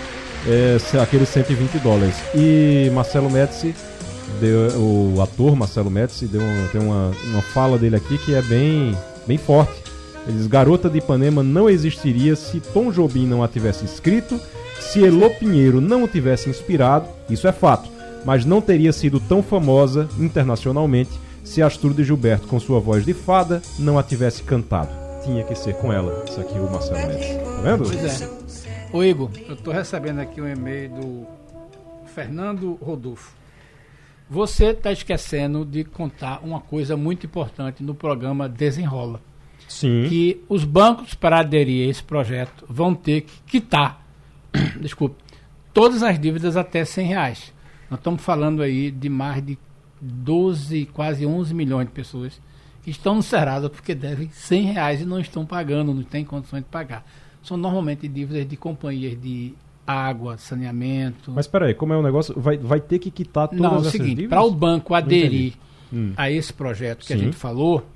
é, 0.46 0.76
aqueles 1.00 1.28
120 1.28 1.78
dólares. 1.78 2.16
E 2.34 2.90
Marcelo 2.94 3.30
Médici 3.30 3.74
deu, 4.40 4.80
o 4.80 5.22
ator 5.22 5.56
Marcelo 5.56 5.90
Médici 5.90 6.26
deu 6.26 6.42
tem 6.72 6.80
uma, 6.80 7.12
uma 7.30 7.42
fala 7.42 7.78
dele 7.78 7.96
aqui 7.96 8.18
que 8.18 8.34
é 8.34 8.42
bem, 8.42 8.96
bem 9.26 9.38
forte. 9.38 9.82
Ele 10.26 10.38
diz: 10.38 10.46
Garota 10.46 10.88
de 10.88 10.98
Ipanema 10.98 11.42
não 11.42 11.68
existiria 11.68 12.36
se 12.36 12.60
Tom 12.60 12.90
Jobim 12.90 13.26
não 13.26 13.42
a 13.42 13.48
tivesse 13.48 13.84
escrito, 13.84 14.40
se 14.80 15.00
Elô 15.00 15.30
Pinheiro 15.30 15.80
não 15.80 16.04
o 16.04 16.08
tivesse 16.08 16.48
inspirado, 16.48 17.08
isso 17.28 17.46
é 17.46 17.52
fato, 17.52 17.88
mas 18.24 18.44
não 18.44 18.60
teria 18.60 18.92
sido 18.92 19.20
tão 19.20 19.42
famosa 19.42 20.08
internacionalmente 20.18 21.10
se 21.44 21.60
Astrude 21.62 22.02
Gilberto, 22.02 22.48
com 22.48 22.58
sua 22.58 22.80
voz 22.80 23.04
de 23.04 23.12
fada, 23.12 23.60
não 23.78 23.98
a 23.98 24.02
tivesse 24.02 24.42
cantado. 24.42 24.88
Tinha 25.22 25.44
que 25.44 25.54
ser 25.54 25.74
com 25.74 25.92
ela. 25.92 26.24
Isso 26.26 26.40
aqui 26.40 26.58
o 26.58 26.70
Marcelo 26.70 27.06
Médici. 27.06 27.34
Tá 27.38 27.60
vendo? 27.62 27.84
Pois 27.84 28.22
é. 28.22 28.30
Ô 28.92 29.02
Igor, 29.02 29.30
eu 29.48 29.54
estou 29.54 29.72
recebendo 29.72 30.20
aqui 30.20 30.40
um 30.40 30.48
e-mail 30.48 30.88
do 30.90 31.26
Fernando 32.14 32.78
Rodolfo. 32.80 33.34
Você 34.28 34.66
está 34.66 34.90
esquecendo 34.90 35.64
de 35.64 35.84
contar 35.84 36.40
uma 36.42 36.60
coisa 36.60 36.96
muito 36.96 37.26
importante 37.26 37.82
no 37.82 37.94
programa 37.94 38.48
Desenrola. 38.48 39.20
Sim. 39.68 40.06
Que 40.08 40.42
os 40.48 40.64
bancos, 40.64 41.14
para 41.14 41.40
aderir 41.40 41.86
a 41.86 41.90
esse 41.90 42.02
projeto, 42.02 42.64
vão 42.68 42.94
ter 42.94 43.22
que 43.22 43.40
quitar, 43.46 44.04
desculpe, 44.80 45.16
todas 45.72 46.02
as 46.02 46.18
dívidas 46.18 46.56
até 46.56 46.84
100 46.84 47.06
reais. 47.06 47.54
Nós 47.90 48.00
estamos 48.00 48.22
falando 48.22 48.62
aí 48.62 48.90
de 48.90 49.08
mais 49.08 49.44
de 49.44 49.58
12, 50.00 50.86
quase 50.86 51.26
11 51.26 51.54
milhões 51.54 51.86
de 51.86 51.92
pessoas 51.92 52.40
que 52.82 52.90
estão 52.90 53.14
no 53.14 53.22
Serasa 53.22 53.70
porque 53.70 53.94
devem 53.94 54.28
100 54.30 54.72
reais 54.72 55.00
e 55.00 55.04
não 55.04 55.18
estão 55.18 55.46
pagando, 55.46 55.94
não 55.94 56.02
têm 56.02 56.24
condições 56.24 56.62
de 56.62 56.68
pagar. 56.68 57.04
São 57.42 57.56
normalmente 57.56 58.06
dívidas 58.06 58.46
de 58.46 58.56
companhias 58.56 59.20
de 59.20 59.54
água, 59.86 60.36
saneamento. 60.38 61.30
Mas 61.34 61.44
espera 61.46 61.66
aí, 61.66 61.74
como 61.74 61.92
é 61.92 61.96
o 61.96 62.02
negócio? 62.02 62.34
Vai, 62.38 62.56
vai 62.56 62.80
ter 62.80 62.98
que 62.98 63.10
quitar 63.10 63.48
todas 63.48 63.60
Não, 63.62 63.74
é 63.76 63.78
o 63.78 63.84
seguinte, 63.84 64.26
para 64.28 64.42
o 64.42 64.50
banco 64.50 64.94
aderir 64.94 65.54
Hum. 65.92 66.12
a 66.16 66.30
esse 66.30 66.52
projeto 66.52 67.06
que 67.06 67.12
a 67.12 67.16
Sim. 67.16 67.24
gente 67.24 67.36
falou, 67.36 67.86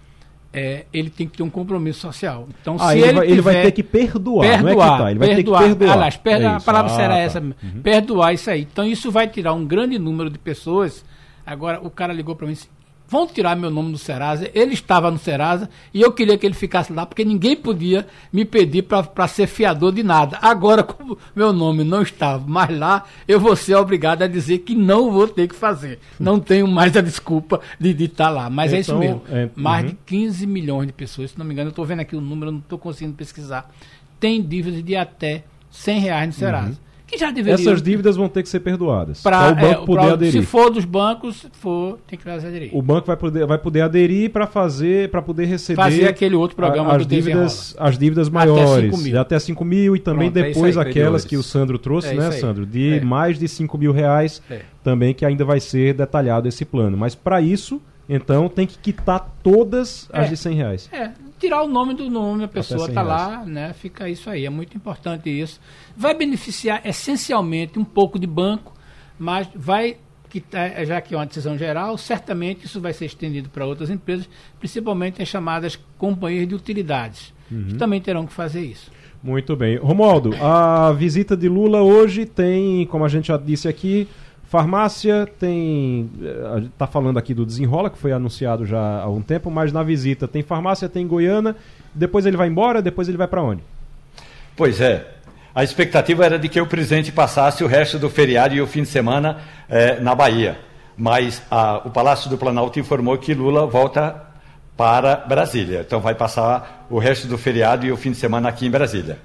é, 0.52 0.84
ele 0.92 1.10
tem 1.10 1.26
que 1.26 1.36
ter 1.38 1.42
um 1.42 1.50
compromisso 1.50 2.00
social. 2.00 2.46
Então, 2.60 2.76
Ah, 2.78 2.92
se 2.92 2.98
ele, 2.98 3.06
ele, 3.08 3.12
vai, 3.14 3.26
ele 3.30 3.40
vai 3.40 3.62
ter 3.62 3.72
que 3.72 3.82
perdoar, 3.82 4.46
não 4.46 4.52
é 4.54 4.62
perdoar, 4.62 4.92
quitar, 4.92 5.10
ele 5.10 5.18
vai 5.18 5.28
perdoar. 5.34 5.62
ter 5.62 5.68
que 5.70 5.74
perdoar. 5.76 5.96
Aliás, 5.96 6.16
per- 6.16 6.40
É 6.42 6.46
a 6.46 6.60
palavra 6.60 6.92
Ah, 6.92 6.96
será 6.96 7.08
tá. 7.14 7.18
essa, 7.18 7.40
Uhum. 7.40 7.82
perdoar 7.82 8.32
isso 8.34 8.50
aí. 8.50 8.62
Então 8.70 8.86
isso 8.86 9.10
vai 9.10 9.26
tirar 9.28 9.52
um 9.52 9.64
grande 9.66 9.98
número 9.98 10.30
de 10.30 10.38
pessoas. 10.38 11.04
Agora 11.44 11.80
o 11.84 11.90
cara 11.90 12.12
ligou 12.12 12.36
para 12.36 12.46
mim 12.46 12.52
e 12.52 12.56
disse, 12.56 12.68
vão 13.08 13.26
tirar 13.26 13.56
meu 13.56 13.70
nome 13.70 13.90
do 13.92 13.98
Serasa. 13.98 14.50
Ele 14.54 14.74
estava 14.74 15.10
no 15.10 15.18
Serasa 15.18 15.68
e 15.92 16.00
eu 16.02 16.12
queria 16.12 16.36
que 16.36 16.46
ele 16.46 16.54
ficasse 16.54 16.92
lá 16.92 17.06
porque 17.06 17.24
ninguém 17.24 17.56
podia 17.56 18.06
me 18.32 18.44
pedir 18.44 18.82
para 18.82 19.26
ser 19.26 19.46
fiador 19.46 19.92
de 19.92 20.02
nada. 20.02 20.38
Agora, 20.42 20.82
como 20.84 21.16
meu 21.34 21.52
nome 21.52 21.82
não 21.82 22.02
estava 22.02 22.46
mais 22.46 22.76
lá, 22.78 23.04
eu 23.26 23.40
vou 23.40 23.56
ser 23.56 23.74
obrigado 23.76 24.22
a 24.22 24.26
dizer 24.26 24.58
que 24.58 24.74
não 24.74 25.10
vou 25.10 25.26
ter 25.26 25.48
que 25.48 25.54
fazer. 25.54 25.98
Não 26.20 26.38
tenho 26.38 26.68
mais 26.68 26.94
a 26.96 27.00
desculpa 27.00 27.60
de 27.80 27.90
estar 28.04 28.28
lá. 28.28 28.50
Mas 28.50 28.72
é 28.72 28.80
isso 28.80 28.90
Então, 28.90 29.00
mesmo. 29.00 29.22
é, 29.30 29.48
mais 29.56 29.84
uhum. 29.84 29.90
de 29.90 29.98
15 30.04 30.46
milhões 30.46 30.86
de 30.86 30.92
pessoas, 30.92 31.30
se 31.30 31.38
não 31.38 31.46
me 31.46 31.52
engano, 31.52 31.68
eu 31.68 31.70
estou 31.70 31.86
vendo 31.86 32.00
aqui 32.00 32.14
o 32.14 32.20
número, 32.20 32.48
eu 32.48 32.52
não 32.52 32.60
estou 32.60 32.78
conseguindo 32.78 33.14
pesquisar, 33.16 33.70
tem 34.20 34.42
dívidas 34.42 34.84
de 34.84 34.94
até 34.96 35.44
100 35.70 36.00
reais 36.00 36.26
no 36.28 36.32
Serasa. 36.34 36.87
Que 37.08 37.16
já 37.16 37.30
deveria. 37.30 37.54
Essas 37.54 37.80
dívidas 37.82 38.16
vão 38.16 38.28
ter 38.28 38.42
que 38.42 38.48
ser 38.50 38.60
perdoadas. 38.60 39.22
Para 39.22 39.50
o 39.50 39.54
banco 39.54 39.64
é, 39.64 39.86
poder 39.86 40.02
pra- 40.04 40.12
aderir. 40.12 40.40
Se 40.40 40.46
for 40.46 40.70
dos 40.70 40.84
bancos, 40.84 41.46
for, 41.52 41.98
tem 42.06 42.18
que 42.18 42.24
fazer 42.24 42.48
aderir. 42.48 42.70
O 42.76 42.82
banco 42.82 43.06
vai 43.06 43.16
poder, 43.16 43.46
vai 43.46 43.56
poder 43.56 43.80
aderir 43.80 44.30
para 44.30 44.46
fazer, 44.46 45.08
para 45.10 45.22
poder 45.22 45.46
receber 45.46 45.80
Fazer 45.82 46.06
aquele 46.06 46.34
outro 46.34 46.54
programa 46.54 46.92
a- 46.92 46.96
as 46.96 47.06
do 47.06 47.08
dívidas, 47.08 47.74
as 47.78 47.96
dívidas 47.98 48.28
Até 48.28 48.34
maiores, 48.34 48.90
5 48.94 48.98
mil. 49.02 49.20
até 49.20 49.38
5 49.38 49.64
mil 49.64 49.96
e 49.96 49.98
também 49.98 50.30
Pronto, 50.30 50.44
é 50.44 50.48
depois 50.50 50.76
aí, 50.76 50.86
aquelas 50.86 51.24
que 51.24 51.36
o 51.38 51.42
Sandro 51.42 51.78
trouxe, 51.78 52.08
É 52.08 52.14
né. 52.14 52.30
Sandro, 52.32 52.66
de 52.66 52.98
É. 52.98 53.00
mais 53.00 53.38
de 53.38 53.48
5 53.48 53.78
mil 53.78 53.90
reais 53.90 54.42
É. 54.50 54.60
também 54.84 55.14
que 55.14 55.24
ainda 55.24 55.46
vai 55.46 55.60
ser 55.60 55.94
detalhado 55.94 56.46
esse 56.46 56.66
plano. 56.66 56.94
Mas 56.98 57.14
para 57.14 57.40
isso, 57.40 57.80
então 58.06 58.50
tem 58.50 58.66
que 58.66 58.76
quitar 58.78 59.34
todas 59.42 60.08
as 60.12 60.26
É. 60.26 60.28
de 60.28 60.36
100 60.36 60.54
reais. 60.56 60.88
É, 60.92 61.10
tirar 61.38 61.62
o 61.62 61.68
nome 61.68 61.94
do 61.94 62.10
nome, 62.10 62.44
a 62.44 62.48
pessoa 62.48 62.80
100 62.80 62.88
está 62.88 63.02
lá, 63.02 63.44
né? 63.44 63.72
Fica 63.72 64.08
isso 64.08 64.28
aí, 64.28 64.44
é 64.44 64.50
muito 64.50 64.76
importante 64.76 65.28
isso. 65.28 65.60
Vai 65.96 66.14
beneficiar 66.14 66.80
essencialmente 66.84 67.78
um 67.78 67.84
pouco 67.84 68.18
de 68.18 68.26
banco, 68.26 68.74
mas 69.18 69.48
vai 69.54 69.96
quitar, 70.28 70.84
já 70.84 71.00
que 71.00 71.14
é 71.14 71.16
uma 71.18 71.26
decisão 71.26 71.56
geral, 71.56 71.96
certamente 71.96 72.66
isso 72.66 72.80
vai 72.80 72.92
ser 72.92 73.06
estendido 73.06 73.48
para 73.48 73.66
outras 73.66 73.88
empresas, 73.90 74.28
principalmente 74.58 75.22
as 75.22 75.28
chamadas 75.28 75.78
companhias 75.96 76.46
de 76.46 76.54
utilidades, 76.54 77.32
que 77.48 77.74
também 77.74 78.00
terão 78.00 78.26
que 78.26 78.32
fazer 78.32 78.60
isso. 78.60 78.90
Muito 79.22 79.56
bem. 79.56 79.76
Romualdo, 79.78 80.30
a 80.40 80.92
visita 80.92 81.36
de 81.36 81.48
Lula 81.48 81.82
hoje 81.82 82.24
tem, 82.24 82.86
como 82.86 83.04
a 83.04 83.08
gente 83.08 83.28
já 83.28 83.36
disse 83.36 83.66
aqui, 83.66 84.06
farmácia, 84.48 85.28
tem. 85.38 86.10
eh, 86.22 86.50
A 86.54 86.60
gente 86.60 86.72
tá 86.78 86.86
falando 86.86 87.18
aqui 87.18 87.34
do 87.34 87.44
desenrola, 87.46 87.90
que 87.90 87.98
foi 87.98 88.12
anunciado 88.12 88.64
já 88.66 89.02
há 89.02 89.08
um 89.08 89.20
tempo, 89.22 89.50
mas 89.50 89.72
na 89.72 89.82
visita 89.82 90.26
tem 90.26 90.42
farmácia, 90.42 90.88
tem 90.88 91.06
Goiânia, 91.06 91.54
depois 91.94 92.26
ele 92.26 92.36
vai 92.36 92.48
embora, 92.48 92.80
depois 92.82 93.08
ele 93.08 93.16
vai 93.18 93.28
para 93.28 93.42
onde? 93.42 93.62
Pois 94.56 94.80
é. 94.80 95.06
A 95.54 95.64
expectativa 95.64 96.24
era 96.24 96.38
de 96.38 96.48
que 96.48 96.60
o 96.60 96.66
presidente 96.66 97.10
passasse 97.12 97.62
o 97.64 97.66
resto 97.66 97.98
do 97.98 98.08
feriado 98.08 98.54
e 98.54 98.60
o 98.60 98.66
fim 98.66 98.82
de 98.82 98.88
semana 98.88 99.38
eh, 99.68 99.98
na 100.00 100.14
Bahia. 100.14 100.58
Mas 100.96 101.42
a- 101.50 101.82
o 101.84 101.90
Palácio 101.90 102.28
do 102.30 102.36
Planalto 102.38 102.78
informou 102.80 103.16
que 103.18 103.34
Lula 103.34 103.66
volta 103.66 104.24
para 104.76 105.16
Brasília. 105.16 105.80
Então 105.86 106.00
vai 106.00 106.14
passar 106.14 106.86
o 106.88 106.98
resto 106.98 107.26
do 107.26 107.36
feriado 107.36 107.84
e 107.86 107.92
o 107.92 107.96
fim 107.96 108.12
de 108.12 108.16
semana 108.16 108.48
aqui 108.48 108.66
em 108.66 108.70
Brasília. 108.70 109.18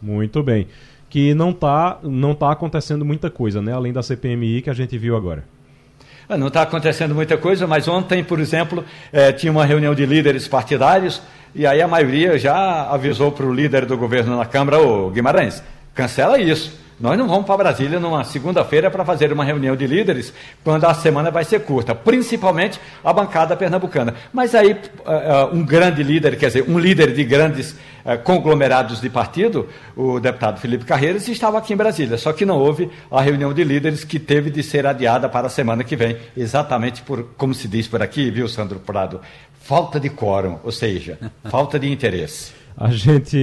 Muito 0.00 0.42
bem. 0.42 0.66
Que 1.10 1.34
não 1.34 1.52
tá, 1.52 1.98
não 2.02 2.34
tá 2.34 2.50
acontecendo 2.50 3.04
muita 3.04 3.28
coisa, 3.28 3.60
né? 3.60 3.74
Além 3.74 3.92
da 3.92 4.02
CPMI 4.02 4.62
que 4.62 4.70
a 4.70 4.72
gente 4.72 4.96
viu 4.96 5.14
agora. 5.16 5.44
Ah, 6.28 6.38
Não 6.38 6.46
está 6.46 6.62
acontecendo 6.62 7.12
muita 7.12 7.36
coisa, 7.36 7.66
mas 7.66 7.88
ontem, 7.88 8.22
por 8.22 8.38
exemplo, 8.38 8.84
eh, 9.12 9.32
tinha 9.32 9.50
uma 9.50 9.66
reunião 9.66 9.92
de 9.92 10.06
líderes 10.06 10.46
partidários 10.46 11.20
e 11.52 11.66
aí 11.66 11.82
a 11.82 11.88
maioria 11.88 12.38
já 12.38 12.88
avisou 12.88 13.32
para 13.32 13.44
o 13.44 13.52
líder 13.52 13.84
do 13.84 13.96
governo 13.96 14.36
na 14.36 14.46
Câmara, 14.46 14.80
o 14.80 15.10
Guimarães, 15.10 15.60
cancela 15.92 16.38
isso. 16.38 16.79
Nós 17.00 17.16
não 17.16 17.26
vamos 17.26 17.46
para 17.46 17.56
Brasília 17.56 17.98
numa 17.98 18.22
segunda-feira 18.24 18.90
para 18.90 19.06
fazer 19.06 19.32
uma 19.32 19.42
reunião 19.42 19.74
de 19.74 19.86
líderes 19.86 20.34
quando 20.62 20.84
a 20.84 20.92
semana 20.92 21.30
vai 21.30 21.44
ser 21.44 21.60
curta, 21.60 21.94
principalmente 21.94 22.78
a 23.02 23.10
bancada 23.10 23.56
pernambucana. 23.56 24.14
Mas 24.30 24.54
aí 24.54 24.78
ah, 25.06 25.12
ah, 25.12 25.46
um 25.46 25.64
grande 25.64 26.02
líder, 26.02 26.36
quer 26.36 26.48
dizer, 26.48 26.66
um 26.68 26.78
líder 26.78 27.14
de 27.14 27.24
grandes 27.24 27.74
ah, 28.04 28.18
conglomerados 28.18 29.00
de 29.00 29.08
partido, 29.08 29.66
o 29.96 30.20
deputado 30.20 30.60
Felipe 30.60 30.84
Carreiras, 30.84 31.26
estava 31.26 31.56
aqui 31.56 31.72
em 31.72 31.76
Brasília, 31.76 32.18
só 32.18 32.34
que 32.34 32.44
não 32.44 32.58
houve 32.58 32.90
a 33.10 33.22
reunião 33.22 33.54
de 33.54 33.64
líderes 33.64 34.04
que 34.04 34.18
teve 34.18 34.50
de 34.50 34.62
ser 34.62 34.86
adiada 34.86 35.26
para 35.26 35.46
a 35.46 35.50
semana 35.50 35.82
que 35.82 35.96
vem, 35.96 36.18
exatamente 36.36 37.00
por, 37.00 37.28
como 37.38 37.54
se 37.54 37.66
diz 37.66 37.88
por 37.88 38.02
aqui, 38.02 38.30
viu, 38.30 38.46
Sandro 38.46 38.78
Prado, 38.78 39.22
falta 39.62 39.98
de 39.98 40.10
quórum, 40.10 40.58
ou 40.62 40.70
seja, 40.70 41.18
falta 41.48 41.78
de 41.78 41.90
interesse. 41.90 42.59
A 42.76 42.90
gente 42.90 43.36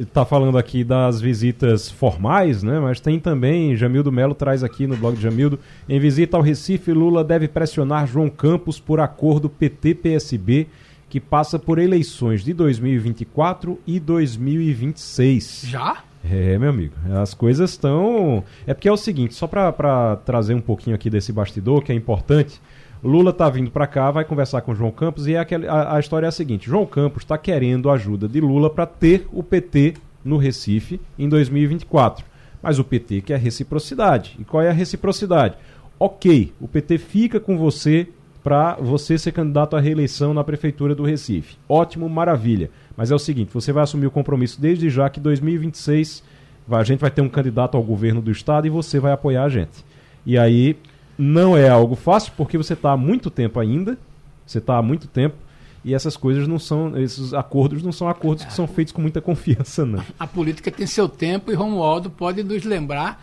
está 0.00 0.24
falando 0.24 0.58
aqui 0.58 0.84
das 0.84 1.20
visitas 1.20 1.90
formais, 1.90 2.62
né? 2.62 2.78
Mas 2.78 3.00
tem 3.00 3.18
também, 3.18 3.76
Jamildo 3.76 4.12
Melo 4.12 4.34
traz 4.34 4.62
aqui 4.62 4.86
no 4.86 4.96
blog 4.96 5.16
de 5.16 5.22
Jamildo, 5.22 5.58
em 5.88 5.98
visita 5.98 6.36
ao 6.36 6.42
Recife, 6.42 6.92
Lula 6.92 7.24
deve 7.24 7.48
pressionar 7.48 8.06
João 8.06 8.28
Campos 8.28 8.78
por 8.78 9.00
acordo 9.00 9.48
PT-PSB 9.48 10.68
que 11.08 11.20
passa 11.20 11.58
por 11.58 11.78
eleições 11.78 12.42
de 12.42 12.52
2024 12.52 13.78
e 13.86 14.00
2026. 14.00 15.62
Já? 15.66 16.02
É, 16.28 16.58
meu 16.58 16.70
amigo, 16.70 16.94
as 17.22 17.34
coisas 17.34 17.70
estão. 17.70 18.42
É 18.66 18.74
porque 18.74 18.88
é 18.88 18.92
o 18.92 18.96
seguinte, 18.96 19.34
só 19.34 19.46
para 19.46 20.16
trazer 20.24 20.54
um 20.54 20.60
pouquinho 20.60 20.96
aqui 20.96 21.08
desse 21.08 21.32
bastidor, 21.32 21.82
que 21.82 21.92
é 21.92 21.94
importante. 21.94 22.60
Lula 23.06 23.32
tá 23.32 23.48
vindo 23.48 23.70
para 23.70 23.86
cá, 23.86 24.10
vai 24.10 24.24
conversar 24.24 24.60
com 24.62 24.74
João 24.74 24.90
Campos 24.90 25.26
e 25.26 25.34
é 25.34 25.38
aquele, 25.38 25.66
a, 25.68 25.94
a 25.96 26.00
história 26.00 26.26
é 26.26 26.28
a 26.28 26.32
seguinte: 26.32 26.66
João 26.66 26.84
Campos 26.86 27.22
está 27.22 27.38
querendo 27.38 27.88
a 27.88 27.94
ajuda 27.94 28.26
de 28.28 28.40
Lula 28.40 28.68
para 28.68 28.84
ter 28.86 29.26
o 29.32 29.42
PT 29.42 29.94
no 30.24 30.36
Recife 30.36 31.00
em 31.18 31.28
2024. 31.28 32.24
Mas 32.62 32.78
o 32.78 32.84
PT 32.84 33.20
quer 33.20 33.38
reciprocidade. 33.38 34.36
E 34.40 34.44
qual 34.44 34.62
é 34.62 34.68
a 34.70 34.72
reciprocidade? 34.72 35.54
Ok, 36.00 36.52
o 36.60 36.66
PT 36.66 36.98
fica 36.98 37.38
com 37.38 37.56
você 37.56 38.08
para 38.42 38.74
você 38.76 39.18
ser 39.18 39.32
candidato 39.32 39.76
à 39.76 39.80
reeleição 39.80 40.32
na 40.34 40.42
prefeitura 40.44 40.94
do 40.94 41.04
Recife. 41.04 41.56
Ótimo, 41.68 42.08
maravilha. 42.08 42.70
Mas 42.96 43.10
é 43.10 43.14
o 43.14 43.18
seguinte, 43.18 43.50
você 43.52 43.72
vai 43.72 43.82
assumir 43.84 44.06
o 44.06 44.10
compromisso 44.10 44.60
desde 44.60 44.88
já 44.90 45.08
que 45.10 45.20
2026 45.20 46.22
vai- 46.66 46.80
a 46.80 46.84
gente 46.84 47.00
vai 47.00 47.10
ter 47.10 47.22
um 47.22 47.28
candidato 47.28 47.76
ao 47.76 47.82
governo 47.82 48.20
do 48.20 48.30
estado 48.30 48.66
e 48.66 48.70
você 48.70 48.98
vai 49.00 49.12
apoiar 49.12 49.44
a 49.44 49.48
gente. 49.48 49.84
E 50.24 50.36
aí 50.38 50.76
não 51.18 51.56
é 51.56 51.68
algo 51.68 51.94
fácil 51.94 52.32
porque 52.36 52.58
você 52.58 52.74
está 52.74 52.92
há 52.92 52.96
muito 52.96 53.30
tempo 53.30 53.58
ainda, 53.58 53.98
você 54.46 54.58
está 54.58 54.76
há 54.78 54.82
muito 54.82 55.06
tempo 55.08 55.36
e 55.84 55.94
essas 55.94 56.16
coisas 56.16 56.48
não 56.48 56.58
são, 56.58 56.98
esses 56.98 57.32
acordos 57.32 57.82
não 57.82 57.92
são 57.92 58.08
acordos 58.08 58.44
que 58.44 58.52
são 58.52 58.66
feitos 58.66 58.92
com 58.92 59.00
muita 59.00 59.20
confiança, 59.20 59.86
não. 59.86 60.02
A 60.18 60.26
política 60.26 60.70
tem 60.70 60.86
seu 60.86 61.08
tempo 61.08 61.52
e 61.52 61.54
Romualdo 61.54 62.10
pode 62.10 62.42
nos 62.42 62.64
lembrar 62.64 63.22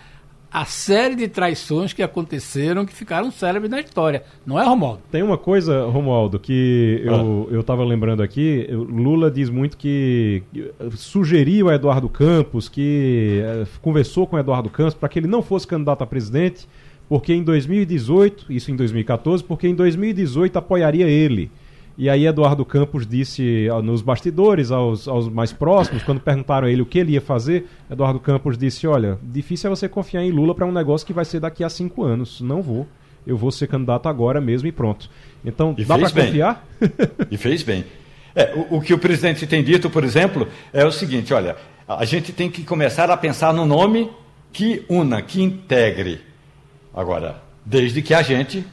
a 0.54 0.66
série 0.66 1.16
de 1.16 1.28
traições 1.28 1.94
que 1.94 2.04
aconteceram 2.04 2.86
que 2.86 2.94
ficaram 2.94 3.32
célebres 3.32 3.72
na 3.72 3.80
história. 3.80 4.24
Não 4.46 4.60
é, 4.60 4.64
Romualdo? 4.64 5.02
Tem 5.12 5.24
uma 5.24 5.38
coisa, 5.38 5.86
Romualdo, 5.88 6.38
que 6.38 7.02
eu, 7.04 7.50
eu 7.52 7.64
tava 7.64 7.84
lembrando 7.84 8.22
aqui. 8.22 8.68
Lula 8.70 9.32
diz 9.32 9.50
muito 9.50 9.76
que 9.76 10.44
sugeriu 10.92 11.70
a 11.70 11.74
Eduardo 11.76 12.08
Campos, 12.08 12.70
que 12.70 13.42
eh, 13.44 13.66
conversou 13.82 14.28
com 14.28 14.36
o 14.36 14.40
Eduardo 14.40 14.70
Campos 14.70 14.94
para 14.94 15.10
que 15.10 15.18
ele 15.18 15.28
não 15.28 15.42
fosse 15.42 15.66
candidato 15.66 16.04
a 16.04 16.06
presidente, 16.06 16.68
porque 17.08 17.34
em 17.34 17.44
2018, 17.44 18.52
isso 18.52 18.72
em 18.72 18.76
2014, 18.76 19.44
porque 19.44 19.68
em 19.68 19.76
2018 19.76 20.58
apoiaria 20.58 21.08
ele. 21.08 21.52
E 21.96 22.10
aí 22.10 22.26
Eduardo 22.26 22.66
Campos 22.66 23.06
disse 23.06 23.70
ah, 23.72 23.82
nos 23.82 24.02
bastidores, 24.02 24.72
aos, 24.72 25.08
aos 25.08 25.30
mais 25.30 25.54
próximos, 25.54 26.02
quando 26.02 26.20
perguntaram 26.20 26.68
a 26.68 26.72
ele 26.72 26.82
o 26.82 26.86
que 26.86 26.98
ele 26.98 27.14
ia 27.14 27.22
fazer, 27.22 27.68
Eduardo 27.90 28.20
Campos 28.20 28.58
disse, 28.58 28.88
olha, 28.88 29.20
difícil 29.22 29.68
é 29.68 29.76
você 29.76 29.88
confiar 29.88 30.24
em 30.24 30.32
Lula 30.32 30.56
para 30.56 30.66
um 30.66 30.72
negócio 30.72 31.06
que 31.06 31.14
vai 31.14 31.24
ser 31.24 31.40
daqui 31.40 31.64
a 31.64 31.70
cinco 31.70 32.04
anos. 32.04 32.42
Não 32.42 32.62
vou. 32.62 32.88
Eu 33.26 33.38
vou 33.38 33.52
ser 33.52 33.68
candidato 33.68 34.10
agora 34.10 34.42
mesmo 34.42 34.68
e 34.68 34.72
pronto. 34.72 35.10
Então, 35.46 35.76
E 35.78 35.86
dá 35.86 35.98
para 35.98 36.10
confiar? 36.10 36.68
E 37.30 37.38
fez 37.38 37.64
bem. 37.64 37.86
É, 38.36 38.54
o, 38.56 38.78
o 38.78 38.82
que 38.82 38.94
o 38.94 38.98
presidente 38.98 39.46
tem 39.46 39.64
dito, 39.64 39.90
por 39.90 40.04
exemplo, 40.04 40.48
é 40.74 40.84
o 40.84 40.92
seguinte: 40.92 41.34
olha, 41.34 41.56
A 41.88 42.06
gente 42.06 42.32
tem 42.32 42.50
que 42.50 42.64
começar 42.64 43.10
a 43.12 43.18
pensar 43.18 43.54
no 43.54 43.66
nome 43.66 44.10
que 44.52 44.84
una, 44.90 45.22
que 45.22 45.42
integre. 45.42 46.22
Agora, 46.94 47.42
desde 47.66 48.02
que 48.02 48.14
a 48.14 48.22
gente, 48.22 48.66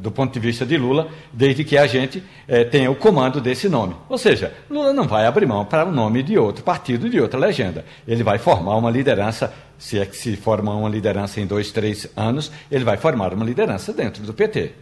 do 0.00 0.10
ponto 0.10 0.32
de 0.32 0.40
vista 0.40 0.66
de 0.66 0.76
Lula, 0.76 1.08
desde 1.32 1.64
que 1.64 1.78
a 1.78 1.86
gente 1.86 2.22
é, 2.48 2.64
tenha 2.64 2.90
o 2.90 2.96
comando 2.96 3.40
desse 3.40 3.68
nome. 3.68 3.94
Ou 4.08 4.18
seja, 4.18 4.52
Lula 4.68 4.92
não 4.92 5.06
vai 5.06 5.26
abrir 5.26 5.46
mão 5.46 5.64
para 5.64 5.86
o 5.86 5.92
nome 5.92 6.22
de 6.22 6.36
outro 6.36 6.64
partido, 6.64 7.08
de 7.08 7.20
outra 7.20 7.38
legenda. 7.38 7.84
Ele 8.06 8.22
vai 8.22 8.38
formar 8.38 8.76
uma 8.76 8.90
liderança, 8.90 9.52
se 9.78 9.98
é 9.98 10.06
que 10.06 10.16
se 10.16 10.36
formar 10.36 10.74
uma 10.74 10.88
liderança 10.88 11.40
em 11.40 11.46
dois, 11.46 11.70
três 11.70 12.08
anos, 12.16 12.50
ele 12.70 12.84
vai 12.84 12.96
formar 12.96 13.32
uma 13.32 13.44
liderança 13.44 13.92
dentro 13.92 14.22
do 14.24 14.34
PT. 14.34 14.72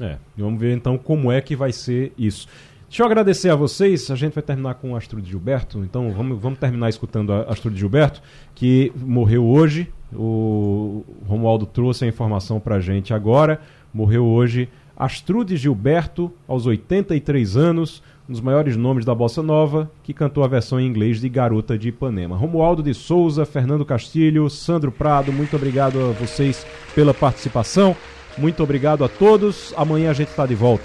É, 0.00 0.16
vamos 0.36 0.60
ver 0.60 0.76
então 0.76 0.98
como 0.98 1.32
é 1.32 1.40
que 1.40 1.56
vai 1.56 1.72
ser 1.72 2.12
isso. 2.18 2.46
Deixa 2.88 3.02
eu 3.02 3.06
agradecer 3.06 3.50
a 3.50 3.56
vocês. 3.56 4.10
A 4.10 4.14
gente 4.14 4.34
vai 4.34 4.42
terminar 4.42 4.74
com 4.74 4.92
o 4.92 4.96
Astrude 4.96 5.28
Gilberto. 5.28 5.80
Então 5.80 6.12
vamos, 6.12 6.40
vamos 6.40 6.58
terminar 6.58 6.88
escutando 6.88 7.32
a 7.32 7.52
Astrude 7.52 7.78
Gilberto, 7.78 8.22
que 8.54 8.92
morreu 8.94 9.44
hoje. 9.44 9.92
O 10.12 11.04
Romualdo 11.26 11.66
trouxe 11.66 12.04
a 12.04 12.08
informação 12.08 12.60
para 12.60 12.76
a 12.76 12.80
gente 12.80 13.12
agora. 13.12 13.60
Morreu 13.92 14.24
hoje. 14.24 14.68
Astrude 14.96 15.56
Gilberto, 15.56 16.32
aos 16.48 16.64
83 16.64 17.56
anos, 17.56 18.02
um 18.26 18.32
dos 18.32 18.40
maiores 18.40 18.76
nomes 18.76 19.04
da 19.04 19.14
Bossa 19.14 19.42
Nova, 19.42 19.90
que 20.02 20.14
cantou 20.14 20.42
a 20.42 20.48
versão 20.48 20.80
em 20.80 20.86
inglês 20.86 21.20
de 21.20 21.28
Garota 21.28 21.76
de 21.76 21.88
Ipanema. 21.88 22.34
Romualdo 22.34 22.82
de 22.82 22.94
Souza, 22.94 23.44
Fernando 23.44 23.84
Castilho, 23.84 24.48
Sandro 24.48 24.90
Prado, 24.90 25.32
muito 25.32 25.54
obrigado 25.54 26.00
a 26.00 26.12
vocês 26.12 26.66
pela 26.94 27.12
participação. 27.12 27.94
Muito 28.38 28.62
obrigado 28.62 29.04
a 29.04 29.08
todos. 29.08 29.72
Amanhã 29.76 30.10
a 30.10 30.14
gente 30.14 30.28
está 30.28 30.46
de 30.46 30.54
volta. 30.54 30.84